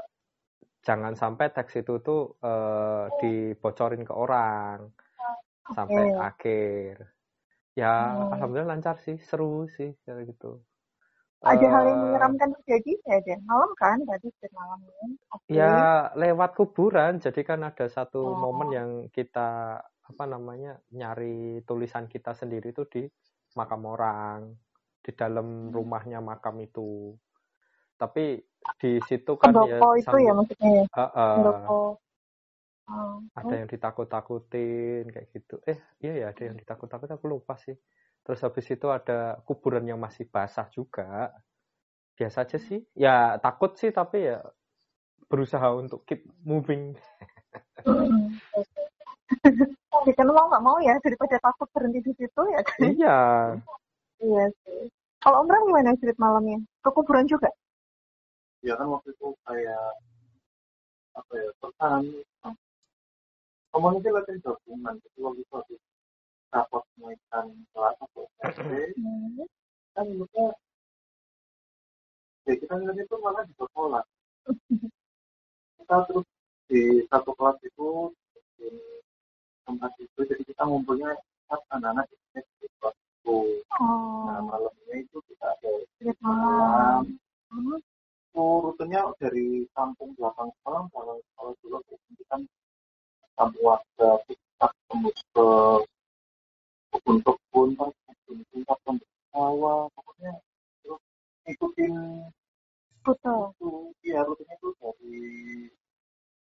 jangan 0.87 1.13
sampai 1.21 1.45
teks 1.55 1.73
itu 1.81 1.93
tuh 2.07 2.21
eh, 2.49 3.05
dibocorin 3.19 4.03
ke 4.09 4.13
orang 4.25 4.79
sampai 5.75 6.03
Oke. 6.03 6.15
akhir. 6.29 6.93
Ya, 7.81 7.91
Hmm. 7.95 8.31
alhamdulillah 8.35 8.71
lancar 8.75 8.95
sih, 9.05 9.17
seru 9.29 9.69
sih 9.77 9.89
kayak 10.03 10.35
gitu. 10.35 10.59
Ada 11.47 11.65
hal 11.71 11.83
yang 11.87 11.99
Eh, 12.03 12.03
menyeramkan 12.03 12.49
terjadi 12.59 12.91
ya 13.07 13.17
deh. 13.25 13.39
Malam 13.47 13.71
kan, 13.79 13.97
tadi 14.03 14.27
malam. 14.51 14.79
Oke. 15.31 15.47
Ya 15.49 15.71
lewat 16.13 16.53
kuburan, 16.59 17.17
jadi 17.23 17.41
kan 17.49 17.59
ada 17.65 17.85
satu 17.89 18.21
Oh. 18.21 18.37
momen 18.37 18.69
yang 18.69 18.89
kita 19.09 19.49
apa 20.09 20.23
namanya 20.33 20.77
nyari 20.93 21.61
tulisan 21.69 22.05
kita 22.13 22.33
sendiri 22.37 22.69
tuh 22.73 22.85
di 22.93 23.01
makam 23.57 23.81
orang 23.89 24.39
di 25.09 25.17
dalam 25.17 25.73
rumahnya 25.73 26.21
makam 26.21 26.61
itu. 26.61 27.17
Tapi 27.97 28.37
di 28.77 29.01
situ 29.01 29.33
kan 29.41 29.49
ya 29.65 29.81
Pendopo 29.81 29.97
itu 29.97 30.05
sambil- 30.05 30.25
ya 30.29 30.31
maksudnya 30.37 30.69
ya? 30.69 30.85
Pendopo. 30.93 31.97
Oh, 32.89 33.21
ada 33.37 33.53
yang 33.53 33.69
ditakut-takutin 33.69 35.09
kayak 35.09 35.29
gitu. 35.33 35.61
Eh, 35.65 35.77
iya 36.01 36.13
ya, 36.13 36.25
ada 36.29 36.41
yang 36.45 36.57
ditakut-takutin 36.57 37.17
aku 37.17 37.25
lupa 37.29 37.57
sih. 37.57 37.73
Terus 38.25 38.41
habis 38.45 38.65
itu 38.69 38.85
ada 38.89 39.41
kuburan 39.45 39.85
yang 39.89 39.97
masih 39.97 40.29
basah 40.29 40.69
juga. 40.69 41.33
Biasa 42.17 42.45
aja 42.45 42.57
sih. 42.61 42.85
Ya 42.93 43.37
takut 43.41 43.77
sih 43.77 43.89
tapi 43.89 44.29
ya 44.29 44.41
berusaha 45.29 45.69
untuk 45.73 46.05
keep 46.05 46.25
moving. 46.45 46.97
Hmm. 47.85 48.37
Ya 50.05 50.13
kan 50.17 50.25
mau 50.29 50.49
nggak 50.49 50.63
mau 50.65 50.77
ya 50.81 50.97
daripada 51.01 51.37
takut 51.37 51.69
berhenti 51.69 52.01
di 52.05 52.13
situ 52.17 52.41
ya 52.49 52.61
kan? 52.65 52.79
iya. 52.85 53.19
Iya 54.19 54.45
sih. 54.65 54.89
Kalau 55.19 55.43
Om 55.43 55.47
Bram 55.51 55.67
gimana 55.67 55.91
street 55.99 56.19
malamnya? 56.19 56.59
Ke 56.83 56.89
kuburan 56.95 57.27
juga? 57.27 57.49
ya 58.59 58.75
kan 58.75 58.91
waktu 58.91 59.15
itu 59.15 59.31
kayak 59.47 59.83
apa 61.15 61.31
ya 61.31 61.47
pesan 61.63 62.03
komunitas 63.71 64.11
latihan 64.11 64.43
gabungan 64.43 64.99
jadi 64.99 65.19
waktu 65.23 65.39
itu 65.47 65.53
habis 65.55 65.81
rapot 66.51 66.83
kenaikan 66.91 67.45
kelas 67.71 67.95
atau 68.03 68.27
SD 68.43 68.99
Hmm. 68.99 69.47
kan 69.95 70.11
maksudnya 70.11 70.47
ya 72.51 72.53
kita 72.59 72.73
ngeliat 72.75 72.99
itu 72.99 73.15
malah 73.23 73.43
di 73.47 73.55
sekolah 73.55 74.03
kita 75.79 75.95
terus 76.11 76.27
di 76.67 76.81
satu 77.07 77.31
kelas 77.39 77.63
itu 77.63 77.89
di 78.59 78.69
tempat 79.63 79.91
itu 80.03 80.19
jadi 80.19 80.43
kita 80.43 80.67
ngumpulnya 80.67 81.15
anak-anak 81.47 82.11
di 82.11 82.43
di 82.59 82.67
kelas 82.83 82.95
itu 83.29 83.61
nah 83.69 84.41
Oh, 84.41 84.41
malamnya 84.43 84.95
itu 84.97 85.17
kita 85.23 85.45
ada 85.47 85.71
malam. 86.19 87.01
Hmm. 87.49 87.77
itu 87.79 88.43
rutenya 88.61 89.01
dari 89.17 89.65
kampung 89.71 90.13
belakang 90.13 90.49
sekolah 90.59 90.85
belakang 90.87 91.21
sekolah 91.23 91.53
dulu 91.61 91.77
itu 92.09 92.23
kan 92.25 92.41
kampung 93.35 93.63
warga 93.63 94.09
kita 94.25 94.67
tembus 94.85 95.19
ke 95.31 95.47
kebun-kebun 96.89 97.69
terus 97.75 97.95
kebun-kebun 98.05 98.61
tembus 98.83 99.07
ke 99.07 99.23
sawah 99.29 99.81
pokoknya 99.93 100.33
terus 100.81 101.01
ikutin 101.45 101.93
Betul. 102.99 103.55
itu 103.55 103.69
iya 104.03 104.19
rutenya 104.21 104.55
itu 104.55 104.69
dari 104.77 105.17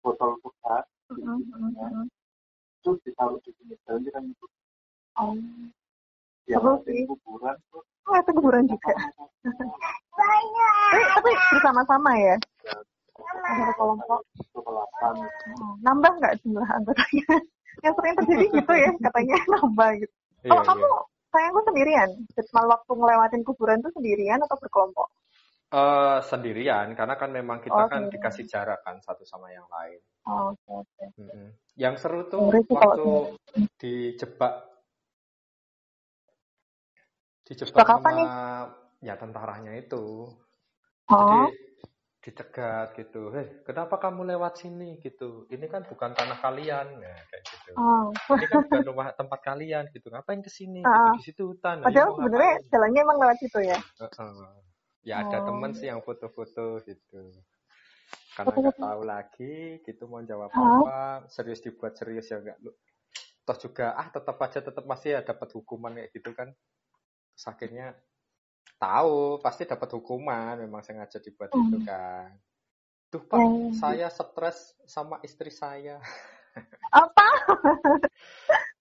botol 0.00 0.36
bekas 0.40 0.84
Hmm, 1.06 1.38
hmm, 1.38 2.10
itu 2.82 2.90
ditaruh 3.06 3.38
di 3.38 3.54
pinggir 3.54 3.78
jalan 3.86 4.02
kita 4.02 4.18
itu 4.26 4.46
Oh, 5.16 5.38
ya 6.46 6.58
Seru 6.58 6.74
sih. 6.82 7.06
kuburan 7.06 7.56
Oh, 8.06 8.14
itu 8.14 8.30
kuburan 8.32 8.64
juga. 8.70 8.94
Eh, 8.94 11.02
tapi 11.12 11.30
bersama-sama 11.50 12.10
ya? 12.14 12.36
Ada 13.42 13.74
kelompok. 13.74 14.20
Oh, 14.54 14.86
nambah 15.82 16.12
nggak 16.14 16.34
jumlah 16.42 16.66
anggotanya? 16.70 17.26
Yang 17.84 17.94
sering 17.98 18.14
terjadi 18.16 18.46
gitu 18.54 18.72
ya, 18.72 18.90
katanya 19.02 19.36
nambah 19.58 19.88
gitu. 20.00 20.14
Iya, 20.46 20.50
Kalau 20.54 20.62
kamu, 20.64 20.86
iya. 20.86 21.00
sayangku 21.28 21.60
sendirian. 21.66 22.08
Mal 22.54 22.66
waktu 22.70 22.92
ngelewatin 22.94 23.42
kuburan 23.42 23.82
tuh 23.82 23.92
sendirian 23.92 24.38
atau 24.38 24.56
berkelompok? 24.56 25.08
Eh, 25.66 26.18
sendirian 26.22 26.94
karena 26.94 27.18
kan 27.18 27.30
memang 27.34 27.58
kita 27.58 27.74
Oh, 27.74 27.90
kan 27.90 28.06
sendirian. 28.06 28.22
dikasih 28.22 28.46
jarak 28.46 28.80
kan 28.86 29.02
satu 29.02 29.26
sama 29.26 29.50
yang 29.50 29.66
lain. 29.66 29.98
Oh, 30.24 30.54
oke, 30.54 30.86
oke. 30.86 31.04
Mm-mm. 31.18 31.50
Yang 31.74 31.94
seru 32.00 32.22
tuh 32.30 32.38
kalau 32.70 32.72
waktu 32.94 33.12
dijebak 33.76 34.52
dijebak 37.46 37.78
Jebak 37.78 37.88
apa 37.88 37.98
sama 38.02 38.10
nih? 38.18 38.26
ya 39.06 39.14
tentaranya 39.14 39.72
itu. 39.78 40.34
Oh, 41.06 41.14
Jadi 41.14 41.54
dicegat 42.26 42.98
gitu. 42.98 43.30
Hei, 43.30 43.62
kenapa 43.62 44.02
kamu 44.02 44.26
lewat 44.34 44.58
sini 44.58 44.98
gitu? 44.98 45.46
Ini 45.46 45.70
kan 45.70 45.86
bukan 45.86 46.10
tanah 46.10 46.42
kalian. 46.42 46.98
Nah, 46.98 47.18
kayak 47.30 47.42
gitu. 47.46 47.70
oh. 47.78 48.10
Ini 48.34 48.46
kan 48.50 48.56
bukan 48.66 48.82
rumah 48.82 49.06
tempat 49.20 49.40
kalian 49.46 49.86
gitu. 49.94 50.10
Ngapain 50.10 50.42
ke 50.42 50.50
sini? 50.50 50.82
Ah. 50.82 51.14
Gitu. 51.14 51.22
Di 51.22 51.22
situ 51.22 51.42
hutan. 51.54 51.86
Padahal 51.86 52.10
mau 52.10 52.18
sebenarnya 52.18 52.52
ngapain? 52.58 52.70
jalannya 52.74 53.00
emang 53.06 53.18
lewat 53.22 53.36
situ 53.38 53.58
ya? 53.62 53.78
Heeh. 53.78 54.34
Ya 55.06 55.22
ada 55.22 55.38
Oh. 55.38 55.44
temen 55.54 55.70
sih 55.70 55.86
yang 55.86 56.02
foto-foto 56.02 56.82
gitu. 56.82 57.22
Karena 58.34 58.58
nggak 58.58 58.78
tahu 58.82 59.02
lagi 59.06 59.54
gitu 59.86 60.02
mau 60.10 60.18
jawab 60.20 60.50
Hah? 60.50 60.82
apa, 60.82 60.98
serius 61.30 61.62
dibuat 61.62 61.94
serius 61.94 62.26
ya 62.26 62.42
enggak 62.42 62.58
lu. 62.58 62.74
Toh 63.46 63.54
juga 63.54 63.94
ah 63.94 64.10
tetap 64.10 64.34
aja 64.42 64.58
tetap 64.58 64.82
masih 64.82 65.14
ya 65.14 65.20
dapat 65.22 65.46
hukuman 65.54 65.94
kayak 65.94 66.10
gitu 66.10 66.34
kan. 66.34 66.50
Terus 67.36 67.52
akhirnya 67.52 67.92
tahu 68.80 69.36
pasti 69.44 69.68
dapat 69.68 69.92
hukuman 69.92 70.56
memang 70.56 70.80
sengaja 70.80 71.20
dibuat 71.20 71.52
Hmm. 71.52 71.68
gitu 71.68 71.84
kan. 71.84 72.32
Tuh 73.12 73.22
Pak, 73.28 73.36
Ya, 73.38 73.52
saya 73.76 74.06
stres 74.08 74.72
sama 74.88 75.20
istri 75.20 75.52
saya. 75.52 76.00
Apa? 76.88 77.28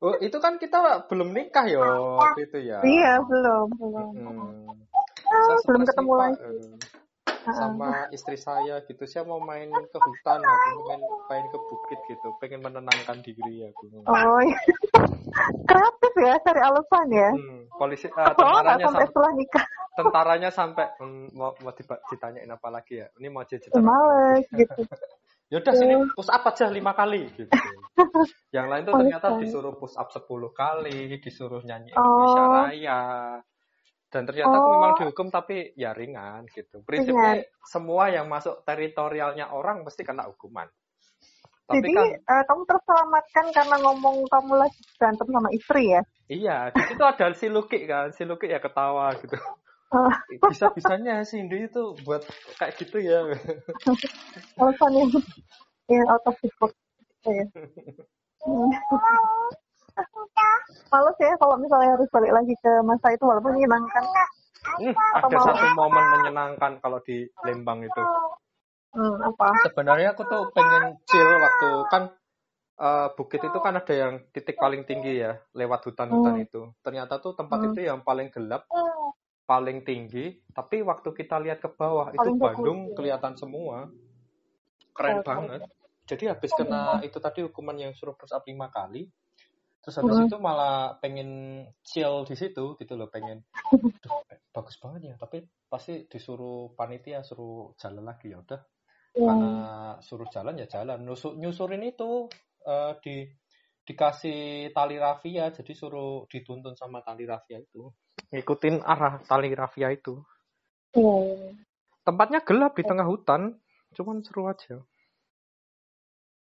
Oh, 0.03 0.11
itu 0.22 0.38
kan 0.44 0.60
kita 0.60 1.07
belum 1.07 1.34
nikah 1.34 1.65
ya 1.65 1.80
waktu 1.82 2.45
itu 2.45 2.68
ya. 2.68 2.84
Iya, 2.84 3.14
belum, 3.26 3.68
belum. 3.80 4.11
Hmm. 4.14 4.86
Saya 5.23 5.57
belum 5.65 5.82
ketemu 5.88 6.14
nih, 6.14 6.19
lagi. 6.19 6.57
Sama 7.48 7.90
istri 8.10 8.36
saya 8.36 8.82
gitu 8.82 9.04
saya 9.04 9.24
mau 9.24 9.38
main 9.38 9.70
ke 9.70 9.98
hutan 9.98 10.40
aku 10.40 10.70
main 10.86 11.02
main 11.28 11.46
ke 11.46 11.58
bukit 11.60 12.00
gitu 12.08 12.28
pengen 12.38 12.60
menenangkan 12.60 13.20
diri 13.20 13.66
aku 13.66 13.92
Oh, 14.04 14.40
iya. 14.40 14.58
kreatif 15.66 16.14
ya, 16.16 16.34
cari 16.40 16.62
alasan 16.62 17.08
ya. 17.10 17.30
hmm, 17.30 17.60
polisi 17.72 18.08
Oh, 18.08 18.16
ah, 18.16 18.32
nggak 18.32 18.36
tentaranya 18.36 18.66
sampai 18.80 18.88
sampai 18.88 19.06
setelah 19.06 19.32
nikah. 19.34 19.66
tentaranya 19.94 20.50
sampai 20.50 20.86
hmm, 20.98 21.26
mau 21.32 21.52
mau 21.58 21.72
ditanyain 22.10 22.50
apa 22.50 22.68
lagi 22.70 23.00
ya 23.00 23.08
ini 23.16 23.28
mau 23.28 23.42
Eh, 23.42 23.50
cerita 23.50 23.78
males 23.78 24.48
gitu. 24.50 24.82
yaudah 25.54 25.74
sini 25.74 25.94
push 26.12 26.26
up 26.28 26.42
aja 26.44 26.66
lima 26.68 26.92
kali 26.92 27.30
gitu 27.32 27.54
yang 28.56 28.66
lain 28.66 28.82
tuh 28.82 28.92
Oh, 28.92 29.00
ternyata 29.00 29.28
iya. 29.30 29.40
disuruh 29.40 29.74
push 29.74 29.94
up 29.94 30.10
10 30.10 30.26
kali 30.52 31.20
disuruh 31.20 31.62
nyanyi 31.62 31.94
Oh. 31.94 32.02
Indonesia 32.02 32.44
Raya 32.50 33.00
dan 34.10 34.22
ternyata 34.23 34.53
aku 34.53 34.65
Oh. 34.65 34.73
memang 34.73 34.91
dihukum 34.98 35.27
tapi 35.27 35.76
ya 35.76 35.91
ringan 35.91 36.45
gitu 36.49 36.82
prinsipnya 36.82 37.45
semua 37.65 38.10
yang 38.10 38.26
masuk 38.26 38.61
teritorialnya 38.64 39.49
orang 39.49 39.82
mesti 39.82 40.02
kena 40.02 40.26
hukuman 40.26 40.65
tapi 41.65 41.82
Jadi 41.82 41.94
kan 41.94 42.06
eh, 42.14 42.44
kamu 42.45 42.61
terselamatkan 42.64 43.45
karena 43.49 43.76
ngomong 43.82 44.15
kamu 44.30 44.53
lagi 44.56 44.80
berantem 44.95 45.27
sama 45.27 45.49
istri 45.49 45.84
ya? 45.90 46.02
iya 46.26 46.57
di 46.69 46.80
situ 46.86 47.02
ada 47.02 47.26
si 47.34 47.45
Luki 47.49 47.84
kan 47.84 48.10
si 48.10 48.22
Luki 48.22 48.48
ya 48.48 48.57
ketawa 48.57 49.11
gitu 49.18 49.36
Oh, 49.94 50.10
bisa 50.49 50.73
bisanya 50.73 51.22
si 51.22 51.38
Indi 51.38 51.65
itu 51.65 51.94
buat 52.03 52.26
kayak 52.57 52.73
gitu 52.82 52.98
ya 52.98 53.22
alasan 54.57 54.91
yang 54.98 55.10
yang 55.88 56.06
out 56.10 56.26
of 56.26 56.36
the 56.41 56.49
box. 56.57 56.73
gitu 57.22 57.30
ya. 57.32 57.45
Hmm. 59.96 60.60
Males 60.92 61.18
ya 61.20 61.34
kalau 61.40 61.56
misalnya 61.56 61.96
harus 61.96 62.08
balik 62.12 62.32
lagi 62.32 62.54
ke 62.60 62.72
masa 62.84 63.08
itu 63.16 63.24
walaupun 63.24 63.56
menyenangkan. 63.56 64.04
Hmm, 64.76 64.96
ada 65.16 65.28
mau- 65.32 65.46
satu 65.46 65.66
momen 65.72 66.06
menyenangkan 66.20 66.72
kalau 66.84 67.00
di 67.04 67.24
Lembang 67.44 67.86
itu 67.86 68.02
Hmm, 68.96 69.20
apa? 69.20 69.52
sebenarnya 69.68 70.16
aku 70.16 70.24
tuh 70.24 70.52
pengen 70.56 70.96
chill 71.04 71.28
waktu 71.36 71.70
kan 71.92 72.04
eh, 72.76 73.08
bukit 73.16 73.40
itu 73.40 73.60
kan 73.60 73.76
ada 73.76 73.92
yang 73.96 74.14
titik 74.32 74.56
paling 74.56 74.84
tinggi 74.84 75.24
ya 75.24 75.40
lewat 75.56 75.88
hutan-hutan 75.88 76.36
Hmm. 76.36 76.46
itu 76.48 76.62
ternyata 76.84 77.20
tuh 77.20 77.36
tempat 77.36 77.60
Hmm. 77.64 77.68
itu 77.72 77.80
yang 77.88 78.00
paling 78.04 78.28
gelap 78.32 78.68
paling 79.46 79.84
tinggi 79.84 80.44
tapi 80.52 80.84
waktu 80.84 81.12
kita 81.12 81.40
lihat 81.40 81.60
ke 81.60 81.72
bawah 81.72 82.12
itu 82.12 82.20
Paling 82.20 82.40
bagus, 82.40 82.48
Bandung 82.52 82.80
ya. 82.84 82.94
kelihatan 82.98 83.34
semua 83.36 83.88
keren 84.92 85.22
Oke. 85.22 85.28
banget 85.28 85.62
jadi 86.04 86.24
habis 86.36 86.52
kena 86.52 87.00
itu 87.00 87.18
tadi 87.20 87.40
hukuman 87.48 87.76
yang 87.76 87.92
suruh 87.96 88.16
push 88.16 88.32
up 88.32 88.44
lima 88.44 88.68
kali 88.68 89.08
terus 89.86 90.02
habis 90.02 90.18
itu 90.26 90.38
malah 90.41 90.98
pengen 90.98 91.62
chill 91.86 92.26
di 92.26 92.34
situ 92.34 92.74
gitu 92.82 92.98
loh 92.98 93.06
pengen 93.14 93.45
Duh, 94.06 94.22
bagus 94.53 94.78
banget 94.78 95.14
ya. 95.14 95.16
Tapi 95.18 95.41
pasti 95.66 96.06
disuruh 96.06 96.78
panitia 96.78 97.26
suruh 97.26 97.74
jalan 97.82 98.06
lagi 98.06 98.34
ya 98.34 98.41
udah. 98.41 98.62
Ya. 99.16 99.32
karena 99.32 99.52
suruh 100.03 100.28
jalan 100.30 100.60
ya 100.60 100.68
jalan. 100.68 101.02
Nusu- 101.02 101.34
nyusurin 101.40 101.82
itu 101.88 102.30
eh, 102.68 102.94
di 103.02 103.26
dikasih 103.86 104.70
tali 104.76 105.02
rafia. 105.02 105.49
Jadi 105.49 105.74
suruh 105.74 106.30
dituntun 106.30 106.78
sama 106.78 107.02
tali 107.02 107.26
rafia 107.26 107.57
itu. 107.57 107.90
Ngikutin 108.30 108.86
arah 108.86 109.22
tali 109.26 109.49
rafia 109.57 109.90
itu. 109.90 110.22
Tempatnya 112.06 112.45
gelap 112.45 112.78
di 112.78 112.84
tengah 112.86 113.07
hutan 113.10 113.57
cuman 113.95 114.22
seru 114.22 114.45
aja. 114.45 114.78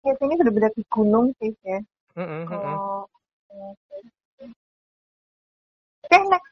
Ya, 0.04 0.12
sini 0.20 0.36
sudah 0.36 0.52
benar 0.52 0.72
di 0.76 0.84
gunung 0.90 1.32
sih 1.40 1.54
ya. 1.64 1.80
Kalau 2.14 3.08
Oke, 3.54 4.02
next. 6.10 6.50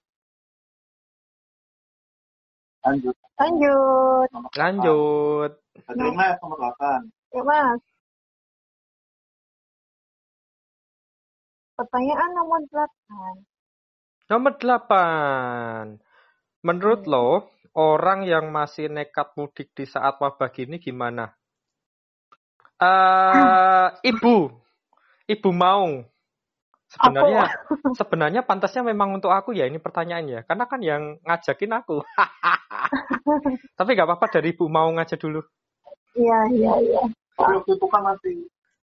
lanjut 2.82 3.14
Lanjut. 3.38 4.28
lanjut 4.54 5.52
mas 6.14 6.38
nomor 6.42 6.58
8 6.78 7.10
Ya, 7.32 7.40
Mas. 7.48 7.80
Pertanyaan 11.72 12.30
nomor 12.36 12.60
8. 12.68 13.40
Nomor 14.28 14.52
8. 14.60 15.96
Menurut 16.60 17.08
lo, 17.08 17.48
orang 17.72 18.28
yang 18.28 18.52
masih 18.52 18.92
nekat 18.92 19.32
mudik 19.34 19.72
di 19.72 19.88
saat 19.88 20.20
wabah 20.20 20.52
gini 20.52 20.76
gimana? 20.76 21.32
Eh, 22.76 23.88
ibu, 24.12 24.52
ibu 25.24 25.50
mau. 25.50 26.04
Sebenarnya, 26.92 27.44
sebenarnya 27.98 28.40
pantasnya 28.44 28.84
memang 28.84 29.16
untuk 29.16 29.32
aku 29.32 29.56
ya 29.56 29.64
ini 29.64 29.80
pertanyaannya, 29.80 30.44
karena 30.44 30.64
kan 30.68 30.80
yang 30.84 31.02
ngajakin 31.24 31.72
aku. 31.72 32.04
Tapi 33.78 33.88
nggak 33.96 34.08
apa-apa 34.08 34.26
dari 34.28 34.52
ibu 34.52 34.68
mau 34.68 34.92
ngajak 34.92 35.16
dulu. 35.16 35.40
Iya, 36.12 36.38
iya, 36.52 36.72
iya. 36.84 37.02
Tapi 37.32 37.52
waktu 37.56 37.72
itu 37.80 37.86
kan 37.88 38.02
masih 38.04 38.36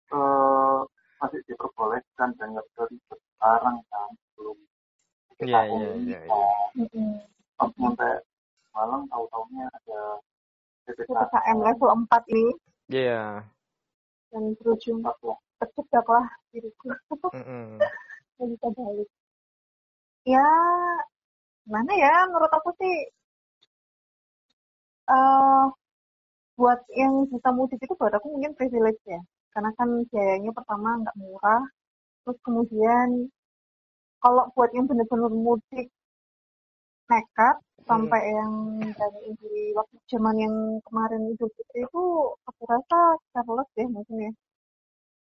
eh, 0.08 0.78
masih 1.20 1.40
diperbolehkan 1.44 2.32
dan 2.40 2.56
nggak 2.56 2.88
ribet 2.88 3.20
sekarang 3.36 3.76
kan 3.92 4.10
belum 4.38 4.58
Iya, 5.38 5.60
iya, 5.70 5.88
iya, 6.02 6.18
iya. 6.24 6.48
Nyampe 7.78 8.10
malam 8.74 9.06
tahu-taunya 9.06 9.70
ada 9.70 10.00
PPKM 10.86 11.58
level 11.62 11.90
4 12.08 12.32
ini 12.34 12.52
Iya. 12.88 13.44
dan 14.32 14.42
berujung 14.58 15.04
terjebak 15.58 16.06
lah 16.08 16.26
diriku. 16.50 16.90
Mm-mm. 17.34 17.78
Nggak 17.78 17.92
bisa 18.52 18.66
balik. 18.78 19.08
Ya, 20.32 20.44
gimana 21.64 21.92
ya? 22.02 22.12
Menurut 22.28 22.52
aku 22.58 22.70
sih, 22.80 22.94
eh 25.14 25.64
buat 26.58 26.80
yang 27.00 27.14
bisa 27.32 27.48
mudik 27.56 27.80
itu 27.84 27.94
buat 28.00 28.12
aku 28.16 28.26
mungkin 28.34 28.52
privilege 28.58 29.02
ya. 29.14 29.20
Karena 29.52 29.70
kan 29.78 29.88
biayanya 30.10 30.50
pertama 30.58 30.88
nggak 31.00 31.16
murah. 31.22 31.62
Terus 32.22 32.38
kemudian, 32.46 33.08
kalau 34.22 34.44
buat 34.54 34.70
yang 34.76 34.86
benar-benar 34.90 35.32
mudik 35.46 35.86
nekat, 37.10 37.56
sampai 37.88 38.20
yang 38.36 38.52
dari 39.00 39.32
di 39.40 39.72
waktu 39.78 39.96
zaman 40.12 40.36
yang 40.44 40.54
kemarin 40.86 41.32
Idul 41.32 41.48
Fitri 41.56 41.80
itu 41.88 42.02
aku 42.48 42.62
rasa 42.68 43.16
careless 43.32 43.70
ya 43.80 43.86
mungkin 43.88 44.16
ya 44.28 44.32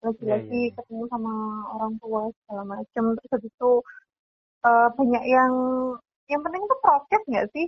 lagi-lagi 0.05 0.49
Iya, 0.51 0.69
iya. 0.71 0.75
ketemu 0.77 1.05
sama 1.13 1.33
orang 1.77 1.93
tua 2.03 2.23
segala 2.43 2.63
macam 2.75 3.05
terus 3.17 3.31
habis 3.35 3.53
itu 3.53 3.71
eh, 4.69 4.89
banyak 4.99 5.25
yang 5.37 5.53
yang 6.33 6.41
penting 6.45 6.63
itu 6.67 6.77
prokes 6.85 7.23
nggak 7.31 7.49
sih? 7.55 7.67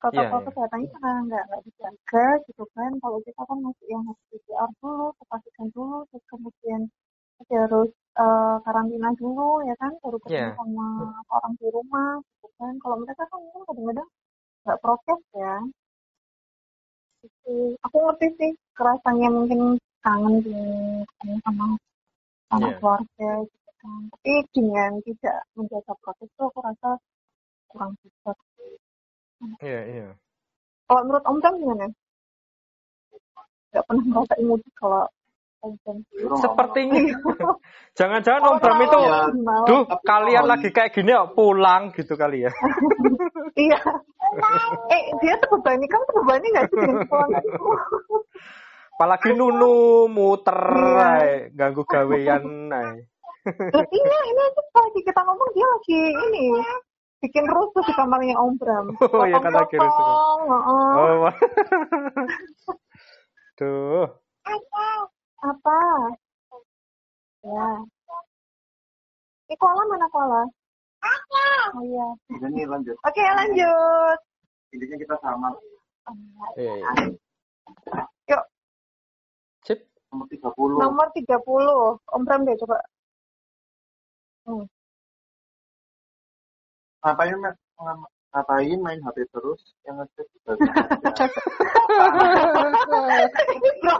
Protokol 0.00 0.26
Iya, 0.30 0.38
iya. 0.38 0.46
kesehatannya 0.46 0.88
karena 0.94 1.10
nggak 1.28 1.42
nggak 1.48 1.62
dijaga 1.66 2.26
gitu 2.46 2.64
kan. 2.74 2.90
Kalau 3.02 3.18
kita 3.26 3.42
kan 3.48 3.58
masih 3.66 3.86
yang 3.92 4.02
harus 4.08 4.22
PCR 4.30 4.70
dulu 4.82 5.06
kepastikan 5.20 5.68
dulu 5.76 5.96
terus 6.10 6.24
kemudian 6.32 6.80
masih 7.38 7.56
harus 7.64 7.90
eh, 8.22 8.56
karantina 8.66 9.10
dulu 9.20 9.48
ya 9.68 9.74
kan? 9.82 9.92
Baru 10.02 10.16
ketemu 10.22 10.38
Iya. 10.38 10.56
sama 10.58 10.86
orang 11.36 11.52
di 11.60 11.66
rumah 11.76 12.10
gitu 12.22 12.48
kan. 12.58 12.72
Kalau 12.82 12.96
mereka 13.02 13.22
kan 13.30 13.38
mungkin 13.44 13.62
kadang-kadang 13.68 14.08
nggak 14.66 14.78
prokes 14.82 15.20
ya. 15.36 15.54
Itu 17.26 17.54
aku 17.86 17.96
ngerti 18.04 18.26
sih 18.38 18.50
kerasanya 18.78 19.28
mungkin 19.36 19.60
kangen 20.04 20.34
di 20.44 20.54
ketemu 21.06 21.36
sama 21.44 21.66
sama 22.48 22.66
Iya. 22.68 22.76
keluarga 22.80 23.30
gitu 23.44 23.70
kan 23.78 24.00
tapi 24.10 24.32
dengan 24.56 24.90
tidak 25.04 25.38
menjaga 25.54 25.92
prokes 26.02 26.26
itu 26.26 26.42
aku 26.42 26.58
rasa 26.64 26.90
kurang 27.68 27.92
bisa 28.02 28.32
Iya, 29.62 29.80
iya. 29.86 30.08
kalau 30.90 31.00
menurut 31.06 31.24
Om 31.26 31.38
Cang 31.38 31.56
gimana 31.62 31.86
nggak 33.68 33.84
pernah 33.84 34.04
ngerasain 34.08 34.44
mudik 34.48 34.74
kalau 34.74 35.04
Sepertinya. 36.38 37.02
Jangan-jangan 37.98 38.42
Om 38.46 38.56
Bram 38.62 38.78
itu, 38.78 38.98
Ya, 39.02 39.18
duh 39.66 39.82
Tapi 39.90 40.06
kalian 40.06 40.44
lagi 40.46 40.70
kayak 40.70 40.94
gini 40.94 41.10
ya 41.10 41.26
pulang 41.34 41.90
gitu 41.98 42.14
kali 42.14 42.46
ya. 42.46 42.52
iya 43.66 43.78
eh 44.94 45.02
dia 45.18 45.34
terbebani 45.42 45.86
kan 45.90 45.98
terbebani 46.06 46.46
nggak 46.54 46.64
sih 46.70 46.78
dengan 46.86 47.28
itu 47.42 47.66
Apalagi 48.98 49.30
Nunu 49.30 50.10
muter, 50.10 50.58
Iya. 50.58 51.06
ae, 51.22 51.54
ganggu 51.54 51.86
gawean. 51.86 52.66
ae. 52.66 53.06
Loh, 53.46 53.86
iya, 53.94 54.18
ini 54.26 54.40
aja 54.42 54.62
lagi 54.74 55.00
kita 55.06 55.22
ngomong 55.22 55.54
dia 55.54 55.62
lagi 55.62 56.00
ini 56.18 56.50
bikin 57.22 57.46
rusuh 57.46 57.78
di 57.86 57.94
kamarnya 57.94 58.34
Om 58.34 58.58
Bram. 58.58 58.90
Oh, 59.14 59.22
iya 59.22 59.38
kan 59.38 59.54
lagi 59.54 59.78
rusuh. 59.78 59.86
Potong-potong, 59.86 60.40
heeh. 60.50 60.90
Oh, 60.98 61.14
wah. 61.22 61.34
Duh. 63.62 64.06
Apa? 65.46 65.78
Ya. 67.46 67.70
Ini 69.46 69.54
koala 69.62 69.82
mana 69.86 70.10
koala? 70.10 70.42
Oh 71.70 71.82
iya. 71.86 72.06
ini 72.50 72.66
lanjut 72.66 72.98
Oke, 73.06 73.22
lanjut. 73.22 74.18
intinya 74.74 74.96
kita 74.98 75.14
sama 75.22 75.54
Iya, 76.58 76.82
iya. 76.82 77.14
Yuk. 78.26 78.42
Nomor 80.08 80.24
30 80.32 80.80
nomor 80.80 81.12
30. 81.12 81.36
Om 82.16 82.22
Bram 82.24 82.48
deh 82.48 82.56
coba. 82.64 82.80
Hmm. 84.48 84.64
ngapain 86.98 87.36
ngapain 88.32 88.80
main 88.80 88.98
HP 89.04 89.28
terus 89.30 89.60
yang 89.86 90.00
ngecek 90.00 90.26
juga 90.34 90.56
berat 90.58 91.30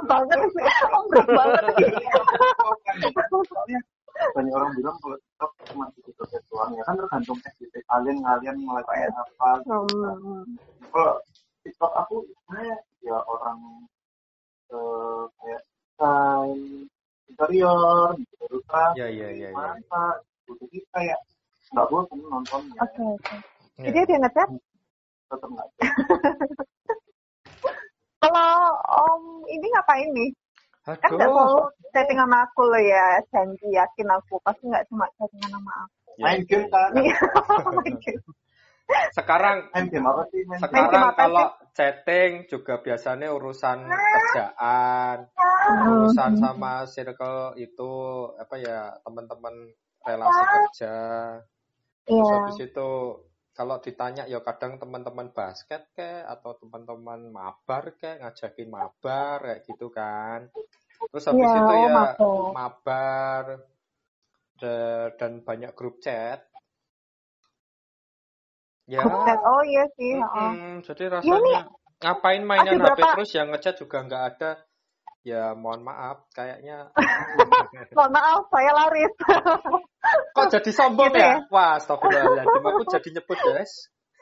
banget 0.10 0.38
sih. 0.50 0.64
Om 0.88 1.04
Bram 1.12 1.28
banget. 1.28 1.62
Banyak 4.34 4.50
orang 4.50 4.74
bilang 4.74 4.98
kalau 4.98 5.14
TikTok 5.14 5.52
cuma 5.70 5.86
gitu 5.94 6.10
doang 6.50 6.74
ya 6.74 6.82
kan 6.82 6.98
tergantung 6.98 7.38
SDT 7.38 7.86
kalian 7.86 8.18
kalian 8.18 8.58
mulai 8.66 8.82
kayak 8.90 9.14
apa 9.14 9.62
Hmm. 9.62 10.42
kalau 10.90 11.22
TikTok 11.62 11.94
aku 11.94 12.26
sebenarnya 12.26 12.82
ya 13.06 13.14
orang 13.14 13.86
eh, 14.74 15.22
kayak 15.38 15.62
desain 15.98 16.86
interior 17.28 18.14
Iya, 18.96 19.06
iya, 19.10 19.28
iya, 19.34 19.48
iya. 19.50 19.52
masak 19.52 20.14
gitu 20.46 20.62
jadi 20.70 20.78
kayak 20.94 21.18
nggak 21.74 21.86
bosan 21.92 22.18
nontonnya 22.24 22.80
Oke, 22.80 23.02
oke. 23.04 23.34
Iya. 23.78 23.84
Jadi 23.92 23.98
dia 24.08 24.18
ngechat 24.22 24.48
tetap 25.28 25.48
nggak 25.52 25.68
Kalau 28.18 28.50
Om 28.82 29.46
ini 29.46 29.66
ngapain 29.70 30.10
nih? 30.10 30.30
Kan 30.82 30.96
nggak 30.98 31.28
Aduh. 31.28 31.36
selalu 31.36 31.60
chatting 31.94 32.18
sama 32.18 32.38
aku 32.48 32.62
loh 32.66 32.82
ya, 32.82 33.06
janji 33.30 33.68
yakin 33.70 34.08
aku 34.10 34.34
pasti 34.42 34.64
nggak 34.66 34.86
cuma 34.90 35.06
chatting 35.20 35.44
sama 35.46 35.72
aku. 35.86 36.10
main 36.18 36.40
game 36.48 36.66
kan 36.72 36.90
Iya, 36.98 37.14
main 37.78 37.94
game. 38.02 38.22
Sekarang 39.12 39.68
sekarang 40.56 41.12
kalau 41.12 41.46
chatting 41.76 42.48
juga 42.48 42.80
biasanya 42.80 43.28
urusan 43.36 43.84
kerjaan, 43.84 45.28
Hmm. 45.68 45.92
urusan 45.92 46.32
sama 46.40 46.88
circle 46.88 47.52
itu 47.60 47.92
apa 48.40 48.54
ya 48.56 48.96
teman-teman 49.04 49.52
relasi 50.00 50.42
kerja. 50.48 50.96
Terus 52.08 52.24
Iya. 52.24 52.34
habis 52.40 52.56
itu 52.64 52.90
kalau 53.52 53.76
ditanya 53.84 54.24
ya 54.24 54.40
kadang 54.40 54.80
teman-teman 54.80 55.28
basket 55.36 55.84
kayak 55.92 56.24
atau 56.24 56.56
teman-teman 56.56 57.28
mabar 57.28 57.92
kayak 58.00 58.24
ngajakin 58.24 58.68
mabar 58.72 59.38
kayak 59.44 59.60
gitu 59.68 59.92
kan. 59.92 60.48
Terus 61.12 61.24
habis 61.28 61.52
Iya, 61.52 61.60
itu 61.60 61.74
ya 61.76 61.88
mabar. 61.92 62.16
mabar 62.56 63.44
da- 64.56 65.10
dan 65.20 65.44
banyak 65.44 65.76
grup 65.76 66.00
chat. 66.00 66.47
Ya. 68.88 69.04
Oh 69.44 69.60
iya 69.68 69.84
sih. 70.00 70.16
heeh. 70.16 70.24
mm-mm, 70.24 70.80
jadi 70.80 71.12
Iya 71.12 71.20
rasanya 71.20 71.38
nih, 71.44 71.60
ngapain 72.00 72.42
mainan 72.48 72.80
HP 72.80 72.96
berapa- 72.96 73.12
terus 73.20 73.30
yang 73.36 73.52
ngechat 73.52 73.76
juga 73.76 74.00
nggak 74.00 74.24
ada. 74.34 74.50
Ya 75.26 75.52
mohon 75.52 75.84
maaf 75.84 76.24
kayaknya 76.32 76.88
Mohon 77.96 78.12
maaf, 78.16 78.42
saya 78.48 78.72
laris. 78.72 79.12
kok 80.36 80.46
jadi 80.56 80.70
sombong 80.72 81.12
Gitu 81.12 81.20
ya? 81.20 81.36
ya? 81.36 81.52
Wah, 81.52 81.76
astagfirullahaladzim 81.76 82.64
aku 82.64 82.82
jadi 82.88 83.08
nyebut 83.12 83.38
guys. 83.44 83.72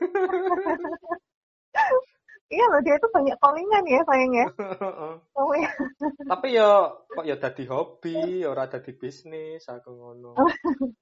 iya 2.47 2.65
loh, 2.69 2.81
dia 2.81 2.95
tuh 2.97 3.11
banyak 3.11 3.37
callingan 3.37 3.85
ya 3.85 4.01
sayang 4.05 4.33
ya. 4.33 4.47
Oh 5.39 5.53
iya. 5.53 5.69
Tapi 6.25 6.49
ya 6.53 6.71
kok 7.07 7.25
ya 7.25 7.37
dadi 7.37 7.65
hobi, 7.67 8.17
ora 8.43 8.65
dadi 8.67 8.93
bisnis 8.93 9.67
aku 9.67 9.91
ngono. 9.93 10.33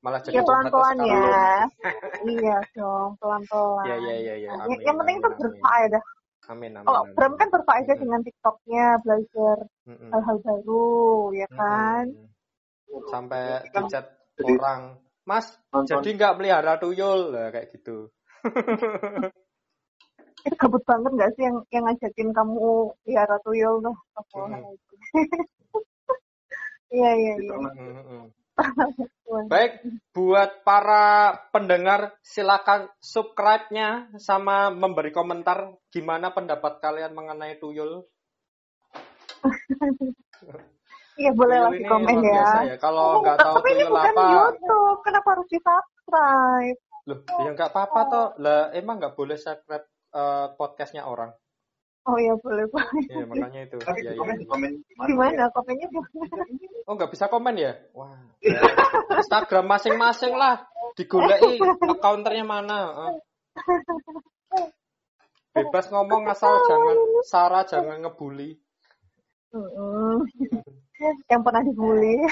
Malah 0.00 0.20
jadi 0.20 0.36
Ya 0.36 0.42
pelan-pelan 0.42 0.98
sekarang. 0.98 1.12
ya. 1.22 1.52
iya 2.34 2.56
dong, 2.72 3.14
pelan-pelan. 3.18 3.84
Iya 3.86 3.96
iya 4.00 4.14
iya 4.16 4.34
iya. 4.38 4.50
Nah, 4.56 4.66
Amin. 4.66 4.78
yang 4.82 4.96
penting 4.98 5.16
itu 5.18 5.28
amin, 5.28 5.38
berfaedah. 5.38 6.02
Amin 6.44 6.70
amin. 6.74 6.84
Kalau 6.84 7.00
amin. 7.06 7.14
Bram 7.14 7.32
kan 7.36 7.48
berfaedah 7.48 7.96
dengan 7.96 8.20
TikToknya, 8.20 8.86
belajar 9.00 9.56
Mm-mm. 9.86 10.10
hal-hal 10.10 10.36
baru, 10.42 10.92
ya 11.32 11.48
kan? 11.48 12.04
Mm-mm. 12.10 13.06
Sampai 13.08 13.64
Kan 13.70 13.86
dicat 13.86 14.06
jadi- 14.34 14.58
orang, 14.58 14.82
Mas, 15.24 15.46
nonton 15.72 16.04
jadi 16.04 16.08
nggak 16.14 16.34
melihara 16.36 16.76
tuyul 16.76 17.32
lah 17.32 17.48
kayak 17.48 17.72
gitu. 17.72 18.12
Itu 20.48 20.56
gabut 20.60 20.84
banget 20.84 21.12
gak 21.16 21.32
sih 21.36 21.42
yang 21.48 21.56
yang 21.72 21.84
ngajakin 21.88 22.30
kamu 22.36 22.92
piara 23.08 23.36
tuyul 23.40 23.80
tuh? 23.80 23.96
Mm-mm. 24.36 24.76
Iya, 26.92 27.10
iya, 27.16 27.32
iya. 27.32 27.34
gitu. 27.40 27.54
Mm-mm. 27.56 28.24
Baik, 29.50 29.82
buat 30.14 30.62
para 30.62 31.34
pendengar 31.50 32.14
silakan 32.22 32.86
subscribe-nya 33.02 34.14
sama 34.22 34.70
memberi 34.70 35.10
komentar 35.10 35.74
gimana 35.90 36.30
pendapat 36.30 36.78
kalian 36.78 37.18
mengenai 37.18 37.58
tuyul. 37.58 38.06
Iya 41.18 41.30
boleh 41.34 41.58
lah 41.66 41.70
di 41.74 41.82
komen 41.82 42.16
ya. 42.22 42.46
ya. 42.74 42.76
Kalau 42.78 43.18
Oh, 43.18 43.22
nggak 43.26 43.38
tahu 43.42 43.54
tapi 43.58 43.68
ini 43.74 43.84
bukan 43.90 44.14
apa, 44.14 44.24
YouTube, 44.38 44.98
kenapa 45.02 45.28
harus 45.34 45.48
di 45.50 45.58
subscribe? 45.58 46.78
loh, 47.04 47.20
ya 47.26 47.50
nggak 47.52 47.70
apa-apa 47.74 48.00
toh. 48.08 48.28
Lah, 48.40 48.72
emang 48.72 48.96
nggak 49.02 49.14
boleh 49.18 49.36
subscribe 49.36 49.84
eh, 50.14 50.46
podcastnya 50.54 51.04
orang. 51.04 51.34
Oh 52.04 52.20
iya 52.20 52.36
boleh 52.36 52.68
boleh. 52.68 53.00
Iya, 53.08 53.24
makanya 53.24 53.60
itu. 53.64 53.76
Tapi 53.80 54.04
Ya, 54.04 54.12
ya, 54.12 54.20
komen, 54.20 54.36
di 54.36 54.44
ya. 54.44 54.50
komen 54.52 54.70
Gimana 55.08 55.44
komennya 55.56 55.86
gimana? 55.88 56.44
Oh, 56.84 56.92
nggak 57.00 57.10
bisa 57.16 57.32
komen 57.32 57.54
ya? 57.56 57.72
Wah. 57.96 58.12
Instagram 59.24 59.64
masing-masing 59.64 60.36
lah. 60.36 60.68
Digoleki 61.00 61.56
accounternya 61.80 62.44
mana. 62.44 63.08
Bebas 65.56 65.88
ngomong 65.88 66.28
asal 66.28 66.60
jangan 66.68 66.96
Sarah 67.24 67.64
jangan 67.64 68.04
ngebully. 68.04 68.60
Mm-mm. 69.54 70.26
Yang 71.30 71.40
pernah 71.46 71.62
dibully. 71.62 72.20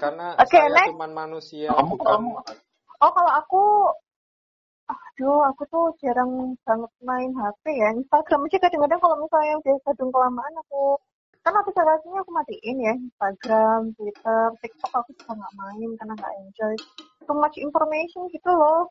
Karena 0.00 0.32
Oke, 0.40 0.56
saya 0.56 0.72
next. 0.72 0.90
cuma 0.96 1.06
manusia, 1.12 1.68
Kamu, 1.76 1.92
bukan 1.92 2.08
kamu. 2.08 2.30
Oh 3.04 3.10
kalau 3.12 3.32
aku, 3.36 3.62
aduh 4.92 5.40
aku 5.50 5.62
tuh 5.68 5.84
jarang 6.02 6.54
banget 6.66 6.92
main 7.02 7.30
HP 7.32 7.64
ya. 7.74 7.88
Instagram 7.92 8.46
aja 8.46 8.58
kadang-kadang 8.58 9.00
kalau 9.00 9.16
misalnya 9.22 9.54
udah 9.62 9.74
kadung 9.86 10.10
kelamaan 10.10 10.54
aku, 10.60 10.96
kan 11.44 11.54
aplikasinya 11.56 12.20
aku 12.20 12.30
matiin 12.32 12.76
ya. 12.78 12.92
Instagram, 12.96 13.80
Twitter, 13.96 14.42
TikTok 14.60 14.92
aku 14.94 15.10
juga 15.16 15.32
nggak 15.38 15.54
main 15.56 15.90
karena 15.98 16.14
nggak 16.18 16.34
enjoy. 16.42 16.74
Too 17.26 17.36
much 17.36 17.56
information 17.56 18.22
gitu 18.30 18.50
loh. 18.50 18.88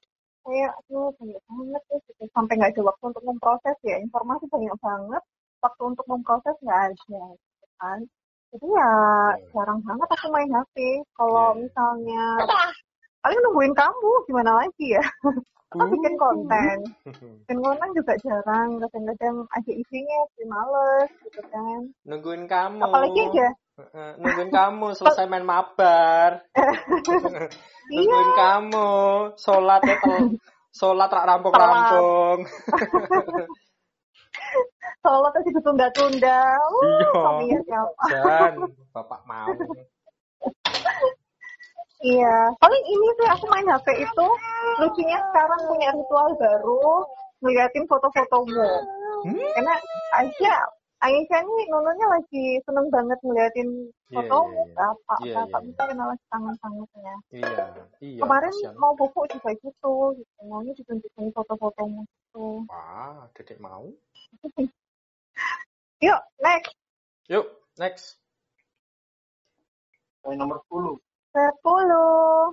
Kayak 0.48 0.72
aduh 0.86 1.12
banyak 1.20 1.42
banget 1.46 1.84
ya 1.92 1.98
gitu. 2.08 2.24
Sampai 2.32 2.54
nggak 2.58 2.72
ada 2.74 2.82
waktu 2.90 3.04
untuk 3.12 3.24
memproses 3.28 3.78
ya. 3.84 3.96
Informasi 4.00 4.46
banyak 4.48 4.76
banget, 4.80 5.24
waktu 5.60 5.82
untuk 5.84 6.06
memproses 6.08 6.56
nggak 6.64 6.80
ada. 6.94 7.22
Gitu 7.36 7.68
kan. 7.78 8.00
Jadi 8.50 8.66
ya 8.66 8.92
jarang 9.54 9.80
banget 9.86 10.10
aku 10.10 10.26
main 10.34 10.50
HP. 10.50 10.76
Kalau 11.14 11.54
Iya. 11.54 11.60
misalnya 11.68 12.24
paling 13.20 13.40
nungguin 13.44 13.76
kamu 13.76 14.12
gimana 14.32 14.64
lagi 14.64 14.96
ya 14.96 15.04
kita 15.70 15.86
bikin 15.86 16.16
konten 16.18 16.78
bikin 17.46 17.60
konten 17.62 17.90
juga 17.94 18.14
jarang 18.20 18.70
kadang-kadang 18.80 19.36
ada 19.48 19.72
isinya 19.72 20.20
sih 20.34 20.46
males 20.46 21.10
gitu 21.22 21.42
kan 21.48 21.82
nungguin 22.04 22.46
kamu. 22.46 22.82
apalagi 22.82 23.22
aja 23.24 23.50
nungguin 24.18 24.50
kamu 24.50 24.88
selesai 24.92 25.24
main 25.26 25.46
mabar. 25.46 26.44
iya 27.94 28.02
nungguin 28.02 28.32
kamu 28.36 28.90
sholat 29.38 29.82
ya 29.82 29.96
tel- 30.02 30.36
sholat 30.70 31.08
rak 31.08 31.26
rampung-rampung. 31.26 32.40
sholat 35.00 35.32
aja 35.32 35.50
ditunda-tunda 35.50 36.40
uh, 36.60 36.84
Iya. 36.84 37.08
suaminya 37.14 37.60
siapa 37.64 38.06
Dan 38.10 38.54
bapak 38.92 39.22
mau. 39.24 39.48
Iya 42.02 42.36
paling 42.56 42.84
ini 42.86 43.08
sih 43.16 43.28
aku 43.28 43.46
main 43.48 43.68
HP 43.68 43.88
itu 44.00 44.26
lucunya 44.78 45.20
sekarang 45.30 45.62
punya 45.66 45.90
ritual 45.92 46.28
baru 46.36 47.04
ngeliatin 47.40 47.86
foto-fotomu 47.86 48.68
Hmm? 49.20 49.36
karena 49.52 49.76
Aisyah 50.16 50.64
Aisyah 51.00 51.44
nih 51.44 51.66
nontonnya 51.68 52.08
lagi 52.08 52.56
seneng 52.64 52.88
banget 52.88 53.20
ngeliatin 53.20 53.68
Iya, 54.08 54.16
fotomu 54.16 54.64
iya, 54.64 54.72
iya. 54.72 54.86
apa 54.88 55.16
Iya, 55.20 55.36
apa 55.44 55.58
iya, 55.60 55.66
bisa 55.68 55.82
kenal 55.86 56.10
tangan-tangannya 56.32 57.16
Iya, 57.30 57.66
iya. 58.00 58.20
kemarin 58.24 58.48
kasihan. 58.50 58.80
mau 58.80 58.96
pupuk 58.96 59.28
juga 59.28 59.52
gitu 59.60 59.92
gitu 60.16 60.40
maunya 60.48 60.72
ditunjukin 60.72 61.36
foto-fotomu 61.36 62.08
gitu 62.08 62.64
Wah, 62.72 63.28
dedek 63.36 63.60
mau. 63.60 63.92
yuk 66.00 66.20
next 66.40 66.72
Yuk, 67.28 67.46
next. 67.76 68.18
Poin 70.20 70.34
nomor 70.34 70.64
10. 70.66 70.96
Sepuluh 71.54 72.52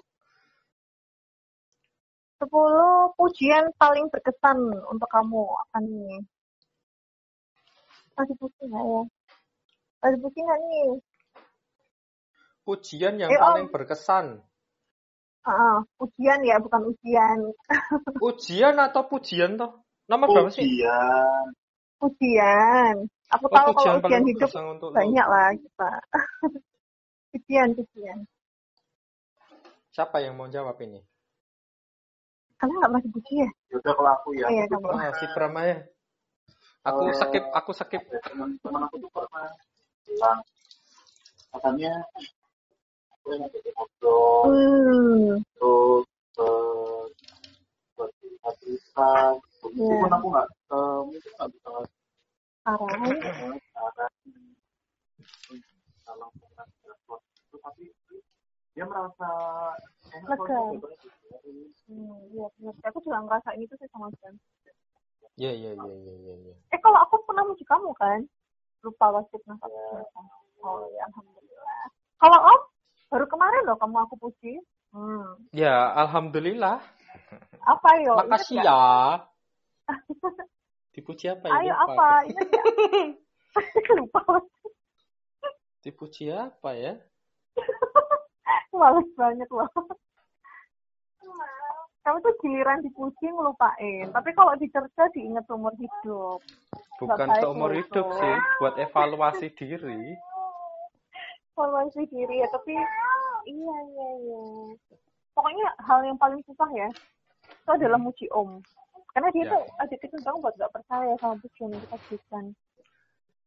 sepuluh 2.36 3.10
pujian 3.16 3.72
paling 3.80 4.06
berkesan 4.12 4.58
untuk 4.92 5.08
kamu 5.08 5.42
apa 5.66 5.76
nih 5.82 6.20
masih 8.16 8.36
pusing 8.40 8.68
nggak 8.72 8.84
ya 8.84 9.02
masih 10.04 10.18
pusing 10.22 10.44
nggak 10.46 10.60
nih 10.62 10.86
Pujian 12.66 13.14
yang 13.22 13.30
Eh, 13.30 13.38
Om. 13.38 13.46
paling 13.46 13.66
berkesan. 13.70 14.42
Ah, 15.46 15.78
ujian 16.02 16.42
ya 16.42 16.58
bukan 16.58 16.82
ujian 16.90 17.38
Ujian 18.26 18.74
atau 18.82 19.06
pujian 19.06 19.54
toh? 19.54 19.86
Nama 20.10 20.26
berapa 20.26 20.50
sih? 20.50 20.66
Ujian. 20.66 21.46
ujian 22.02 22.94
aku 23.30 23.46
Oh, 23.46 23.54
tahu 23.54 23.70
kalau 23.72 24.02
ujian 24.02 24.22
hidup 24.26 24.50
banyak 24.92 25.26
lah 25.30 25.48
kita 25.54 25.90
ujian 27.38 27.68
ujian 27.78 28.18
Siapa 29.96 30.20
yang 30.20 30.36
mau 30.36 30.44
jawab 30.44 30.76
ini? 30.84 31.00
karena 32.60 32.72
nggak 32.84 32.92
masih 33.00 33.10
puji 33.16 33.32
ya 33.40 33.48
Yaudah 33.72 33.92
kalau 33.96 34.10
aku 34.16 34.28
ya. 34.36 34.44
Oh, 34.44 34.52
iya, 34.52 34.64
aku 34.68 34.76
kamu. 34.80 34.96
Ah, 35.00 35.12
si 35.16 35.24
Brahma 35.32 35.60
ya. 35.64 35.78
Aku 36.88 37.00
Eh, 37.08 37.16
skip, 37.16 37.44
aku 37.52 37.70
skip. 37.72 38.02
ada 38.04 38.18
teman-teman 38.28 38.80
aku 38.88 38.96
tuh 39.00 39.10
pernah 39.12 39.48
bilang 40.04 40.40
katanya 41.52 41.92
aku 43.12 43.26
yang 43.32 43.48
jadi 43.48 43.70
ngobrol 43.72 44.40
hmm 44.52 45.40
terus 45.56 46.04
eh, 46.44 47.02
buat 47.96 48.10
cerita 48.60 49.10
meskipun 49.64 50.12
aku 50.12 50.26
nggak 50.28 50.48
eh, 50.76 50.98
mungkin 51.08 51.30
nggak 51.40 51.48
bisa 51.56 51.68
cara 53.72 54.06
dalam 56.04 56.30
pengasuhan 56.36 57.20
itu 57.24 57.56
tapi 57.64 57.84
dia 58.76 58.84
merasa 58.84 59.28
enak 60.12 60.36
Lega. 60.36 60.60
Hmm, 61.88 62.16
iya 62.28 62.46
benar. 62.60 62.74
Aku 62.92 63.00
juga 63.00 63.24
ngerasain 63.24 63.64
itu 63.64 63.72
sih 63.80 63.88
sama 63.88 64.12
Jan. 64.20 64.36
Iya, 65.40 65.52
iya, 65.56 65.70
iya, 65.72 65.94
iya, 65.96 66.14
iya. 66.20 66.34
iya. 66.44 66.54
Eh 66.76 66.80
kalau 66.84 67.00
aku 67.00 67.24
pernah 67.24 67.48
muji 67.48 67.64
kamu 67.64 67.96
kan? 67.96 68.20
Lupa 68.84 69.16
wasit 69.16 69.40
nafas 69.48 69.72
Oh 70.60 70.84
ya 70.92 71.08
alhamdulillah. 71.08 71.84
Kalau 72.20 72.38
Om 72.44 72.60
baru 73.08 73.26
kemarin 73.32 73.62
loh 73.64 73.76
kamu 73.80 73.96
aku 74.04 74.14
puji. 74.20 74.60
Hmm. 74.92 75.40
Ya, 75.56 75.92
alhamdulillah. 75.96 76.80
Apa 77.64 77.90
yo? 78.04 78.12
Makasih 78.20 78.60
ya. 78.60 79.24
Dipuji 80.96 81.32
apa 81.32 81.48
ya? 81.48 81.52
Ayo 81.60 81.72
Lupa 81.72 81.84
apa? 81.96 82.08
Lupa. 84.00 84.20
Dipuji 85.80 86.32
apa 86.32 86.70
ya? 86.76 86.92
Males 88.78 89.08
banget 89.18 89.48
loh. 89.50 89.68
Kamu 92.06 92.22
tuh 92.22 92.34
giliran 92.38 92.86
dipuji 92.86 93.26
ngelupain. 93.34 94.06
Tapi 94.14 94.30
kalau 94.38 94.54
dicerca 94.54 95.10
diingat 95.10 95.42
seumur 95.50 95.74
hidup. 95.74 96.38
Bukan 97.02 97.28
seumur 97.42 97.74
hidup 97.74 98.06
sih, 98.14 98.36
buat 98.62 98.78
evaluasi 98.78 99.50
diri. 99.58 100.14
Evaluasi 101.52 102.06
diri 102.06 102.46
ya. 102.46 102.48
Tapi 102.54 102.74
iya 103.50 103.76
iya 103.90 104.08
iya. 104.22 104.44
Pokoknya 105.34 105.66
hal 105.82 106.06
yang 106.06 106.16
paling 106.16 106.38
susah 106.46 106.70
ya. 106.72 106.88
Itu 107.50 107.70
adalah 107.74 107.98
muji 107.98 108.30
Om. 108.30 108.62
Karena 109.10 109.28
dia 109.32 109.44
Ya. 109.48 109.52
tuh 109.56 109.64
itu 109.96 110.16
banget 110.22 110.40
buat 110.44 110.54
gak 110.60 110.72
percaya 110.76 111.12
sama 111.18 111.34
pujian 111.40 111.72
yang 111.74 111.82
kita 111.88 111.96
berikan. 112.06 112.44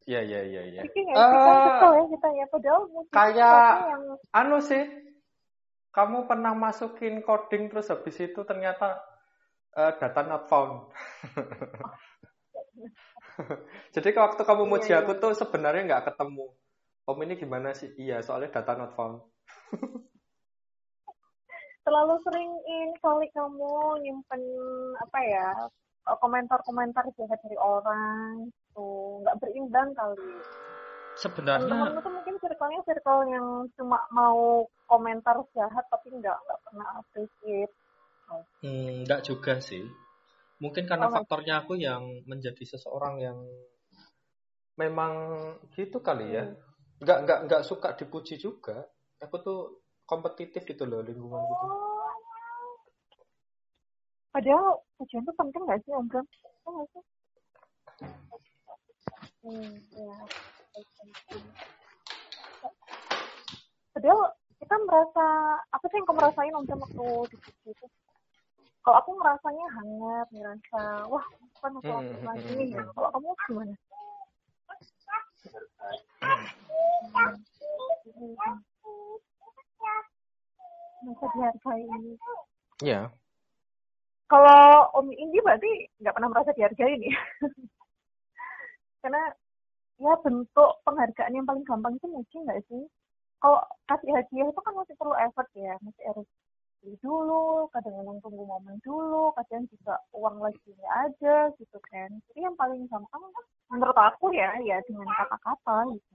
Iya, 0.08 0.20
iya, 0.24 0.40
iya, 0.48 0.62
iya. 0.72 0.82
Bikin 0.84 1.06
ya, 1.12 1.16
kita 1.18 1.52
Eh, 1.52 1.64
kesel 1.66 1.92
ya 2.00 2.06
kita 2.14 2.28
ya. 2.40 2.46
Padahal 2.52 2.82
kayak 3.12 3.72
yang 3.92 4.04
anu 4.32 4.58
sih, 4.64 4.84
kamu 5.92 6.18
pernah 6.30 6.54
masukin 6.56 7.20
coding 7.26 7.64
terus 7.74 7.90
habis 7.92 8.16
itu 8.22 8.40
ternyata 8.48 9.02
eh, 9.76 9.92
data 10.00 10.22
not 10.26 10.44
found. 10.48 10.88
Jadi 13.96 14.10
waktu 14.16 14.42
kamu 14.46 14.64
Iya, 14.64 14.70
muji 14.72 14.90
iya. 14.90 14.98
aku 15.00 15.12
tuh 15.22 15.32
sebenarnya 15.36 15.82
nggak 15.88 16.06
ketemu. 16.14 16.46
Om 17.10 17.20
ini 17.26 17.34
gimana 17.42 17.70
sih? 17.74 17.90
Iya, 17.98 18.22
soalnya 18.26 18.50
data 18.56 18.74
not 18.78 18.92
found. 18.98 19.18
terlalu 21.86 22.16
sering 22.26 22.52
ini 22.70 22.94
kali 23.02 23.28
kamu 23.34 23.72
nyimpen 24.04 24.42
apa 25.04 25.20
ya 25.26 25.48
komentar-komentar 26.22 27.06
jahat 27.18 27.40
dari 27.46 27.58
orang 27.58 28.50
tuh 28.76 29.22
nggak 29.26 29.38
berimbang 29.42 29.90
kali 29.98 30.40
Sebenarnya 31.20 31.68
teman-teman 31.68 32.04
tuh 32.06 32.14
mungkin 32.16 32.36
circle-nya 32.40 32.82
circle 32.88 33.22
yang 33.28 33.48
cuma 33.76 34.00
mau 34.16 34.64
komentar 34.88 35.36
jahat 35.52 35.84
tapi 35.92 36.08
nggak 36.16 36.38
nggak 36.48 36.60
pernah 36.64 36.88
appreciate 37.04 37.74
hmm, 38.64 39.04
nggak 39.04 39.22
juga 39.28 39.60
sih. 39.60 39.84
Mungkin 40.60 40.88
karena 40.88 41.08
Oh, 41.08 41.14
faktornya 41.16 41.64
aku 41.64 41.80
yang 41.80 42.24
menjadi 42.28 42.64
seseorang 42.68 43.16
yang 43.24 43.40
memang 44.80 45.14
gitu 45.76 46.00
kali 46.00 46.40
ya. 46.40 46.48
nggak 47.00 47.18
nggak 47.24 47.40
nggak 47.48 47.64
suka 47.64 47.96
dipuji 47.96 48.36
juga 48.36 48.84
aku 49.24 49.36
tuh 49.40 49.60
kompetitif 50.04 50.68
gitu 50.68 50.84
loh 50.84 51.00
lingkungan 51.00 51.40
gitu 51.48 51.68
Padahal 54.30 54.84
pujian 55.00 55.26
tuh 55.26 55.36
penting 55.36 55.64
gak 55.66 55.80
sih, 55.84 55.92
Om 55.96 56.06
Bram? 56.06 56.26
Sih? 56.94 57.04
Hmm, 59.50 59.82
ya. 59.98 60.14
Padahal 63.98 64.22
kita 64.62 64.76
merasa, 64.86 65.26
apa 65.74 65.86
sih 65.90 65.98
yang 65.98 66.06
kamu 66.06 66.22
rasain 66.22 66.54
Om 66.54 66.70
waktu 66.70 67.08
dipuji 67.34 67.74
itu? 67.74 67.86
Kalau 68.86 69.02
aku 69.02 69.12
ngerasanya 69.18 69.66
hangat, 69.74 70.28
ngerasa, 70.30 70.82
wah, 71.10 71.26
kan 71.66 71.74
aku 71.82 71.90
Hmm, 71.90 72.06
hmm, 72.14 72.26
lagi 72.30 72.52
nih. 72.54 72.70
hmm. 72.78 72.94
Kalau 72.94 73.10
kamu 73.10 73.30
gimana? 73.50 73.74
Merasa 81.02 81.26
dihargai. 81.34 81.86
Iya 82.86 83.10
Kalau 84.30 84.94
Om 84.94 85.10
Indi 85.10 85.42
berarti 85.42 85.90
nggak 86.06 86.14
pernah 86.14 86.30
merasa 86.30 86.54
dihargai 86.54 87.02
nih. 87.02 87.10
Ya 90.00 90.16
bentuk 90.24 90.72
penghargaan 90.88 91.36
yang 91.36 91.44
paling 91.44 91.68
gampang 91.68 92.00
itu 92.00 92.08
mungkin 92.08 92.40
nggak 92.48 92.64
sih? 92.72 92.84
Kalau 93.44 93.60
kasih 93.88 94.12
hadiah 94.16 94.48
itu 94.48 94.62
kan 94.64 94.74
masih 94.76 94.96
perlu 94.96 95.16
effort 95.20 95.48
ya, 95.56 95.76
masih 95.84 96.04
harus 96.08 96.28
beli 96.80 96.96
dulu, 97.04 97.68
kadang-kadang 97.76 98.20
tunggu 98.24 98.44
momen 98.48 98.80
dulu, 98.88 99.36
kadang 99.36 99.68
juga 99.68 100.00
uang 100.16 100.40
lagi 100.40 100.72
ada 100.88 101.52
gitu 101.60 101.78
kan. 101.92 102.08
Jadi 102.32 102.40
yang 102.48 102.56
paling 102.56 102.88
gampang 102.88 103.24
menurut 103.68 103.96
aku 104.00 104.32
ya, 104.32 104.56
ya 104.64 104.80
dengan 104.88 105.08
kata-kata 105.12 105.92
gitu. 105.92 106.12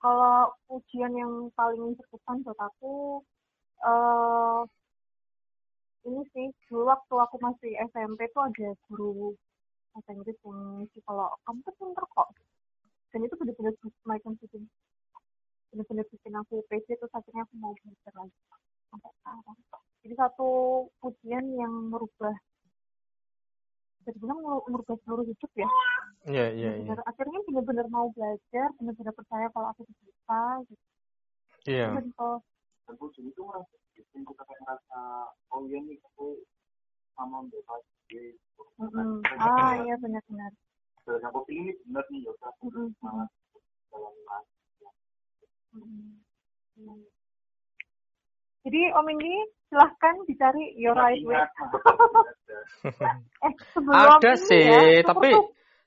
Kalau 0.00 0.50
ujian 0.74 1.12
yang 1.14 1.54
paling 1.54 1.94
berkesan 1.94 2.42
buat 2.42 2.58
aku, 2.58 3.22
eh 3.86 4.79
ini 6.08 6.22
sih 6.32 6.46
dulu 6.68 6.88
waktu 6.88 7.14
aku 7.14 7.36
masih 7.44 7.72
SMP 7.92 8.24
tuh 8.32 8.42
ada 8.48 8.68
guru 8.88 9.36
bahasa 9.92 10.10
Inggris 10.14 10.38
yang 10.46 10.58
ngisi 10.80 10.98
kalau 11.04 11.28
kamu 11.44 11.58
tuh 11.66 11.74
pinter 11.76 12.04
kok. 12.14 12.28
Dan 13.10 13.20
itu 13.26 13.34
benar-benar 13.36 13.74
semacam 14.06 14.32
bikin 14.38 14.62
benar-benar 15.70 16.06
bikin 16.10 16.32
aku 16.34 16.54
pede 16.66 16.92
terus 16.98 17.12
akhirnya 17.14 17.42
aku 17.46 17.54
mau 17.58 17.74
belajar 17.74 18.12
lagi 18.16 18.38
sampai 18.90 19.10
sekarang. 19.22 19.58
Jadi 20.00 20.14
satu 20.16 20.48
ujian 21.04 21.44
yang 21.58 21.72
merubah 21.92 22.34
bisa 24.00 24.10
dibilang 24.16 24.40
mer- 24.40 24.66
merubah 24.72 24.96
seluruh 25.04 25.26
hidup 25.28 25.52
ya. 25.54 25.68
iya 26.24 26.46
iya 26.52 26.70
iya 26.80 26.94
akhirnya 27.04 27.40
benar-benar 27.44 27.86
mau 27.92 28.08
belajar, 28.16 28.68
benar-benar 28.80 29.12
percaya 29.12 29.46
kalau 29.52 29.68
aku 29.76 29.84
bisa 29.84 30.40
gitu. 30.66 30.84
iya 31.68 32.00
Simple. 32.00 32.40
Dan 32.90 32.98
pujian 32.98 33.30
itu 33.30 33.38
merasa 33.46 33.70
bikin 33.94 34.26
kita 34.26 34.42
kayak 34.42 34.58
ngerasa 34.66 35.00
oh 35.54 35.62
iya 35.70 35.78
nih 35.78 35.94
aku 36.10 36.42
sama 37.14 37.46
mbak 37.46 37.62
Fadli 37.62 38.34
Mm-mm. 38.82 39.22
Ah 39.38 39.78
iya 39.78 39.94
benar-benar. 40.02 40.50
dan 41.06 41.22
aku 41.30 41.38
pilih 41.46 41.70
ini 41.70 41.72
bener 41.86 42.02
nih 42.10 42.20
ya 42.26 42.30
udah 42.34 42.50
Mm-mm. 42.66 42.86
semangat 42.98 43.30
dalam. 43.94 44.14
Jadi 48.60 48.80
Om 48.90 49.06
ini 49.14 49.32
silahkan 49.70 50.14
dicari 50.26 50.74
your 50.74 50.98
right 50.98 51.22
way. 51.22 51.38
Eh 53.46 53.52
sebelum 53.70 53.94
ada 54.18 54.34
ini 54.34 54.42
sih 54.50 54.60
ya, 54.66 55.06
tapi 55.06 55.30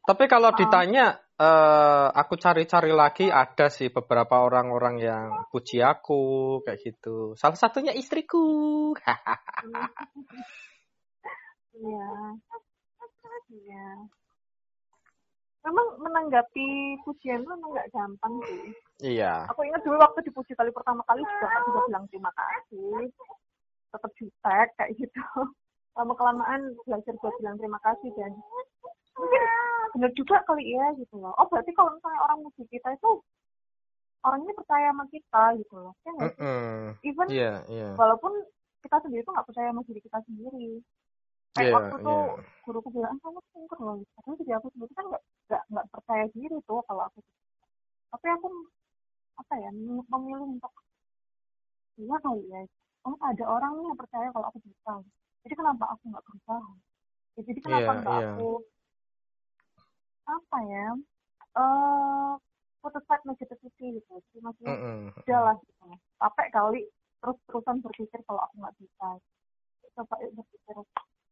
tapi 0.08 0.24
kalau 0.32 0.50
Ah. 0.52 0.58
ditanya 0.58 1.06
eh 1.34 2.08
aku 2.14 2.34
cari-cari 2.38 2.94
lagi 2.94 3.26
ada 3.32 3.68
sih 3.74 3.90
beberapa 3.90 4.46
orang-orang 4.46 4.96
yang 5.02 5.28
puji 5.50 5.82
aku 5.82 6.62
kayak 6.62 6.80
gitu 6.86 7.34
salah 7.34 7.58
satunya 7.58 7.94
istriku 7.96 8.94
Iya. 11.74 12.10
Iya. 13.50 13.88
Memang 15.64 15.88
menanggapi 15.96 17.00
pujian 17.08 17.40
itu 17.40 17.48
memang 17.48 17.72
nggak 17.72 17.92
gampang 17.96 18.34
sih. 18.44 18.64
iya 19.16 19.48
Aku 19.48 19.64
ingat 19.64 19.80
dulu 19.88 19.96
waktu 19.96 20.20
dipuji 20.28 20.52
kali 20.60 20.70
pertama 20.76 21.00
kali 21.08 21.24
juga 21.24 21.48
aku 21.48 21.72
juga 21.72 21.82
bilang 21.88 22.06
terima 22.12 22.32
kasih. 22.36 23.10
Tetap 23.90 24.12
jutek 24.20 24.68
kayak 24.76 24.92
gitu. 25.00 25.24
Lama 25.98 26.14
kelamaan 26.18 26.62
belajar 26.84 27.14
buat 27.22 27.34
bilang 27.40 27.58
terima 27.58 27.80
kasih 27.80 28.10
dan 28.18 28.34
mungkin 29.18 29.44
benar 29.94 30.12
juga 30.20 30.38
kali 30.48 30.64
ya 30.76 30.86
gitu 31.02 31.16
loh. 31.22 31.34
Oh 31.40 31.46
berarti 31.52 31.72
kalau 31.78 31.90
misalnya 31.96 32.20
orang 32.26 32.38
muji 32.44 32.64
kita 32.74 32.90
itu 32.98 33.10
orangnya 34.28 34.54
percaya 34.60 34.88
sama 34.92 35.06
kita 35.14 35.44
gitu 35.60 35.76
loh. 35.84 35.94
Ya 36.06 36.12
nggak 36.16 36.32
sih? 36.38 36.48
Even 37.10 37.28
iya 37.34 37.50
iya 37.74 37.90
walaupun 38.00 38.34
kita 38.84 38.98
sendiri 39.04 39.22
tuh 39.28 39.34
nggak 39.36 39.48
percaya 39.50 39.68
sama 39.72 39.82
diri 39.88 40.02
kita 40.08 40.20
sendiri. 40.28 40.66
Kayak 41.56 41.70
Iya, 41.70 41.76
waktu 41.78 41.96
tuh 42.08 42.22
iya. 42.24 42.44
guruku 42.66 42.90
bilang, 42.96 43.14
"Ah, 43.16 43.20
kamu 43.24 43.40
pinter 43.54 43.80
loh. 43.86 43.96
Padahal 44.16 44.36
jadi 44.42 44.52
aku 44.58 44.68
sendiri 44.74 44.94
kan 44.98 45.06
nggak 45.12 45.64
nggak 45.72 45.86
percaya 45.94 46.26
diri 46.36 46.58
tuh 46.68 46.80
kalau 46.88 47.04
aku. 47.08 47.20
Tapi 48.14 48.28
aku 48.36 48.48
apa 49.42 49.54
ya 49.64 49.70
mem- 49.74 50.08
memilih 50.14 50.48
untuk 50.58 50.74
iya 52.02 52.16
kali 52.26 52.44
ya. 52.54 52.62
Oh 53.08 53.16
ada 53.30 53.44
orang 53.56 53.74
yang 53.88 53.98
percaya 54.02 54.28
kalau 54.34 54.48
aku 54.50 54.60
bisa. 54.68 54.94
Jadi 55.44 55.54
kenapa 55.60 55.86
aku 55.94 56.04
nggak 56.12 56.24
berusaha? 56.28 56.72
Ya, 57.36 57.42
jadi 57.50 57.60
kenapa 57.66 57.90
Iya, 57.92 58.00
nggak 58.02 58.16
iya. 58.20 58.30
aku 58.32 58.48
apa 60.28 60.58
ya? 60.72 60.88
Eh 61.60 62.32
put 62.84 62.94
aside 63.00 63.24
negativity 63.24 64.00
gitu. 64.00 64.12
Jadi 64.20 64.38
maksudnya 64.44 64.74
Mm-mm. 64.76 65.00
udah 65.24 65.40
lah 65.40 65.56
gitu. 65.64 65.86
capek 66.20 66.48
kali 66.52 66.82
terus 67.24 67.40
terusan 67.48 67.80
berpikir 67.80 68.20
kalau 68.28 68.44
aku 68.44 68.56
nggak 68.60 68.76
bisa 68.84 69.08
coba 69.96 70.16
yuk 70.20 70.32
berpikir 70.36 70.76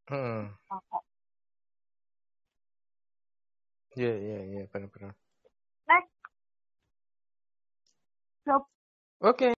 Mm-mm. 0.08 0.44
apa 0.72 0.98
iya 4.00 4.12
iya 4.16 4.40
iya 4.48 4.62
benar-benar 4.72 5.12
next 5.84 6.16
job 8.48 8.64
oke 9.20 9.52